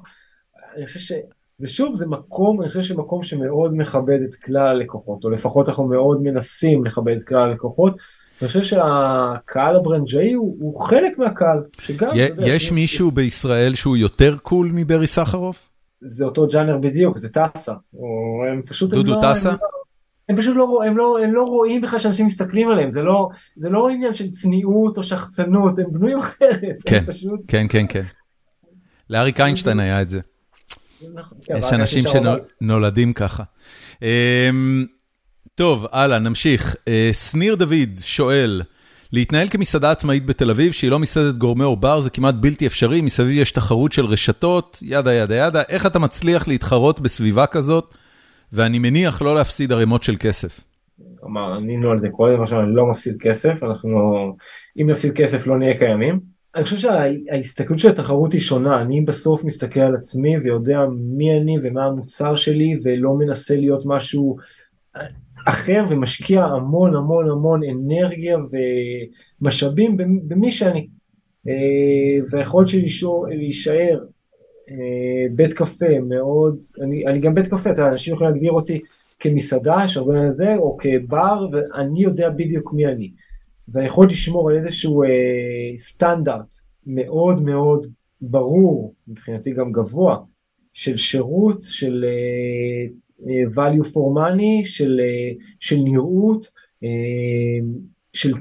אני 0.78 0.86
חושב 0.86 1.00
ש... 1.00 1.12
ושוב 1.60 1.94
זה 1.94 2.08
מקום, 2.08 2.62
אני 2.62 2.70
חושב 2.70 2.82
שמקום 2.82 3.24
שמאוד 3.24 3.78
מכבד 3.78 4.20
את 4.30 4.36
כלל 4.36 4.68
הלקוחות, 4.68 5.24
או 5.24 5.30
לפחות 5.30 5.70
אנחנו 5.70 5.88
מאוד 5.88 6.22
מנסים 6.22 6.86
לכבד 6.86 7.16
את 7.18 7.24
כלל 7.24 7.50
הלקוחות. 7.50 7.98
אני 8.42 8.48
חושב 8.48 8.64
שהקהל 8.64 9.76
הברנג'אי 9.76 10.34
הוא, 10.34 10.58
הוא 10.60 10.82
חלק 10.82 11.18
מהקהל. 11.18 11.64
שגם, 11.82 12.12
יש 12.46 12.72
מישהו 12.72 13.12
בישראל 13.12 13.76
שהוא 13.76 13.98
יותר 13.98 14.36
קול 14.38 14.72
מברי 14.74 15.08
סחרוף? 15.08 15.70
זה 16.02 16.26
אותו 16.26 16.48
ג'אנר 16.48 16.78
בדיוק, 16.78 17.18
זה 17.18 17.30
טסה. 17.30 17.74
הם 18.52 18.62
פשוט... 18.66 18.90
דודו 18.90 19.22
טסה? 19.22 19.54
הם 20.30 20.38
פשוט 20.38 20.56
לא, 20.56 20.80
הם 20.86 20.98
לא, 20.98 21.18
הם 21.24 21.34
לא 21.34 21.44
רואים 21.44 21.82
בכלל 21.82 22.00
שאנשים 22.00 22.26
מסתכלים 22.26 22.70
עליהם, 22.70 22.92
זה 22.92 23.02
לא, 23.02 23.30
זה 23.56 23.70
לא 23.70 23.90
עניין 23.90 24.14
של 24.14 24.32
צניעות 24.32 24.98
או 24.98 25.04
שחצנות, 25.04 25.80
הם 25.80 25.86
בנויים 25.92 26.20
אחרת. 26.20 26.78
כן, 26.86 27.06
פשוט... 27.06 27.40
כן, 27.48 27.66
כן, 27.70 27.86
כן. 27.90 28.04
לאריק 29.10 29.40
איינשטיין 29.40 29.80
היה 29.80 30.02
את 30.02 30.10
זה. 30.10 30.20
כן, 31.42 31.56
יש 31.58 31.74
אנשים 31.74 32.04
שנולדים 32.08 33.14
ככה. 33.14 33.44
אמ, 34.02 34.86
טוב, 35.56 35.86
הלאה, 35.92 36.20
נמשיך. 36.20 36.76
אה, 36.88 37.10
שניר 37.14 37.56
דוד 37.56 37.90
שואל, 38.02 38.62
להתנהל 39.14 39.48
כמסעדה 39.50 39.92
עצמאית 39.92 40.26
בתל 40.26 40.50
אביב, 40.50 40.72
שהיא 40.72 40.92
לא 40.92 41.00
מסעדת 41.00 41.36
גורמה 41.36 41.66
או 41.66 41.76
בר, 41.76 42.02
זה 42.02 42.10
כמעט 42.10 42.36
בלתי 42.36 42.68
אפשרי, 42.68 43.02
מסביב 43.02 43.30
יש 43.30 43.52
תחרות 43.52 43.92
של 43.92 44.06
רשתות, 44.06 44.80
ידה 44.82 45.14
ידה 45.14 45.36
ידה, 45.36 45.62
איך 45.70 45.86
אתה 45.86 46.00
מצליח 46.00 46.48
להתחרות 46.48 47.00
בסביבה 47.00 47.48
כזאת, 47.48 47.96
ואני 48.54 48.80
מניח 48.80 49.22
לא 49.22 49.36
להפסיד 49.36 49.72
ערימות 49.72 50.04
של 50.04 50.16
כסף. 50.20 50.60
כלומר, 51.20 51.54
ענינו 51.54 51.92
על 51.92 52.00
זה 52.00 52.10
קודם, 52.10 52.44
עכשיו 52.44 52.62
אני 52.62 52.76
לא 52.76 52.86
מפסיד 52.86 53.16
כסף, 53.20 53.64
אנחנו, 53.64 54.00
אם 54.82 54.90
נפסיד 54.90 55.14
כסף 55.16 55.48
לא 55.48 55.58
נהיה 55.58 55.78
קיימים. 55.78 56.35
אני 56.56 56.64
חושב 56.64 56.78
שההסתכלות 56.78 57.80
של 57.80 57.90
התחרות 57.90 58.34
היא 58.34 58.42
שונה, 58.42 58.82
אני 58.82 59.02
בסוף 59.02 59.44
מסתכל 59.44 59.80
על 59.80 59.96
עצמי 59.96 60.38
ויודע 60.38 60.86
מי 60.92 61.38
אני 61.38 61.58
ומה 61.64 61.86
המוצר 61.86 62.36
שלי 62.36 62.80
ולא 62.84 63.14
מנסה 63.14 63.56
להיות 63.56 63.84
משהו 63.86 64.38
אחר 65.48 65.86
ומשקיע 65.90 66.44
המון 66.44 66.96
המון 66.96 67.30
המון 67.30 67.62
אנרגיה 67.64 68.38
ומשאבים 69.42 69.98
במי 69.98 70.52
שאני. 70.52 70.88
אה, 71.48 71.54
והיכולת 72.32 72.68
שלי 72.68 72.88
להישאר 73.30 74.00
אה, 74.70 74.76
בית 75.32 75.54
קפה 75.54 76.00
מאוד, 76.00 76.60
אני, 76.82 77.08
אני 77.08 77.20
גם 77.20 77.36
בית 77.36 77.48
קפה, 77.48 77.70
אנשים 77.70 78.14
יכולים 78.14 78.34
להגדיר 78.34 78.52
אותי 78.52 78.82
כמסעדה, 79.20 79.78
יש 79.86 79.98
הרבה 79.98 80.34
זה, 80.34 80.56
או 80.56 80.78
כבר, 80.78 81.48
ואני 81.52 82.04
יודע 82.04 82.30
בדיוק 82.30 82.74
מי 82.74 82.86
אני. 82.88 83.12
והיכולת 83.68 84.12
לשמור 84.12 84.50
על 84.50 84.56
איזשהו 84.58 85.04
אה, 85.04 85.10
סטנדרט 85.78 86.58
מאוד 86.86 87.42
מאוד 87.42 87.88
ברור, 88.22 88.94
מבחינתי 89.08 89.54
גם 89.54 89.72
גבוה, 89.72 90.18
של 90.74 90.98
שירות, 90.98 91.58
של 91.62 92.06
אה, 92.08 92.88
אה, 93.30 93.44
value 93.54 93.86
for 93.86 94.18
money, 94.18 94.66
של, 94.66 95.00
אה, 95.04 95.32
של 95.60 95.76
נראות, 95.76 96.52
אה, 96.84 96.90
של, 98.14 98.32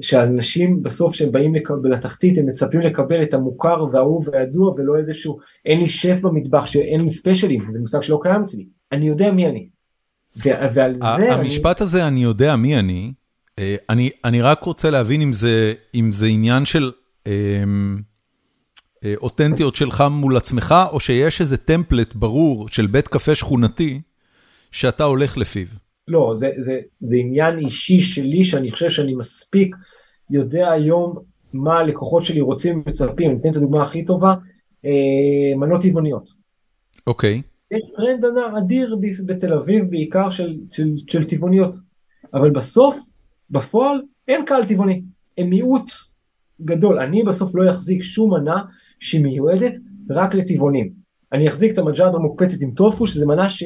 שאנשים 0.00 0.82
בסוף 0.82 1.14
שהם 1.14 1.32
באים 1.32 1.54
לתחתית 1.84 2.38
הם 2.38 2.46
מצפים 2.46 2.80
לקבל 2.80 3.22
את 3.22 3.34
המוכר 3.34 3.84
והאהוב 3.92 4.28
והידוע 4.28 4.72
ולא 4.72 4.96
איזשהו 4.96 5.38
אין 5.66 5.80
לי 5.80 5.88
שף 5.88 6.20
במטבח 6.22 6.66
שאין 6.66 7.00
לי 7.00 7.10
ספיישלים 7.10 7.68
זה 7.72 7.78
מושג 7.78 8.00
שלא 8.00 8.20
קיים 8.22 8.42
אצלי 8.42 8.66
אני 8.92 9.06
יודע 9.06 9.32
מי 9.32 9.46
אני. 9.46 9.68
ועל 10.74 10.96
זה 11.16 11.34
המשפט 11.34 11.80
אני... 11.80 11.84
הזה 11.84 12.08
אני 12.08 12.22
יודע 12.22 12.56
מי 12.56 12.78
אני 12.78 13.12
אני 13.88 14.10
אני 14.24 14.42
רק 14.42 14.62
רוצה 14.62 14.90
להבין 14.90 15.22
אם 15.22 15.32
זה 15.32 15.74
אם 15.94 16.12
זה 16.12 16.26
עניין 16.26 16.64
של 16.64 16.90
אותנטיות 19.16 19.74
שלך 19.74 20.04
מול 20.10 20.36
עצמך 20.36 20.74
או 20.92 21.00
שיש 21.00 21.40
איזה 21.40 21.56
טמפלט 21.56 22.14
ברור 22.14 22.68
של 22.68 22.86
בית 22.86 23.08
קפה 23.08 23.34
שכונתי 23.34 24.00
שאתה 24.72 25.04
הולך 25.04 25.38
לפיו. 25.38 25.66
לא, 26.08 26.34
זה, 26.36 26.50
זה, 26.58 26.80
זה 27.00 27.16
עניין 27.16 27.58
אישי 27.58 28.00
שלי 28.00 28.44
שאני 28.44 28.72
חושב 28.72 28.90
שאני 28.90 29.14
מספיק 29.14 29.76
יודע 30.30 30.70
היום 30.70 31.18
מה 31.52 31.78
הלקוחות 31.78 32.24
שלי 32.24 32.40
רוצים 32.40 32.82
ומצפים, 32.86 33.30
אני 33.30 33.40
אתן 33.40 33.50
את 33.50 33.56
הדוגמה 33.56 33.82
הכי 33.82 34.04
טובה, 34.04 34.34
אה, 34.84 35.56
מנות 35.56 35.82
טבעוניות. 35.82 36.30
אוקיי. 37.06 37.42
יש 37.70 37.82
טרנד 37.96 38.24
אדיר 38.58 38.96
בתל 39.26 39.52
אביב 39.52 39.90
בעיקר 39.90 40.30
של, 40.30 40.56
של, 40.70 40.94
של 41.08 41.24
טבעוניות, 41.24 41.76
אבל 42.34 42.50
בסוף, 42.50 42.98
בפועל, 43.52 44.02
אין 44.28 44.44
קהל 44.44 44.64
טבעוני, 44.64 45.02
הם 45.38 45.50
מיעוט 45.50 45.92
גדול, 46.60 46.98
אני 46.98 47.22
בסוף 47.22 47.54
לא 47.54 47.70
אחזיק 47.70 48.02
שום 48.02 48.34
מנה 48.34 48.62
שהיא 49.00 49.22
מיועדת 49.24 49.74
רק 50.10 50.34
לטבעונים. 50.34 50.92
אני 51.32 51.48
אחזיק 51.48 51.72
את 51.72 51.78
המג'דרה 51.78 52.16
המוקפצת 52.16 52.62
עם 52.62 52.70
טופו, 52.70 53.06
שזו 53.06 53.26
מנה 53.26 53.48
ש... 53.48 53.64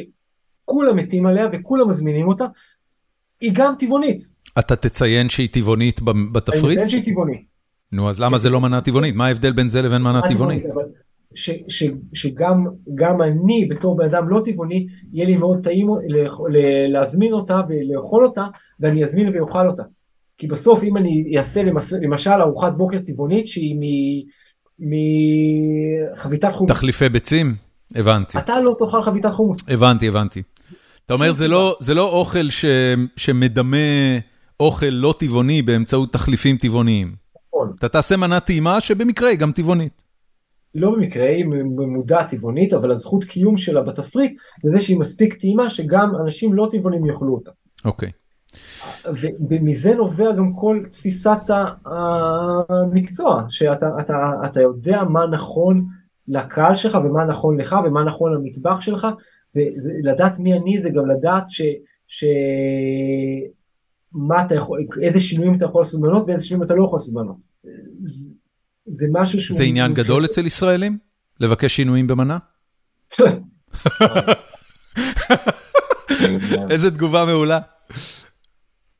כולם 0.65 0.97
מתים 0.97 1.27
עליה 1.27 1.47
וכולם 1.53 1.89
מזמינים 1.89 2.29
אותה, 2.29 2.45
היא 3.41 3.51
גם 3.55 3.75
טבעונית. 3.79 4.29
אתה 4.59 4.77
תציין 4.77 5.29
שהיא 5.29 5.49
טבעונית 5.53 6.01
בתפריט? 6.33 6.65
אני 6.65 6.73
מציין 6.73 6.89
שהיא 6.89 7.05
טבעונית. 7.05 7.49
נו, 7.93 8.11
אז 8.11 8.21
למה 8.21 8.39
זה 8.39 8.51
לא 8.51 8.61
מנה 8.61 8.81
טבעונית? 8.81 9.15
מה 9.15 9.27
ההבדל 9.27 9.53
בין 9.53 9.69
זה 9.69 9.83
לבין 9.83 10.03
מנה 10.03 10.21
טבעונית? 10.29 10.65
שגם 12.15 13.23
אני 13.23 13.69
בתור 13.71 13.97
בן 13.97 14.05
אדם 14.05 14.29
לא 14.29 14.41
טבעוני, 14.45 14.87
יהיה 15.13 15.27
לי 15.27 15.37
מאוד 15.37 15.63
טעים 15.63 15.89
להזמין 16.89 17.33
אותה 17.33 17.61
ולאכול 17.69 18.27
אותה, 18.27 18.45
ואני 18.81 19.05
אזמין 19.05 19.37
ואוכל 19.37 19.69
אותה. 19.69 19.83
כי 20.39 20.47
בסוף 20.47 20.83
אם 20.83 20.97
אני 20.97 21.39
אעשה 21.39 21.63
למשל 22.03 22.31
ארוחת 22.31 22.73
בוקר 22.77 22.99
טבעונית 23.07 23.47
שהיא 23.47 23.77
מחביתת 24.79 26.53
חומוס. 26.53 26.73
תחליפי 26.73 27.09
ביצים? 27.09 27.55
הבנתי. 27.95 28.39
אתה 28.39 28.61
לא 28.61 28.75
תאכל 28.79 29.03
חביתת 29.03 29.31
חומוס. 29.33 29.69
הבנתי, 29.69 30.09
הבנתי. 30.09 30.43
אתה 31.07 31.15
אומר, 31.15 31.33
זה 31.33 31.49
לא, 31.49 31.77
זה 31.81 31.95
לא 31.95 32.09
אוכל 32.13 32.51
ש, 32.51 32.65
שמדמה 33.17 33.77
אוכל 34.61 34.87
לא 34.87 35.15
טבעוני 35.19 35.63
באמצעות 35.63 36.13
תחליפים 36.13 36.57
טבעוניים. 36.57 37.15
נכון. 37.49 37.73
אתה 37.79 37.89
תעשה 37.89 38.17
מנה 38.17 38.41
טעימה 38.41 38.81
שבמקרה 38.81 39.29
היא 39.29 39.39
גם 39.39 39.53
טבעונית. 39.53 40.06
לא 40.77 40.91
במקרה, 40.91 41.29
היא 41.29 41.45
ממודע 41.45 42.23
טבעונית, 42.23 42.73
אבל 42.73 42.91
הזכות 42.91 43.25
קיום 43.25 43.57
שלה 43.57 43.83
בתפריט 43.83 44.39
זה 44.63 44.71
זה 44.71 44.81
שהיא 44.81 44.99
מספיק 44.99 45.35
טעימה 45.35 45.71
שגם 45.71 46.17
אנשים 46.17 46.55
לא 46.55 46.69
טבעונים 46.71 47.07
יאכלו 47.07 47.35
אותה. 47.35 47.51
אוקיי. 47.85 48.11
ומזה 49.49 49.95
נובע 49.95 50.33
גם 50.33 50.53
כל 50.53 50.83
תפיסת 50.93 51.51
המקצוע, 52.69 53.43
שאתה 53.49 53.91
אתה, 54.01 54.33
אתה 54.45 54.61
יודע 54.61 55.05
מה 55.05 55.27
נכון 55.27 55.87
לקהל 56.29 56.77
שלך 56.77 56.99
ומה 57.05 57.25
נכון 57.25 57.61
לך 57.61 57.77
ומה 57.85 58.05
נכון 58.05 58.35
למטבח 58.35 58.81
שלך, 58.81 59.07
ולדעת 59.55 60.39
מי 60.39 60.55
אני 60.55 60.81
זה 60.81 60.91
גם 60.91 61.07
לדעת 61.07 61.49
ש... 61.49 61.63
ש... 62.07 62.25
מה 64.13 64.43
אתה 64.47 64.55
יכול, 64.55 64.87
איזה 65.03 65.21
שינויים 65.21 65.55
אתה 65.55 65.65
יכול 65.65 65.81
לעשות 65.81 66.01
בנות 66.01 66.25
ואיזה 66.27 66.45
שינויים 66.45 66.63
אתה 66.67 66.75
לא 66.75 66.85
יכול 66.85 66.97
לעשות 66.97 67.15
בנות. 67.15 67.37
זה 68.05 68.31
משהו 69.13 69.41
שהוא... 69.41 69.57
זה 69.57 69.65
עניין 69.65 69.95
גדול 69.95 70.25
אצל 70.25 70.47
ישראלים? 70.47 70.99
לבקש 71.41 71.77
שינויים 71.77 72.07
במנה? 72.07 72.39
איזה 76.71 76.91
תגובה 76.91 77.25
מעולה. 77.25 77.59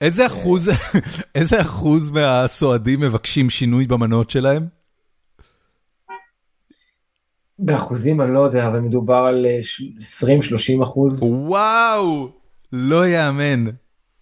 איזה 0.01 0.27
אחוז, 0.27 0.71
איזה 1.35 1.61
אחוז 1.61 2.11
מהסועדים 2.11 3.01
מבקשים 3.01 3.51
שינוי 3.51 3.87
במנות 3.87 4.31
שלהם? 4.31 4.67
באחוזים 7.59 8.21
אני 8.21 8.35
לא 8.35 8.41
יודע, 8.41 8.67
אבל 8.67 8.81
מדובר 8.81 9.15
על 9.29 9.47
20-30 10.23 10.25
אה, 10.25 10.85
אחוז. 10.85 11.23
וואו, 11.23 12.29
לא 12.73 13.07
יאמן. 13.07 13.65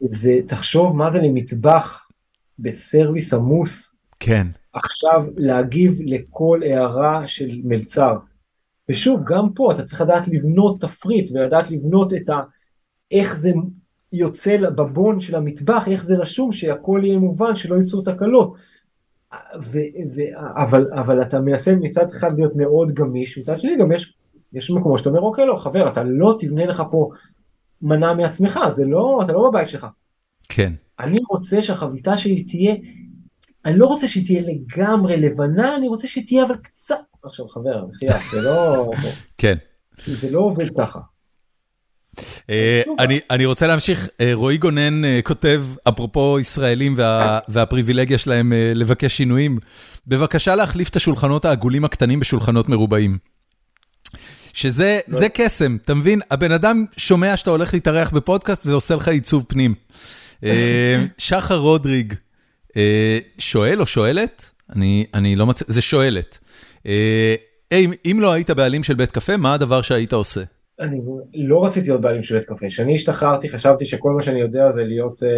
זה, 0.01 0.39
תחשוב 0.47 0.97
מה 0.97 1.13
זה 1.13 1.19
למטבח 1.19 2.09
בסרוויס 2.59 3.35
עמוס. 3.35 3.95
כן. 4.21 4.47
עכשיו 4.75 5.25
להגיב 5.37 5.99
לכל 6.01 6.61
הערה 6.63 7.27
של 7.27 7.61
מלצר. 7.65 8.17
ושוב, 8.89 9.21
גם 9.25 9.53
פה 9.55 9.73
אתה 9.73 9.85
צריך 9.85 10.01
לדעת 10.01 10.29
לבנות 10.29 10.81
תפריט 10.81 11.31
ולדעת 11.33 11.71
לבנות 11.71 12.13
את 12.13 12.31
ה... 12.31 12.41
איך 13.11 13.41
זה 13.41 13.53
יוצא 14.13 14.57
בבון 14.57 15.21
של 15.21 15.35
המטבח, 15.35 15.85
איך 15.89 16.05
זה 16.05 16.15
רשום, 16.17 16.53
שהכל 16.53 17.01
יהיה 17.05 17.19
מובן, 17.19 17.55
שלא 17.55 17.77
ייצרו 17.77 18.03
תקלות. 18.03 18.55
ו, 19.63 19.79
ו, 20.15 20.21
אבל, 20.57 20.93
אבל 20.93 21.23
אתה 21.23 21.41
מנסה 21.41 21.75
מצד 21.77 22.07
אחד 22.17 22.37
להיות 22.37 22.57
מאוד 22.57 22.95
גמיש, 22.95 23.39
מצד 23.39 23.61
שני 23.61 23.77
גם 23.81 23.93
יש, 23.93 24.15
יש 24.53 24.71
מקומות 24.71 24.99
שאתה 24.99 25.09
אומר 25.09 25.21
אוקיי 25.21 25.47
לא 25.47 25.57
חבר 25.57 25.89
אתה 25.89 26.03
לא 26.03 26.37
תבנה 26.39 26.67
לך 26.67 26.83
פה 26.91 27.11
מנה 27.83 28.15
מעצמך 28.15 28.61
זה 28.73 28.85
לא 28.85 29.21
אתה 29.25 29.33
לא 29.33 29.49
בבית 29.51 29.69
שלך. 29.69 29.87
כן. 30.49 30.73
אני 31.01 31.19
רוצה 31.31 31.63
שהחביתה 31.63 32.17
שלי 32.17 32.45
תהיה, 32.45 32.75
אני 33.67 33.79
לא 33.79 33.87
רוצה 33.87 34.09
שהיא 34.09 34.27
תהיה 34.27 34.43
לגמרי 34.43 35.17
לבנה 35.17 35.77
אני 35.77 35.89
רוצה 35.89 36.07
שהיא 36.09 36.27
תהיה 36.27 36.45
אבל 36.45 36.57
קצת, 36.63 36.97
עכשיו 37.25 37.49
חבר, 37.49 37.85
זה 38.33 38.43
לא, 38.43 38.91
כן. 39.39 39.57
זה 40.07 40.31
לא 40.31 40.39
עובד 40.39 40.67
ככה. 40.79 40.99
אה, 42.51 42.83
אני 43.31 43.47
רוצה 43.47 43.67
להמשיך, 43.67 44.09
אה, 44.21 44.31
רועי 44.35 44.57
גונן 44.57 45.05
אה, 45.05 45.21
כותב, 45.25 45.65
אפרופו 45.89 46.39
ישראלים 46.41 46.95
והפריבילגיה 47.49 48.19
שלהם 48.19 48.53
לבקש 48.75 49.17
שינויים, 49.17 49.59
בבקשה 50.07 50.55
להחליף 50.55 50.89
את 50.89 50.97
השולחנות 50.97 51.45
העגולים 51.45 51.85
הקטנים 51.85 52.21
בשולחנות 52.21 52.69
מרובעים. 52.69 53.19
שזה. 54.53 55.01
קסם, 55.35 55.77
אתה 55.85 55.95
מבין? 55.95 56.21
הבן 56.31 56.53
אדם 56.53 56.85
שומע 56.97 57.37
שאתה 57.37 57.51
הולך 57.51 57.75
להתארח 57.75 58.11
בפודקאסט 58.11 58.67
ועושה 58.67 58.95
לך 58.95 59.09
עיצוב 59.09 59.45
פנים. 59.49 59.75
שחר 61.19 61.57
רודריג 61.57 62.15
שואל 63.39 63.81
או 63.81 63.87
שואלת? 63.87 64.51
אני 65.15 65.37
לא 65.37 65.47
מצא, 65.47 65.65
זה 65.69 65.83
שואלת. 65.83 66.39
אם 68.05 68.17
לא 68.21 68.33
היית 68.33 68.51
בעלים 68.51 68.83
של 68.83 68.95
בית 68.95 69.11
קפה, 69.11 69.37
מה 69.37 69.55
הדבר 69.55 69.83
שהיית 69.83 70.13
עושה? 70.13 70.41
אני 70.81 71.01
לא 71.35 71.65
רציתי 71.65 71.89
להיות 71.89 72.01
בעלים 72.01 72.23
של 72.23 72.39
בית 72.39 72.49
קפה. 72.49 72.69
כשאני 72.69 72.95
השתחררתי 72.95 73.49
חשבתי 73.49 73.85
שכל 73.85 74.13
מה 74.13 74.23
שאני 74.23 74.41
יודע 74.41 74.73
זה 74.73 74.85
להיות 74.85 75.23
אה, 75.23 75.29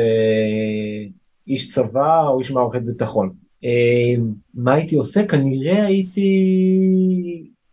איש 1.46 1.74
צבא 1.74 2.28
או 2.28 2.40
איש 2.40 2.50
מערכת 2.50 2.82
ביטחון. 2.82 3.32
אה, 3.64 4.22
מה 4.54 4.74
הייתי 4.74 4.94
עושה? 4.94 5.26
כנראה 5.26 5.86
הייתי... 5.86 6.30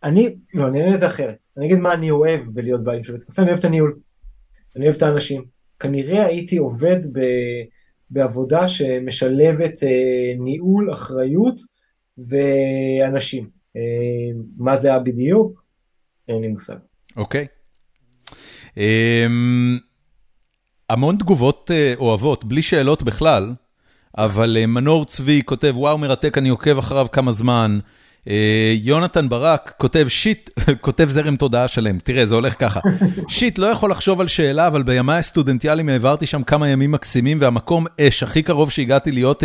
אני, 0.03 0.35
לא, 0.53 0.68
אני 0.68 0.81
אענה 0.81 0.95
את 0.95 0.99
זה 0.99 1.07
אחרת. 1.07 1.35
אני 1.57 1.65
אגיד 1.65 1.77
מה 1.77 1.94
אני 1.94 2.11
אוהב 2.11 2.41
בלהיות 2.48 2.84
בעלים 2.84 3.03
של 3.03 3.14
בית 3.14 3.23
קפה, 3.23 3.41
אני 3.41 3.49
אוהב 3.49 3.60
את 3.60 3.65
הניהול. 3.65 3.95
אני 4.76 4.85
אוהב 4.85 4.95
את 4.95 5.02
האנשים. 5.02 5.44
כנראה 5.80 6.26
הייתי 6.26 6.57
עובד 6.57 6.98
ב, 7.11 7.19
בעבודה 8.14 8.68
שמשלבת 8.68 9.84
אה, 9.84 10.34
ניהול, 10.40 10.94
אחריות 10.94 11.56
ואנשים. 12.18 13.49
אה, 13.76 13.81
מה 14.57 14.77
זה 14.77 14.88
היה 14.88 14.99
בדיוק? 14.99 15.64
אין 16.27 16.41
לי 16.41 16.48
מושג. 16.48 16.76
אוקיי. 17.18 17.48
אמ, 18.77 19.77
המון 20.90 21.18
תגובות 21.18 21.72
אה, 21.73 21.94
אוהבות, 21.98 22.45
בלי 22.45 22.61
שאלות 22.61 23.03
בכלל, 23.03 23.53
אבל 24.18 24.57
אה, 24.57 24.65
מנור 24.65 25.06
צבי 25.06 25.41
כותב, 25.45 25.73
וואו 25.77 25.98
מרתק, 25.98 26.38
אני 26.38 26.49
עוקב 26.49 26.77
אחריו 26.77 27.07
כמה 27.11 27.31
זמן. 27.31 27.80
אה, 28.30 28.74
יונתן 28.76 29.30
ברק 29.30 29.74
כותב 29.78 30.06
שיט, 30.08 30.50
כותב 30.82 31.08
זרם 31.10 31.36
תודעה 31.36 31.68
שלם, 31.68 32.00
תראה 32.00 32.26
זה 32.26 32.36
הולך 32.36 32.56
ככה, 32.60 32.80
שיט 33.28 33.58
לא 33.58 33.66
יכול 33.66 33.91
לחשוב 33.91 34.22
על 34.22 34.28
שאלה 34.28 34.68
אבל 34.68 34.84
בימיי 34.84 35.20
הסטודנטיאליים 35.20 35.90
העברתי 35.90 36.26
שם 36.26 36.44
כמה 36.44 36.68
ימים 36.68 36.91
מקסימים 36.91 37.38
והמקום 37.41 37.86
אש 38.02 38.24
הכי 38.24 38.44
קרוב 38.44 38.72
שהגעתי 38.72 39.12
להיות 39.12 39.44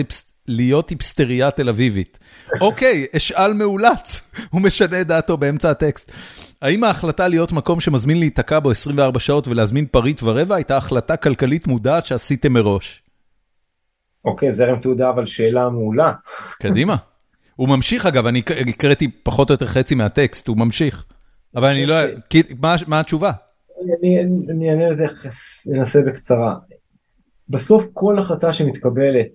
להיות 0.48 0.90
היפסטריה 0.90 1.50
תל 1.50 1.68
אביבית. 1.68 2.18
אוקיי, 2.60 3.06
אשאל 3.16 3.52
מאולץ, 3.52 4.32
הוא 4.50 4.60
משנה 4.60 5.02
דעתו 5.02 5.36
באמצע 5.36 5.70
הטקסט. 5.70 6.12
האם 6.62 6.84
ההחלטה 6.84 7.28
להיות 7.28 7.52
מקום 7.52 7.80
שמזמין 7.80 8.18
להיתקע 8.18 8.58
בו 8.58 8.70
24 8.70 9.20
שעות 9.20 9.48
ולהזמין 9.48 9.86
פריט 9.86 10.20
ורבע 10.22 10.54
הייתה 10.54 10.76
החלטה 10.76 11.16
כלכלית 11.16 11.66
מודעת 11.66 12.06
שעשיתם 12.06 12.52
מראש? 12.52 13.02
אוקיי, 14.24 14.52
זרם 14.52 14.80
תעודה 14.80 15.10
אבל 15.10 15.26
שאלה 15.26 15.68
מעולה. 15.68 16.12
קדימה. 16.60 16.96
הוא 17.58 17.68
ממשיך 17.68 18.06
אגב, 18.06 18.26
אני 18.26 18.42
הקראתי 18.68 19.08
פחות 19.22 19.50
או 19.50 19.54
יותר 19.54 19.66
חצי 19.66 19.94
מהטקסט, 19.94 20.48
הוא 20.48 20.56
ממשיך. 20.56 21.04
אבל 21.56 21.68
אני 21.68 21.86
לא... 21.86 21.94
מה 22.86 23.00
התשובה? 23.00 23.32
אני 24.50 24.70
אענה 24.70 24.90
לזה, 24.90 25.06
ננסה 25.66 26.02
בקצרה. 26.02 26.54
בסוף 27.48 27.84
כל 27.92 28.18
החלטה 28.18 28.52
שמתקבלת 28.52 29.28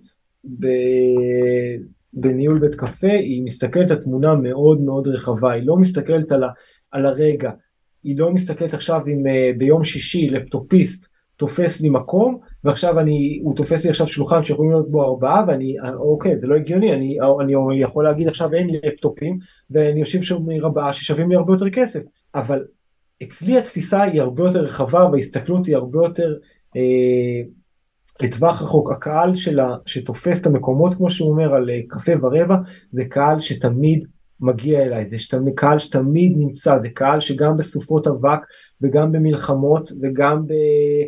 בניהול 2.13 2.59
בית 2.59 2.75
קפה, 2.75 3.11
היא 3.11 3.43
מסתכלת 3.43 3.91
על 3.91 3.97
תמונה 3.97 4.35
מאוד 4.35 4.81
מאוד 4.81 5.07
רחבה, 5.07 5.51
היא 5.51 5.63
לא 5.65 5.77
מסתכלת 5.77 6.31
על, 6.31 6.43
ה, 6.43 6.49
על 6.91 7.05
הרגע, 7.05 7.51
היא 8.03 8.17
לא 8.17 8.31
מסתכלת 8.31 8.73
עכשיו 8.73 9.01
אם 9.07 9.23
uh, 9.25 9.57
ביום 9.57 9.83
שישי 9.83 10.29
לפטופיסט 10.29 11.05
תופס 11.37 11.81
לי 11.81 11.89
מקום, 11.89 12.39
ועכשיו 12.63 12.99
אני, 12.99 13.39
הוא 13.43 13.55
תופס 13.55 13.83
לי 13.83 13.89
עכשיו 13.89 14.07
שולחן 14.07 14.43
שיכולים 14.43 14.71
להיות 14.71 14.91
בו 14.91 15.03
ארבעה, 15.03 15.43
ואני, 15.47 15.75
אוקיי, 15.95 16.39
זה 16.39 16.47
לא 16.47 16.55
הגיוני, 16.55 16.93
אני, 16.93 17.17
אני 17.41 17.81
יכול 17.81 18.03
להגיד 18.03 18.27
עכשיו 18.27 18.53
אין 18.53 18.69
לי 18.69 18.79
לפטופים, 18.83 19.39
ואני 19.71 19.99
יושב 19.99 20.21
שם 20.21 20.49
ארבעה 20.51 20.93
ששווים 20.93 21.29
לי 21.29 21.35
הרבה 21.35 21.53
יותר 21.53 21.69
כסף, 21.69 21.99
אבל 22.35 22.65
אצלי 23.23 23.57
התפיסה 23.57 24.03
היא 24.03 24.21
הרבה 24.21 24.43
יותר 24.43 24.59
רחבה, 24.59 25.09
וההסתכלות 25.11 25.65
היא 25.65 25.75
הרבה 25.75 25.99
יותר... 25.99 26.35
אה, 26.75 27.41
לטווח 28.21 28.61
רחוק, 28.61 28.91
הקהל 28.91 29.35
שלה, 29.35 29.75
שתופס 29.85 30.41
את 30.41 30.45
המקומות 30.45 30.93
כמו 30.93 31.11
שהוא 31.11 31.31
אומר 31.31 31.53
על 31.53 31.69
אה, 31.69 31.79
קפה 31.87 32.11
ורבע, 32.21 32.55
זה 32.91 33.05
קהל 33.05 33.39
שתמיד 33.39 34.07
מגיע 34.39 34.81
אליי, 34.81 35.07
זה 35.07 35.19
שתמ... 35.19 35.51
קהל 35.55 35.79
שתמיד 35.79 36.33
נמצא, 36.37 36.79
זה 36.79 36.89
קהל 36.89 37.19
שגם 37.19 37.57
בסופות 37.57 38.07
אבק 38.07 38.39
וגם 38.83 39.11
במלחמות 39.11 39.89
וגם. 40.01 40.45
אה, 40.51 41.05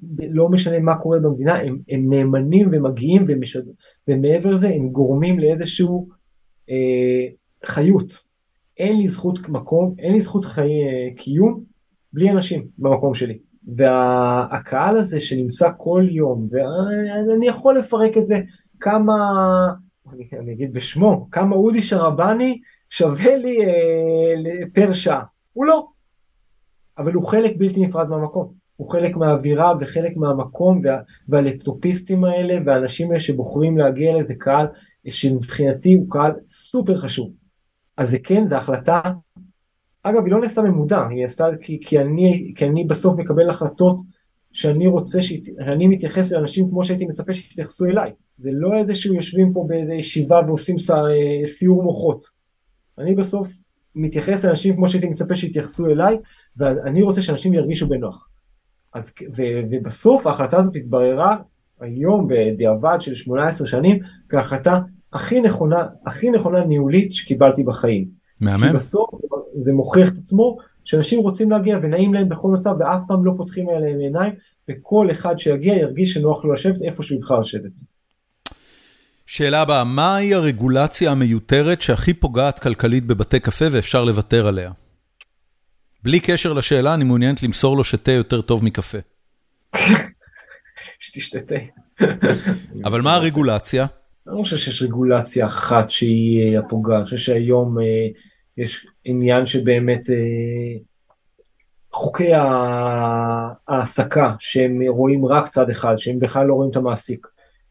ב... 0.00 0.22
לא 0.30 0.48
משנה 0.48 0.78
מה 0.78 0.96
קורה 0.96 1.18
במדינה, 1.18 1.54
הם, 1.54 1.78
הם 1.88 2.12
נאמנים 2.12 2.68
ומגיעים 2.72 3.24
ומשד... 3.28 3.62
ומעבר 4.08 4.50
לזה 4.50 4.68
הם 4.68 4.88
גורמים 4.88 5.38
לאיזשהו 5.38 6.08
אה, 6.70 7.26
חיות. 7.64 8.26
אין 8.78 8.96
לי 8.96 9.08
זכות 9.08 9.48
מקום, 9.48 9.94
אין 9.98 10.12
לי 10.12 10.20
זכות 10.20 10.44
חיי 10.44 10.88
אה, 10.88 11.08
קיום 11.16 11.62
בלי 12.12 12.30
אנשים 12.30 12.66
במקום 12.78 13.14
שלי. 13.14 13.38
והקהל 13.76 14.96
הזה 14.96 15.20
שנמצא 15.20 15.70
כל 15.76 16.06
יום, 16.10 16.48
ואני 16.50 17.48
יכול 17.48 17.78
לפרק 17.78 18.16
את 18.16 18.26
זה 18.26 18.38
כמה, 18.80 19.14
אני, 20.12 20.28
אני 20.38 20.52
אגיד 20.52 20.72
בשמו, 20.72 21.28
כמה 21.30 21.56
אודי 21.56 21.82
שרבני 21.82 22.60
שווה 22.90 23.36
לי 23.36 23.66
אה, 23.66 24.66
פר 24.72 24.92
שעה, 24.92 25.22
הוא 25.52 25.64
לא, 25.64 25.86
אבל 26.98 27.12
הוא 27.12 27.28
חלק 27.28 27.52
בלתי 27.56 27.80
נפרד 27.80 28.08
מהמקום, 28.08 28.52
הוא 28.76 28.90
חלק 28.90 29.16
מהאווירה 29.16 29.72
וחלק 29.80 30.16
מהמקום 30.16 30.80
וה, 30.84 30.98
והלפטופיסטים 31.28 32.24
האלה 32.24 32.58
והאנשים 32.66 33.08
האלה 33.08 33.20
שבוחרים 33.20 33.78
להגיע 33.78 34.16
לזה 34.16 34.34
קהל 34.34 34.66
שמבחינתי 35.08 35.94
הוא 35.94 36.10
קהל 36.10 36.32
סופר 36.48 36.98
חשוב. 36.98 37.30
אז 37.96 38.10
זה 38.10 38.18
כן, 38.18 38.46
זו 38.46 38.56
החלטה 38.56 39.00
אגב, 40.02 40.24
היא 40.24 40.32
לא 40.32 40.40
נעשתה 40.40 40.62
ממודע, 40.62 41.06
היא 41.08 41.22
נעשתה 41.22 41.46
כי, 41.60 41.80
כי, 41.84 41.98
אני, 41.98 42.52
כי 42.56 42.64
אני 42.64 42.84
בסוף 42.84 43.18
מקבל 43.18 43.50
החלטות 43.50 43.96
שאני 44.52 44.86
רוצה, 44.86 45.22
שאני 45.22 45.86
מתייחס 45.86 46.32
לאנשים 46.32 46.70
כמו 46.70 46.84
שהייתי 46.84 47.04
מצפה 47.04 47.34
שיתייחסו 47.34 47.84
אליי. 47.84 48.12
זה 48.38 48.50
לא 48.52 48.74
איזה 48.74 48.94
שהוא 48.94 49.16
יושבים 49.16 49.52
פה 49.52 49.64
באיזה 49.68 49.94
ישיבה 49.94 50.40
ועושים 50.46 50.76
סיור 51.44 51.82
מוחות. 51.82 52.26
אני 52.98 53.14
בסוף 53.14 53.48
מתייחס 53.94 54.44
לאנשים 54.44 54.76
כמו 54.76 54.88
שהייתי 54.88 55.08
מצפה 55.08 55.36
שיתייחסו 55.36 55.86
אליי, 55.86 56.18
ואני 56.56 57.02
רוצה 57.02 57.22
שאנשים 57.22 57.54
ירגישו 57.54 57.88
בנוח. 57.88 58.28
אז, 58.94 59.12
ו, 59.36 59.42
ובסוף 59.70 60.26
ההחלטה 60.26 60.58
הזאת 60.58 60.76
התבררה 60.76 61.36
היום 61.80 62.28
בדיעבד 62.28 62.96
של 63.00 63.14
18 63.14 63.66
שנים 63.66 63.98
כהחלטה 64.28 64.80
הכי 65.12 65.40
נכונה, 65.40 65.86
הכי 66.06 66.30
נכונה 66.30 66.64
ניהולית 66.64 67.12
שקיבלתי 67.12 67.62
בחיים. 67.62 68.08
מהמם. 68.40 68.68
כי 68.68 68.72
בסוף 68.72 69.10
זה 69.62 69.72
מוכיח 69.72 70.08
את 70.08 70.18
עצמו, 70.18 70.56
שאנשים 70.84 71.20
רוצים 71.20 71.50
להגיע 71.50 71.78
ונעים 71.82 72.14
להם 72.14 72.28
בכל 72.28 72.48
מצב 72.48 72.74
ואף 72.78 73.02
פעם 73.08 73.24
לא 73.24 73.32
פותחים 73.36 73.68
עליהם 73.68 73.98
עיניים, 73.98 74.32
וכל 74.68 75.08
אחד 75.10 75.38
שיגיע 75.38 75.74
ירגיש 75.74 76.12
שנוח 76.12 76.44
לו 76.44 76.52
לשבת 76.52 76.82
איפה 76.82 77.02
שהוא 77.02 77.18
יבחר 77.18 77.40
לשבת. 77.40 77.72
שאלה 79.26 79.62
הבאה, 79.62 79.84
מהי 79.84 80.34
הרגולציה 80.34 81.10
המיותרת 81.10 81.82
שהכי 81.82 82.14
פוגעת 82.14 82.58
כלכלית 82.58 83.06
בבתי 83.06 83.40
קפה 83.40 83.64
ואפשר 83.70 84.04
לוותר 84.04 84.46
עליה? 84.46 84.70
בלי 86.06 86.20
קשר 86.20 86.52
לשאלה, 86.52 86.94
אני 86.94 87.04
מעוניינת 87.04 87.42
למסור 87.42 87.76
לו 87.76 87.84
שתה 87.84 88.12
יותר 88.12 88.40
טוב 88.40 88.64
מקפה. 88.64 88.98
שתשתה 91.00 91.38
תה. 91.40 91.54
אבל 92.84 93.00
מה 93.00 93.14
הרגולציה? 93.14 93.86
אני 94.26 94.36
לא 94.36 94.42
חושב 94.42 94.56
שיש 94.56 94.82
רגולציה 94.82 95.46
אחת 95.46 95.90
שהיא 95.90 96.58
הפוגעת, 96.58 96.96
אני 96.96 97.04
חושב 97.04 97.16
שהיום 97.16 97.78
אה, 97.78 97.84
יש 98.56 98.86
עניין 99.04 99.46
שבאמת 99.46 100.10
אה, 100.10 100.14
חוקי 101.92 102.30
ההעסקה 103.68 104.34
שהם 104.38 104.82
רואים 104.88 105.26
רק 105.26 105.48
צד 105.48 105.70
אחד, 105.70 105.94
שהם 105.98 106.18
בכלל 106.18 106.46
לא 106.46 106.54
רואים 106.54 106.70
את 106.70 106.76
המעסיק, 106.76 107.26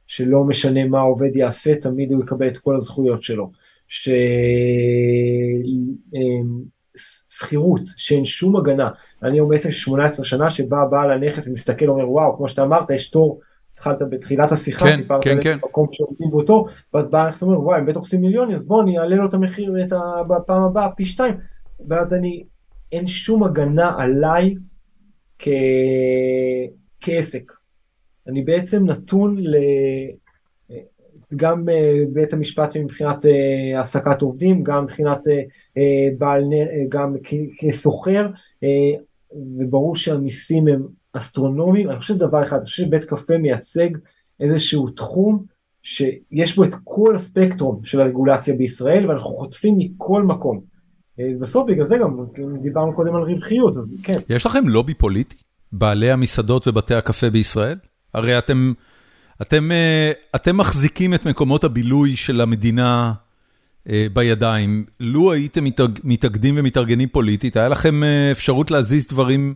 שלא 0.08 0.44
משנה 0.44 0.88
מה 0.88 1.00
העובד 1.00 1.36
יעשה, 1.36 1.76
תמיד 1.76 2.12
הוא 2.12 2.24
יקבל 2.24 2.48
את 2.48 2.58
כל 2.58 2.76
הזכויות 2.76 3.24
שלו, 3.24 3.52
ששכירות, 3.88 4.16
אה, 7.44 7.84
שאין 7.98 8.26
שום 8.26 8.56
הגנה, 8.56 8.90
אני 9.24 9.38
היום 9.38 9.58
של 9.58 9.72
18 9.72 10.26
שנה 10.26 10.50
שבא 10.50 10.86
בעל 10.92 11.12
הנכס 11.12 11.48
ומסתכל 11.48 11.90
ואומר 11.90 12.10
וואו 12.10 12.38
כמו 12.38 12.50
שאתה 12.50 12.64
אמרת 12.64 12.90
יש 12.90 13.10
תור 13.10 13.42
התחלת 13.76 13.98
בתחילת 14.10 14.52
השיחה, 14.52 14.86
כן, 14.86 15.02
כן, 15.22 15.38
כן. 15.42 15.58
מקום 15.58 15.88
שעובדים 15.92 16.32
באותו, 16.32 16.66
ואז 16.94 17.10
בא 17.10 17.30
נכס 17.30 17.44
ואומר, 17.44 17.62
וואי, 17.62 17.80
הם 17.80 17.86
בטח 17.86 17.98
עושים 17.98 18.22
מיליונים, 18.22 18.56
אז 18.56 18.66
בוא 18.66 18.82
אני 18.82 19.00
אעלה 19.00 19.16
לו 19.16 19.30
את 19.30 19.34
המחיר 19.34 19.74
את 19.86 19.92
ה... 19.92 20.24
בפעם 20.28 20.64
הבאה 20.64 20.92
פי 20.92 21.06
שתיים. 21.06 21.36
ואז 21.88 22.14
אני, 22.14 22.44
אין 22.92 23.08
שום 23.08 23.44
הגנה 23.44 23.96
עליי 23.98 24.56
כ... 25.40 25.48
כעסק. 27.02 27.52
אני 28.28 28.42
בעצם 28.42 28.86
נתון 28.86 29.38
ל... 29.40 29.56
גם 31.36 31.70
אה, 31.70 32.04
בית 32.14 32.34
המשפט 32.34 32.78
מבחינת 32.78 33.26
אה, 33.26 33.78
העסקת 33.78 34.22
עובדים, 34.22 34.64
גם 34.64 34.84
מבחינת 34.84 35.28
אה, 35.78 36.08
בעל, 36.18 36.44
גם 36.90 37.16
כסוחר, 37.58 38.28
וברור 39.60 39.96
שהמיסים 39.96 40.68
הם 40.68 40.84
אסטרונומיים, 41.14 41.90
אני 41.90 42.00
חושב 42.00 42.14
דבר 42.18 42.44
אחד, 42.44 42.58
אני 42.58 42.66
חושב 42.66 42.84
שבית 42.84 43.04
קפה 43.04 43.38
מייצג 43.38 43.90
איזשהו 44.40 44.90
תחום 44.90 45.44
שיש 45.84 46.56
בו 46.56 46.64
את 46.64 46.74
כל 46.84 47.16
הספקטרום 47.16 47.82
של 47.84 48.02
הרגולציה 48.02 48.54
בישראל 48.54 49.10
ואנחנו 49.10 49.30
חוטפים 49.30 49.76
מכל 49.78 50.24
מקום. 50.24 50.62
בסוף 51.40 51.68
בגלל 51.70 51.86
זה 51.86 51.98
גם 51.98 52.18
דיברנו 52.62 52.94
קודם 52.94 53.16
על 53.16 53.24
רווחיות, 53.24 53.78
אז 53.78 53.96
כן. 54.04 54.20
יש 54.30 54.46
לכם 54.46 54.68
לובי 54.68 54.94
פוליטי? 54.94 55.36
בעלי 55.72 56.12
המסעדות 56.12 56.68
ובתי 56.68 56.96
הקפה 56.96 57.30
בישראל? 57.30 57.78
הרי 58.14 58.38
אתם, 58.38 58.74
אתם, 59.42 59.72
אה, 59.72 60.12
אתם 60.36 60.58
מחזיקים 60.58 61.14
את 61.14 61.26
מקומות 61.26 61.64
הבילוי 61.64 62.16
של 62.16 62.42
המדינה 62.42 63.14
בידיים, 64.14 64.86
לו 65.00 65.32
הייתם 65.34 65.64
מתאגדים 66.04 66.56
ומתארגנים 66.58 67.10
פוליטית, 67.10 67.58
היה 67.58 67.70
לכם 67.70 68.04
אפשרות 68.32 68.72
להזיז 68.72 69.08
דברים 69.08 69.54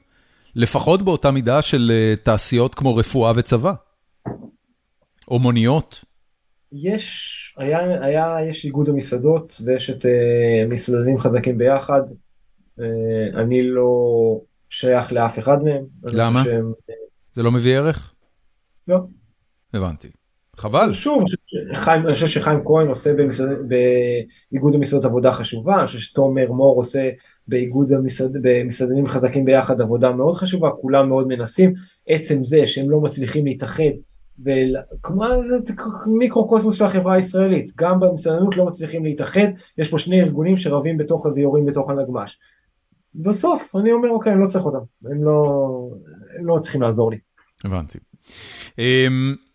לפחות 0.55 1.01
באותה 1.01 1.31
מידה 1.31 1.61
של 1.61 1.91
תעשיות 2.23 2.75
כמו 2.75 2.95
רפואה 2.95 3.31
וצבא, 3.35 3.73
או 5.27 5.39
מוניות. 5.39 6.05
יש, 6.71 7.35
היה, 7.57 8.05
היה, 8.05 8.35
יש 8.49 8.65
איגוד 8.65 8.89
המסעדות 8.89 9.61
ויש 9.65 9.89
את 9.89 10.05
מסעדנים 10.69 11.17
חזקים 11.17 11.57
ביחד. 11.57 12.01
אני 13.35 13.63
לא 13.63 13.91
שייך 14.69 15.11
לאף 15.11 15.39
אחד 15.39 15.63
מהם. 15.63 15.83
למה? 16.13 16.43
שהם... 16.43 16.73
זה 17.31 17.43
לא 17.43 17.51
מביא 17.51 17.77
ערך? 17.77 18.13
לא. 18.87 18.97
הבנתי. 19.73 20.07
חבל. 20.59 20.93
שוב, 20.93 21.23
אני 21.87 22.13
חושב 22.13 22.27
שחיים 22.27 22.59
כהן 22.65 22.87
עושה 22.87 23.13
במסעד, 23.13 23.47
באיגוד 24.51 24.75
המסעדות 24.75 25.05
עבודה 25.05 25.33
חשובה, 25.33 25.79
אני 25.79 25.87
חושב 25.87 25.99
שתומר 25.99 26.51
מור 26.51 26.75
עושה 26.75 27.09
באיגוד 27.47 27.93
המסעד, 27.93 28.37
במסעדנים 28.41 29.07
חזקים 29.07 29.45
ביחד 29.45 29.81
עבודה 29.81 30.11
מאוד 30.11 30.35
חשובה, 30.35 30.69
כולם 30.81 31.09
מאוד 31.09 31.27
מנסים, 31.27 31.73
עצם 32.07 32.43
זה 32.43 32.67
שהם 32.67 32.89
לא 32.89 33.01
מצליחים 33.01 33.45
להתאחד, 33.45 33.83
וכמו 34.45 35.23
מיקרו-קוסמוס 36.05 36.75
של 36.75 36.83
החברה 36.83 37.13
הישראלית, 37.13 37.71
גם 37.77 37.99
במסעדנות 37.99 38.57
לא 38.57 38.65
מצליחים 38.65 39.05
להתאחד, 39.05 39.47
יש 39.77 39.89
פה 39.89 39.99
שני 39.99 40.21
ארגונים 40.21 40.57
שרבים 40.57 40.97
בתוך 40.97 41.25
ויורים 41.35 41.65
בתוך 41.65 41.89
הנגמ"ש. 41.89 42.37
בסוף 43.15 43.75
אני 43.75 43.91
אומר 43.91 44.09
אוקיי 44.09 44.33
אני 44.33 44.41
לא 44.41 44.47
צריך 44.47 44.65
אותם, 44.65 44.85
הם 45.05 45.23
לא, 45.23 45.67
הם 46.39 46.45
לא 46.45 46.59
צריכים 46.61 46.81
לעזור 46.81 47.11
לי. 47.11 47.17
הבנתי. 47.65 47.97
Um, 48.69 49.48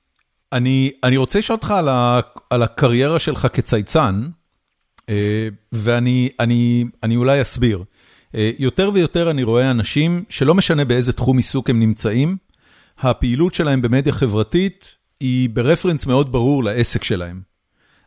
אני, 0.52 0.92
אני 1.04 1.16
רוצה 1.16 1.38
לשאול 1.38 1.56
אותך 1.56 1.70
על, 1.70 1.88
ה, 1.88 2.20
על 2.50 2.62
הקריירה 2.62 3.18
שלך 3.18 3.46
כצייצן, 3.52 4.28
uh, 5.00 5.04
ואני 5.72 6.28
אני, 6.40 6.84
אני 7.02 7.16
אולי 7.16 7.42
אסביר. 7.42 7.78
Uh, 8.32 8.36
יותר 8.58 8.90
ויותר 8.92 9.30
אני 9.30 9.42
רואה 9.42 9.70
אנשים 9.70 10.24
שלא 10.28 10.54
משנה 10.54 10.84
באיזה 10.84 11.12
תחום 11.12 11.36
עיסוק 11.36 11.70
הם 11.70 11.80
נמצאים, 11.80 12.36
הפעילות 12.98 13.54
שלהם 13.54 13.82
במדיה 13.82 14.12
חברתית 14.12 14.94
היא 15.20 15.50
ברפרנס 15.50 16.06
מאוד 16.06 16.32
ברור 16.32 16.64
לעסק 16.64 17.04
שלהם. 17.04 17.40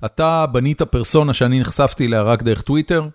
אתה 0.05 0.45
בנית 0.51 0.81
פרסונה 0.81 1.33
שאני 1.33 1.59
נחשפתי 1.59 2.05
אליה 2.05 2.21
רק 2.21 2.43
דרך 2.43 2.61
טוויטר, 2.61 3.07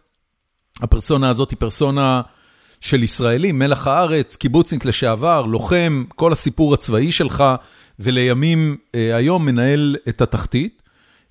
הפרסונה 0.80 1.28
הזאת 1.28 1.50
היא 1.50 1.58
פרסונה 1.58 2.22
של 2.80 3.02
ישראלים, 3.02 3.58
מלח 3.58 3.86
הארץ, 3.86 4.36
קיבוצניק 4.36 4.84
לשעבר, 4.84 5.42
לוחם, 5.42 6.04
כל 6.16 6.32
הסיפור 6.32 6.74
הצבאי 6.74 7.12
שלך, 7.12 7.44
ולימים 8.02 8.76
אה, 8.94 9.16
היום 9.16 9.46
מנהל 9.46 9.96
את 10.08 10.20
התחתית. 10.20 10.82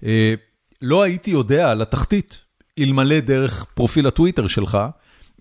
אה, 0.06 0.34
לא 0.81 1.03
הייתי 1.03 1.31
יודע 1.31 1.72
על 1.72 1.81
התחתית, 1.81 2.38
אלמלא 2.80 3.19
דרך 3.19 3.65
פרופיל 3.73 4.07
הטוויטר 4.07 4.48
שלך. 4.48 4.77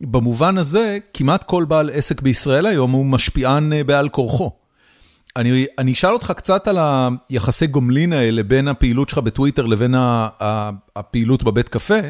במובן 0.00 0.58
הזה, 0.58 0.98
כמעט 1.14 1.44
כל 1.44 1.64
בעל 1.64 1.90
עסק 1.90 2.20
בישראל 2.20 2.66
היום 2.66 2.90
הוא 2.90 3.06
משפיען 3.06 3.72
אה, 3.72 3.84
בעל 3.84 4.08
כורחו. 4.08 4.52
אני, 5.36 5.66
אני 5.78 5.92
אשאל 5.92 6.10
אותך 6.10 6.32
קצת 6.36 6.68
על 6.68 6.78
היחסי 7.28 7.66
גומלין 7.66 8.12
האלה 8.12 8.42
בין 8.42 8.68
הפעילות 8.68 9.08
שלך 9.08 9.18
בטוויטר 9.18 9.66
לבין 9.66 9.94
הפעילות 10.96 11.42
בבית 11.42 11.68
קפה. 11.68 12.00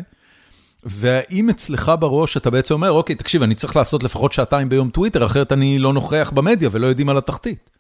והאם 0.85 1.51
אצלך 1.51 1.93
בראש 2.01 2.37
אתה 2.37 2.51
בעצם 2.51 2.75
אומר, 2.75 2.91
אוקיי, 2.91 3.17
תקשיב, 3.17 3.43
אני 3.43 3.55
צריך 3.55 3.77
לעשות 3.77 4.03
לפחות 4.03 4.33
שעתיים 4.33 4.69
ביום 4.69 4.91
טוויטר, 4.91 5.27
אחרת 5.27 5.53
אני 5.53 5.79
לא 5.79 5.93
נוכח 5.93 6.33
במדיה 6.35 6.69
ולא 6.73 6.87
יודעים 6.87 7.09
על 7.09 7.19
התחתית. 7.19 7.71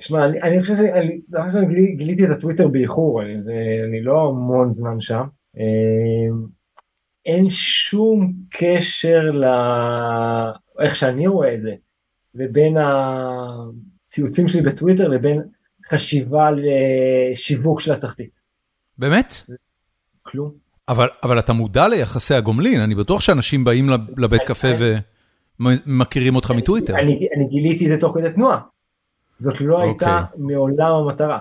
תשמע, 0.00 0.24
אני, 0.24 0.42
אני 0.42 0.62
חושב 0.62 0.76
שאני 0.76 1.66
גילי, 1.66 1.94
גיליתי 1.96 2.24
את 2.24 2.30
הטוויטר 2.30 2.68
באיחור, 2.68 3.22
אני, 3.22 3.34
אני 3.88 4.02
לא 4.02 4.28
המון 4.28 4.72
זמן 4.72 5.00
שם. 5.00 5.22
אמ, 5.56 6.46
אין 7.26 7.48
שום 7.48 8.32
קשר 8.50 9.30
לאיך 10.78 10.96
שאני 10.96 11.26
רואה 11.26 11.54
את 11.54 11.62
זה, 11.62 11.74
ובין 12.34 12.76
הציוצים 14.08 14.48
שלי 14.48 14.62
בטוויטר 14.62 15.08
לבין 15.08 15.42
חשיבה 15.90 16.50
לשיווק 16.50 17.80
של 17.80 17.92
התחתית. 17.92 18.40
באמת? 18.98 19.34
כלום. 20.22 20.50
אבל 20.88 21.08
אבל 21.22 21.38
אתה 21.38 21.52
מודע 21.52 21.88
ליחסי 21.88 22.34
הגומלין, 22.34 22.80
אני 22.80 22.94
בטוח 22.94 23.20
שאנשים 23.20 23.64
באים 23.64 23.86
לבית 24.18 24.42
קפה 24.42 24.68
ומכירים 25.60 26.36
אותך 26.36 26.50
מטוויטר. 26.50 26.94
אני 26.94 27.46
גיליתי 27.50 27.84
את 27.84 27.90
זה 27.90 27.96
תוך 27.96 28.14
כדי 28.18 28.32
תנועה. 28.32 28.60
זאת 29.40 29.60
לא 29.60 29.80
הייתה 29.80 30.22
אוקיי. 30.22 30.44
מעולם 30.46 30.92
המטרה. 30.92 31.38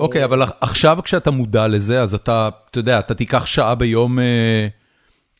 אוקיי, 0.00 0.24
אבל 0.24 0.42
עכשיו 0.60 0.98
כשאתה 1.04 1.30
מודע 1.30 1.68
לזה, 1.68 2.02
אז 2.02 2.14
אתה, 2.14 2.48
אתה 2.70 2.78
יודע, 2.78 2.98
אתה 2.98 3.14
תיקח 3.14 3.46
שעה 3.46 3.74
ביום 3.74 4.18
אה, 4.18 4.66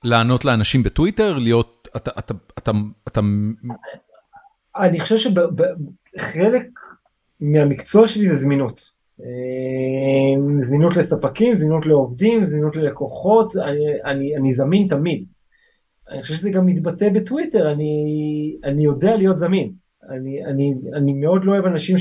לענות 0.05 0.45
לאנשים 0.45 0.83
בטוויטר, 0.83 1.39
להיות, 1.39 1.89
אתה, 1.97 2.11
אתה, 2.19 2.35
אתה, 2.59 2.71
אתה... 3.09 3.21
אני 4.77 5.01
חושב 5.01 5.17
שחלק 5.17 6.67
מהמקצוע 7.41 8.09
שלי 8.09 8.29
זה 8.29 8.37
זמינות. 8.37 8.91
אה, 9.21 10.59
זמינות 10.59 10.97
לספקים, 10.97 11.55
זמינות 11.55 11.87
לעובדים, 11.87 12.45
זמינות 12.45 12.77
ללקוחות, 12.77 13.57
אני, 13.57 14.03
אני, 14.05 14.37
אני 14.37 14.53
זמין 14.53 14.89
תמיד. 14.89 15.25
אני 16.11 16.23
חושב 16.23 16.35
שזה 16.35 16.51
גם 16.51 16.67
מתבטא 16.67 17.09
בטוויטר, 17.09 17.73
אני, 17.73 18.57
אני 18.65 18.85
יודע 18.85 19.17
להיות 19.17 19.39
זמין. 19.39 19.84
אני, 20.11 20.45
אני, 20.45 20.75
אני 20.95 21.13
מאוד 21.13 21.45
לא 21.45 21.53
אוהב 21.53 21.65
אנשים 21.65 21.97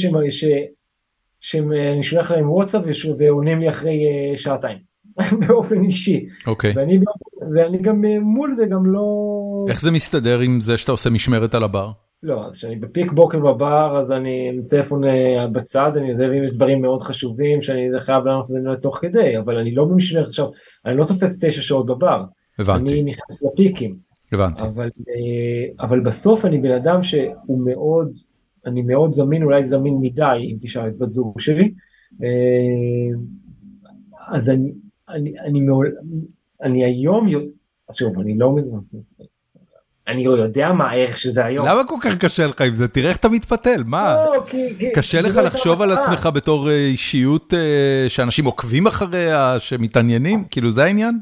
שאני 1.40 2.04
שולח 2.04 2.32
להם 2.32 2.52
וואטסאפ 2.52 2.84
ועונים 3.18 3.60
לי 3.60 3.70
אחרי 3.70 4.00
uh, 4.34 4.38
שעתיים, 4.38 4.78
באופן 5.48 5.84
אישי. 5.84 6.26
אוקיי. 6.48 6.72
Okay. 6.72 6.78
ואני, 6.78 7.00
ואני 7.56 7.78
גם 7.78 8.06
אה, 8.06 8.20
מול 8.20 8.54
זה 8.54 8.66
גם 8.66 8.86
לא... 8.86 9.06
איך 9.70 9.82
זה 9.82 9.92
מסתדר 9.92 10.40
עם 10.40 10.60
זה 10.60 10.78
שאתה 10.78 10.92
עושה 10.92 11.10
משמרת 11.10 11.56
על 11.56 11.64
הבר? 11.64 11.92
לא, 12.24 12.46
אז 12.48 12.56
כשאני 12.56 12.76
בפיק 12.76 13.12
בוקר 13.12 13.40
בבר, 13.40 14.00
אז 14.00 14.12
אני 14.12 14.50
עם 14.50 14.62
טלפון 14.70 15.04
אה, 15.04 15.48
בצד, 15.52 15.92
אני 15.98 16.10
יודע 16.12 16.28
אם 16.28 16.44
יש 16.44 16.54
דברים 16.54 16.82
מאוד 16.82 17.02
חשובים 17.02 17.62
שאני 17.62 17.90
חייב 18.00 18.26
לענות 18.26 18.44
את 18.44 18.48
זה 18.48 18.82
תוך 18.82 18.98
כדי, 19.02 19.38
אבל 19.38 19.58
אני 19.58 19.76
לא 19.76 19.86
במשמרת 19.86 20.28
עכשיו, 20.28 20.48
אני 20.86 20.98
לא 20.98 21.06
תופס 21.06 21.38
תשע 21.42 21.62
שעות 21.62 21.86
בבר. 21.86 22.24
הבנתי. 22.60 22.94
אני 22.94 23.04
נכנס 23.04 23.44
לפיקים. 23.44 24.13
הבנתי. 24.34 24.64
אבל, 24.64 24.90
אה, 25.10 25.86
אבל 25.86 26.00
בסוף 26.00 26.46
אני 26.46 26.58
בן 26.58 26.72
אדם 26.72 27.04
שהוא 27.04 27.66
מאוד, 27.66 28.12
אני 28.66 28.82
מאוד 28.82 29.12
זמין, 29.12 29.44
אולי 29.44 29.66
זמין 29.66 29.98
מדי, 30.02 30.38
אם 30.52 30.58
תשאל 30.62 30.88
את 30.88 30.98
בת 30.98 31.12
זוג 31.12 31.40
שלי. 31.40 31.74
אה, 32.24 32.30
אז 34.28 34.50
אני, 34.50 34.72
אני, 35.10 35.34
אני, 35.40 35.60
אני, 35.60 35.60
אני 36.64 36.86
היום, 36.86 37.28
שוב, 37.92 38.20
אני 38.20 38.38
לא... 38.38 38.56
אני 40.08 40.24
לא 40.24 40.32
יודע 40.32 40.72
מה 40.72 40.90
הערך 40.90 41.18
שזה 41.18 41.46
היום. 41.46 41.68
למה 41.68 41.82
כל 41.88 41.96
כך 42.02 42.18
קשה 42.18 42.48
לך 42.48 42.62
עם 42.62 42.76
זה? 42.76 42.88
תראה 42.88 43.10
איך 43.10 43.18
אתה 43.18 43.30
מתפתל, 43.30 43.84
מה? 43.86 44.16
לא, 44.16 44.46
קשה 44.96 45.22
לך 45.22 45.38
לחשוב 45.46 45.82
על 45.82 45.92
עצמך 45.92 46.30
בתור 46.34 46.70
אה, 46.70 46.76
אישיות 46.76 47.54
שאנשים 48.08 48.46
עוקבים 48.46 48.88
אחריה, 48.88 49.56
שמתעניינים? 49.60 50.44
כאילו 50.52 50.72
זה 50.72 50.84
העניין? 50.84 51.20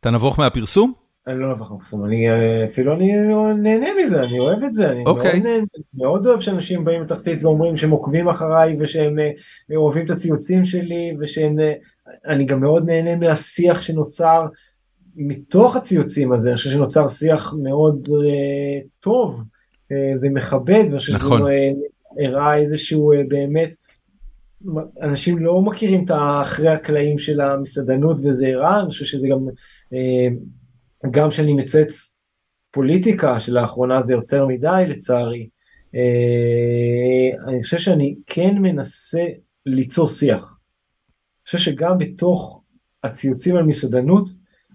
אתה 0.00 0.10
נבוך 0.10 0.38
מהפרסום? 0.38 0.99
אני 1.26 1.40
לא 1.40 1.52
נבוך 1.52 1.72
מהפרסום, 1.72 2.04
אני 2.04 2.30
אה, 2.30 2.64
אפילו 2.64 2.94
אני 2.94 3.12
נהנה 3.56 3.86
מזה, 4.02 4.22
אני 4.22 4.38
אוהב 4.38 4.64
את 4.64 4.74
זה, 4.74 4.90
אני 4.90 5.04
אוקיי. 5.06 5.42
מאוד 5.94 6.26
אוהב 6.26 6.40
שאנשים 6.40 6.84
באים 6.84 7.02
לתחתית 7.02 7.44
ואומרים 7.44 7.76
שהם 7.76 7.90
עוקבים 7.90 8.28
אחריי 8.28 8.76
ושהם 8.80 9.16
אוהבים 9.76 10.04
את 10.04 10.10
הציוצים 10.10 10.64
שלי 10.64 11.16
ושהם, 11.20 11.56
אני 12.26 12.44
גם 12.44 12.60
מאוד 12.60 12.90
נהנה 12.90 13.16
מהשיח 13.16 13.82
שנוצר. 13.82 14.46
מתוך 15.16 15.76
הציוצים 15.76 16.32
הזה, 16.32 16.48
אני 16.48 16.56
חושב 16.56 16.70
שנוצר 16.70 17.08
שיח 17.08 17.54
מאוד 17.62 18.08
uh, 18.08 18.86
טוב 19.00 19.42
uh, 19.42 19.94
ומכבד, 20.20 20.84
ואני 20.86 20.98
חושב 20.98 21.12
נכון. 21.12 21.40
שזה 21.40 21.50
uh, 21.50 22.24
הראה 22.24 22.56
איזשהו 22.56 23.12
uh, 23.12 23.16
באמת, 23.28 23.70
אנשים 25.02 25.38
לא 25.38 25.60
מכירים 25.60 26.04
את 26.04 26.10
האחרי 26.10 26.68
הקלעים 26.68 27.18
של 27.18 27.40
המסעדנות 27.40 28.16
וזה 28.22 28.46
הראה, 28.46 28.80
אני 28.80 28.88
חושב 28.88 29.04
שזה 29.04 29.28
גם, 29.28 29.38
uh, 29.92 29.94
גם 31.10 31.30
שאני 31.30 31.52
מצץ 31.52 32.14
פוליטיקה 32.70 33.40
שלאחרונה 33.40 34.02
זה 34.02 34.12
יותר 34.12 34.46
מדי 34.46 34.84
לצערי, 34.88 35.48
uh, 35.92 37.48
אני 37.48 37.62
חושב 37.62 37.78
שאני 37.78 38.16
כן 38.26 38.58
מנסה 38.58 39.24
ליצור 39.66 40.08
שיח. 40.08 40.38
אני 40.38 41.44
חושב 41.44 41.58
שגם 41.58 41.98
בתוך 41.98 42.62
הציוצים 43.04 43.56
על 43.56 43.62
מסעדנות, 43.62 44.28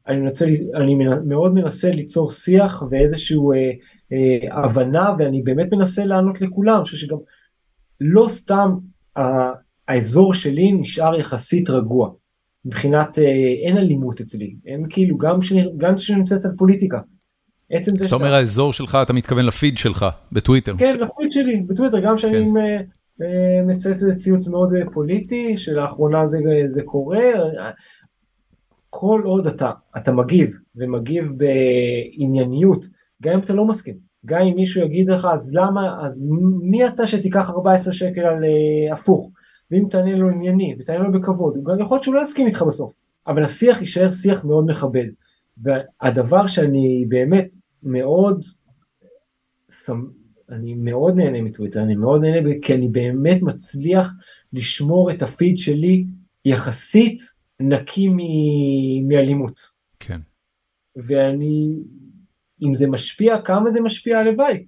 אני, 0.07 0.18
מנסה, 0.18 0.45
אני 0.76 0.95
מאוד 1.26 1.53
מנסה 1.53 1.89
ליצור 1.91 2.31
שיח 2.31 2.84
ואיזושהי 2.91 3.38
אה, 3.38 3.72
אה, 4.11 4.64
הבנה 4.64 5.10
ואני 5.19 5.41
באמת 5.41 5.68
מנסה 5.72 6.06
לענות 6.06 6.41
לכולם, 6.41 6.76
אני 6.76 6.84
חושב 6.84 6.97
שגם 6.97 7.18
לא 8.02 8.27
סתם 8.30 8.77
אה, 9.18 9.52
האזור 9.88 10.34
שלי 10.34 10.72
נשאר 10.72 11.19
יחסית 11.19 11.69
רגוע, 11.69 12.11
מבחינת 12.66 13.20
אה, 13.20 13.24
אין 13.66 13.78
אלימות 13.78 14.22
אצלי, 14.22 14.56
אין 14.66 14.86
כאילו 14.90 15.18
גם 15.18 15.40
כשאני 15.96 16.18
נמצא 16.18 16.36
אצל 16.36 16.50
פוליטיקה. 16.58 17.00
עצם 17.70 17.96
זה 17.96 18.04
שאתה 18.04 18.16
אומר 18.16 18.34
האזור 18.34 18.74
שלך 18.74 18.98
אתה 19.02 19.14
מתכוון 19.14 19.46
לפיד 19.46 19.78
שלך 19.78 20.06
בטוויטר. 20.32 20.76
כן 20.78 20.98
לפיד 21.00 21.32
שלי 21.32 21.58
בטוויטר 21.68 22.00
גם 22.00 22.16
כשאני 22.16 22.46
כן. 22.52 22.58
אה, 22.58 22.78
אה, 23.22 23.66
מצייץ 23.66 24.04
איזה 24.04 24.16
ציוץ 24.16 24.48
מאוד 24.48 24.74
פוליטי 24.94 25.58
שלאחרונה 25.58 26.28
זה, 26.28 26.38
זה 26.68 26.82
קורה 26.84 27.24
כל 28.90 29.22
עוד 29.26 29.48
אתה, 29.48 29.72
אתה 29.98 30.12
מגיב, 30.12 30.50
ומגיב 30.76 31.32
בענייניות, 31.38 32.86
גם 33.22 33.34
אם 33.34 33.40
אתה 33.40 33.54
לא 33.54 33.66
מסכים, 33.66 33.96
גם 34.26 34.42
אם 34.42 34.56
מישהו 34.56 34.82
יגיד 34.82 35.10
לך, 35.10 35.28
אז 35.34 35.50
למה, 35.54 36.08
אז 36.08 36.28
מי 36.62 36.88
אתה 36.88 37.08
שתיקח 37.08 37.50
14 37.50 37.94
שקל 37.94 38.22
על 38.22 38.44
הפוך, 38.92 39.32
ואם 39.72 39.86
תענה 39.90 40.16
לו 40.16 40.30
ענייני, 40.30 40.76
ותענה 40.80 41.00
לו 41.00 41.12
בכבוד, 41.12 41.56
הוא 41.56 41.66
גם 41.66 41.80
יכול 41.80 41.96
להיות 41.96 42.04
שהוא 42.04 42.16
לא 42.16 42.22
יסכים 42.22 42.48
איתך 42.48 42.62
בסוף, 42.62 43.00
אבל 43.28 43.44
השיח 43.44 43.82
יישאר 43.82 44.12
שיח 44.12 44.46
מאוד 44.46 44.66
מכבד. 44.66 45.06
והדבר 45.58 46.48
שאני 46.48 47.06
באמת 47.08 47.56
מאוד, 47.84 48.44
אני 50.50 50.74
מאוד 50.74 51.16
נהנה 51.16 51.42
מטוויטר, 51.42 51.84
אני 51.84 51.96
מאוד 51.96 52.22
נהנה 52.22 52.50
כי 52.62 52.74
אני 52.74 52.88
באמת 52.88 53.42
מצליח 53.42 54.12
לשמור 54.54 55.12
את 55.12 55.22
הפיד 55.22 55.58
שלי 55.58 56.06
יחסית 56.46 57.20
נקי 57.60 58.10
מאלימות. 59.08 59.62
כן. 60.00 60.20
ואני, 60.96 61.80
אם 62.64 62.74
זה 62.74 62.88
משפיע, 62.88 63.42
כמה 63.42 63.72
זה 63.72 63.82
משפיע, 63.82 64.20
הלוואי. 64.20 64.66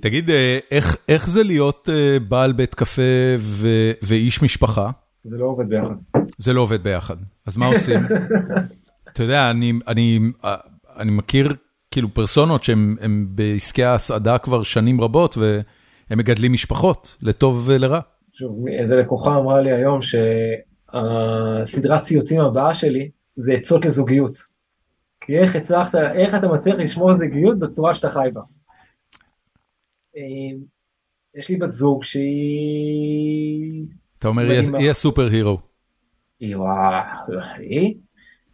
תגיד, 0.00 0.30
אה, 0.30 0.58
איך, 0.70 0.96
איך 1.08 1.28
זה 1.28 1.42
להיות 1.42 1.88
אה, 1.92 2.18
בעל 2.28 2.52
בית 2.52 2.74
קפה 2.74 3.02
ו, 3.38 3.68
ואיש 4.02 4.42
משפחה? 4.42 4.90
זה 5.24 5.36
לא 5.36 5.44
עובד 5.44 5.68
ביחד. 5.68 5.94
זה 6.38 6.52
לא 6.52 6.60
עובד 6.60 6.82
ביחד, 6.82 7.16
אז 7.46 7.56
מה 7.56 7.66
עושים? 7.66 8.00
אתה 9.12 9.22
יודע, 9.22 9.50
אני, 9.50 9.72
אני, 9.88 10.18
אני 10.96 11.10
מכיר 11.10 11.54
כאילו 11.90 12.14
פרסונות 12.14 12.64
שהן 12.64 13.26
בעסקי 13.28 13.84
ההסעדה 13.84 14.38
כבר 14.38 14.62
שנים 14.62 15.00
רבות, 15.00 15.38
והם 15.38 16.18
מגדלים 16.18 16.52
משפחות, 16.52 17.16
לטוב 17.22 17.64
ולרע. 17.66 18.00
שוב, 18.32 18.64
איזה 18.68 18.96
לקוחה 18.96 19.36
אמרה 19.36 19.60
לי 19.60 19.72
היום 19.72 20.00
שהסדרת 20.92 22.02
ציוצים 22.02 22.40
הבאה 22.40 22.74
שלי 22.74 23.10
זה 23.36 23.52
עצות 23.52 23.84
לזוגיות. 23.84 24.36
כי 25.20 25.38
איך 25.38 25.56
הצלחת, 25.56 25.94
איך 25.94 26.34
אתה 26.34 26.48
מצליח 26.48 26.76
לשמור 26.78 27.16
זוגיות 27.16 27.58
בצורה 27.58 27.94
שאתה 27.94 28.10
חי 28.10 28.28
בה. 28.32 28.40
אמ, 30.16 30.56
יש 31.34 31.48
לי 31.48 31.56
בת 31.56 31.72
זוג 31.72 32.04
שהיא... 32.04 33.86
אתה 34.18 34.28
אומר, 34.28 34.42
היא 34.78 34.90
הסופר 34.90 35.28
הירו. 35.30 35.58
היא, 36.40 36.56
היא, 37.58 37.94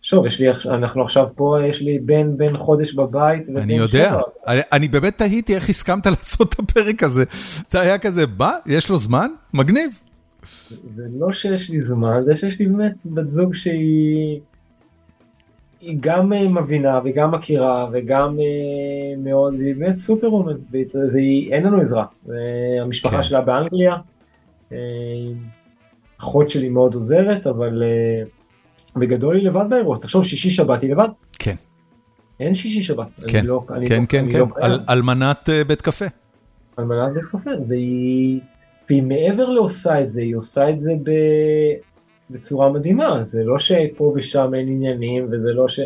שוב, 0.03 0.27
יש 0.27 0.41
לי, 0.41 0.47
אנחנו 0.67 1.03
עכשיו 1.03 1.27
פה, 1.35 1.57
יש 1.69 1.81
לי 1.81 1.99
בן 1.99 2.37
בן 2.37 2.57
חודש 2.57 2.93
בבית. 2.93 3.49
אני 3.49 3.73
יודע, 3.73 4.21
אני, 4.47 4.61
אני 4.73 4.89
באמת 4.89 5.19
תהיתי 5.19 5.55
איך 5.55 5.69
הסכמת 5.69 6.07
לעשות 6.17 6.55
את 6.55 6.59
הפרק 6.59 7.03
הזה. 7.03 7.25
זה 7.71 7.81
היה 7.81 7.99
כזה, 7.99 8.25
מה? 8.39 8.53
יש 8.67 8.91
לו 8.91 8.99
זמן? 8.99 9.31
מגניב. 9.55 10.01
זה 10.97 11.03
לא 11.19 11.33
שיש 11.33 11.71
לי 11.71 11.81
זמן, 11.81 12.21
זה 12.25 12.35
שיש 12.35 12.59
לי 12.59 12.67
באמת 12.67 13.07
בת 13.07 13.31
זוג 13.31 13.55
שהיא 13.55 14.41
היא 15.83 15.97
גם 16.01 16.33
אה, 16.33 16.49
מבינה 16.49 17.01
וגם 17.05 17.31
מכירה 17.31 17.87
וגם 17.93 18.39
אה, 18.39 19.17
מאוד, 19.19 19.55
היא 19.61 19.75
באמת 19.77 19.97
סופר 19.97 20.27
אומן, 20.27 20.57
ואין 21.13 21.65
לנו 21.65 21.81
עזרה. 21.81 22.05
המשפחה 22.81 23.17
כן. 23.17 23.23
שלה 23.23 23.41
באנגליה, 23.41 23.97
אה, 24.73 24.79
אחות 26.19 26.51
שלי 26.51 26.69
מאוד 26.69 26.95
עוזרת, 26.95 27.47
אבל... 27.47 27.83
בגדול 28.97 29.37
היא 29.37 29.45
לבד 29.45 29.65
באירוע, 29.71 29.99
תחשוב 29.99 30.25
שישי 30.25 30.51
שבת 30.51 30.83
היא 30.83 30.91
לבד. 30.91 31.09
כן. 31.39 31.55
אין 32.41 32.55
שישי 32.55 32.83
שבת. 32.83 33.07
כן, 33.29 33.45
לא, 33.47 33.65
כן, 33.69 33.81
לא, 33.81 33.87
כן, 33.87 34.05
כן, 34.09 34.39
לא 34.39 34.47
על, 34.57 34.81
אלמנת 34.91 35.49
בית 35.67 35.83
קפה. 35.83 36.05
אלמנת 36.79 37.13
בית 37.15 37.25
קפה, 37.33 37.51
והיא, 37.69 38.41
והיא 38.89 39.03
מעבר 39.03 39.51
לעושה 39.51 40.01
את 40.01 40.11
זה, 40.11 40.21
היא 40.21 40.37
עושה 40.37 40.71
את 40.71 40.81
זה 40.81 40.93
ב, 41.03 41.11
בצורה 42.33 42.73
מדהימה, 42.73 43.25
זה 43.25 43.45
לא 43.45 43.59
שפה 43.59 44.13
ושם 44.17 44.55
אין 44.55 44.69
עניינים, 44.69 45.27
וזה 45.31 45.53
לא 45.53 45.69
ש... 45.69 45.81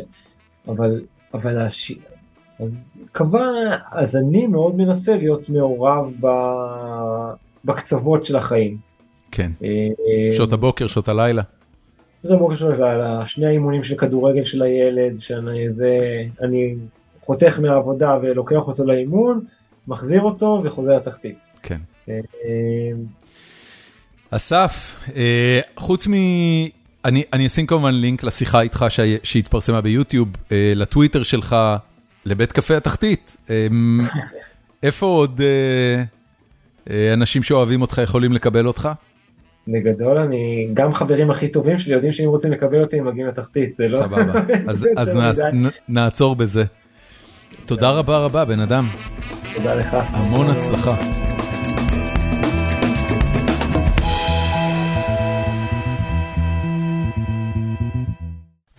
אבל, 0.68 1.00
אבל 1.34 1.58
הש... 1.58 1.92
אז 2.60 2.94
קבע, 3.12 3.48
אז 3.90 4.16
אני 4.16 4.46
מאוד 4.46 4.76
מנסה 4.76 5.16
להיות 5.16 5.48
מעורב 5.48 6.12
ב... 6.20 6.26
בקצוות 7.64 8.24
של 8.24 8.36
החיים. 8.36 8.76
כן, 9.30 9.50
אה, 9.62 9.68
אה, 9.68 10.34
שעות 10.36 10.52
הבוקר, 10.52 10.86
שעות 10.86 11.08
הלילה. 11.08 11.42
זה 12.22 12.36
מאוד 12.36 12.54
קשור 12.54 12.70
לשני 12.70 13.46
האימונים 13.46 13.82
של 13.82 13.96
כדורגל 13.96 14.44
של 14.44 14.62
הילד, 14.62 15.20
שאני 15.20 15.72
זה, 15.72 15.98
אני 16.40 16.74
חותך 17.20 17.58
מהעבודה 17.58 18.18
ולוקח 18.22 18.68
אותו 18.68 18.84
לאימון, 18.84 19.44
מחזיר 19.88 20.22
אותו 20.22 20.62
וחוזר 20.64 20.96
לתחתית. 20.96 21.38
כן. 21.62 21.78
אה, 24.32 24.36
אסף, 24.36 24.96
אה, 25.16 25.60
חוץ 25.76 26.08
מ... 26.08 26.12
אני, 27.04 27.22
אני 27.32 27.46
אשים 27.46 27.66
כמובן 27.66 27.94
לינק 27.94 28.24
לשיחה 28.24 28.60
איתך 28.60 28.86
שהתפרסמה 29.22 29.80
ביוטיוב, 29.80 30.28
אה, 30.52 30.72
לטוויטר 30.76 31.22
שלך, 31.22 31.56
לבית 32.26 32.52
קפה 32.52 32.76
התחתית. 32.76 33.36
איפה 34.82 35.06
עוד 35.06 35.40
אנשים 37.12 37.42
שאוהבים 37.42 37.82
אותך 37.82 38.00
יכולים 38.04 38.32
לקבל 38.32 38.66
אותך? 38.66 38.88
בגדול 39.68 40.18
אני 40.18 40.68
גם 40.74 40.94
חברים 40.94 41.30
הכי 41.30 41.48
טובים 41.48 41.78
שלי 41.78 41.94
יודעים 41.94 42.12
שאם 42.12 42.26
רוצים 42.26 42.52
לקבל 42.52 42.82
אותי 42.82 42.98
הם 42.98 43.06
מגיעים 43.06 43.28
לתחתית 43.28 43.74
זה 43.76 43.82
לא 43.82 43.88
סבבה 43.88 44.32
אז, 44.68 44.88
אז 44.96 45.40
נ, 45.52 45.68
נעצור 45.88 46.36
בזה. 46.36 46.64
תודה 47.66 47.90
רבה 47.90 48.18
רבה 48.18 48.44
בן 48.44 48.60
אדם. 48.60 48.86
תודה 49.54 49.74
לך. 49.74 49.96
המון 50.12 50.50
הצלחה. 50.50 51.25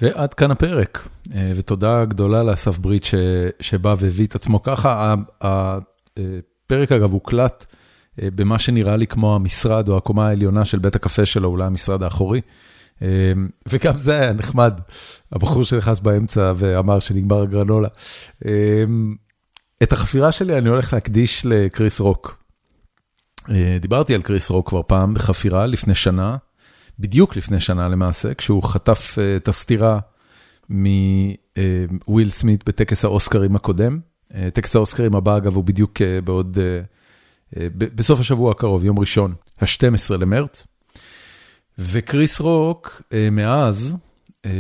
ועד 0.01 0.33
כאן 0.33 0.51
הפרק, 0.51 1.07
אה, 1.35 1.51
ותודה 1.55 2.05
גדולה 2.05 2.43
לאסף 2.43 2.77
ברית 2.77 3.05
שבא 3.59 3.95
והביא 3.99 4.25
את 4.25 4.35
עצמו 4.35 4.63
ככה. 4.63 5.15
הפרק 5.41 6.91
אגב 6.91 7.11
הוקלט. 7.11 7.65
אה, 8.21 8.27
במה 8.35 8.59
שנראה 8.59 8.95
לי 8.95 9.07
כמו 9.07 9.35
המשרד 9.35 9.89
או 9.89 9.97
הקומה 9.97 10.27
העליונה 10.27 10.65
של 10.65 10.79
בית 10.79 10.95
הקפה 10.95 11.25
שלו, 11.25 11.49
אולי 11.49 11.65
המשרד 11.65 12.03
האחורי. 12.03 12.41
אה, 13.01 13.07
וגם 13.69 13.97
זה 13.97 14.19
היה 14.19 14.33
נחמד, 14.33 14.79
הבחור 15.31 15.63
שנכנס 15.63 15.99
באמצע 15.99 16.53
ואמר 16.57 16.99
שנגמר 16.99 17.41
הגרנולה. 17.41 17.87
אה, 18.45 18.83
את 19.83 19.91
החפירה 19.91 20.31
שלי 20.31 20.57
אני 20.57 20.69
הולך 20.69 20.93
להקדיש 20.93 21.45
לקריס 21.45 21.99
רוק. 21.99 22.43
דיברתי 23.79 24.15
על 24.15 24.21
קריס 24.21 24.49
רוק 24.49 24.69
כבר 24.69 24.81
פעם 24.87 25.13
בחפירה 25.13 25.65
לפני 25.65 25.95
שנה, 25.95 26.35
בדיוק 26.99 27.35
לפני 27.35 27.59
שנה 27.59 27.87
למעשה, 27.87 28.33
כשהוא 28.33 28.63
חטף 28.63 29.15
את 29.37 29.47
הסטירה 29.47 29.99
מוויל 30.69 32.29
סמית 32.29 32.63
בטקס 32.65 33.05
האוסקרים 33.05 33.55
הקודם. 33.55 33.99
טקס 34.53 34.75
האוסקרים 34.75 35.15
הבא, 35.15 35.37
אגב, 35.37 35.55
הוא 35.55 35.63
בדיוק 35.63 36.01
בעוד 36.23 36.57
אה, 37.55 37.67
בסוף 37.73 38.19
השבוע 38.19 38.51
הקרוב, 38.51 38.85
יום 38.85 38.99
ראשון, 38.99 39.33
ה-12 39.61 40.17
למרץ. 40.19 40.67
וקריס 41.77 42.39
רוק, 42.39 43.01
אה, 43.13 43.29
מאז, 43.31 43.97
אה, 44.45 44.51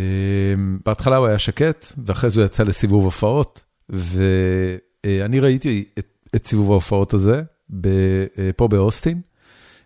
בהתחלה 0.85 1.17
הוא 1.17 1.27
היה 1.27 1.39
שקט, 1.39 1.85
ואחרי 2.05 2.29
זה 2.29 2.41
הוא 2.41 2.45
יצא 2.45 2.63
לסיבוב 2.63 3.03
הופעות, 3.03 3.63
ואני 3.89 5.39
ראיתי 5.39 5.85
את, 5.99 6.07
את 6.35 6.45
סיבוב 6.45 6.71
ההופעות 6.71 7.13
הזה 7.13 7.41
פה 8.55 8.67
באוסטין. 8.67 9.21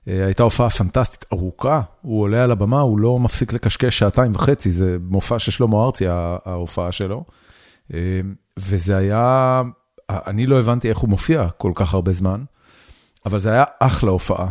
הייתה 0.06 0.44
הופעה 0.44 0.70
פנטסטית, 0.70 1.26
ארוכה, 1.34 1.82
הוא 2.02 2.22
עולה 2.22 2.44
על 2.44 2.52
הבמה, 2.52 2.80
הוא 2.80 3.00
לא 3.00 3.20
מפסיק 3.20 3.54
לקשקש 3.54 4.00
שעתיים 4.00 4.32
וחצי, 4.36 4.72
זה 4.72 4.98
מופע 5.02 5.40
של 5.40 5.52
שלמה 5.52 5.86
ארצי, 5.86 6.06
ההופעה 6.08 6.92
שלו. 6.92 7.24
וזה 8.60 8.98
היה, 8.98 9.62
אני 10.10 10.46
לא 10.46 10.60
הבנתי 10.60 10.90
איך 10.90 10.98
הוא 10.98 11.10
מופיע 11.10 11.48
כל 11.58 11.72
כך 11.76 11.94
הרבה 11.94 12.12
זמן. 12.14 12.44
אבל 13.26 13.40
זה 13.40 13.52
היה 13.52 13.64
אחלה 13.80 14.12
הופעה, 14.12 14.48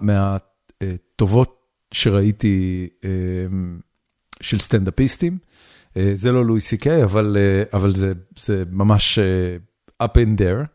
מהטובות 0.00 1.62
שראיתי 1.92 2.88
של 4.40 4.58
סטנדאפיסטים. 4.58 5.38
אה, 5.96 6.10
זה 6.14 6.32
לא 6.32 6.46
לואי 6.46 6.60
סי 6.60 6.76
קיי, 6.78 7.04
אבל 7.04 7.36
אה, 7.38 7.78
אבל 7.78 7.94
זה 7.94 8.12
זה 8.36 8.64
ממש 8.70 9.18
אה, 9.18 9.56
up 10.06 10.16
in 10.16 10.40
there. 10.40 10.66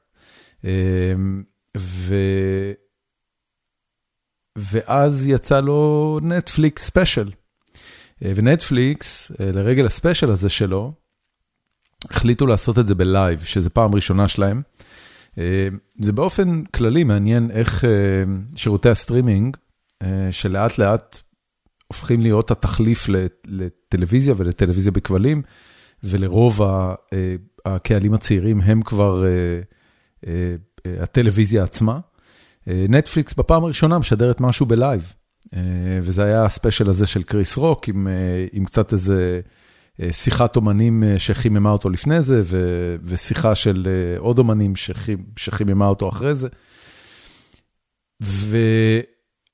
ו... 1.77 2.15
ואז 4.57 5.27
יצא 5.27 5.59
לו 5.59 6.19
נטפליקס 6.23 6.85
special. 6.85 7.31
ונטפליקס, 8.21 9.31
לרגל 9.39 9.85
ה 9.85 9.91
special 9.91 10.29
הזה 10.29 10.49
שלו, 10.49 10.93
החליטו 12.09 12.47
לעשות 12.47 12.79
את 12.79 12.87
זה 12.87 12.95
ב 12.95 13.03
live, 13.03 13.43
שזה 13.43 13.69
פעם 13.69 13.95
ראשונה 13.95 14.27
שלהם. 14.27 14.61
אה, 15.37 15.67
זה 16.01 16.11
באופן 16.11 16.63
כללי 16.63 17.03
מעניין 17.03 17.51
איך 17.51 17.85
אה, 17.85 17.89
שירותי 18.55 18.89
הסטרימינג, 18.89 19.57
אה, 20.03 20.27
שלאט 20.31 20.77
לאט 20.77 21.21
הופכים 21.87 22.21
להיות 22.21 22.51
התחליף 22.51 23.07
לטלוויזיה 23.47 24.33
ולטלוויזיה 24.37 24.91
בכבלים, 24.91 25.41
ולרוב 26.03 26.61
הקהלים 27.65 28.13
הצעירים 28.13 28.61
הם 28.61 28.81
כבר 28.81 29.23
הטלוויזיה 30.85 31.63
עצמה. 31.63 31.99
נטפליקס 32.67 33.33
בפעם 33.33 33.63
הראשונה 33.63 33.99
משדרת 33.99 34.41
משהו 34.41 34.65
ב 34.65 34.73
live, 34.73 35.13
וזה 36.01 36.23
היה 36.23 36.45
ה 36.45 36.51
special 36.51 36.89
הזה 36.89 37.07
של 37.07 37.23
קריס 37.23 37.57
רוק, 37.57 37.87
עם, 37.87 38.07
עם 38.51 38.65
קצת 38.65 38.93
איזה 38.93 39.41
שיחת 40.11 40.55
אומנים 40.55 41.03
שחיממה 41.17 41.69
אותו 41.69 41.89
לפני 41.89 42.21
זה, 42.21 42.41
ושיחה 43.03 43.55
של 43.55 43.87
עוד 44.17 44.39
אומנים 44.39 44.73
שחיממה 45.35 45.87
אותו 45.87 46.09
אחרי 46.09 46.35
זה. 46.35 46.47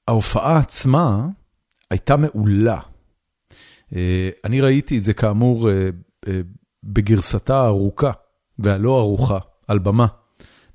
וההופעה 0.07 0.57
עצמה 0.57 1.27
הייתה 1.91 2.15
מעולה. 2.17 2.79
אני 4.43 4.61
ראיתי 4.61 4.97
את 4.97 5.01
זה 5.01 5.13
כאמור 5.13 5.69
בגרסתה 6.83 7.61
הארוכה 7.61 8.11
והלא 8.59 8.99
ארוכה, 8.99 9.37
על 9.67 9.79
במה, 9.79 10.07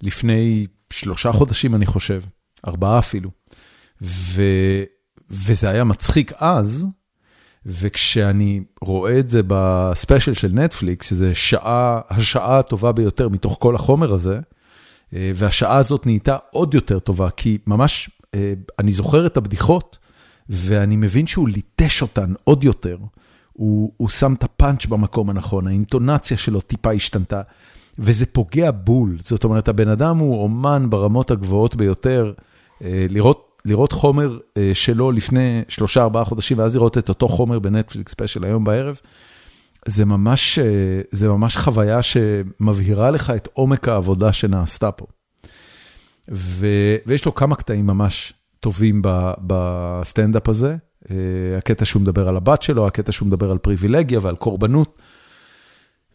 לפני 0.03 0.67
שלושה 0.93 1.33
חודשים 1.33 1.75
אני 1.75 1.87
חושב, 1.87 2.23
ארבעה 2.67 2.99
אפילו. 2.99 3.31
ו... 4.03 4.43
וזה 5.31 5.69
היה 5.69 5.85
מצחיק 5.85 6.33
אז, 6.39 6.87
וכשאני 7.67 8.61
רואה 8.81 9.19
את 9.19 9.29
זה 9.29 9.41
בספיישל 9.47 10.35
של 10.35 10.49
נטפליקס, 10.53 11.07
שזה 11.07 11.35
שעה, 11.35 12.01
השעה 12.11 12.59
הטובה 12.59 12.93
ביותר 12.93 13.29
מתוך 13.29 13.57
כל 13.61 13.75
החומר 13.75 14.13
הזה, 14.15 14.41
אה, 15.15 15.33
והשעה 15.35 15.77
הזאת 15.77 16.07
נהייתה 16.07 16.37
עוד 16.51 16.75
יותר 16.75 16.99
טובה, 16.99 17.31
כי 17.31 17.59
ממש, 17.67 18.11
אה, 18.35 18.53
אני 18.79 18.91
זוכר 18.91 19.27
את 19.27 19.37
הבדיחות, 19.37 19.99
ואני 20.49 20.97
מבין 20.97 21.27
שהוא 21.27 21.49
ליטש 21.49 22.03
אותן 22.03 22.33
עוד 22.45 22.65
יותר. 22.65 22.99
הוא, 23.53 23.93
הוא 23.97 24.09
שם 24.09 24.35
את 24.35 24.45
הפאנץ' 24.45 24.87
במקום 24.87 25.31
הנכון, 25.31 25.67
האינטונציה 25.67 26.37
שלו 26.37 26.61
טיפה 26.61 26.93
השתנתה, 26.93 27.41
וזה 27.99 28.27
פוגע 28.27 28.71
בול. 28.71 29.17
זאת 29.21 29.45
אומרת, 29.45 29.69
הבן 29.69 29.89
אדם 29.89 30.19
הוא 30.19 30.43
אומן 30.43 30.87
ברמות 30.91 31.31
הגבוהות 31.31 31.77
ביותר, 31.77 32.33
אה, 32.85 33.07
לראות 33.11 33.45
לראות 33.65 33.93
חומר 33.93 34.39
אה, 34.57 34.71
שלו 34.75 35.13
לפני 35.13 35.63
שלושה, 35.69 36.03
ארבעה 36.03 36.25
חודשים, 36.25 36.59
ואז 36.59 36.77
לראות 36.77 36.99
את 36.99 37.09
אותו 37.09 37.29
חומר 37.29 37.59
בנטפליקס 37.59 38.13
ספיישל 38.13 38.45
היום 38.45 38.65
בערב, 38.65 39.01
זה 39.87 40.05
ממש, 40.05 40.59
אה, 40.59 41.01
זה 41.11 41.29
ממש 41.29 41.57
חוויה 41.57 42.03
שמבהירה 42.03 43.11
לך 43.11 43.31
את 43.31 43.49
עומק 43.53 43.89
העבודה 43.89 44.33
שנעשתה 44.33 44.91
פה. 44.91 45.07
ו, 46.33 46.67
ויש 47.07 47.25
לו 47.25 47.35
כמה 47.35 47.57
קטעים 47.57 47.87
ממש 47.87 48.33
טובים 48.61 49.03
בסטנדאפ 49.41 50.49
הזה. 50.49 50.77
הקטע 51.59 51.85
שהוא 51.85 52.03
מדבר 52.03 52.29
על 52.29 52.37
הבת 52.37 52.63
שלו, 52.63 52.87
הקטע 52.87 53.13
שהוא 53.13 53.27
מדבר 53.27 53.51
על 53.51 53.59
פריבילגיה 53.59 54.19
ועל 54.23 54.37
קורבנות. 54.37 54.99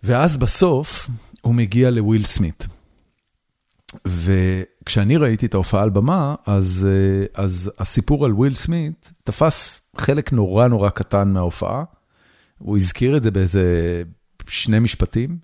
ואז 0.03 0.38
בסוף 0.38 1.09
הוא 1.41 1.55
מגיע 1.55 1.91
לוויל 1.91 2.23
סמית. 2.23 2.67
וכשאני 4.05 5.17
ראיתי 5.17 5.45
את 5.45 5.53
ההופעה 5.53 5.84
על 5.84 5.89
במה, 5.89 6.35
אז, 6.45 6.88
אה, 6.89 7.43
אז 7.43 7.71
הסיפור 7.80 8.25
על 8.25 8.34
וויל 8.34 8.55
סמית 8.55 9.11
תפס 9.23 9.81
חלק 9.97 10.34
נורא 10.34 10.67
נורא 10.67 10.89
קטן 10.89 11.34
מההופעה. 11.34 11.84
הוא 12.57 12.77
הזכיר 12.77 13.17
את 13.17 13.23
זה 13.23 13.31
באיזה 13.31 13.63
שני 14.47 14.80
משפטים, 14.80 15.38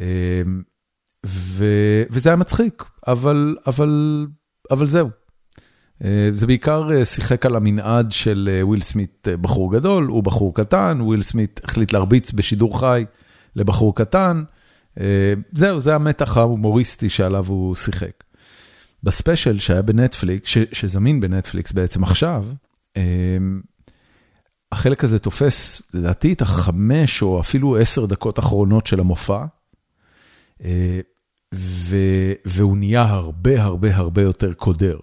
אה, 0.00 0.42
ו, 1.26 1.64
וזה 2.10 2.28
היה 2.28 2.36
מצחיק, 2.36 2.84
אבל, 3.06 3.56
אבל, 3.66 4.26
אבל 4.70 4.86
זהו. 4.86 5.08
אה, 6.04 6.28
זה 6.32 6.46
בעיקר 6.46 7.04
שיחק 7.04 7.46
על 7.46 7.56
המנעד 7.56 8.12
של 8.12 8.60
וויל 8.62 8.80
סמית 8.80 9.28
בחור 9.40 9.72
גדול, 9.72 10.04
הוא 10.04 10.22
בחור 10.22 10.54
קטן, 10.54 10.98
וויל 11.00 11.22
סמית 11.22 11.60
החליט 11.64 11.92
להרביץ 11.92 12.32
בשידור 12.32 12.80
חי 12.80 13.04
לבחור 13.56 13.94
קטן. 13.94 14.42
אה, 15.00 15.34
זהו, 15.52 15.80
זה 15.80 15.94
המתח 15.94 16.36
ההומוריסטי 16.36 17.08
שעליו 17.08 17.46
הוא 17.48 17.74
שיחק. 17.74 18.24
בספיישל 19.02 19.58
שהיה 19.58 19.82
בנטפליקס, 19.82 20.48
שזמין 20.72 21.20
בנטפליקס 21.20 21.72
בעצם 21.72 22.02
עכשיו, 22.02 22.44
אה, 22.96 23.02
החלק 24.72 25.04
הזה 25.04 25.18
תופס, 25.18 25.82
לדעתי, 25.94 26.32
את 26.32 26.42
החמש 26.42 27.22
או 27.22 27.40
אפילו 27.40 27.76
עשר 27.76 28.06
דקות 28.06 28.38
אחרונות 28.38 28.86
של 28.86 29.00
המופע, 29.00 29.44
אה, 30.64 31.00
והוא 32.44 32.76
נהיה 32.76 33.02
הרבה 33.02 33.62
הרבה 33.62 33.96
הרבה 33.96 34.22
יותר 34.22 34.52
קודר. 34.52 34.98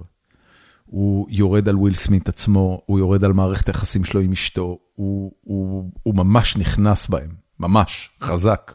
הוא 0.85 1.27
יורד 1.29 1.69
על 1.69 1.75
וויל 1.75 1.93
סמית 1.93 2.29
עצמו, 2.29 2.81
הוא 2.85 2.99
יורד 2.99 3.23
על 3.23 3.33
מערכת 3.33 3.67
היחסים 3.67 4.03
שלו 4.03 4.21
עם 4.21 4.31
אשתו, 4.31 4.79
הוא, 4.95 5.31
הוא, 5.41 5.91
הוא 6.03 6.15
ממש 6.15 6.57
נכנס 6.57 7.07
בהם, 7.07 7.29
ממש, 7.59 8.09
חזק. 8.21 8.73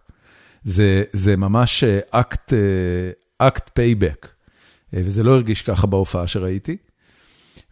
זה 0.65 1.05
זה 1.13 1.37
ממש 1.37 1.85
אקט 2.11 2.53
אקט 3.39 3.71
payback, 3.75 4.29
וזה 4.93 5.23
לא 5.23 5.35
הרגיש 5.35 5.63
ככה 5.63 5.87
בהופעה 5.87 6.27
שראיתי. 6.27 6.77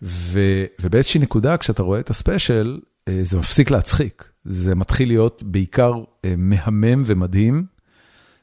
ו, 0.03 0.41
ובאיזושהי 0.81 1.21
נקודה, 1.21 1.57
כשאתה 1.57 1.83
רואה 1.83 2.01
את 2.01 2.11
הספיישל, 2.11 2.81
אה, 3.09 3.19
זה 3.23 3.39
מפסיק 3.39 3.71
להצחיק. 3.71 4.31
זה 4.45 4.75
מתחיל 4.75 5.09
להיות 5.09 5.43
בעיקר 5.43 5.93
אה, 6.25 6.35
מהמם 6.37 7.03
ומדהים, 7.07 7.65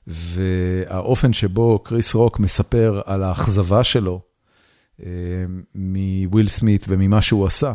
והאופן 0.07 1.34
שבו 1.34 1.80
קריס 1.80 2.15
רוק 2.15 2.39
מספר 2.39 3.02
על 3.06 3.23
האכזבה 3.23 3.84
שלו 3.84 4.22
אה, 5.03 5.07
מוויל 5.76 6.48
סמית 6.48 6.85
וממה 6.88 7.22
שהוא 7.22 7.45
עשה, 7.45 7.73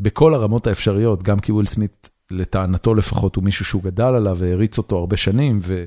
בכל 0.00 0.34
הרמות 0.34 0.66
האפשריות, 0.66 1.22
גם 1.22 1.38
כי 1.38 1.52
וויל 1.52 1.66
סמית 1.66 2.10
לטענתו 2.30 2.94
לפחות, 2.94 3.36
הוא 3.36 3.44
מישהו 3.44 3.64
שהוא 3.64 3.82
גדל 3.82 4.04
עליו 4.04 4.36
והעריץ 4.38 4.78
אותו 4.78 4.98
הרבה 4.98 5.16
שנים, 5.16 5.58
ו, 5.62 5.84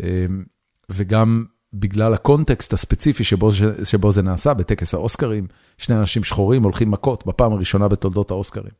אמ, 0.00 0.44
וגם 0.88 1.44
בגלל 1.74 2.14
הקונטקסט 2.14 2.72
הספציפי 2.72 3.24
שבו, 3.24 3.50
שבו 3.84 4.12
זה 4.12 4.22
נעשה, 4.22 4.54
בטקס 4.54 4.94
האוסקרים, 4.94 5.46
שני 5.78 5.96
אנשים 5.96 6.24
שחורים 6.24 6.62
הולכים 6.62 6.90
מכות 6.90 7.26
בפעם 7.26 7.52
הראשונה 7.52 7.88
בתולדות 7.88 8.30
האוסקרים. 8.30 8.72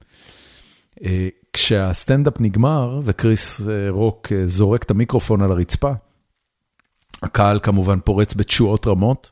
אה, 1.05 1.29
כשהסטנדאפ 1.53 2.41
נגמר 2.41 3.01
וקריס 3.05 3.61
אה, 3.69 3.91
רוק 3.91 4.33
אה, 4.33 4.47
זורק 4.47 4.83
את 4.83 4.91
המיקרופון 4.91 5.43
על 5.43 5.53
הרצפה, 5.53 5.93
הקהל 7.23 7.59
כמובן 7.63 8.01
פורץ 8.01 8.35
בתשואות 8.35 8.87
רמות, 8.87 9.31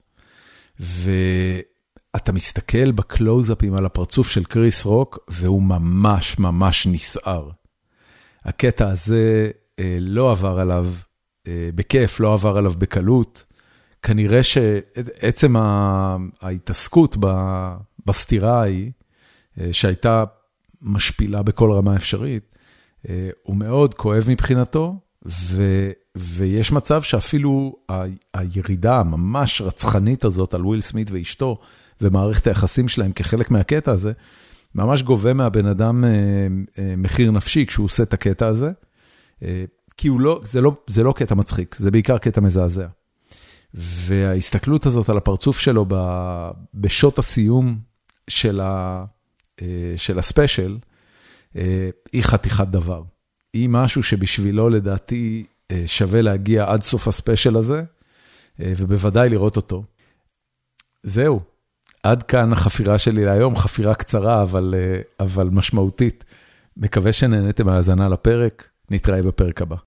ואתה 0.81 2.32
מסתכל 2.32 2.93
בקלוזאפים 2.93 3.74
על 3.74 3.86
הפרצוף 3.86 4.31
של 4.31 4.44
קריס 4.44 4.85
רוק, 4.85 5.19
והוא 5.28 5.62
ממש 5.62 6.39
ממש 6.39 6.86
נסער. 6.86 7.51
הקטע 8.44 8.89
הזה 8.89 9.51
אה, 9.78 9.98
לא 10.01 10.31
עבר 10.31 10.60
עליו 10.60 10.86
אה, 11.47 11.70
בכיף, 11.74 12.20
לא 12.20 12.35
עבר 12.35 12.56
עליו 12.56 12.73
בקלות. 12.78 13.44
כנראה 14.02 14.43
שעצם 14.43 15.56
ההתעסקות 16.40 17.16
בסתירה 18.06 18.60
ההיא, 18.60 18.90
אה, 19.60 19.69
שהייתה 19.73 20.24
משפילה 20.82 21.43
בכל 21.43 21.73
רמה 21.73 21.97
אפשרית, 21.97 22.55
הוא 23.43 23.56
מאוד 23.56 23.94
כואב 23.94 24.24
מבחינתו, 24.28 24.97
ו, 25.27 25.62
ויש 26.16 26.73
מצב 26.73 27.02
שאפילו 27.02 27.77
הירידה 28.35 29.01
הממש 29.01 29.60
רצחנית 29.60 30.24
הזאת 30.24 30.55
על 30.55 30.66
וויל 30.66 30.81
סמית 30.81 31.10
ואשתו, 31.10 31.59
ומערכת 32.01 32.47
היחסים 32.47 32.89
שלהם 32.89 33.12
כחלק 33.12 33.51
מהקטע 33.51 33.93
הזה, 33.93 34.12
ממש 34.74 35.03
גובה 35.03 35.35
מהבן 35.35 35.66
אדם 35.66 36.05
אה, 36.05 36.11
אה, 36.78 36.94
מחיר 36.97 37.31
נפשי 37.31 37.66
כשהוא 37.66 37.85
עושה 37.85 38.03
את 38.03 38.15
הקטע 38.15 38.47
הזה, 38.47 38.70
אה, 39.43 39.65
כי 39.97 40.09
לא, 40.19 40.40
זה 40.44 40.61
לא, 40.61 40.73
זה 40.86 41.03
לא 41.03 41.12
קטע 41.16 41.35
מצחיק, 41.35 41.74
זה 41.74 41.90
בעיקר 41.90 42.19
קטע 42.19 42.40
מזעזע. 42.40 42.86
וההסתכלות 43.74 44.86
הזאת 44.86 45.09
על 45.09 45.16
הפרצוף 45.16 45.59
שלו 45.59 45.86
בשעות 46.74 47.19
הסיום 47.19 47.78
של, 48.28 48.61
ה, 48.61 49.05
של 49.97 50.19
הספיישל, 50.19 50.78
היא 52.12 52.23
חתיכת 52.23 52.69
דבר. 52.69 53.03
היא 53.53 53.69
משהו 53.69 54.03
שבשבילו 54.03 54.69
לדעתי 54.69 55.44
שווה 55.86 56.23
להגיע 56.23 56.65
עד 56.69 56.82
סוף 56.82 57.09
הספיישל 57.09 57.57
הזה, 57.57 57.82
ובוודאי 58.59 59.28
לראות 59.28 59.57
אותו. 59.57 59.85
זהו, 61.03 61.40
עד 62.02 62.22
כאן 62.22 62.52
החפירה 62.52 62.98
שלי 62.98 63.24
להיום, 63.24 63.56
חפירה 63.56 63.94
קצרה, 63.94 64.42
אבל, 64.42 64.74
אבל 65.20 65.48
משמעותית. 65.52 66.24
מקווה 66.76 67.12
שנהניתם 67.12 67.66
מהאזנה 67.66 68.08
לפרק, 68.08 68.68
נתראה 68.90 69.22
בפרק 69.22 69.62
הבא. 69.62 69.76